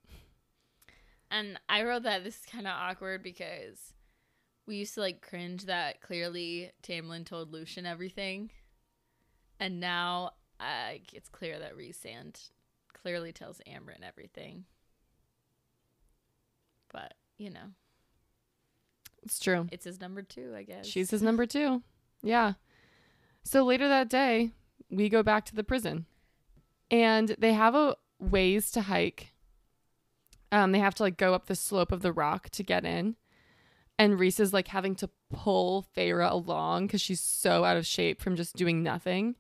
And 1.30 1.60
I 1.68 1.84
wrote 1.84 2.04
that 2.04 2.24
this 2.24 2.40
is 2.40 2.46
kind 2.46 2.66
of 2.66 2.74
awkward 2.76 3.22
because 3.22 3.94
we 4.68 4.78
used 4.78 4.94
to 4.96 5.02
like 5.02 5.22
cringe 5.22 5.66
that 5.66 6.02
clearly 6.02 6.72
Tamlin 6.84 7.26
told 7.26 7.52
Lucien 7.52 7.86
everything. 7.86 8.52
And 9.60 9.80
now 9.80 10.32
uh, 10.60 10.94
it's 11.14 11.30
clear 11.30 11.60
that 11.60 11.78
Rhysand 11.78 12.50
clearly 12.94 13.32
tells 13.32 13.62
Amren 13.68 14.04
everything. 14.06 14.66
But, 16.92 17.14
you 17.38 17.50
know, 17.50 17.72
It's 19.24 19.40
true. 19.40 19.68
it's 19.72 19.86
his 19.86 20.00
number 20.02 20.22
two, 20.22 20.54
I 20.56 20.64
guess. 20.64 20.86
She's 20.86 21.12
his 21.12 21.22
number 21.22 21.46
two. 21.46 21.84
Yeah. 22.24 22.54
So 23.44 23.64
later 23.64 23.88
that 23.88 24.10
day, 24.10 24.52
we 24.90 25.10
go 25.10 25.22
back 25.24 25.46
to 25.46 25.56
the 25.56 25.64
prison. 25.64 26.06
And 26.92 27.36
they 27.40 27.54
have 27.54 27.76
a 27.76 27.96
ways 28.20 28.72
to 28.72 28.82
hike. 28.84 29.34
Um, 30.52 30.72
they 30.72 30.80
have 30.80 30.96
to 30.96 31.04
like 31.04 31.18
go 31.18 31.34
up 31.34 31.48
the 31.48 31.56
slope 31.56 31.92
of 31.92 32.02
the 32.02 32.14
rock 32.14 32.50
to 32.52 32.64
get 32.64 32.86
in. 32.86 33.16
And 33.98 34.20
Rhys 34.20 34.40
is 34.40 34.54
like 34.54 34.68
having 34.68 34.96
to 34.96 35.10
pull 35.32 35.86
Feyre 35.96 36.30
along 36.30 36.88
because 36.88 37.02
she's 37.02 37.22
so 37.22 37.64
out 37.64 37.78
of 37.78 37.86
shape 37.86 38.22
from 38.22 38.36
just 38.36 38.56
doing 38.56 38.84
nothing. 38.84 39.36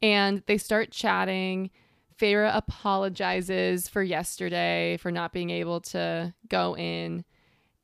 And 0.00 0.42
they 0.46 0.56
start 0.56 0.90
chatting. 0.90 1.70
Feyre 2.18 2.50
apologizes 2.54 3.88
for 3.88 4.02
yesterday 4.02 4.96
for 4.96 5.10
not 5.10 5.32
being 5.32 5.50
able 5.50 5.80
to 5.80 6.34
go 6.48 6.76
in. 6.76 7.24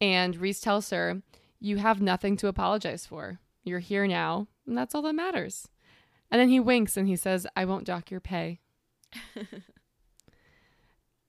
And 0.01 0.37
Rhys 0.37 0.61
tells 0.61 0.91
her, 0.91 1.23
You 1.61 1.77
have 1.77 2.01
nothing 2.01 2.37
to 2.39 2.49
apologize 2.49 3.05
for. 3.05 3.41
You're 3.65 3.81
here 3.81 4.07
now, 4.07 4.49
and 4.67 4.79
that's 4.79 4.95
all 4.95 5.03
that 5.03 5.15
matters. 5.15 5.69
And 6.31 6.41
then 6.41 6.49
he 6.49 6.61
winks 6.61 6.97
and 6.97 7.07
he 7.07 7.17
says, 7.17 7.47
I 7.55 7.65
won't 7.65 7.85
dock 7.85 8.11
your 8.11 8.21
pay. 8.21 8.61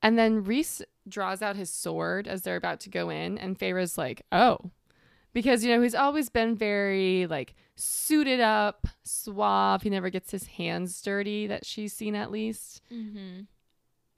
And 0.02 0.18
then 0.18 0.44
Rhys 0.44 0.82
draws 1.10 1.42
out 1.42 1.56
his 1.56 1.70
sword 1.72 2.28
as 2.28 2.42
they're 2.42 2.56
about 2.56 2.80
to 2.82 2.90
go 2.90 3.10
in, 3.10 3.38
and 3.38 3.58
Feyre's 3.58 3.98
like, 3.98 4.24
"Oh," 4.32 4.72
because 5.34 5.64
you 5.64 5.74
know 5.76 5.82
he's 5.82 5.96
always 5.96 6.30
been 6.30 6.56
very 6.56 7.28
like 7.28 7.54
suited 7.76 8.40
up, 8.40 8.88
suave. 9.04 9.82
He 9.84 9.90
never 9.90 10.10
gets 10.10 10.32
his 10.32 10.48
hands 10.48 11.02
dirty 11.02 11.48
that 11.48 11.66
she's 11.66 11.94
seen 11.94 12.16
at 12.16 12.32
least. 12.32 12.82
mm-hmm. 12.92 13.42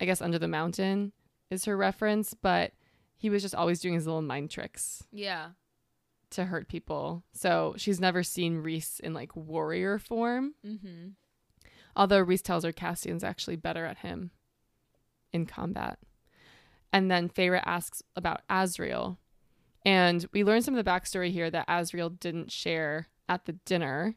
I 0.01 0.05
guess 0.05 0.21
under 0.21 0.39
the 0.39 0.47
mountain 0.47 1.11
is 1.51 1.65
her 1.65 1.75
reference, 1.75 2.33
but 2.33 2.71
he 3.17 3.29
was 3.29 3.41
just 3.41 3.53
always 3.55 3.81
doing 3.81 3.95
his 3.95 4.05
little 4.05 4.21
mind 4.21 4.49
tricks 4.49 5.03
Yeah. 5.11 5.49
to 6.29 6.45
hurt 6.45 6.69
people. 6.69 7.25
So 7.33 7.73
she's 7.75 7.99
never 7.99 8.23
seen 8.23 8.59
Rhys 8.59 9.01
in 9.03 9.13
like 9.13 9.35
warrior 9.35 9.99
form. 9.99 10.53
Mm-hmm. 10.65 11.09
Although 11.97 12.21
Rhys 12.21 12.41
tells 12.41 12.63
her 12.63 12.71
Cassian's 12.71 13.25
actually 13.25 13.57
better 13.57 13.83
at 13.83 13.97
him 13.97 14.31
in 15.33 15.45
combat. 15.45 15.99
And 16.91 17.09
then 17.09 17.29
Feyre 17.29 17.61
asks 17.65 18.01
about 18.15 18.41
Azriel. 18.49 19.17
And 19.85 20.25
we 20.33 20.43
learn 20.43 20.61
some 20.61 20.75
of 20.75 20.83
the 20.83 20.89
backstory 20.89 21.31
here 21.31 21.49
that 21.49 21.67
Azriel 21.67 22.19
didn't 22.19 22.51
share 22.51 23.07
at 23.27 23.45
the 23.45 23.53
dinner 23.53 24.15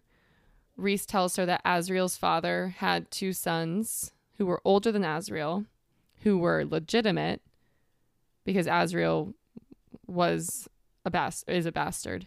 Rhys 0.77 1.07
tells 1.07 1.37
her 1.37 1.47
that 1.47 1.65
Azriel's 1.65 2.17
father 2.17 2.75
had 2.79 3.11
two 3.11 3.33
sons 3.33 4.13
who 4.39 4.47
were 4.47 4.63
older 4.65 4.91
than 4.91 5.03
Azriel, 5.03 5.67
who 6.23 6.39
were 6.39 6.65
legitimate 6.65 7.43
because 8.45 8.67
Azriel 8.67 9.35
was 10.07 10.69
a 11.05 11.11
bas- 11.11 11.45
is 11.47 11.67
a 11.67 11.73
bastard. 11.73 12.27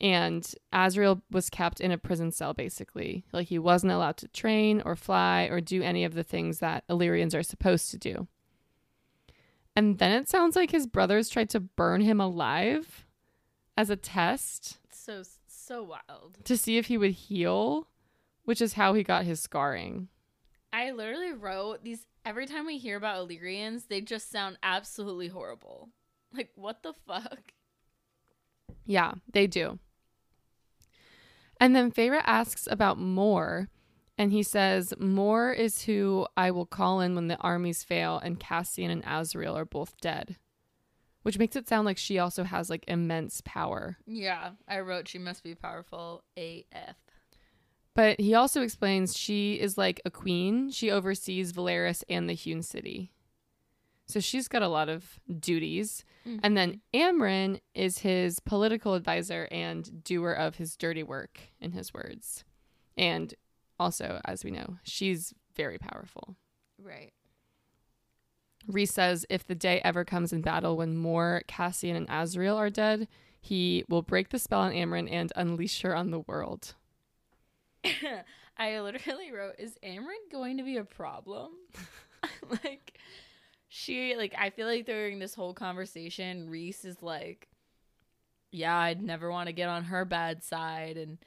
And 0.00 0.46
Azriel 0.72 1.22
was 1.30 1.48
kept 1.48 1.80
in 1.80 1.90
a 1.90 1.98
prison 1.98 2.30
cell 2.30 2.52
basically. 2.52 3.24
Like 3.32 3.48
he 3.48 3.58
wasn't 3.58 3.92
allowed 3.92 4.18
to 4.18 4.28
train 4.28 4.82
or 4.84 4.96
fly 4.96 5.48
or 5.50 5.60
do 5.60 5.82
any 5.82 6.04
of 6.04 6.14
the 6.14 6.24
things 6.24 6.58
that 6.58 6.84
Illyrians 6.90 7.34
are 7.34 7.42
supposed 7.42 7.90
to 7.92 7.98
do. 7.98 8.28
And 9.76 9.98
then 9.98 10.12
it 10.12 10.28
sounds 10.28 10.54
like 10.56 10.70
his 10.70 10.86
brothers 10.86 11.28
tried 11.28 11.50
to 11.50 11.60
burn 11.60 12.00
him 12.00 12.20
alive 12.20 13.04
as 13.76 13.90
a 13.90 13.96
test 13.96 14.78
So 14.90 15.22
so 15.48 15.82
wild. 15.82 16.38
to 16.44 16.56
see 16.56 16.76
if 16.78 16.86
he 16.86 16.98
would 16.98 17.12
heal, 17.12 17.88
which 18.44 18.60
is 18.62 18.74
how 18.74 18.94
he 18.94 19.02
got 19.02 19.24
his 19.24 19.40
scarring. 19.40 20.08
I 20.72 20.90
literally 20.92 21.32
wrote 21.32 21.82
these 21.84 22.06
every 22.24 22.46
time 22.46 22.66
we 22.66 22.78
hear 22.78 22.96
about 22.96 23.18
Illyrians, 23.18 23.84
they 23.86 24.00
just 24.00 24.30
sound 24.30 24.58
absolutely 24.62 25.28
horrible. 25.28 25.90
Like 26.32 26.50
what 26.56 26.82
the 26.82 26.92
fuck? 27.06 27.52
Yeah, 28.84 29.12
they 29.32 29.46
do. 29.46 29.78
And 31.60 31.74
then 31.76 31.92
Feyre 31.92 32.20
asks 32.24 32.66
about 32.70 32.98
Mor, 32.98 33.68
and 34.16 34.32
he 34.32 34.42
says, 34.42 34.94
Mor 34.98 35.52
is 35.52 35.82
who 35.82 36.26
I 36.36 36.50
will 36.50 36.66
call 36.66 37.00
in 37.00 37.14
when 37.14 37.28
the 37.28 37.38
armies 37.38 37.82
fail 37.82 38.20
and 38.22 38.38
Cassian 38.38 38.90
and 38.90 39.04
Azriel 39.04 39.56
are 39.56 39.64
both 39.64 40.00
dead. 40.00 40.36
Which 41.22 41.38
makes 41.38 41.56
it 41.56 41.68
sound 41.68 41.86
like 41.86 41.96
she 41.96 42.18
also 42.18 42.44
has 42.44 42.68
like 42.68 42.84
immense 42.86 43.40
power. 43.44 43.96
Yeah, 44.06 44.50
I 44.68 44.80
wrote 44.80 45.08
she 45.08 45.18
must 45.18 45.42
be 45.42 45.54
powerful 45.54 46.22
AF. 46.36 46.96
But 47.94 48.20
he 48.20 48.34
also 48.34 48.60
explains 48.60 49.16
she 49.16 49.54
is 49.54 49.78
like 49.78 50.00
a 50.04 50.10
queen. 50.10 50.70
She 50.70 50.90
oversees 50.90 51.52
Velaris 51.52 52.02
and 52.08 52.28
the 52.28 52.34
Hewn 52.34 52.62
City. 52.62 53.12
So 54.06 54.20
she's 54.20 54.48
got 54.48 54.62
a 54.62 54.68
lot 54.68 54.88
of 54.88 55.18
duties. 55.40 56.04
And 56.42 56.56
then 56.56 56.80
mm-hmm. 56.94 57.22
Amren 57.22 57.60
is 57.74 57.98
his 57.98 58.40
political 58.40 58.94
advisor 58.94 59.48
and 59.50 60.04
doer 60.04 60.32
of 60.32 60.56
his 60.56 60.76
dirty 60.76 61.02
work, 61.02 61.38
in 61.60 61.72
his 61.72 61.92
words. 61.92 62.44
And 62.96 63.34
also, 63.78 64.20
as 64.24 64.44
we 64.44 64.50
know, 64.50 64.78
she's 64.82 65.34
very 65.56 65.78
powerful. 65.78 66.36
Right. 66.78 67.12
Rhys 68.66 68.92
says 68.92 69.26
if 69.28 69.46
the 69.46 69.54
day 69.54 69.80
ever 69.84 70.04
comes 70.04 70.32
in 70.32 70.40
battle 70.40 70.76
when 70.76 70.96
Mor 70.96 71.42
Cassian, 71.46 71.96
and 71.96 72.08
Azriel 72.08 72.56
are 72.56 72.70
dead, 72.70 73.08
he 73.40 73.84
will 73.88 74.02
break 74.02 74.30
the 74.30 74.38
spell 74.38 74.60
on 74.60 74.72
Amren 74.72 75.10
and 75.10 75.32
unleash 75.36 75.82
her 75.82 75.94
on 75.94 76.10
the 76.10 76.20
world. 76.20 76.74
I 78.56 78.80
literally 78.80 79.32
wrote, 79.32 79.56
"Is 79.58 79.76
Amren 79.82 80.30
going 80.32 80.56
to 80.56 80.62
be 80.62 80.78
a 80.78 80.84
problem?" 80.84 81.50
like, 82.64 82.98
she 83.68 84.16
like 84.16 84.34
I 84.38 84.50
feel 84.50 84.66
like 84.66 84.86
during 84.86 85.18
this 85.18 85.34
whole 85.34 85.54
conversation, 85.54 86.48
Rhys 86.48 86.84
is 86.84 87.02
like, 87.02 87.48
"Yeah, 88.50 88.76
I'd 88.76 89.02
never 89.02 89.30
want 89.30 89.48
to 89.48 89.52
get 89.52 89.68
on 89.68 89.84
her 89.84 90.04
bad 90.04 90.42
side," 90.42 90.96
and 90.96 91.18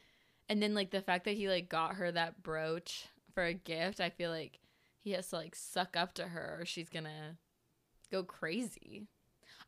and 0.49 0.61
then 0.61 0.74
like 0.74 0.91
the 0.91 1.02
fact 1.02 1.26
that 1.26 1.36
he 1.36 1.49
like 1.49 1.69
got 1.69 1.95
her 1.95 2.11
that 2.11 2.44
brooch 2.44 3.07
for 3.34 3.44
a 3.44 3.53
gift, 3.53 3.99
I 3.99 4.10
feel 4.10 4.32
like 4.32 4.60
he 4.99 5.11
has 5.11 5.30
to 5.30 5.38
like 5.38 5.56
suck 5.56 5.95
up 5.95 6.14
to 6.15 6.24
her, 6.24 6.57
or 6.60 6.65
she's 6.65 6.90
gonna 6.90 7.38
go 8.11 8.24
crazy. 8.24 9.07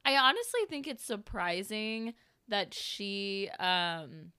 I 0.05 0.15
honestly 0.15 0.61
think 0.69 0.87
it's 0.87 1.03
surprising 1.03 2.13
that 2.47 2.73
she 2.73 3.49
um 3.59 4.31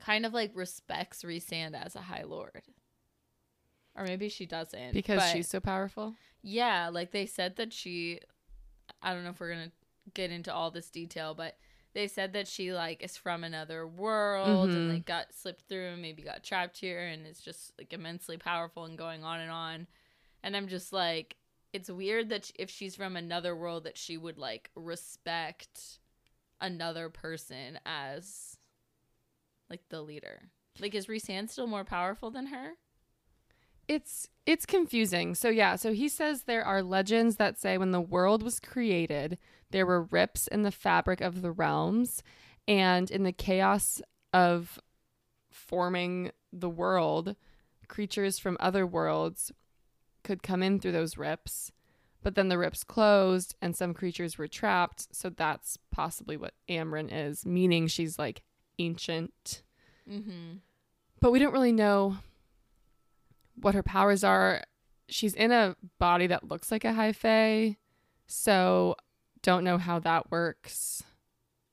kind 0.00 0.26
of 0.26 0.32
like 0.32 0.52
respects 0.54 1.22
Rhysand 1.22 1.74
as 1.74 1.96
a 1.96 2.00
High 2.00 2.24
Lord. 2.24 2.62
Or 3.96 4.04
maybe 4.04 4.28
she 4.28 4.46
doesn't. 4.46 4.92
Because 4.92 5.18
but 5.18 5.32
she's 5.32 5.48
so 5.48 5.58
powerful. 5.58 6.14
Yeah, 6.42 6.88
like 6.88 7.10
they 7.10 7.26
said 7.26 7.56
that 7.56 7.72
she 7.72 8.20
I 9.02 9.12
don't 9.12 9.24
know 9.24 9.30
if 9.30 9.40
we're 9.40 9.52
gonna 9.52 9.72
get 10.14 10.30
into 10.30 10.52
all 10.52 10.70
this 10.70 10.90
detail, 10.90 11.34
but 11.34 11.56
they 11.98 12.06
said 12.06 12.32
that 12.34 12.46
she 12.46 12.72
like 12.72 13.02
is 13.02 13.16
from 13.16 13.42
another 13.42 13.84
world 13.84 14.70
and 14.70 14.84
Mhm. 14.88 14.94
like 14.94 15.04
got 15.04 15.32
slipped 15.34 15.62
through 15.62 15.88
and 15.88 16.00
maybe 16.00 16.22
got 16.22 16.44
trapped 16.44 16.78
here 16.78 17.04
and 17.08 17.26
it's 17.26 17.40
just 17.40 17.76
like 17.76 17.92
immensely 17.92 18.36
powerful 18.36 18.84
and 18.84 18.96
going 18.96 19.24
on 19.24 19.40
and 19.40 19.50
on. 19.50 19.88
And 20.44 20.56
I'm 20.56 20.68
just 20.68 20.92
like 20.92 21.38
it's 21.72 21.90
weird 21.90 22.28
that 22.28 22.52
if 22.54 22.70
she's 22.70 22.94
from 22.94 23.16
another 23.16 23.56
world 23.56 23.82
that 23.82 23.98
she 23.98 24.16
would 24.16 24.38
like 24.38 24.70
respect 24.76 25.98
another 26.60 27.08
person 27.10 27.80
as 27.84 28.56
like 29.68 29.82
the 29.88 30.00
leader. 30.00 30.50
Like 30.78 30.94
is 30.94 31.06
Rhysand 31.08 31.50
still 31.50 31.66
more 31.66 31.84
powerful 31.84 32.30
than 32.30 32.46
her? 32.46 32.74
It's 33.88 34.28
it's 34.46 34.66
confusing. 34.66 35.34
So 35.34 35.48
yeah, 35.48 35.76
so 35.76 35.92
he 35.92 36.08
says 36.08 36.42
there 36.42 36.64
are 36.64 36.82
legends 36.82 37.36
that 37.36 37.58
say 37.58 37.76
when 37.78 37.90
the 37.90 38.00
world 38.00 38.42
was 38.42 38.60
created, 38.60 39.38
there 39.70 39.86
were 39.86 40.04
rips 40.04 40.46
in 40.46 40.62
the 40.62 40.70
fabric 40.70 41.20
of 41.20 41.42
the 41.42 41.50
realms, 41.50 42.22
and 42.66 43.10
in 43.10 43.24
the 43.24 43.32
chaos 43.32 44.00
of 44.32 44.78
forming 45.50 46.30
the 46.52 46.68
world, 46.68 47.34
creatures 47.88 48.38
from 48.38 48.56
other 48.60 48.86
worlds 48.86 49.52
could 50.22 50.42
come 50.42 50.62
in 50.62 50.78
through 50.78 50.92
those 50.92 51.16
rips. 51.18 51.72
But 52.22 52.34
then 52.34 52.48
the 52.48 52.58
rips 52.58 52.84
closed 52.84 53.54
and 53.62 53.76
some 53.76 53.94
creatures 53.94 54.36
were 54.36 54.48
trapped, 54.48 55.14
so 55.14 55.30
that's 55.30 55.78
possibly 55.90 56.36
what 56.36 56.54
Amren 56.68 57.08
is, 57.12 57.46
meaning 57.46 57.86
she's 57.86 58.18
like 58.18 58.42
ancient 58.78 59.62
Mm-hmm. 60.10 60.56
but 61.20 61.32
we 61.32 61.38
don't 61.38 61.52
really 61.52 61.72
know 61.72 62.16
what 63.60 63.74
her 63.74 63.82
powers 63.82 64.24
are. 64.24 64.62
She's 65.08 65.34
in 65.34 65.52
a 65.52 65.76
body 65.98 66.26
that 66.26 66.48
looks 66.48 66.70
like 66.70 66.84
a 66.84 66.92
high 66.92 67.12
fae, 67.12 67.76
so 68.26 68.96
don't 69.42 69.64
know 69.64 69.78
how 69.78 69.98
that 70.00 70.30
works. 70.30 71.02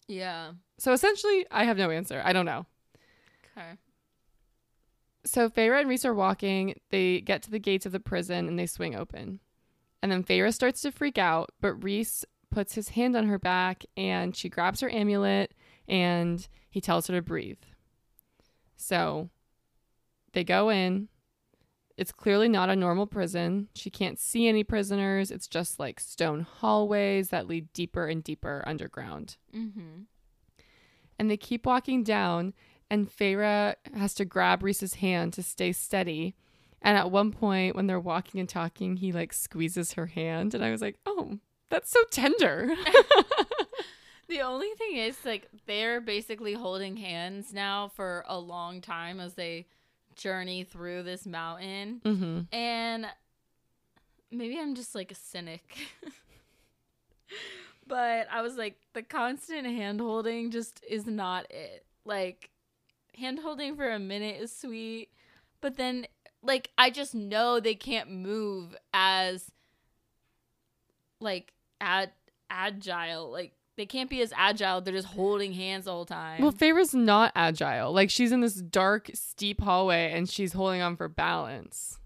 Yeah. 0.08 0.52
So 0.78 0.94
essentially, 0.94 1.46
I 1.52 1.64
have 1.66 1.78
no 1.78 1.90
answer. 1.90 2.22
I 2.24 2.34
don't 2.34 2.46
know. 2.46 2.66
Okay. 3.58 3.78
So 5.26 5.50
Feyre 5.50 5.80
and 5.80 5.90
Rhys 5.90 6.06
are 6.06 6.14
walking. 6.14 6.80
They 6.92 7.22
get 7.22 7.42
to 7.44 7.52
the 7.52 7.60
gates 7.60 7.86
of 7.86 7.92
the 7.92 8.00
prison 8.00 8.48
and 8.48 8.60
they 8.60 8.68
swing 8.68 8.96
open. 8.96 9.40
And 10.02 10.12
then 10.12 10.24
Feyre 10.24 10.54
starts 10.54 10.82
to 10.82 10.92
freak 10.92 11.18
out, 11.18 11.52
but 11.62 11.84
Rhys 11.84 12.26
puts 12.52 12.76
his 12.76 12.90
hand 12.90 13.16
on 13.16 13.28
her 13.28 13.40
back 13.40 13.84
and 13.98 14.36
she 14.36 14.50
grabs 14.50 14.82
her 14.82 14.90
amulet 14.90 15.54
and 15.88 16.48
he 16.70 16.80
tells 16.80 17.08
her 17.08 17.16
to 17.16 17.22
breathe. 17.22 17.64
So 18.76 19.30
they 20.34 20.44
go 20.44 20.70
in. 20.70 21.08
It's 21.98 22.12
clearly 22.12 22.50
not 22.50 22.70
a 22.70 22.76
normal 22.76 23.08
prison. 23.08 23.70
She 23.74 23.90
can't 23.90 24.20
see 24.20 24.48
any 24.48 24.64
prisoners. 24.64 25.32
It's 25.32 25.48
just 25.48 25.80
like 25.80 26.00
stone 26.00 26.42
hallways 26.42 27.30
that 27.30 27.48
lead 27.48 27.72
deeper 27.72 28.08
and 28.08 28.24
deeper 28.24 28.64
underground. 28.68 29.38
Mm-hmm. 29.56 30.04
And 31.18 31.32
they 31.32 31.38
keep 31.38 31.66
walking 31.66 32.04
down, 32.04 32.54
and 32.90 33.10
Feyre 33.10 33.76
has 33.94 34.14
to 34.16 34.26
grab 34.26 34.62
Rhys's 34.62 34.96
hand 34.96 35.32
to 35.34 35.44
stay 35.44 35.72
steady. 35.72 36.36
And 36.82 36.98
at 36.98 37.12
one 37.12 37.32
point, 37.32 37.76
when 37.76 37.88
they're 37.88 38.00
walking 38.00 38.40
and 38.40 38.50
talking, 38.50 38.98
he 38.98 39.14
like 39.14 39.32
squeezes 39.32 39.94
her 39.94 40.08
hand. 40.08 40.54
And 40.54 40.64
I 40.64 40.72
was 40.72 40.82
like, 40.82 40.98
oh, 41.06 41.40
that's 41.70 41.90
so 41.90 42.02
tender. 42.12 42.74
The 44.28 44.42
only 44.42 44.70
thing 44.78 44.98
is, 44.98 45.18
like, 45.24 45.48
they're 45.68 46.02
basically 46.02 46.54
holding 46.54 46.98
hands 46.98 47.54
now 47.54 47.90
for 47.90 48.26
a 48.28 48.40
long 48.40 48.82
time 48.82 49.20
as 49.20 49.36
they 49.36 49.68
journey 50.16 50.64
through 50.64 51.04
this 51.04 51.26
mountain. 51.26 52.02
mm-hmm. 52.04 52.42
And 52.52 53.08
maybe 54.32 54.60
I'm 54.60 54.76
just 54.76 54.96
like 54.96 55.12
a 55.12 55.16
cynic. 55.16 55.78
but 57.88 58.28
I 58.32 58.42
was 58.42 58.56
like, 58.56 58.78
the 58.94 59.04
constant 59.04 59.66
hand 59.66 60.00
holding 60.00 60.52
just 60.52 60.84
is 60.88 61.06
not 61.06 61.46
it. 61.50 61.86
Like, 62.06 62.50
hand 63.18 63.40
holding 63.40 63.76
for 63.76 63.90
a 63.90 64.00
minute 64.00 64.42
is 64.42 64.56
sweet, 64.56 65.10
but 65.62 65.78
then, 65.78 66.06
like, 66.44 66.72
I 66.78 66.90
just 66.90 67.16
know 67.16 67.60
they 67.60 67.76
can't 67.76 68.12
move 68.12 68.76
as, 68.94 69.52
like, 71.20 71.54
ad- 71.82 72.12
agile. 72.50 73.32
Like, 73.32 73.54
they 73.78 73.86
can't 73.86 74.10
be 74.10 74.22
as 74.22 74.32
agile. 74.36 74.82
They're 74.82 74.94
just 74.94 75.08
holding 75.08 75.54
hands 75.54 75.86
the 75.86 75.92
whole 75.92 76.06
time. 76.06 76.42
Well, 76.42 76.52
Feyre's 76.52 76.94
not 76.94 77.32
agile. 77.36 77.92
Like 77.94 78.10
she's 78.10 78.32
in 78.32 78.42
this 78.42 78.56
dark, 78.56 79.10
steep 79.14 79.62
hallway 79.62 80.12
and 80.14 80.30
she's 80.30 80.54
holding 80.54 80.82
on 80.82 80.96
for 80.96 81.08
balance. 81.10 82.00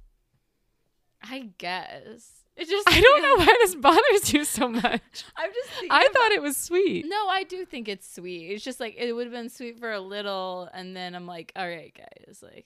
I 1.21 1.49
guess. 1.57 2.35
It 2.55 2.67
just 2.69 2.89
I 2.89 2.99
don't 2.99 3.21
know 3.21 3.35
why 3.45 3.55
this 3.61 3.75
bothers 3.75 4.33
you 4.33 4.43
so 4.45 4.67
much. 4.67 4.83
I'm 5.37 5.51
just 5.53 5.69
I 5.89 6.01
about- 6.01 6.13
thought 6.13 6.31
it 6.31 6.41
was 6.41 6.57
sweet. 6.57 7.05
No, 7.07 7.27
I 7.29 7.43
do 7.43 7.65
think 7.65 7.87
it's 7.87 8.13
sweet. 8.15 8.51
It's 8.51 8.63
just 8.63 8.79
like 8.79 8.95
it 8.97 9.13
would 9.13 9.27
have 9.27 9.33
been 9.33 9.49
sweet 9.49 9.79
for 9.79 9.91
a 9.91 9.99
little, 10.01 10.69
and 10.73 10.95
then 10.95 11.15
I'm 11.15 11.25
like, 11.27 11.51
all 11.55 11.67
right, 11.67 11.93
guys, 11.95 12.41
like, 12.43 12.65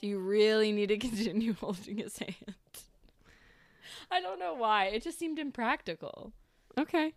do 0.00 0.06
you 0.08 0.18
really 0.18 0.72
need 0.72 0.88
to 0.88 0.98
continue 0.98 1.52
holding 1.54 1.98
his 1.98 2.18
hand? 2.18 2.54
I 4.10 4.20
don't 4.20 4.40
know 4.40 4.54
why. 4.54 4.86
It 4.86 5.02
just 5.04 5.18
seemed 5.18 5.38
impractical. 5.38 6.32
Okay. 6.78 7.12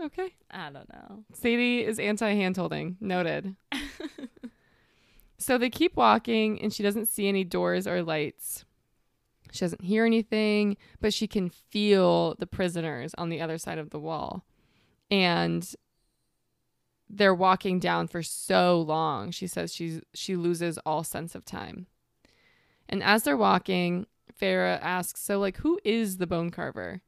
Okay. 0.00 0.34
I 0.50 0.70
don't 0.70 0.90
know. 0.92 1.24
Sadie 1.32 1.84
is 1.84 1.98
anti 1.98 2.32
hand 2.32 2.56
holding. 2.56 2.96
Noted. 3.00 3.54
So 5.40 5.56
they 5.56 5.70
keep 5.70 5.96
walking, 5.96 6.60
and 6.60 6.70
she 6.70 6.82
doesn't 6.82 7.08
see 7.08 7.26
any 7.26 7.44
doors 7.44 7.86
or 7.86 8.02
lights. 8.02 8.66
She 9.50 9.60
doesn't 9.60 9.80
hear 9.80 10.04
anything, 10.04 10.76
but 11.00 11.14
she 11.14 11.26
can 11.26 11.48
feel 11.48 12.34
the 12.38 12.46
prisoners 12.46 13.14
on 13.16 13.30
the 13.30 13.40
other 13.40 13.56
side 13.56 13.78
of 13.78 13.88
the 13.88 13.98
wall. 13.98 14.44
And 15.10 15.68
they're 17.08 17.34
walking 17.34 17.80
down 17.80 18.06
for 18.06 18.22
so 18.22 18.82
long. 18.82 19.30
She 19.30 19.46
says 19.46 19.74
she's 19.74 20.02
she 20.12 20.36
loses 20.36 20.78
all 20.84 21.02
sense 21.02 21.34
of 21.34 21.46
time. 21.46 21.86
And 22.86 23.02
as 23.02 23.22
they're 23.22 23.36
walking, 23.36 24.06
Feyre 24.38 24.78
asks, 24.82 25.22
"So 25.22 25.40
like 25.40 25.56
who 25.56 25.80
is 25.84 26.18
the 26.18 26.26
bone 26.26 26.50
carver?" 26.50 27.00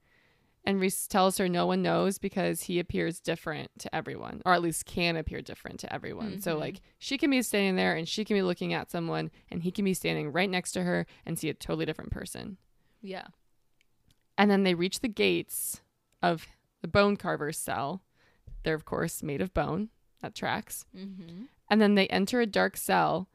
And 0.64 0.80
Rhys 0.80 1.08
tells 1.08 1.38
her 1.38 1.48
no 1.48 1.66
one 1.66 1.82
knows 1.82 2.18
because 2.18 2.62
he 2.62 2.78
appears 2.78 3.18
different 3.18 3.70
to 3.80 3.92
everyone, 3.94 4.42
or 4.46 4.52
at 4.54 4.62
least 4.62 4.84
can 4.86 5.16
appear 5.16 5.42
different 5.42 5.80
to 5.80 5.92
everyone. 5.92 6.40
So, 6.40 6.54
Mhm. 6.56 6.60
like, 6.60 6.80
she 6.98 7.18
can 7.18 7.30
be 7.30 7.42
standing 7.42 7.74
there 7.74 7.96
and 7.96 8.08
she 8.08 8.24
can 8.24 8.36
be 8.36 8.42
looking 8.42 8.72
at 8.72 8.88
someone, 8.90 9.32
and 9.50 9.64
he 9.64 9.72
can 9.72 9.84
be 9.84 9.92
standing 9.94 10.30
right 10.30 10.48
next 10.48 10.70
to 10.72 10.84
her 10.84 11.04
and 11.26 11.36
see 11.36 11.48
a 11.48 11.54
totally 11.54 11.84
different 11.84 12.12
person. 12.12 12.58
Yeah. 13.00 13.26
And 14.38 14.50
then 14.50 14.62
they 14.62 14.74
reach 14.74 15.00
the 15.00 15.08
gates 15.08 15.80
of 16.22 16.46
the 16.80 16.88
bone 16.88 17.16
carver's 17.16 17.58
cell. 17.58 18.04
They're, 18.62 18.74
of 18.74 18.84
course, 18.84 19.22
made 19.22 19.40
of 19.40 19.52
bone. 19.52 19.90
That 20.20 20.36
tracks. 20.36 20.84
Mm-hmm. 20.96 21.46
And 21.68 21.80
then 21.80 21.96
they 21.96 22.06
enter 22.06 22.40
a 22.40 22.46
dark 22.46 22.76
cell 22.76 23.28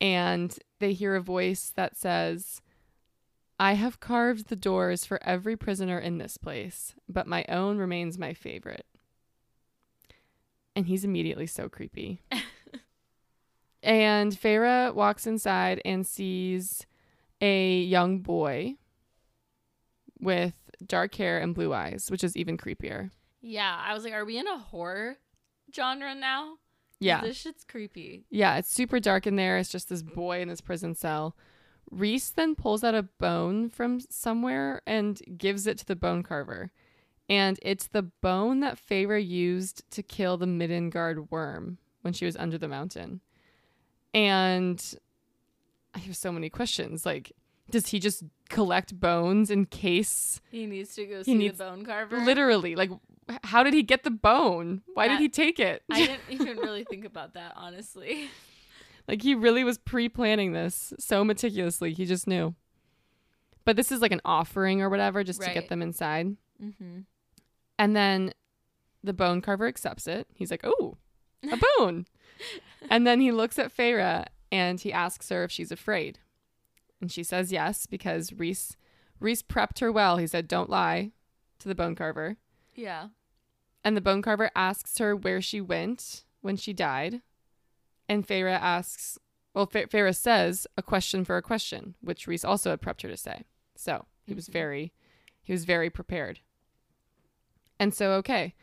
and 0.00 0.58
they 0.80 0.92
hear 0.92 1.14
a 1.14 1.20
voice 1.22 1.70
that 1.76 1.96
says, 1.96 2.60
I 3.58 3.72
have 3.74 4.00
carved 4.00 4.48
the 4.48 4.56
doors 4.56 5.04
for 5.04 5.22
every 5.22 5.56
prisoner 5.56 5.98
in 5.98 6.18
this 6.18 6.36
place, 6.36 6.94
but 7.08 7.26
my 7.26 7.44
own 7.48 7.78
remains 7.78 8.18
my 8.18 8.34
favorite. 8.34 8.86
And 10.74 10.86
he's 10.86 11.04
immediately 11.04 11.46
so 11.46 11.68
creepy. 11.68 12.20
and 13.82 14.32
Feyre 14.32 14.94
walks 14.94 15.26
inside 15.26 15.80
and 15.86 16.06
sees 16.06 16.86
a 17.40 17.78
young 17.80 18.18
boy 18.18 18.76
with 20.20 20.54
dark 20.84 21.14
hair 21.14 21.38
and 21.38 21.54
blue 21.54 21.72
eyes, 21.72 22.10
which 22.10 22.24
is 22.24 22.36
even 22.36 22.58
creepier. 22.58 23.10
Yeah. 23.40 23.80
I 23.82 23.94
was 23.94 24.04
like, 24.04 24.12
are 24.12 24.24
we 24.26 24.36
in 24.36 24.46
a 24.46 24.58
horror 24.58 25.16
genre 25.74 26.14
now? 26.14 26.56
Yeah. 27.00 27.22
This 27.22 27.36
shit's 27.36 27.64
creepy. 27.64 28.26
Yeah, 28.30 28.56
it's 28.56 28.72
super 28.72 29.00
dark 29.00 29.26
in 29.26 29.36
there. 29.36 29.58
It's 29.58 29.70
just 29.70 29.88
this 29.88 30.02
boy 30.02 30.40
in 30.40 30.48
this 30.48 30.60
prison 30.60 30.94
cell. 30.94 31.36
Rhys 31.90 32.30
then 32.30 32.54
pulls 32.54 32.82
out 32.84 32.94
a 32.94 33.02
bone 33.02 33.68
from 33.68 34.00
somewhere 34.00 34.82
and 34.86 35.20
gives 35.38 35.66
it 35.66 35.78
to 35.78 35.86
the 35.86 35.96
bone 35.96 36.22
carver. 36.22 36.70
And 37.28 37.58
it's 37.62 37.88
the 37.88 38.02
bone 38.02 38.60
that 38.60 38.78
Feyre 38.78 39.24
used 39.24 39.88
to 39.92 40.02
kill 40.02 40.36
the 40.36 40.46
Middengard 40.46 41.28
Wyrm 41.28 41.76
when 42.02 42.12
she 42.12 42.24
was 42.24 42.36
under 42.36 42.56
the 42.58 42.68
mountain. 42.68 43.20
And 44.14 44.82
I 45.94 45.98
have 46.00 46.16
so 46.16 46.30
many 46.32 46.48
questions. 46.50 47.04
Like, 47.04 47.32
does 47.70 47.88
he 47.88 47.98
just 47.98 48.22
collect 48.48 48.98
bones 48.98 49.50
in 49.50 49.66
case 49.66 50.40
He 50.50 50.66
needs 50.66 50.94
to 50.94 51.04
go 51.06 51.22
see 51.22 51.34
needs- 51.34 51.58
the 51.58 51.64
bone 51.64 51.84
carver. 51.84 52.18
literally 52.24 52.76
like 52.76 52.90
how 53.42 53.64
did 53.64 53.74
he 53.74 53.82
get 53.82 54.04
the 54.04 54.10
bone? 54.12 54.82
Why 54.94 55.08
did 55.08 55.18
he 55.18 55.28
take 55.28 55.58
it? 55.58 55.82
I 55.90 56.06
didn't 56.06 56.20
even 56.30 56.58
really 56.58 56.84
think 56.84 57.04
about 57.04 57.34
that, 57.34 57.54
honestly. 57.56 58.28
Like 59.08 59.22
he 59.22 59.34
really 59.34 59.64
was 59.64 59.78
pre-planning 59.78 60.52
this 60.52 60.92
so 60.98 61.24
meticulously. 61.24 61.92
He 61.92 62.06
just 62.06 62.26
knew. 62.26 62.54
But 63.64 63.76
this 63.76 63.90
is 63.90 64.00
like 64.00 64.12
an 64.12 64.20
offering 64.24 64.80
or 64.82 64.88
whatever 64.88 65.24
just 65.24 65.42
to 65.42 65.52
get 65.52 65.68
them 65.68 65.82
inside. 65.82 66.36
Mm-hmm. 66.62 67.00
And 67.78 67.96
then 67.96 68.32
the 69.02 69.12
bone 69.12 69.40
carver 69.40 69.66
accepts 69.66 70.06
it. 70.06 70.26
He's 70.34 70.50
like, 70.50 70.64
"Oh, 70.64 70.96
a 71.50 71.56
bone." 71.78 72.06
and 72.90 73.06
then 73.06 73.20
he 73.20 73.32
looks 73.32 73.58
at 73.58 73.74
Feyre 73.76 74.26
and 74.52 74.80
he 74.80 74.92
asks 74.92 75.28
her 75.30 75.44
if 75.44 75.50
she's 75.50 75.72
afraid. 75.72 76.20
And 77.00 77.10
she 77.10 77.22
says 77.22 77.52
yes 77.52 77.86
because 77.86 78.32
Rhys 78.32 78.76
Rhys 79.20 79.42
prepped 79.42 79.80
her 79.80 79.90
well. 79.90 80.16
He 80.16 80.26
said, 80.26 80.48
"Don't 80.48 80.70
lie," 80.70 81.12
to 81.58 81.68
the 81.68 81.74
bone 81.74 81.94
carver. 81.94 82.36
Yeah. 82.74 83.08
And 83.84 83.96
the 83.96 84.00
bone 84.00 84.22
carver 84.22 84.50
asks 84.54 84.98
her 84.98 85.14
where 85.14 85.40
she 85.40 85.60
went 85.60 86.24
when 86.40 86.56
she 86.56 86.72
died. 86.72 87.22
And 88.08 88.26
Feyre 88.26 88.50
asks, 88.58 89.18
well, 89.54 89.66
Fe- 89.66 89.86
Feyre 89.86 90.14
says 90.14 90.66
a 90.76 90.82
question 90.82 91.24
for 91.24 91.36
a 91.36 91.42
question, 91.42 91.96
which 92.00 92.26
Rhys 92.26 92.44
also 92.44 92.70
had 92.70 92.80
prepped 92.80 93.02
her 93.02 93.08
to 93.08 93.16
say. 93.16 93.44
So 93.74 94.06
he 94.24 94.34
was 94.34 94.48
Mhm. 94.48 94.52
very, 94.52 94.92
he 95.42 95.52
was 95.52 95.64
very 95.64 95.90
prepared. 95.90 96.40
And 97.78 97.94
so, 97.94 98.12
okay, 98.12 98.54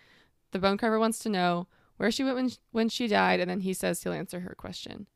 the 0.51 0.59
bone 0.59 0.77
carver 0.77 0.99
wants 0.99 1.19
to 1.19 1.29
know 1.29 1.67
where 1.97 2.11
she 2.11 2.23
went 2.23 2.35
when, 2.35 2.51
when 2.71 2.89
she 2.89 3.07
died, 3.07 3.39
and 3.39 3.49
then 3.49 3.61
he 3.61 3.73
says 3.73 4.01
he'll 4.03 4.13
answer 4.13 4.41
her 4.41 4.55
question. 4.55 5.07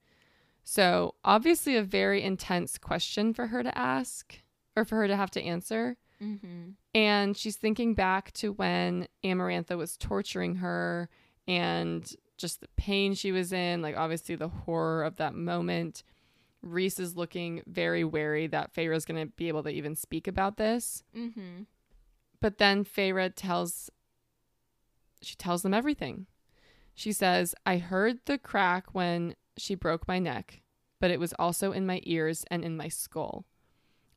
So 0.64 1.16
obviously, 1.24 1.76
a 1.76 1.84
very 1.84 2.22
intense 2.22 2.78
question 2.78 3.34
for 3.34 3.48
her 3.48 3.64
to 3.64 3.76
ask 3.78 4.42
or 4.76 4.84
for 4.86 4.96
her 4.98 5.08
to 5.08 5.16
have 5.16 5.32
to 5.32 5.42
answer. 5.42 5.98
Mm-hmm. 6.22 6.72
And 6.94 7.38
she's 7.38 7.56
thinking 7.56 7.94
back 7.94 8.32
to 8.34 8.52
when 8.52 9.08
Amarantha 9.24 9.78
was 9.78 9.98
torturing 9.98 10.56
her 10.56 11.10
and 11.48 12.12
just 12.38 12.62
the 12.62 12.68
pain 12.78 13.14
she 13.14 13.32
was 13.32 13.52
in, 13.52 13.82
like 13.82 13.98
obviously 13.98 14.36
the 14.36 14.48
horror 14.48 15.04
of 15.04 15.18
that 15.18 15.34
moment. 15.36 16.04
Rhys 16.62 17.00
is 17.00 17.16
looking 17.16 17.62
very 17.68 18.04
wary 18.04 18.48
that 18.48 18.74
Feyre's 18.74 19.06
going 19.06 19.26
to 19.26 19.32
be 19.36 19.48
able 19.48 19.64
to 19.64 19.70
even 19.70 19.96
speak 19.96 20.28
about 20.28 20.58
this. 20.58 21.04
Mm-hmm. 21.16 21.64
But 22.42 22.58
then 22.58 22.84
Feyre 22.84 23.32
tells 23.36 23.90
she 25.22 25.36
tells 25.36 25.64
them 25.64 25.74
everything. 25.74 26.28
She 26.94 27.12
says, 27.12 27.56
"I 27.66 27.78
heard 27.78 28.20
the 28.26 28.38
crack 28.38 28.94
when 28.94 29.36
she 29.58 29.76
broke 29.76 30.08
my 30.08 30.20
neck, 30.20 30.62
but 31.00 31.12
it 31.12 31.20
was 31.20 31.34
also 31.34 31.72
in 31.72 31.86
my 31.86 32.02
ears 32.04 32.46
and 32.50 32.64
in 32.64 32.78
my 32.78 32.88
skull. 32.88 33.46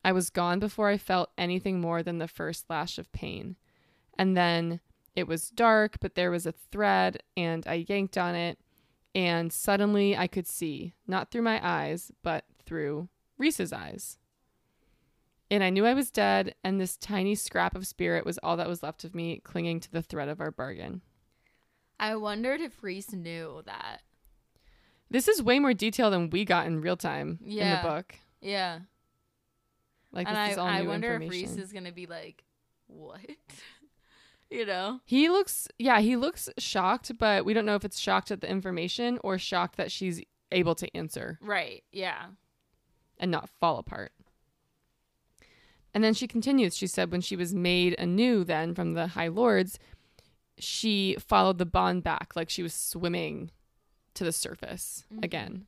I 0.05 0.13
was 0.13 0.31
gone 0.31 0.59
before 0.59 0.89
I 0.89 0.97
felt 0.97 1.31
anything 1.37 1.81
more 1.81 2.03
than 2.03 2.19
the 2.19 2.29
first 2.29 2.71
lash 2.71 2.99
of 2.99 3.13
pain. 3.13 3.57
And 4.19 4.37
then 4.37 4.81
it 5.15 5.27
was 5.27 5.51
dark, 5.51 5.99
but 6.01 6.15
there 6.15 6.31
was 6.31 6.47
a 6.47 6.53
thread 6.53 7.23
and 7.37 7.67
I 7.67 7.87
yanked 7.89 8.17
on 8.17 8.35
it, 8.35 8.59
and 9.15 9.53
suddenly 9.53 10.17
I 10.17 10.27
could 10.27 10.47
see, 10.47 10.95
not 11.07 11.31
through 11.31 11.43
my 11.43 11.61
eyes, 11.67 12.13
but 12.23 12.45
through 12.65 13.09
Rhys's 13.39 13.73
eyes." 13.73 14.19
And 15.51 15.65
I 15.65 15.71
knew 15.71 15.85
I 15.85 15.95
was 15.95 16.13
dead, 16.13 16.55
and 16.63 16.81
this 16.81 16.97
tiny 16.97 17.35
scrap 17.35 17.75
of 17.75 17.87
spirit 17.87 18.25
was 18.25 18.39
all 18.39 18.57
that 18.57 18.69
was 18.69 18.85
left 18.85 19.03
of 19.03 19.17
me, 19.17 19.41
clinging 19.43 19.81
to 19.81 19.91
the 19.91 20.03
thread 20.03 20.29
of 20.29 20.41
our 20.41 20.53
bargain. 20.53 21.03
I 21.99 22.15
wondered 22.17 22.61
if 22.61 22.83
Rhys 22.83 23.13
knew 23.13 23.63
that. 23.67 24.03
This 25.11 25.27
is 25.27 25.43
way 25.43 25.59
more 25.59 25.75
detail 25.75 26.11
than 26.11 26.31
we 26.31 26.45
got 26.45 26.67
in 26.67 26.81
real 26.81 26.97
time 26.97 27.41
in 27.45 27.57
the 27.57 27.81
book. 27.83 28.15
Yeah. 28.41 28.81
Like 30.13 30.29
and 30.29 30.37
this 30.37 30.49
I, 30.49 30.51
is 30.53 30.59
all 30.59 30.67
I 30.67 30.83
new 30.83 30.89
wonder 30.89 31.15
if. 31.17 31.31
Rhys 31.31 31.57
is 31.57 31.73
gonna 31.73 31.93
be 31.93 32.07
like, 32.07 32.45
What? 32.87 33.21
you 34.51 34.67
know? 34.67 35.01
he 35.05 35.29
looks, 35.29 35.69
yeah, 35.79 36.01
he 36.01 36.17
looks 36.17 36.49
shocked, 36.59 37.13
but 37.19 37.45
we 37.45 37.55
don't 37.55 37.67
know 37.67 37.77
if 37.77 37.85
it's 37.85 37.99
shocked 37.99 38.31
at 38.31 38.41
the 38.41 38.51
information 38.51 39.19
or 39.25 39.39
shocked 39.39 39.77
that 39.77 39.91
she's 39.93 40.21
able 40.53 40.75
to 40.75 40.97
answer 40.97 41.39
Right. 41.41 41.85
Yeah. 41.93 42.27
and 43.19 43.31
not 43.31 43.49
fall 43.61 43.79
apart. 43.79 44.13
And 45.93 46.05
then 46.05 46.15
she 46.15 46.29
continues. 46.29 46.77
She 46.77 46.87
said 46.87 47.11
when 47.11 47.21
she 47.21 47.37
was 47.37 47.53
made 47.55 47.99
anew, 47.99 48.45
then 48.45 48.75
from 48.75 48.95
the 48.95 49.09
High 49.09 49.29
Lords, 49.29 49.79
she 50.59 51.17
followed 51.19 51.59
the 51.59 51.67
bond 51.67 52.03
back 52.05 52.37
like 52.37 52.49
she 52.51 52.63
was 52.63 52.75
swimming 52.75 53.51
to 54.15 54.25
the 54.25 54.33
surface 54.33 55.05
Mhm. 55.13 55.25
again. 55.25 55.67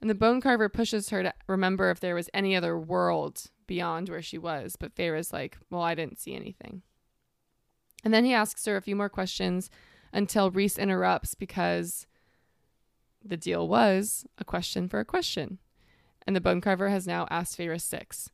And 0.00 0.10
the 0.10 0.14
bone 0.14 0.40
carver 0.40 0.68
pushes 0.68 1.10
her 1.10 1.22
to 1.22 1.32
remember 1.46 1.90
if 1.90 2.00
there 2.00 2.14
was 2.14 2.28
any 2.34 2.54
other 2.56 2.78
world 2.78 3.44
beyond 3.66 4.08
where 4.08 4.22
she 4.22 4.38
was, 4.38 4.76
but 4.76 4.92
Feyre's 4.92 5.32
like, 5.32 5.56
Well, 5.70 5.82
I 5.82 5.94
didn't 5.94 6.18
see 6.18 6.34
anything. 6.34 6.82
And 8.06 8.14
then 8.14 8.24
he 8.24 8.32
asks 8.32 8.64
her 8.66 8.76
a 8.76 8.80
few 8.80 8.94
more 8.94 9.08
questions 9.08 9.68
until 10.12 10.52
Rhys 10.52 10.78
interrupts 10.78 11.34
because 11.34 12.06
the 13.20 13.36
deal 13.36 13.66
was 13.66 14.24
a 14.38 14.44
question 14.44 14.88
for 14.88 15.00
a 15.00 15.04
question. 15.04 15.58
And 16.24 16.36
the 16.36 16.40
bone 16.40 16.60
carver 16.60 16.88
has 16.88 17.08
now 17.08 17.26
asked 17.32 17.58
Feyre 17.58 17.80
six. 17.80 18.30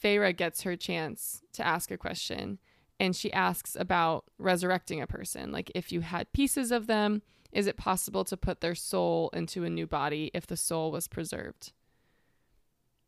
Feyre 0.00 0.36
gets 0.36 0.62
her 0.62 0.76
chance 0.76 1.42
to 1.54 1.66
ask 1.66 1.90
a 1.90 1.98
question, 1.98 2.60
and 3.00 3.16
she 3.16 3.32
asks 3.32 3.74
about 3.74 4.26
resurrecting 4.38 5.02
a 5.02 5.08
person. 5.08 5.50
Like, 5.50 5.72
if 5.74 5.90
you 5.90 6.02
had 6.02 6.32
pieces 6.32 6.70
of 6.70 6.86
them, 6.86 7.22
is 7.50 7.66
it 7.66 7.76
possible 7.76 8.22
to 8.22 8.36
put 8.36 8.60
their 8.60 8.76
soul 8.76 9.30
into 9.32 9.64
a 9.64 9.68
new 9.68 9.88
body 9.88 10.30
if 10.32 10.46
the 10.46 10.56
soul 10.56 10.92
was 10.92 11.08
preserved? 11.08 11.72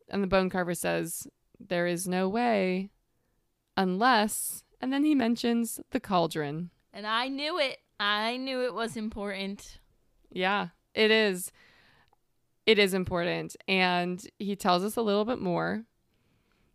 And 0.09 0.25
the 0.25 0.27
bone 0.27 0.51
carver 0.51 0.75
says, 0.75 1.29
There 1.61 1.87
is 1.87 2.09
no 2.09 2.29
way 2.29 2.91
unless, 3.77 4.65
and 4.81 4.93
then 4.93 5.05
he 5.05 5.15
mentions 5.15 5.81
the 5.91 6.01
cauldron. 6.01 6.71
And 6.93 7.07
I 7.07 7.29
knew 7.29 7.59
it. 7.59 7.79
I 8.01 8.37
knew 8.37 8.63
it 8.63 8.75
was 8.75 8.97
important. 8.97 9.79
Yeah, 10.31 10.69
it 10.95 11.11
is. 11.11 11.51
It 12.67 12.79
is 12.79 12.95
important. 12.95 13.57
And 13.67 14.25
he 14.39 14.55
tells 14.57 14.85
us 14.85 14.97
a 14.97 15.03
little 15.03 15.25
bit 15.25 15.41
more. 15.41 15.85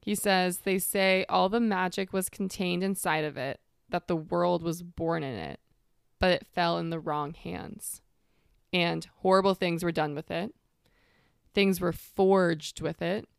He 0.01 0.15
says, 0.15 0.59
They 0.59 0.79
say 0.79 1.25
all 1.29 1.49
the 1.49 1.59
magic 1.59 2.11
was 2.11 2.29
contained 2.29 2.83
inside 2.83 3.23
of 3.23 3.37
it, 3.37 3.59
that 3.89 4.07
the 4.07 4.15
world 4.15 4.63
was 4.63 4.81
born 4.83 5.23
in 5.23 5.35
it, 5.35 5.59
but 6.19 6.31
it 6.31 6.47
fell 6.53 6.77
in 6.77 6.89
the 6.89 6.99
wrong 6.99 7.33
hands. 7.33 8.01
and 8.73 9.07
horrible 9.17 9.53
things 9.53 9.83
were 9.83 9.91
done 9.91 10.15
with 10.15 10.31
it. 10.31 10.51
Things 11.53 11.79
were 11.79 11.93
forged 11.93 12.81
with 12.81 13.03
it, 13.03 13.29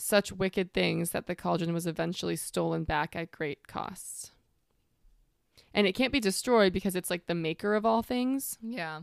such 0.00 0.32
wicked 0.32 0.72
things 0.72 1.10
that 1.10 1.26
the 1.26 1.34
cauldron 1.34 1.72
was 1.72 1.86
eventually 1.86 2.36
stolen 2.36 2.84
back 2.84 3.14
at 3.14 3.30
great 3.30 3.66
costs. 3.68 4.32
And 5.72 5.86
it 5.86 5.94
can't 5.94 6.12
be 6.12 6.20
destroyed 6.20 6.72
because 6.72 6.96
it's 6.96 7.10
like 7.10 7.26
the 7.26 7.34
maker 7.34 7.74
of 7.74 7.86
all 7.86 8.02
things. 8.02 8.58
Yeah. 8.60 9.02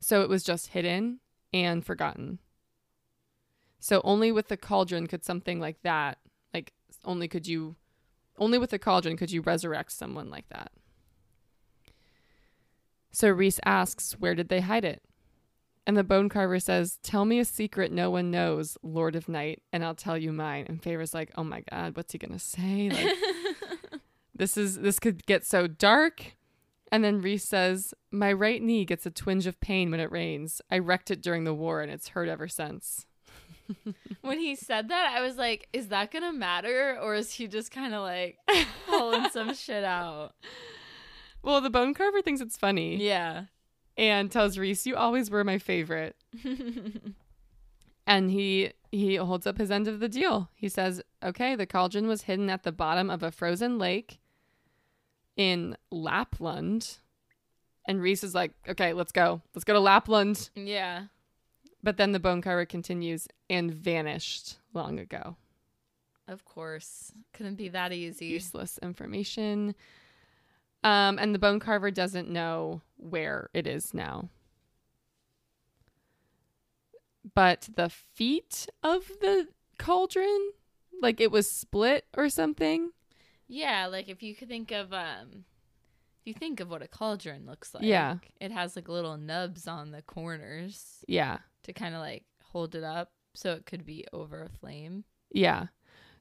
So 0.00 0.22
it 0.22 0.28
was 0.28 0.42
just 0.42 0.68
hidden 0.68 1.20
and 1.52 1.84
forgotten. 1.84 2.38
So 3.80 4.00
only 4.04 4.32
with 4.32 4.48
the 4.48 4.56
cauldron 4.56 5.06
could 5.06 5.24
something 5.24 5.60
like 5.60 5.82
that, 5.82 6.18
like 6.52 6.72
only 7.04 7.28
could 7.28 7.46
you, 7.46 7.76
only 8.36 8.58
with 8.58 8.70
the 8.70 8.78
cauldron 8.78 9.16
could 9.16 9.30
you 9.30 9.40
resurrect 9.40 9.92
someone 9.92 10.30
like 10.30 10.48
that. 10.50 10.72
So 13.10 13.30
Rhys 13.30 13.60
asks, 13.64 14.12
Where 14.18 14.34
did 14.34 14.48
they 14.48 14.60
hide 14.60 14.84
it? 14.84 15.02
And 15.88 15.96
the 15.96 16.04
bone 16.04 16.28
carver 16.28 16.60
says, 16.60 16.98
Tell 17.02 17.24
me 17.24 17.38
a 17.38 17.46
secret 17.46 17.90
no 17.90 18.10
one 18.10 18.30
knows, 18.30 18.76
Lord 18.82 19.16
of 19.16 19.26
Night, 19.26 19.62
and 19.72 19.82
I'll 19.82 19.94
tell 19.94 20.18
you 20.18 20.32
mine. 20.32 20.66
And 20.68 20.82
Feyre's 20.82 21.14
like, 21.14 21.30
Oh 21.34 21.44
my 21.44 21.64
God, 21.70 21.96
what's 21.96 22.12
he 22.12 22.18
gonna 22.18 22.38
say? 22.38 22.90
Like, 22.90 24.00
this 24.34 24.58
is 24.58 24.80
this 24.80 25.00
could 25.00 25.24
get 25.24 25.46
so 25.46 25.66
dark. 25.66 26.36
And 26.92 27.02
then 27.02 27.22
Rhys 27.22 27.42
says, 27.42 27.94
My 28.10 28.30
right 28.30 28.62
knee 28.62 28.84
gets 28.84 29.06
a 29.06 29.10
twinge 29.10 29.46
of 29.46 29.60
pain 29.60 29.90
when 29.90 29.98
it 29.98 30.12
rains. 30.12 30.60
I 30.70 30.76
wrecked 30.78 31.10
it 31.10 31.22
during 31.22 31.44
the 31.44 31.54
war 31.54 31.80
and 31.80 31.90
it's 31.90 32.08
hurt 32.08 32.28
ever 32.28 32.48
since. 32.48 33.06
when 34.20 34.38
he 34.38 34.56
said 34.56 34.88
that, 34.88 35.14
I 35.16 35.22
was 35.22 35.36
like, 35.36 35.68
is 35.72 35.88
that 35.88 36.10
going 36.10 36.22
to 36.22 36.32
matter? 36.32 36.98
Or 37.00 37.14
is 37.14 37.32
he 37.32 37.46
just 37.46 37.70
kind 37.70 37.94
of 37.94 38.02
like 38.02 38.38
pulling 38.86 39.28
some 39.30 39.54
shit 39.54 39.84
out? 39.84 40.34
Well, 41.42 41.60
the 41.60 41.70
bone 41.70 41.94
carver 41.94 42.22
thinks 42.22 42.40
it's 42.40 42.56
funny 42.56 42.96
Yeah. 42.96 43.44
And 43.98 44.30
tells 44.30 44.56
Rhys, 44.56 44.86
You 44.86 44.96
always 44.96 45.28
were 45.28 45.44
my 45.44 45.58
favorite. 45.58 46.16
And 48.08 48.30
he 48.30 48.72
he 48.90 49.16
holds 49.16 49.46
up 49.46 49.58
his 49.58 49.70
end 49.70 49.86
of 49.86 50.00
the 50.00 50.08
deal. 50.08 50.48
He 50.54 50.70
says, 50.70 51.02
"Okay, 51.22 51.54
the 51.54 51.66
cauldron 51.66 52.08
was 52.08 52.22
hidden 52.22 52.48
at 52.48 52.62
the 52.62 52.72
bottom 52.72 53.10
of 53.10 53.22
a 53.22 53.30
frozen 53.30 53.78
lake 53.78 54.18
in 55.36 55.76
Lapland." 55.90 56.96
And 57.86 58.00
Rhys 58.00 58.24
is 58.24 58.34
like, 58.34 58.52
"Okay, 58.66 58.94
let's 58.94 59.12
go. 59.12 59.42
Let's 59.54 59.64
go 59.64 59.74
to 59.74 59.80
Lapland." 59.80 60.48
yeah. 60.54 61.08
But 61.82 61.98
then 61.98 62.12
the 62.12 62.18
bone 62.18 62.40
carver 62.40 62.64
continues 62.64 63.28
and 63.50 63.70
vanished 63.70 64.56
long 64.72 64.98
ago. 64.98 65.36
Of 66.26 66.46
course. 66.46 67.12
Couldn't 67.34 67.56
be 67.56 67.68
that 67.68 67.92
easy. 67.92 68.26
Useless 68.26 68.78
information. 68.78 69.74
Um, 70.84 71.18
and 71.18 71.34
the 71.34 71.38
bone 71.38 71.58
carver 71.60 71.90
doesn't 71.90 72.28
know 72.30 72.82
where 72.96 73.50
it 73.52 73.66
is 73.66 73.92
now. 73.92 74.28
But 77.34 77.68
the 77.74 77.88
feet 77.90 78.66
of 78.82 79.06
the 79.20 79.48
cauldron, 79.78 80.50
like 81.02 81.20
it 81.20 81.30
was 81.30 81.50
split 81.50 82.06
or 82.16 82.28
something. 82.28 82.90
Yeah, 83.48 83.86
like 83.86 84.08
if 84.08 84.22
you 84.22 84.34
could 84.34 84.48
think 84.48 84.70
of 84.72 84.92
um 84.92 85.44
if 86.20 86.26
you 86.26 86.34
think 86.34 86.60
of 86.60 86.70
what 86.70 86.82
a 86.82 86.88
cauldron 86.88 87.46
looks 87.46 87.74
like. 87.74 87.84
Yeah. 87.84 88.16
It 88.40 88.50
has 88.52 88.76
like 88.76 88.88
little 88.88 89.16
nubs 89.16 89.66
on 89.68 89.90
the 89.90 90.02
corners 90.02 91.04
Yeah. 91.06 91.38
to 91.64 91.72
kind 91.72 91.94
of 91.94 92.00
like 92.00 92.24
hold 92.42 92.74
it 92.74 92.84
up 92.84 93.10
so 93.34 93.52
it 93.52 93.66
could 93.66 93.84
be 93.84 94.04
over 94.12 94.42
a 94.42 94.48
flame. 94.48 95.04
Yeah. 95.30 95.66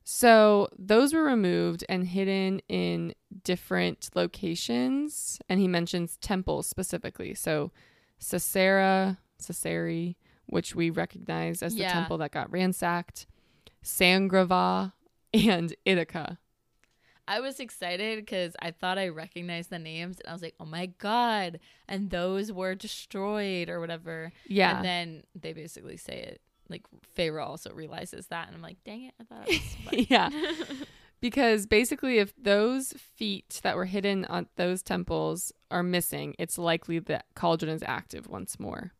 So 0.09 0.69
those 0.79 1.13
were 1.13 1.21
removed 1.23 1.83
and 1.89 2.07
hidden 2.07 2.61
in 2.69 3.13
different 3.43 4.09
locations. 4.15 5.37
And 5.49 5.59
he 5.59 5.67
mentions 5.67 6.15
temples 6.21 6.65
specifically. 6.65 7.33
So 7.33 7.73
Sisera, 8.17 9.17
Siseri, 9.37 10.15
which 10.45 10.73
we 10.73 10.89
recognize 10.89 11.61
as 11.61 11.73
the 11.75 11.81
Yeah. 11.81 11.91
temple 11.91 12.19
that 12.19 12.31
got 12.31 12.49
ransacked, 12.49 13.27
Sangrava, 13.83 14.93
and 15.33 15.75
Ithaca. 15.83 16.39
I 17.27 17.41
was 17.41 17.59
excited 17.59 18.19
because 18.19 18.55
I 18.61 18.71
thought 18.71 18.97
I 18.97 19.09
recognized 19.09 19.69
the 19.71 19.77
names 19.77 20.21
and 20.21 20.29
I 20.29 20.31
was 20.31 20.41
like, 20.41 20.55
oh 20.61 20.65
my 20.65 20.85
God. 20.85 21.59
And 21.85 22.09
those 22.11 22.49
were 22.49 22.75
destroyed 22.75 23.67
or 23.67 23.81
whatever. 23.81 24.31
Yeah. 24.47 24.77
And 24.77 24.85
then 24.85 25.23
they 25.35 25.51
basically 25.51 25.97
say 25.97 26.17
it. 26.21 26.41
Like 26.69 26.83
Feyre 27.17 27.45
also 27.45 27.71
realizes 27.73 28.27
that. 28.27 28.47
And 28.47 28.55
I'm 28.55 28.61
like, 28.61 28.77
dang 28.83 29.03
it. 29.05 29.13
I 29.19 29.23
thought 29.23 29.47
it 29.47 29.61
was 29.91 30.07
yeah. 30.09 30.29
Because 31.19 31.65
basically, 31.65 32.19
if 32.19 32.31
those 32.37 32.93
feet 32.93 33.59
that 33.63 33.75
were 33.75 33.85
hidden 33.85 34.23
on 34.25 34.45
those 34.55 34.83
temples 34.83 35.51
are 35.71 35.81
missing, 35.81 36.35
it's 36.37 36.59
likely 36.59 36.99
that 36.99 37.25
Cauldron 37.33 37.73
is 37.73 37.81
active 37.83 38.27
once 38.27 38.59
more 38.59 38.91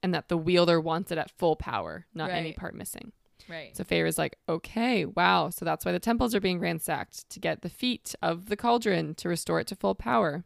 and 0.00 0.14
that 0.14 0.28
the 0.28 0.36
wielder 0.36 0.80
wants 0.80 1.10
it 1.10 1.18
at 1.18 1.32
full 1.32 1.56
power, 1.56 2.06
not 2.14 2.30
any 2.30 2.52
part 2.52 2.76
missing. 2.76 3.10
right. 3.48 3.76
So 3.76 3.82
Feyre's 3.82 4.16
like, 4.16 4.38
okay, 4.48 5.04
wow. 5.06 5.50
So 5.50 5.64
that's 5.64 5.84
why 5.84 5.90
the 5.90 5.98
temples 5.98 6.36
are 6.36 6.40
being 6.40 6.60
ransacked 6.60 7.28
to 7.30 7.40
get 7.40 7.62
the 7.62 7.68
feet 7.68 8.14
of 8.22 8.46
the 8.46 8.56
cauldron 8.56 9.16
to 9.16 9.28
restore 9.28 9.58
it 9.58 9.66
to 9.66 9.74
full 9.74 9.96
power. 9.96 10.44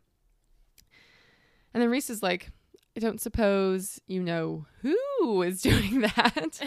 And 1.74 1.82
then 1.82 1.90
Rhys 1.90 2.08
is 2.08 2.22
like, 2.22 2.50
I 2.96 3.00
don't 3.00 3.20
suppose 3.20 4.00
you 4.06 4.22
know 4.22 4.66
who 4.82 5.42
is 5.46 5.62
doing 5.62 6.00
that. 6.00 6.60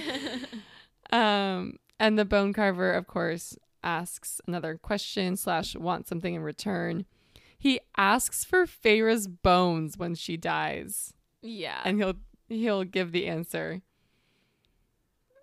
um, 1.11 1.77
and 1.99 2.17
the 2.17 2.25
bone 2.25 2.53
carver, 2.53 2.93
of 2.93 3.07
course, 3.07 3.57
asks 3.83 4.39
another 4.47 4.77
question 4.77 5.35
slash 5.35 5.75
wants 5.75 6.09
something 6.09 6.33
in 6.33 6.41
return. 6.41 7.05
He 7.57 7.79
asks 7.97 8.43
for 8.43 8.65
Feyre's 8.65 9.27
bones 9.27 9.97
when 9.97 10.15
she 10.15 10.35
dies 10.37 11.13
yeah. 11.41 11.81
and 11.85 11.97
he'll 11.97 12.15
he'll 12.49 12.83
give 12.83 13.11
the 13.11 13.27
answer. 13.27 13.81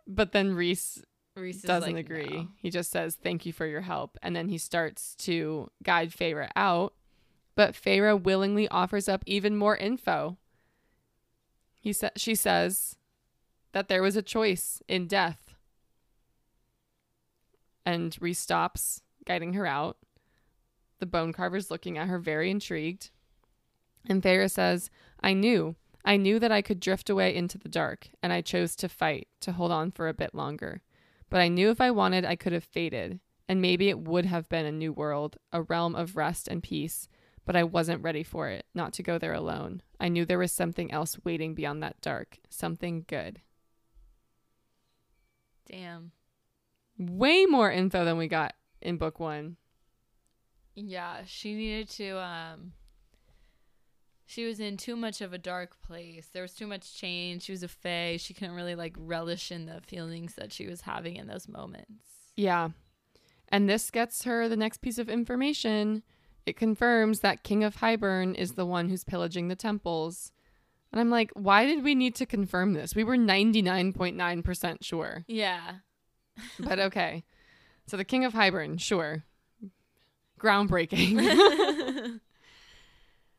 But 0.07 0.32
then 0.32 0.55
Rhys 0.55 1.05
Rhys 1.36 1.62
doesn't 1.62 1.94
like, 1.94 2.05
agree. 2.05 2.27
"No." 2.27 2.48
He 2.57 2.70
just 2.70 2.90
says 2.90 3.15
thank 3.15 3.47
you 3.47 3.52
for 3.52 3.66
your 3.66 3.82
help 3.82 4.19
and 4.23 4.35
then 4.35 4.48
he 4.48 4.59
starts 4.59 5.15
to 5.16 5.70
guide 5.82 6.11
Feyre 6.11 6.48
out, 6.57 6.94
but 7.55 7.74
Feyre 7.74 8.20
willingly 8.20 8.69
offers 8.69 9.09
up 9.09 9.23
even 9.27 9.57
more 9.57 9.77
info. 9.77 10.36
He 11.81 11.93
sa- 11.93 12.11
she 12.16 12.35
says 12.35 12.97
that 13.73 13.89
there 13.89 14.02
was 14.02 14.16
a 14.16 14.23
choice 14.23 14.82
in 14.86 15.07
death. 15.07 15.55
And 17.85 18.16
Rhys 18.20 18.39
stops, 18.39 19.02
guiding 19.24 19.55
her 19.55 19.66
out. 19.66 19.97
The 20.98 21.07
bone 21.07 21.32
carver's 21.32 21.70
looking 21.70 21.97
at 21.97 22.09
her 22.09 22.19
very 22.19 22.51
intrigued. 22.51 23.11
And 24.07 24.23
Feyre 24.23 24.51
says, 24.51 24.90
I 25.20 25.32
knew. 25.32 25.77
I 26.05 26.16
knew 26.16 26.39
that 26.39 26.52
I 26.52 26.62
could 26.62 26.81
drift 26.81 27.11
away 27.11 27.35
into 27.35 27.59
the 27.59 27.69
dark, 27.69 28.09
and 28.23 28.32
I 28.32 28.40
chose 28.40 28.74
to 28.77 28.89
fight, 28.89 29.28
to 29.40 29.52
hold 29.52 29.70
on 29.70 29.90
for 29.90 30.09
a 30.09 30.15
bit 30.15 30.35
longer. 30.35 30.82
But 31.28 31.40
I 31.40 31.48
knew 31.48 31.70
if 31.70 31.81
I 31.81 31.90
wanted, 31.90 32.24
I 32.24 32.36
could 32.36 32.52
have 32.52 32.65
faded, 32.65 33.20
and 33.48 33.61
maybe 33.61 33.89
it 33.89 34.01
would 34.01 34.27
have 34.27 34.48
been 34.48 34.66
a 34.66 34.73
new 34.73 34.93
world, 34.93 35.36
a 35.52 35.62
realm 35.62 35.94
of 35.94 36.16
rest 36.16 36.48
and 36.48 36.62
peace, 36.62 37.09
but 37.44 37.56
I 37.56 37.64
wasn't 37.64 38.02
ready 38.02 38.22
for 38.22 38.48
it, 38.48 38.66
not 38.74 38.92
to 38.94 39.02
go 39.02 39.18
there 39.18 39.32
alone. 39.32 39.82
I 39.98 40.08
knew 40.08 40.24
there 40.24 40.38
was 40.38 40.52
something 40.52 40.92
else 40.92 41.18
waiting 41.24 41.54
beyond 41.54 41.82
that 41.82 42.00
dark, 42.00 42.38
something 42.48 43.04
good. 43.08 43.40
Damn. 45.70 46.12
Way 46.98 47.46
more 47.46 47.70
info 47.70 48.04
than 48.04 48.18
we 48.18 48.28
got 48.28 48.54
in 48.82 48.96
book 48.96 49.20
one. 49.20 49.56
Yeah, 50.74 51.18
she 51.26 51.54
needed 51.54 51.88
to 51.90 52.18
um 52.18 52.72
she 54.30 54.46
was 54.46 54.60
in 54.60 54.76
too 54.76 54.94
much 54.94 55.20
of 55.20 55.32
a 55.32 55.38
dark 55.38 55.80
place. 55.82 56.28
There 56.32 56.42
was 56.42 56.54
too 56.54 56.68
much 56.68 56.94
change. 56.94 57.42
She 57.42 57.52
was 57.52 57.64
a 57.64 57.68
fae. 57.68 58.16
She 58.16 58.32
couldn't 58.32 58.54
really 58.54 58.76
like 58.76 58.94
relish 58.96 59.50
in 59.50 59.66
the 59.66 59.80
feelings 59.80 60.36
that 60.36 60.52
she 60.52 60.68
was 60.68 60.82
having 60.82 61.16
in 61.16 61.26
those 61.26 61.48
moments. 61.48 62.04
Yeah. 62.36 62.68
And 63.48 63.68
this 63.68 63.90
gets 63.90 64.22
her 64.22 64.48
the 64.48 64.56
next 64.56 64.82
piece 64.82 64.98
of 64.98 65.08
information. 65.08 66.04
It 66.46 66.56
confirms 66.56 67.20
that 67.20 67.42
King 67.42 67.64
of 67.64 67.76
Hybern 67.76 68.34
is 68.34 68.52
the 68.52 68.66
one 68.66 68.88
who's 68.88 69.04
pillaging 69.04 69.48
the 69.48 69.56
temples. 69.56 70.32
And 70.92 71.00
I'm 71.00 71.10
like, 71.10 71.30
why 71.34 71.66
did 71.66 71.84
we 71.84 71.94
need 71.94 72.14
to 72.16 72.26
confirm 72.26 72.72
this? 72.72 72.94
We 72.94 73.04
were 73.04 73.16
99.9% 73.16 74.78
sure. 74.82 75.24
Yeah. 75.26 75.76
But 76.58 76.78
okay. 76.78 77.24
So 77.86 77.98
the 77.98 78.04
King 78.04 78.24
of 78.24 78.32
Hybern, 78.32 78.80
sure. 78.80 79.24
Groundbreaking. 80.40 82.18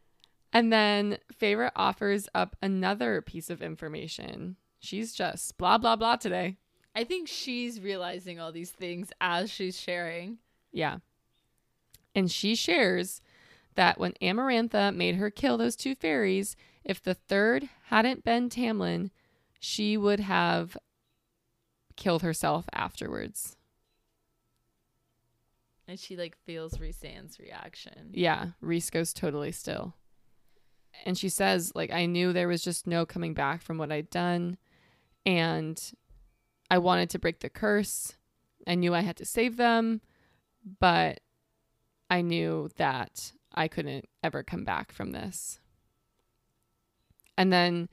and 0.53 0.72
then 0.72 1.18
Favorite 1.36 1.73
offers 1.76 2.30
up 2.36 2.56
another 2.61 3.22
piece 3.22 3.49
of 3.49 3.64
information. 3.64 4.57
She's 4.80 5.14
just 5.14 5.57
blah, 5.57 5.80
blah, 5.80 5.95
blah 5.95 6.18
today. 6.18 6.57
I 6.94 7.06
think 7.06 7.28
she's 7.28 7.80
realizing 7.80 8.40
all 8.40 8.52
these 8.52 8.72
things 8.72 9.11
as 9.19 9.49
she's 9.49 9.80
sharing. 9.80 10.38
Yeah. 10.72 10.98
And 12.14 12.30
she 12.32 12.56
shares 12.56 13.22
that 13.76 14.00
when 14.00 14.14
Amarantha 14.22 14.94
made 14.96 15.16
her 15.16 15.30
kill 15.30 15.58
those 15.58 15.76
two 15.76 15.96
fairies, 15.96 16.56
if 16.84 17.02
the 17.02 17.14
third 17.14 17.70
hadn't 17.86 18.24
been 18.24 18.50
Tamlin, 18.50 19.12
she 19.60 19.96
would 19.96 20.20
have 20.20 20.76
killed 21.96 22.22
herself 22.22 22.66
afterwards. 22.74 23.56
And 25.88 26.00
she 26.00 26.16
like 26.16 26.38
feels 26.46 26.80
Rhysand's 26.80 27.40
reaction. 27.40 28.12
Yeah, 28.14 28.48
Rhys 28.62 28.90
goes 28.90 29.14
totally 29.14 29.52
still. 29.52 29.96
and 31.06 31.18
she 31.18 31.30
says 31.30 31.72
like 31.76 31.92
I 31.92 32.06
knew 32.06 32.32
there 32.34 32.48
was 32.48 32.64
just 32.64 32.86
no 32.88 33.06
coming 33.06 33.34
back 33.34 33.62
from 33.62 33.78
what 33.78 33.92
I'd 33.92 34.10
done 34.10 34.58
and 35.26 35.82
I 36.70 36.78
wanted 36.78 37.10
to 37.12 37.20
break 37.20 37.40
the 37.40 37.50
curse. 37.50 38.16
I 38.68 38.76
knew 38.76 38.94
I 38.94 39.02
had 39.02 39.18
to 39.18 39.26
save 39.26 39.58
them, 39.58 40.02
but 40.80 41.20
I 42.12 42.22
knew 42.22 42.70
that 42.76 43.32
I 43.56 43.70
couldn't 43.70 44.10
ever 44.22 44.44
come 44.44 44.66
back 44.66 44.92
from 44.92 45.14
this. 45.14 45.62
And 47.38 47.54
then 47.54 47.88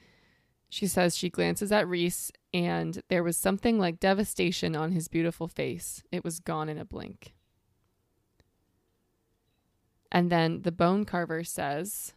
she 0.69 0.89
says 0.89 1.17
she 1.17 1.31
glances 1.31 1.71
at 1.71 1.87
Rhys, 1.87 2.33
and 2.53 3.01
there 3.09 3.23
was 3.23 3.37
something 3.37 3.79
like 3.79 4.01
devastation 4.01 4.75
on 4.75 4.91
his 4.91 5.07
beautiful 5.07 5.47
face. 5.47 6.03
It 6.11 6.25
was 6.25 6.41
gone 6.41 6.69
in 6.69 6.79
a 6.79 6.85
blink. 6.85 7.35
And 10.11 10.31
then 10.31 10.63
the 10.63 10.73
bone 10.73 11.05
carver 11.05 11.45
says 11.45 12.13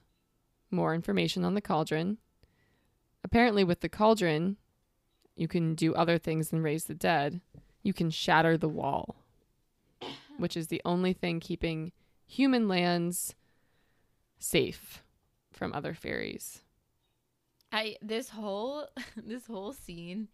more 0.71 0.95
information 0.95 1.45
on 1.45 1.53
the 1.53 1.61
cauldron. 1.61 2.17
Apparently, 3.23 3.63
with 3.63 3.81
the 3.81 3.89
cauldron, 3.89 4.57
you 5.35 5.47
can 5.47 5.75
do 5.75 5.93
other 5.93 6.17
things 6.17 6.49
than 6.49 6.63
raise 6.63 6.85
the 6.85 6.95
dead. 6.95 7.41
You 7.83 7.93
can 7.93 8.09
shatter 8.09 8.57
the 8.57 8.69
wall, 8.69 9.20
which 10.41 10.57
is 10.57 10.67
the 10.67 10.81
only 10.83 11.13
thing 11.13 11.39
keeping 11.39 11.91
human 12.25 12.67
lands 12.67 13.35
safe 14.39 15.03
from 15.51 15.73
other 15.73 15.93
fairies. 15.93 16.61
I 17.71 17.95
this 18.01 18.29
whole 18.29 18.87
this 19.17 19.45
whole 19.47 19.73
scene 19.73 20.27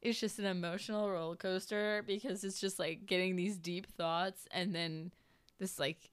is 0.00 0.18
just 0.18 0.38
an 0.38 0.46
emotional 0.46 1.10
roller 1.10 1.36
coaster 1.36 2.02
because 2.06 2.42
it's 2.42 2.58
just 2.60 2.78
like 2.78 3.04
getting 3.04 3.36
these 3.36 3.58
deep 3.58 3.86
thoughts 3.86 4.46
and 4.50 4.74
then 4.74 5.12
this 5.58 5.78
like 5.78 6.10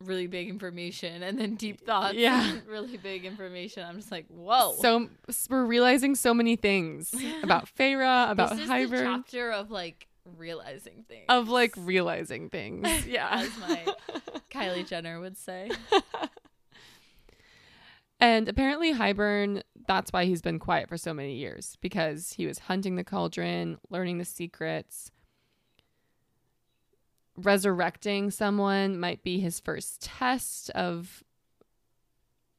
really 0.00 0.26
big 0.26 0.48
information 0.48 1.22
and 1.22 1.38
then 1.38 1.54
deep 1.54 1.80
thoughts 1.86 2.14
Yeah. 2.14 2.50
and 2.54 2.66
really 2.68 2.96
big 2.96 3.24
information. 3.24 3.84
I'm 3.84 3.96
just 3.96 4.10
like, 4.10 4.26
whoa. 4.28 4.74
So 4.80 5.08
we're 5.48 5.64
realizing 5.64 6.16
so 6.16 6.34
many 6.34 6.56
things 6.56 7.14
about 7.44 7.68
Feyre, 7.78 8.30
about 8.30 8.50
this 8.50 8.60
is 8.60 8.90
the 8.90 8.98
chapter 8.98 9.52
of 9.52 9.70
like 9.70 10.08
realizing 10.36 11.04
things. 11.08 11.24
of 11.28 11.48
like 11.48 11.74
realizing 11.76 12.48
things. 12.50 12.88
Yeah. 13.06 13.28
as 13.30 13.50
my 13.60 13.84
Kylie 14.50 14.86
Jenner 14.86 15.20
would 15.20 15.36
say. 15.36 15.70
And 18.20 18.48
apparently, 18.48 18.94
Hybern, 18.94 19.60
that's 19.86 20.10
why 20.12 20.24
he's 20.24 20.40
been 20.40 20.58
quiet 20.58 20.88
for 20.88 20.96
so 20.96 21.12
many 21.12 21.34
years 21.34 21.76
because 21.82 22.32
he 22.34 22.46
was 22.46 22.60
hunting 22.60 22.94
the 22.96 23.04
cauldron, 23.04 23.76
learning 23.90 24.16
the 24.16 24.24
secrets. 24.24 25.10
Resurrecting 27.36 28.30
someone 28.30 28.98
might 28.98 29.22
be 29.24 29.40
his 29.40 29.58
first 29.60 30.00
test 30.00 30.70
of 30.70 31.24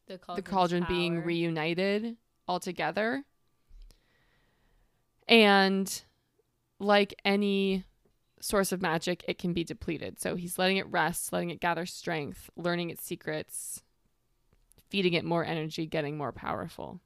The 0.08 0.20
the 0.36 0.42
cauldron 0.44 0.86
being 0.88 1.16
power. 1.16 1.26
reunited 1.26 2.18
altogether. 2.48 3.24
And 5.28 6.04
like 6.80 7.14
any 7.24 7.86
source 8.42 8.72
of 8.72 8.82
magic, 8.82 9.24
it 9.28 9.38
can 9.38 9.54
be 9.54 9.64
depleted. 9.64 10.20
So 10.20 10.36
he's 10.36 10.60
letting 10.60 10.78
it 10.78 10.88
rest, 10.88 11.34
letting 11.34 11.50
it 11.50 11.60
gather 11.60 11.86
strength, 11.86 12.50
learning 12.56 12.90
its 12.90 13.04
secrets, 13.04 13.84
feeding 14.90 15.14
it 15.14 15.26
more 15.26 15.44
energy, 15.46 15.86
getting 15.86 16.18
more 16.18 16.32
powerful. 16.32 17.00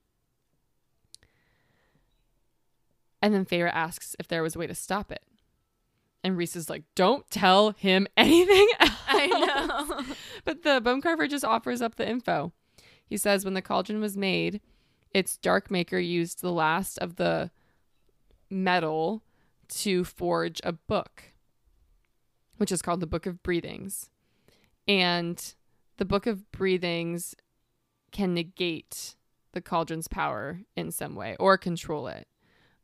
And 3.22 3.34
then 3.34 3.46
Feyre 3.46 3.72
asks 3.74 4.16
if 4.20 4.28
there 4.28 4.44
was 4.44 4.56
a 4.56 4.60
way 4.60 4.68
to 4.68 4.76
stop 4.76 5.12
it. 5.12 5.24
And 6.24 6.38
Rhys 6.38 6.56
is 6.56 6.70
like, 6.70 6.84
don't 6.96 7.30
tell 7.30 7.72
him 7.72 8.08
anything 8.18 8.68
else. 8.80 8.92
I 9.08 9.28
know. 9.28 10.16
But 10.46 10.64
the 10.64 10.82
bone 10.82 11.02
carver 11.02 11.28
just 11.28 11.46
offers 11.46 11.82
up 11.82 11.96
the 11.96 12.08
info. 12.08 12.52
He 13.06 13.18
says 13.18 13.44
when 13.44 13.54
the 13.54 13.62
cauldron 13.62 14.02
was 14.02 14.18
made, 14.18 14.62
its 15.14 15.38
dark 15.38 15.72
maker 15.72 15.98
used 15.98 16.42
the 16.42 16.52
last 16.52 16.98
of 17.00 17.16
the 17.16 17.52
metal 18.50 19.24
to 19.70 20.04
forge 20.04 20.60
a 20.64 20.74
book, 20.74 21.34
which 22.58 22.72
is 22.72 22.82
called 22.82 23.00
the 23.00 23.08
Book 23.08 23.26
of 23.26 23.42
Breathings. 23.44 24.10
And 24.88 25.54
the 25.98 26.06
Book 26.06 26.26
of 26.26 26.52
Breathings 26.52 27.36
can 28.12 28.34
negate 28.34 29.16
the 29.54 29.62
cauldron's 29.62 30.08
power 30.08 30.62
in 30.76 30.92
some 30.92 31.16
way 31.16 31.36
or 31.40 31.58
control 31.58 32.08
it. 32.08 32.28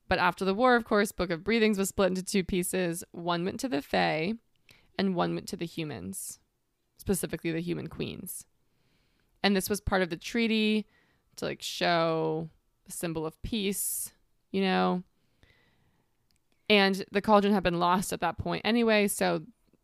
But 0.08 0.20
after 0.20 0.46
the 0.46 0.54
war, 0.54 0.76
of 0.76 0.86
course, 0.86 1.12
Book 1.12 1.32
of 1.32 1.44
Breathings 1.44 1.78
was 1.78 1.90
split 1.90 2.10
into 2.10 2.24
two 2.24 2.44
pieces. 2.44 3.04
One 3.12 3.44
went 3.44 3.60
to 3.62 3.68
the 3.68 3.82
Fae, 3.82 4.34
and 4.98 5.16
one 5.16 5.34
went 5.34 5.48
to 5.50 5.58
the 5.58 5.66
humans, 5.66 6.40
specifically 6.98 7.52
the 7.52 7.60
human 7.60 7.88
queens. 7.88 8.46
And 9.42 9.56
this 9.56 9.70
was 9.70 9.82
part 9.82 10.02
of 10.02 10.10
the 10.10 10.18
treaty 10.18 10.86
to 11.38 11.46
like 11.46 11.62
show 11.62 12.50
a 12.88 12.92
symbol 12.92 13.26
of 13.26 13.42
peace, 13.42 14.12
you 14.52 14.62
know. 14.62 15.04
And 16.70 17.06
the 17.12 17.22
cauldron 17.22 17.54
had 17.54 17.64
been 17.64 17.80
lost 17.80 18.12
at 18.12 18.22
that 18.22 18.38
point 18.38 18.64
anyway, 18.66 19.08
so 19.08 19.42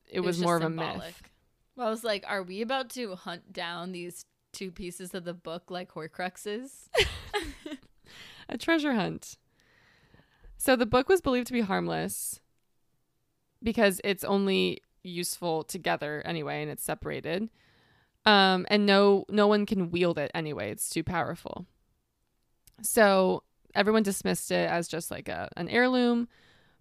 it, 0.10 0.22
was, 0.22 0.38
just 0.38 0.44
more 0.44 0.58
of 0.58 0.64
a 0.64 0.66
symbolic. 0.66 0.98
myth. 0.98 1.22
Well, 1.76 1.88
I 1.88 1.90
was 1.90 2.04
like, 2.04 2.26
are 2.28 2.44
we 2.44 2.62
about 2.62 2.90
to 2.92 3.16
hunt 3.16 3.54
down 3.54 3.92
these 3.92 4.26
two 4.52 4.72
pieces 4.72 5.14
of 5.14 5.24
the 5.24 5.34
book 5.34 5.70
like 5.70 5.92
Horcruxes? 5.92 6.90
a 8.50 8.58
treasure 8.58 8.94
hunt. 8.94 9.38
So 10.58 10.76
the 10.76 10.86
book 10.86 11.10
was 11.10 11.22
believed 11.22 11.48
to 11.48 11.54
be 11.54 11.62
harmless 11.62 12.40
because 13.64 14.02
it's 14.04 14.24
only 14.24 14.82
useful 15.04 15.64
together 15.64 16.22
anyway 16.26 16.62
and 16.62 16.70
it's 16.70 16.84
separated. 16.84 17.50
Um 18.26 18.68
and 18.70 18.86
no 18.86 19.26
no 19.30 19.48
one 19.48 19.66
can 19.66 19.90
wield 19.90 20.20
it 20.20 20.30
anyway. 20.36 20.70
It's 20.70 20.90
too 20.90 21.04
powerful. 21.04 21.66
So 22.84 23.42
everyone 23.74 24.04
dismissed 24.04 24.52
it 24.52 24.70
as 24.70 24.88
just 24.88 25.10
like 25.10 25.28
a 25.28 25.50
an 25.58 25.68
heirloom, 25.70 26.28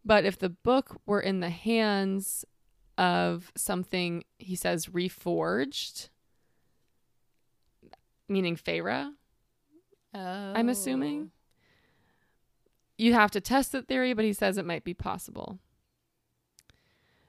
but 0.04 0.24
if 0.24 0.38
the 0.38 0.48
book 0.48 1.00
were 1.06 1.20
in 1.20 1.40
the 1.40 1.50
hands 1.50 2.44
of 2.98 3.52
something 3.56 4.24
he 4.38 4.54
says 4.56 4.86
reforged 4.86 6.08
meaning 8.28 8.56
Feyre, 8.56 9.12
Oh. 10.12 10.52
I'm 10.56 10.68
assuming. 10.68 11.30
you 12.98 13.12
have 13.14 13.30
to 13.30 13.40
test 13.40 13.70
the 13.72 13.80
theory, 13.82 14.12
but 14.12 14.24
he 14.24 14.32
says 14.32 14.58
it 14.58 14.66
might 14.66 14.82
be 14.84 14.92
possible. 14.94 15.58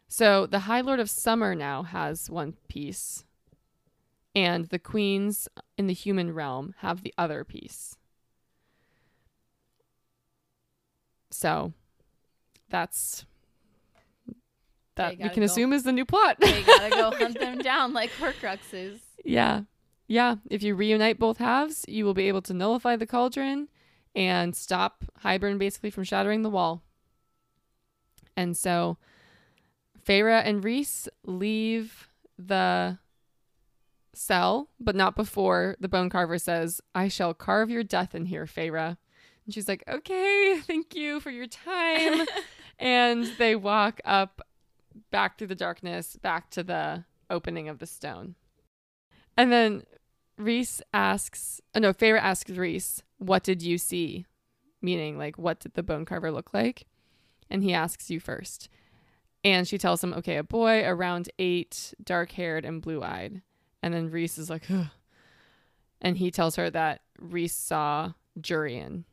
So 0.07 0.45
the 0.47 0.59
High 0.61 0.81
Lord 0.81 0.99
of 0.99 1.09
Summer 1.09 1.53
now 1.55 1.83
has 1.83 2.29
one 2.29 2.53
piece, 2.67 3.23
and 4.35 4.65
the 4.65 4.79
queens 4.79 5.47
in 5.77 5.87
the 5.87 5.93
human 5.93 6.33
realm 6.33 6.73
have 6.79 7.03
the 7.03 7.13
other 7.17 7.43
piece. 7.43 7.97
So 11.29 11.73
that's 12.71 13.25
that 14.95 15.17
we 15.17 15.29
can 15.29 15.39
go. 15.39 15.43
assume 15.43 15.73
is 15.73 15.83
the 15.83 15.91
new 15.91 16.05
plot. 16.05 16.37
They 16.39 16.63
gotta 16.63 16.89
go 16.89 17.11
hunt 17.17 17.39
them 17.39 17.59
down 17.59 17.93
like 17.93 18.11
Horcruxes. 18.19 18.99
Yeah. 19.23 19.61
Yeah. 20.07 20.35
If 20.49 20.63
you 20.63 20.75
reunite 20.75 21.19
both 21.19 21.37
halves, 21.37 21.85
you 21.87 22.05
will 22.05 22.13
be 22.13 22.27
able 22.27 22.41
to 22.43 22.53
nullify 22.53 22.95
the 22.95 23.07
cauldron 23.07 23.69
and 24.15 24.55
stop 24.55 25.05
Hybern 25.23 25.57
basically 25.57 25.89
from 25.89 26.03
shattering 26.03 26.41
the 26.41 26.49
wall. 26.49 26.83
And 28.35 28.57
so 28.57 28.97
Feyre 30.05 30.41
and 30.43 30.63
Rhys 30.63 31.07
leave 31.25 32.09
the 32.37 32.97
cell, 34.13 34.69
but 34.79 34.95
not 34.95 35.15
before 35.15 35.75
the 35.79 35.87
bone 35.87 36.09
carver 36.09 36.37
says, 36.37 36.81
I 36.93 37.07
shall 37.07 37.33
carve 37.33 37.69
your 37.69 37.83
death 37.83 38.13
in 38.13 38.25
here, 38.25 38.45
Feyre. 38.45 38.97
And 39.45 39.53
she's 39.53 39.67
like, 39.67 39.83
Okay, 39.87 40.59
thank 40.67 40.95
you 40.95 41.19
for 41.19 41.31
your 41.31 41.47
time. 41.47 42.25
and 42.81 43.31
they 43.37 43.55
walk 43.55 44.01
up 44.03 44.41
back 45.11 45.37
through 45.37 45.47
the 45.47 45.55
darkness, 45.55 46.17
back 46.17 46.49
to 46.49 46.63
the 46.63 47.05
opening 47.29 47.69
of 47.69 47.79
the 47.79 47.85
stone. 47.85 48.35
And 49.37 49.51
then 49.51 49.83
Rhys 50.37 50.81
asks, 50.93 51.61
oh 51.75 51.79
no, 51.79 51.93
Feyre 51.93 52.19
asks 52.19 52.49
Rhys, 52.49 53.03
what 53.19 53.43
did 53.43 53.61
you 53.61 53.77
see? 53.77 54.25
Meaning, 54.81 55.17
like, 55.17 55.37
what 55.37 55.59
did 55.59 55.75
the 55.75 55.83
bone 55.83 56.05
carver 56.05 56.31
look 56.31 56.53
like? 56.53 56.87
And 57.49 57.63
he 57.63 57.73
asks 57.73 58.09
you 58.09 58.19
first. 58.19 58.67
And 59.43 59.67
she 59.67 59.77
tells 59.77 60.03
him, 60.03 60.13
okay, 60.13 60.37
a 60.37 60.43
boy 60.43 60.83
around 60.83 61.29
eight, 61.37 61.93
dark 62.03 62.31
haired 62.31 62.65
and 62.65 62.81
blue 62.81 63.03
eyed. 63.03 63.41
And 63.83 63.93
then 63.93 64.09
Rhys 64.09 64.37
is 64.37 64.49
like, 64.49 64.69
Ugh. 64.71 64.87
and 66.01 66.17
he 66.17 66.31
tells 66.31 66.55
her 66.55 66.69
that 66.71 67.01
Rhys 67.19 67.53
saw 67.53 68.13
Jurian. 68.39 69.03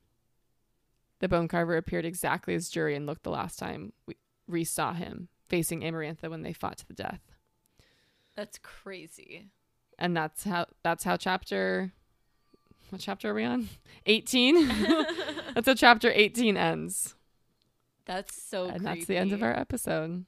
The 1.21 1.29
bone 1.29 1.49
carver 1.49 1.77
appeared 1.77 2.05
exactly 2.05 2.55
as 2.55 2.71
Jurian 2.71 3.07
looked 3.07 3.25
the 3.25 3.31
last 3.31 3.59
time 3.59 3.93
we- 4.07 4.17
Rhys 4.47 4.71
saw 4.71 4.93
him, 4.95 5.29
facing 5.49 5.81
Amarantha 5.83 6.31
when 6.31 6.43
they 6.43 6.53
fought 6.53 6.79
to 6.79 6.87
the 6.87 6.95
death 6.95 7.21
That's 8.37 8.59
crazy. 8.59 9.51
and 9.99 10.17
that's 10.17 10.45
how 10.45 10.67
that's 10.83 11.05
how 11.05 11.17
chapter 11.17 11.93
what 12.91 13.01
chapter 13.01 13.31
are 13.31 13.35
we 13.35 13.45
on 13.45 13.69
18 14.07 14.69
that's 15.55 15.67
how 15.67 15.75
chapter 15.75 16.11
18 16.15 16.57
ends 16.57 17.15
That's 18.07 18.41
so 18.41 18.65
and 18.67 18.81
creepy. 18.81 18.85
that's 18.85 19.07
the 19.07 19.17
end 19.17 19.33
of 19.33 19.43
our 19.43 19.53
episode 19.59 20.25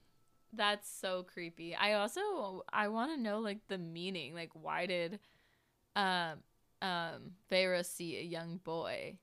That's 0.53 0.89
so 0.91 1.23
creepy. 1.23 1.73
I 1.75 1.93
also 1.93 2.63
I 2.71 2.89
want 2.89 3.15
to 3.15 3.19
know 3.21 3.39
like 3.39 3.59
the 3.69 3.77
meaning. 3.77 4.35
Like 4.35 4.51
why 4.53 4.85
did 4.85 5.19
um 5.95 6.43
um 6.81 7.31
Feyre 7.49 7.83
see 7.85 8.17
a 8.17 8.21
young 8.21 8.57
boy. 8.57 9.15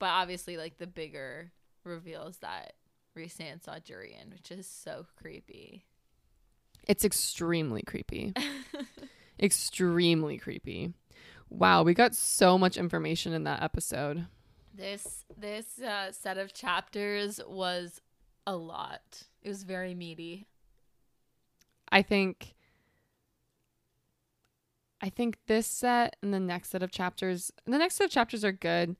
But 0.00 0.06
obviously 0.06 0.56
like 0.56 0.78
the 0.78 0.88
bigger 0.88 1.52
reveals 1.84 2.38
that 2.38 2.72
Rhysand 3.16 3.62
saw 3.62 3.74
Jurian, 3.74 4.32
which 4.32 4.50
is 4.50 4.66
so 4.66 5.06
creepy. 5.16 5.84
It's 6.88 7.04
extremely 7.04 7.82
creepy. 7.82 8.34
extremely 9.40 10.38
creepy. 10.38 10.94
Wow, 11.48 11.84
we 11.84 11.94
got 11.94 12.14
so 12.16 12.58
much 12.58 12.76
information 12.76 13.32
in 13.32 13.44
that 13.44 13.62
episode. 13.62 14.26
This 14.74 15.24
this 15.36 15.80
uh, 15.80 16.12
set 16.12 16.38
of 16.38 16.52
chapters 16.52 17.40
was 17.46 18.00
a 18.46 18.56
lot. 18.56 19.24
It 19.42 19.48
was 19.48 19.64
very 19.64 19.94
meaty. 19.94 20.46
I 21.92 22.02
think 22.02 22.54
I 25.00 25.08
think 25.08 25.38
this 25.46 25.66
set 25.66 26.16
and 26.22 26.32
the 26.32 26.40
next 26.40 26.70
set 26.70 26.82
of 26.82 26.90
chapters, 26.90 27.50
the 27.66 27.78
next 27.78 27.96
set 27.96 28.04
of 28.04 28.10
chapters 28.10 28.44
are 28.44 28.52
good, 28.52 28.96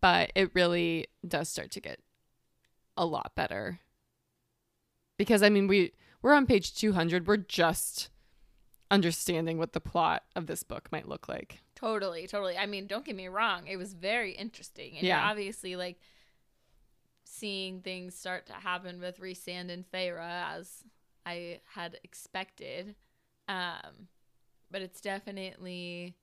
but 0.00 0.32
it 0.34 0.50
really 0.54 1.06
does 1.26 1.48
start 1.48 1.70
to 1.72 1.80
get 1.80 2.00
a 2.96 3.04
lot 3.06 3.32
better. 3.34 3.80
Because 5.18 5.42
I 5.42 5.48
mean, 5.48 5.66
we 5.66 5.92
we're 6.22 6.34
on 6.34 6.46
page 6.46 6.74
200. 6.74 7.26
We're 7.26 7.36
just 7.36 8.10
understanding 8.90 9.56
what 9.58 9.72
the 9.72 9.80
plot 9.80 10.24
of 10.34 10.46
this 10.46 10.62
book 10.62 10.90
might 10.90 11.08
look 11.08 11.28
like. 11.28 11.60
Totally, 11.76 12.26
totally. 12.26 12.58
I 12.58 12.66
mean, 12.66 12.86
don't 12.86 13.04
get 13.04 13.16
me 13.16 13.28
wrong. 13.28 13.66
It 13.66 13.76
was 13.76 13.94
very 13.94 14.32
interesting. 14.32 14.94
And 14.96 15.06
Yeah. 15.06 15.30
obviously 15.30 15.76
like 15.76 15.98
seeing 17.24 17.80
things 17.80 18.14
start 18.14 18.46
to 18.46 18.52
happen 18.54 19.00
with 19.00 19.20
Rhysand 19.20 19.70
and 19.70 19.84
Feyre 19.90 20.20
as 20.20 20.84
I 21.24 21.60
had 21.74 21.98
expected. 22.02 22.96
Um, 23.48 24.08
but 24.70 24.82
it's 24.82 25.00
definitely 25.00 26.16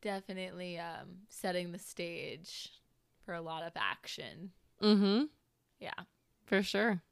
definitely 0.00 0.78
um 0.78 1.22
setting 1.28 1.72
the 1.72 1.78
stage 1.78 2.70
for 3.24 3.34
a 3.34 3.40
lot 3.40 3.62
of 3.62 3.72
action. 3.76 4.52
Mm-hmm. 4.82 5.24
Yeah. 5.80 6.04
For 6.44 6.62
sure. 6.62 7.02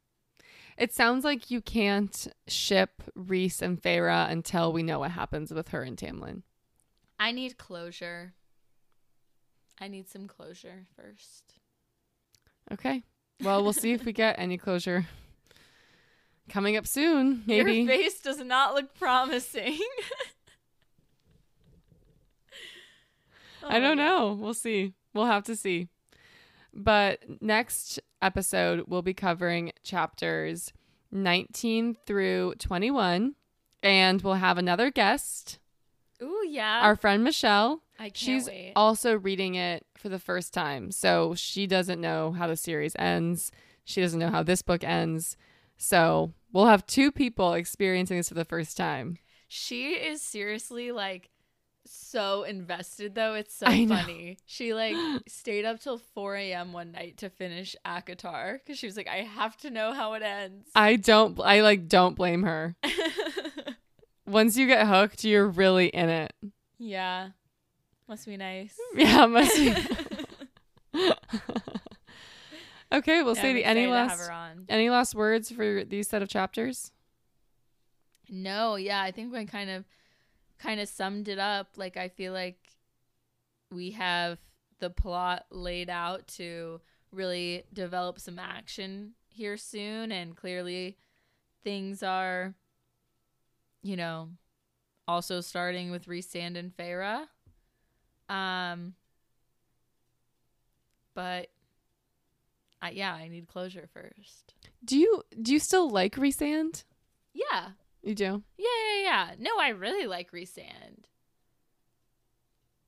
It 0.76 0.92
sounds 0.92 1.24
like 1.24 1.50
you 1.50 1.60
can't 1.60 2.26
ship 2.48 3.02
Rhys 3.14 3.62
and 3.62 3.80
Feyre 3.80 4.30
until 4.30 4.72
we 4.72 4.82
know 4.82 4.98
what 4.98 5.12
happens 5.12 5.52
with 5.52 5.68
her 5.68 5.82
and 5.82 5.96
Tamlin. 5.96 6.42
I 7.18 7.32
need 7.32 7.58
closure. 7.58 8.34
I 9.80 9.88
need 9.88 10.08
some 10.08 10.26
closure 10.26 10.86
first. 10.96 11.54
Okay. 12.72 13.02
Well, 13.42 13.62
we'll 13.62 13.72
see 13.72 13.92
if 13.92 14.04
we 14.04 14.12
get 14.12 14.38
any 14.38 14.56
closure 14.56 15.06
coming 16.48 16.76
up 16.76 16.86
soon. 16.86 17.42
Maybe. 17.46 17.74
Your 17.80 17.86
face 17.86 18.20
does 18.20 18.38
not 18.38 18.74
look 18.74 18.94
promising. 18.94 19.78
Oh 23.64 23.68
I 23.70 23.76
Oh 23.76 23.80
don't 23.80 23.96
know. 23.96 24.32
We'll 24.38 24.54
see. 24.54 24.94
We'll 25.14 25.26
have 25.26 25.44
to 25.44 25.56
see. 25.56 25.88
But 26.72 27.20
next 27.40 28.00
episode, 28.20 28.84
we'll 28.88 29.02
be 29.02 29.14
covering 29.14 29.72
chapters 29.82 30.72
19 31.12 31.96
through 32.06 32.54
21. 32.58 33.34
And 33.82 34.22
we'll 34.22 34.34
have 34.34 34.58
another 34.58 34.90
guest. 34.90 35.58
Ooh, 36.22 36.44
yeah. 36.48 36.80
our 36.82 36.96
friend 36.96 37.22
Michelle. 37.22 37.82
I 37.98 38.04
can't 38.04 38.16
She's 38.16 38.46
wait. 38.46 38.72
also 38.74 39.16
reading 39.18 39.54
it 39.56 39.84
for 39.96 40.08
the 40.08 40.18
first 40.18 40.54
time. 40.54 40.90
So 40.90 41.34
she 41.34 41.66
doesn't 41.66 42.00
know 42.00 42.32
how 42.32 42.46
the 42.46 42.56
series 42.56 42.96
ends. 42.98 43.52
She 43.84 44.00
doesn't 44.00 44.18
know 44.18 44.30
how 44.30 44.42
this 44.42 44.62
book 44.62 44.82
ends. 44.82 45.36
So 45.76 46.32
we'll 46.52 46.66
have 46.66 46.86
two 46.86 47.12
people 47.12 47.52
experiencing 47.52 48.16
this 48.16 48.28
for 48.28 48.34
the 48.34 48.44
first 48.44 48.76
time. 48.76 49.18
she 49.48 49.90
is 49.92 50.22
seriously 50.22 50.90
like 50.92 51.30
so 51.86 52.42
invested 52.44 53.14
though. 53.14 53.34
It's 53.34 53.54
so 53.54 53.66
I 53.66 53.84
know. 53.84 53.96
funny. 53.96 54.38
She 54.46 54.72
like 54.74 54.96
stayed 55.28 55.64
up 55.64 55.80
till 55.80 55.98
4 55.98 56.36
a.m. 56.36 56.72
one 56.72 56.92
night 56.92 57.18
to 57.18 57.30
finish 57.30 57.76
ACOTAR 57.84 58.54
because 58.58 58.78
she 58.78 58.86
was 58.86 58.96
like, 58.96 59.08
I 59.08 59.16
have 59.18 59.56
to 59.58 59.70
know 59.70 59.92
how 59.92 60.14
it 60.14 60.22
ends. 60.22 60.68
I 60.74 60.96
don't, 60.96 61.38
I 61.40 61.60
like, 61.62 61.88
don't 61.88 62.16
blame 62.16 62.42
her. 62.44 62.76
Once 64.26 64.56
you 64.56 64.66
get 64.66 64.86
hooked, 64.86 65.24
you're 65.24 65.46
really 65.48 65.88
in 65.88 66.08
it. 66.08 66.32
yeah. 66.78 67.30
Must 68.08 68.26
be 68.26 68.36
nice. 68.36 68.76
Yeah, 68.94 69.24
must 69.26 69.54
be. 69.56 69.74
okay, 72.92 73.22
well, 73.22 73.34
Yeah, 73.34 73.42
Sadie, 73.42 73.64
any 73.64 73.84
excited 73.84 73.92
to 73.92 74.08
have 74.10 74.18
last 74.28 74.58
any 74.68 74.90
last 74.90 75.14
words 75.14 75.50
for 75.50 75.84
these 75.84 76.08
set 76.08 76.22
of 76.22 76.28
chapters? 76.28 76.92
No, 78.28 78.76
yeah, 78.76 79.00
I 79.02 79.10
think 79.10 79.32
we 79.32 79.44
kind 79.46 79.70
of 79.70 79.84
kind 80.64 80.80
of 80.80 80.88
summed 80.88 81.28
it 81.28 81.38
up. 81.38 81.68
Like 81.76 81.96
I 81.96 82.08
feel 82.08 82.32
like 82.32 82.58
we 83.70 83.90
have 83.92 84.38
the 84.80 84.90
plot 84.90 85.46
laid 85.50 85.90
out 85.90 86.26
to 86.28 86.80
really 87.12 87.64
develop 87.72 88.18
some 88.18 88.38
action 88.38 89.12
here 89.28 89.56
soon 89.56 90.10
and 90.10 90.36
clearly 90.36 90.96
things 91.62 92.02
are 92.02 92.54
you 93.82 93.96
know 93.96 94.28
also 95.06 95.40
starting 95.40 95.90
with 95.90 96.06
Rhysand 96.06 96.56
and 96.56 96.76
Feyre. 96.76 97.26
Um 98.28 98.94
but 101.14 101.48
I, 102.82 102.90
yeah, 102.90 103.14
I 103.14 103.28
need 103.28 103.46
closure 103.46 103.88
first. 103.92 104.54
Do 104.84 104.98
you 104.98 105.22
do 105.40 105.52
you 105.52 105.58
still 105.58 105.88
like 105.88 106.16
Rhysand? 106.16 106.84
Yeah. 107.32 107.70
You 108.04 108.14
do. 108.14 108.42
Yeah, 108.58 108.66
yeah, 108.92 109.02
yeah. 109.02 109.30
No, 109.38 109.52
I 109.58 109.70
really 109.70 110.06
like 110.06 110.30
Rhysand. 110.30 111.04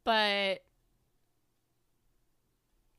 But 0.05 0.63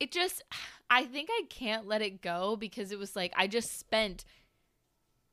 it 0.00 0.10
just 0.10 0.42
I 0.90 1.04
think 1.04 1.28
I 1.30 1.42
can't 1.48 1.86
let 1.86 2.02
it 2.02 2.22
go 2.22 2.56
because 2.56 2.92
it 2.92 2.98
was 2.98 3.14
like 3.14 3.32
I 3.36 3.46
just 3.46 3.78
spent 3.78 4.24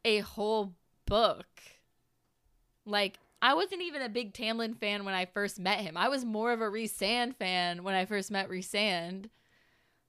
a 0.04 0.20
whole 0.20 0.74
book. 1.08 1.48
Like 2.86 3.18
I 3.42 3.56
wasn't 3.56 3.82
even 3.82 4.04
a 4.04 4.10
big 4.10 4.34
Tamlin 4.34 4.78
fan 4.78 5.06
when 5.06 5.16
I 5.16 5.26
first 5.26 5.60
met 5.60 5.80
him. 5.80 5.98
I 5.98 6.10
was 6.10 6.24
more 6.24 6.52
of 6.52 6.62
a 6.62 6.66
Rhysand 6.66 7.36
fan 7.38 7.84
when 7.84 7.96
I 7.96 8.06
first 8.06 8.30
met 8.30 8.50
Rhysand. 8.50 9.30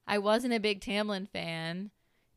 I 0.07 0.19
wasn't 0.19 0.53
a 0.53 0.61
big 0.61 0.81
Tamlin 0.81 1.27
fan. 1.29 1.91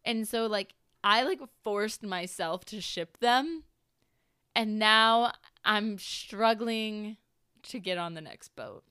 And 0.05 0.25
so 0.25 0.45
like 0.45 0.75
I 1.03 1.23
like 1.23 1.41
forced 1.63 2.03
myself 2.03 2.63
to 2.65 2.79
ship 2.79 3.17
them 3.17 3.63
and 4.59 4.77
now 4.77 5.31
I'm 5.63 5.97
struggling 5.97 7.15
to 7.63 7.79
get 7.79 7.97
on 7.97 8.13
the 8.13 8.19
next 8.19 8.49
boat. 8.57 8.83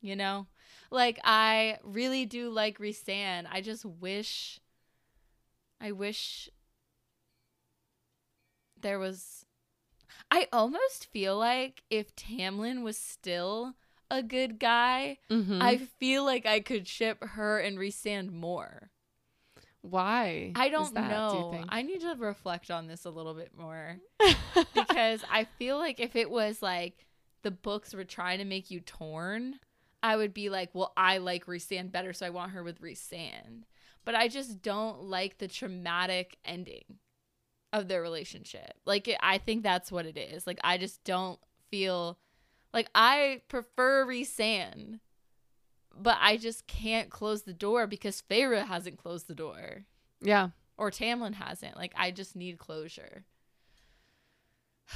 You 0.00 0.16
know? 0.16 0.48
Like 0.90 1.20
I 1.22 1.78
really 1.84 2.26
do 2.26 2.50
like 2.50 2.78
Rhysand. 2.78 3.46
I 3.50 3.60
just 3.60 3.84
wish 3.84 4.58
I 5.80 5.92
wish 5.92 6.50
there 8.80 8.98
was 8.98 9.46
I 10.32 10.48
almost 10.52 11.06
feel 11.12 11.38
like 11.38 11.84
if 11.88 12.14
Tamlin 12.16 12.82
was 12.82 12.98
still 12.98 13.74
a 14.10 14.22
good 14.22 14.58
guy, 14.58 15.18
Mm-hmm. 15.30 15.62
I 15.62 15.76
feel 15.76 16.24
like 16.24 16.44
I 16.44 16.58
could 16.58 16.88
ship 16.88 17.22
her 17.22 17.58
and 17.60 17.78
Rhysand 17.78 18.32
more. 18.32 18.90
Why? 19.82 20.52
I 20.54 20.68
don't 20.68 20.94
that, 20.94 21.10
know. 21.10 21.58
Do? 21.60 21.64
I 21.68 21.82
need 21.82 22.00
to 22.02 22.14
reflect 22.16 22.70
on 22.70 22.86
this 22.86 23.04
a 23.04 23.10
little 23.10 23.34
bit 23.34 23.50
more 23.58 23.98
because 24.74 25.22
I 25.30 25.44
feel 25.58 25.76
like 25.76 25.98
if 25.98 26.14
it 26.14 26.30
was 26.30 26.62
like 26.62 27.06
the 27.42 27.50
books 27.50 27.92
were 27.92 28.04
trying 28.04 28.38
to 28.38 28.44
make 28.44 28.70
you 28.70 28.80
torn, 28.80 29.58
I 30.02 30.16
would 30.16 30.32
be 30.32 30.48
like, 30.48 30.70
well, 30.72 30.92
I 30.96 31.18
like 31.18 31.46
Rhysand 31.46 31.92
better, 31.92 32.12
so 32.12 32.26
I 32.26 32.30
want 32.30 32.52
her 32.52 32.62
with 32.62 32.80
Rhysand. 32.80 33.64
But 34.04 34.14
I 34.14 34.28
just 34.28 34.62
don't 34.62 35.04
like 35.04 35.38
the 35.38 35.48
traumatic 35.48 36.38
ending 36.44 36.98
of 37.72 37.88
their 37.88 38.02
relationship. 38.02 38.74
Like, 38.84 39.08
it, 39.08 39.16
I 39.20 39.38
think 39.38 39.62
that's 39.62 39.92
what 39.92 40.06
it 40.06 40.16
is. 40.16 40.46
Like, 40.46 40.58
I 40.62 40.76
just 40.76 41.02
don't 41.04 41.38
feel 41.70 42.18
like 42.74 42.88
I 42.94 43.42
prefer 43.48 44.04
Rhysand, 44.04 45.00
but 46.00 46.18
I 46.20 46.36
just 46.36 46.66
can't 46.66 47.10
close 47.10 47.42
the 47.42 47.52
door 47.52 47.86
because 47.86 48.22
Feyre 48.30 48.66
hasn't 48.66 48.98
closed 48.98 49.28
the 49.28 49.34
door 49.34 49.84
yeah. 50.20 50.48
or 50.76 50.90
Tamlin 50.90 51.34
hasn't. 51.34 51.76
Like 51.76 51.92
I 51.96 52.10
just 52.10 52.36
need 52.36 52.58
closure. 52.58 53.24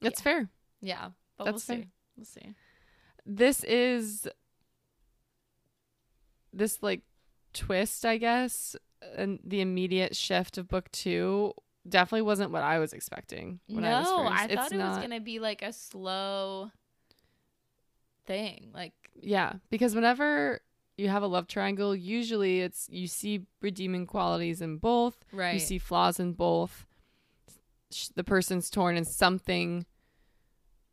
That's 0.00 0.20
Yeah. 0.20 0.24
fair. 0.24 0.48
Yeah, 0.80 1.10
but 1.36 1.44
That's 1.44 1.68
we'll 1.68 1.76
fair. 1.76 1.84
see. 1.84 1.90
We'll 2.16 2.24
see. 2.26 2.54
This 3.26 3.64
is 3.64 4.26
this 6.52 6.82
like 6.82 7.02
twist, 7.52 8.04
I 8.04 8.16
guess, 8.16 8.74
and 9.16 9.38
the 9.44 9.60
immediate 9.60 10.16
shift 10.16 10.58
of 10.58 10.68
book 10.68 10.90
two 10.90 11.54
definitely 11.88 12.22
wasn't 12.22 12.50
what 12.50 12.62
I 12.62 12.78
was 12.78 12.92
expecting. 12.92 13.60
When 13.68 13.84
I 13.84 14.00
was 14.00 14.08
no, 14.08 14.16
first. 14.28 14.32
I, 14.32 14.44
It's 14.46 14.54
thought 14.54 14.72
it 14.72 14.78
was 14.78 14.98
gonna 14.98 15.20
be 15.20 15.38
like 15.38 15.62
a 15.62 15.72
slow 15.72 16.70
thing. 18.30 18.70
Like 18.72 18.92
Yeah, 19.20 19.54
because 19.70 19.94
whenever 19.94 20.60
you 20.96 21.08
have 21.08 21.22
a 21.22 21.26
love 21.26 21.48
triangle, 21.48 21.96
usually 21.96 22.60
it's 22.60 22.88
you 22.90 23.06
see 23.08 23.46
redeeming 23.60 24.06
qualities 24.06 24.60
in 24.60 24.76
both. 24.76 25.24
right. 25.32 25.54
You 25.54 25.60
see 25.60 25.78
flaws 25.78 26.20
in 26.20 26.32
both. 26.32 26.86
The 28.14 28.24
person's 28.24 28.70
torn 28.70 28.96
and 28.96 29.06
something 29.06 29.84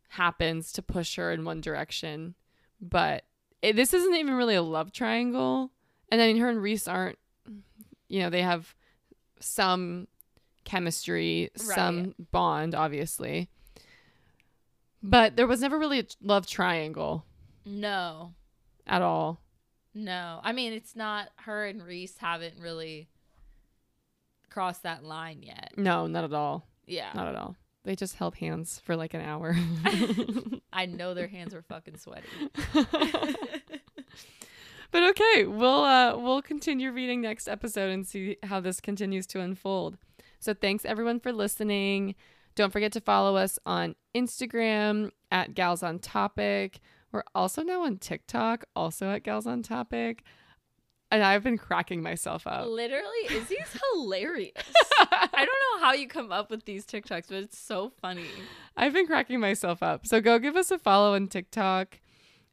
happens 0.10 0.72
to 0.74 0.82
push 0.82 1.16
her 1.18 1.32
in 1.32 1.46
one 1.46 1.62
direction. 1.62 2.34
But 2.82 3.24
it, 3.62 3.76
this 3.76 3.94
isn't 3.94 4.16
even 4.16 4.34
really 4.34 4.56
a 4.56 4.64
love 4.64 4.92
triangle. 4.92 5.72
And 6.12 6.22
I 6.22 6.28
mean, 6.28 6.38
her 6.38 6.50
and 6.50 6.62
Rhys 6.62 6.88
aren't, 6.88 7.20
you 8.08 8.22
know, 8.22 8.30
they 8.30 8.42
have 8.42 8.74
some 9.40 10.08
chemistry, 10.64 11.52
some 11.56 12.16
bond, 12.32 12.74
obviously. 12.74 13.50
But 15.04 15.36
there 15.36 15.46
was 15.48 15.62
never 15.62 15.78
really 15.78 16.00
a 16.00 16.06
love 16.22 16.48
triangle 16.48 17.27
No. 17.68 18.34
at 18.86 19.02
all. 19.02 19.42
No. 19.94 20.40
I 20.44 20.54
mean, 20.54 20.74
it's 20.74 20.96
not 20.96 21.30
her 21.38 21.66
and 21.66 21.84
Rhys 21.84 22.18
haven't 22.18 22.60
really 22.60 23.10
crossed 24.50 24.84
that 24.84 25.04
line 25.04 25.44
yet. 25.44 25.74
No, 25.76 26.08
not 26.08 26.24
at 26.24 26.34
all. 26.34 26.68
Yeah. 26.86 27.12
Not 27.14 27.28
at 27.28 27.36
all. 27.36 27.56
They 27.84 27.96
just 27.96 28.16
held 28.16 28.36
hands 28.36 28.82
for 28.84 28.96
like 28.96 29.14
an 29.14 29.22
hour. 29.22 29.56
I 30.74 30.86
know 30.86 31.14
their 31.14 31.28
hands 31.28 31.54
were 31.54 31.62
fucking 31.62 31.98
sweaty. 31.98 32.28
but 34.92 35.04
okay, 35.04 35.46
we'll 35.46 35.84
uh 35.84 36.18
we'll 36.18 36.42
continue 36.42 36.92
reading 36.92 37.22
next 37.22 37.48
episode 37.48 37.90
and 37.92 38.06
see 38.06 38.38
how 38.44 38.60
this 38.60 38.82
continues 38.82 39.26
to 39.28 39.40
unfold. 39.40 39.98
So 40.40 40.54
thanks 40.54 40.86
everyone 40.86 41.20
for 41.20 41.32
listening. 41.32 42.16
Don't 42.56 42.74
forget 42.74 42.92
to 42.94 43.02
follow 43.02 43.36
us 43.38 43.58
on 43.66 43.96
Instagram 44.16 45.12
at 45.32 45.54
Gals 45.54 45.84
on 45.84 46.00
Topic. 46.00 46.80
We're 47.12 47.24
also 47.34 47.64
now 47.64 47.84
on 47.84 47.98
TikTok, 47.98 48.66
also 48.76 49.12
at 49.12 49.24
Gals 49.24 49.48
on 49.48 49.64
Topic. 49.64 50.24
And 51.10 51.24
I've 51.24 51.44
been 51.44 51.58
cracking 51.58 52.04
myself 52.04 52.46
up. 52.46 52.68
Literally, 52.68 53.28
Izzie's 53.30 53.80
hilarious. 53.94 54.52
I 55.00 55.30
don't 55.32 55.46
know 55.46 55.86
how 55.86 55.94
you 55.94 56.08
come 56.08 56.34
up 56.34 56.50
with 56.52 56.66
these 56.66 56.86
TikToks, 56.86 57.30
but 57.30 57.38
it's 57.44 57.58
so 57.58 57.90
funny. 58.02 58.28
I've 58.76 58.94
been 58.94 59.08
cracking 59.08 59.40
myself 59.40 59.82
up. 59.82 60.06
So 60.06 60.20
go 60.20 60.38
give 60.38 60.58
us 60.58 60.70
a 60.70 60.78
follow 60.78 61.16
on 61.16 61.28
TikTok. 61.28 62.00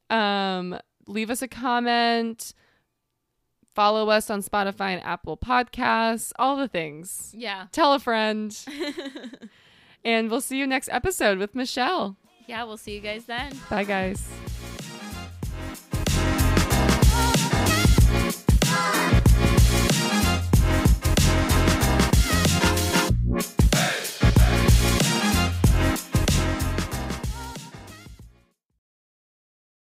Um, 0.08 0.78
leave 1.08 1.30
us 1.30 1.42
a 1.42 1.48
comment. 1.48 2.54
Follow 3.74 4.08
us 4.08 4.30
on 4.30 4.40
Spotify 4.40 4.94
and 4.94 5.02
Apple 5.02 5.36
Podcasts, 5.36 6.32
all 6.38 6.56
the 6.56 6.68
things. 6.68 7.34
Yeah. 7.36 7.66
Tell 7.72 7.92
a 7.92 7.98
friend. 7.98 8.56
and 10.04 10.30
we'll 10.30 10.40
see 10.40 10.58
you 10.58 10.66
next 10.68 10.88
episode 10.92 11.38
with 11.38 11.56
Michelle. 11.56 12.16
Yeah, 12.46 12.64
we'll 12.64 12.76
see 12.76 12.94
you 12.94 13.00
guys 13.00 13.24
then. 13.24 13.52
Bye, 13.70 13.84
guys. 13.84 14.28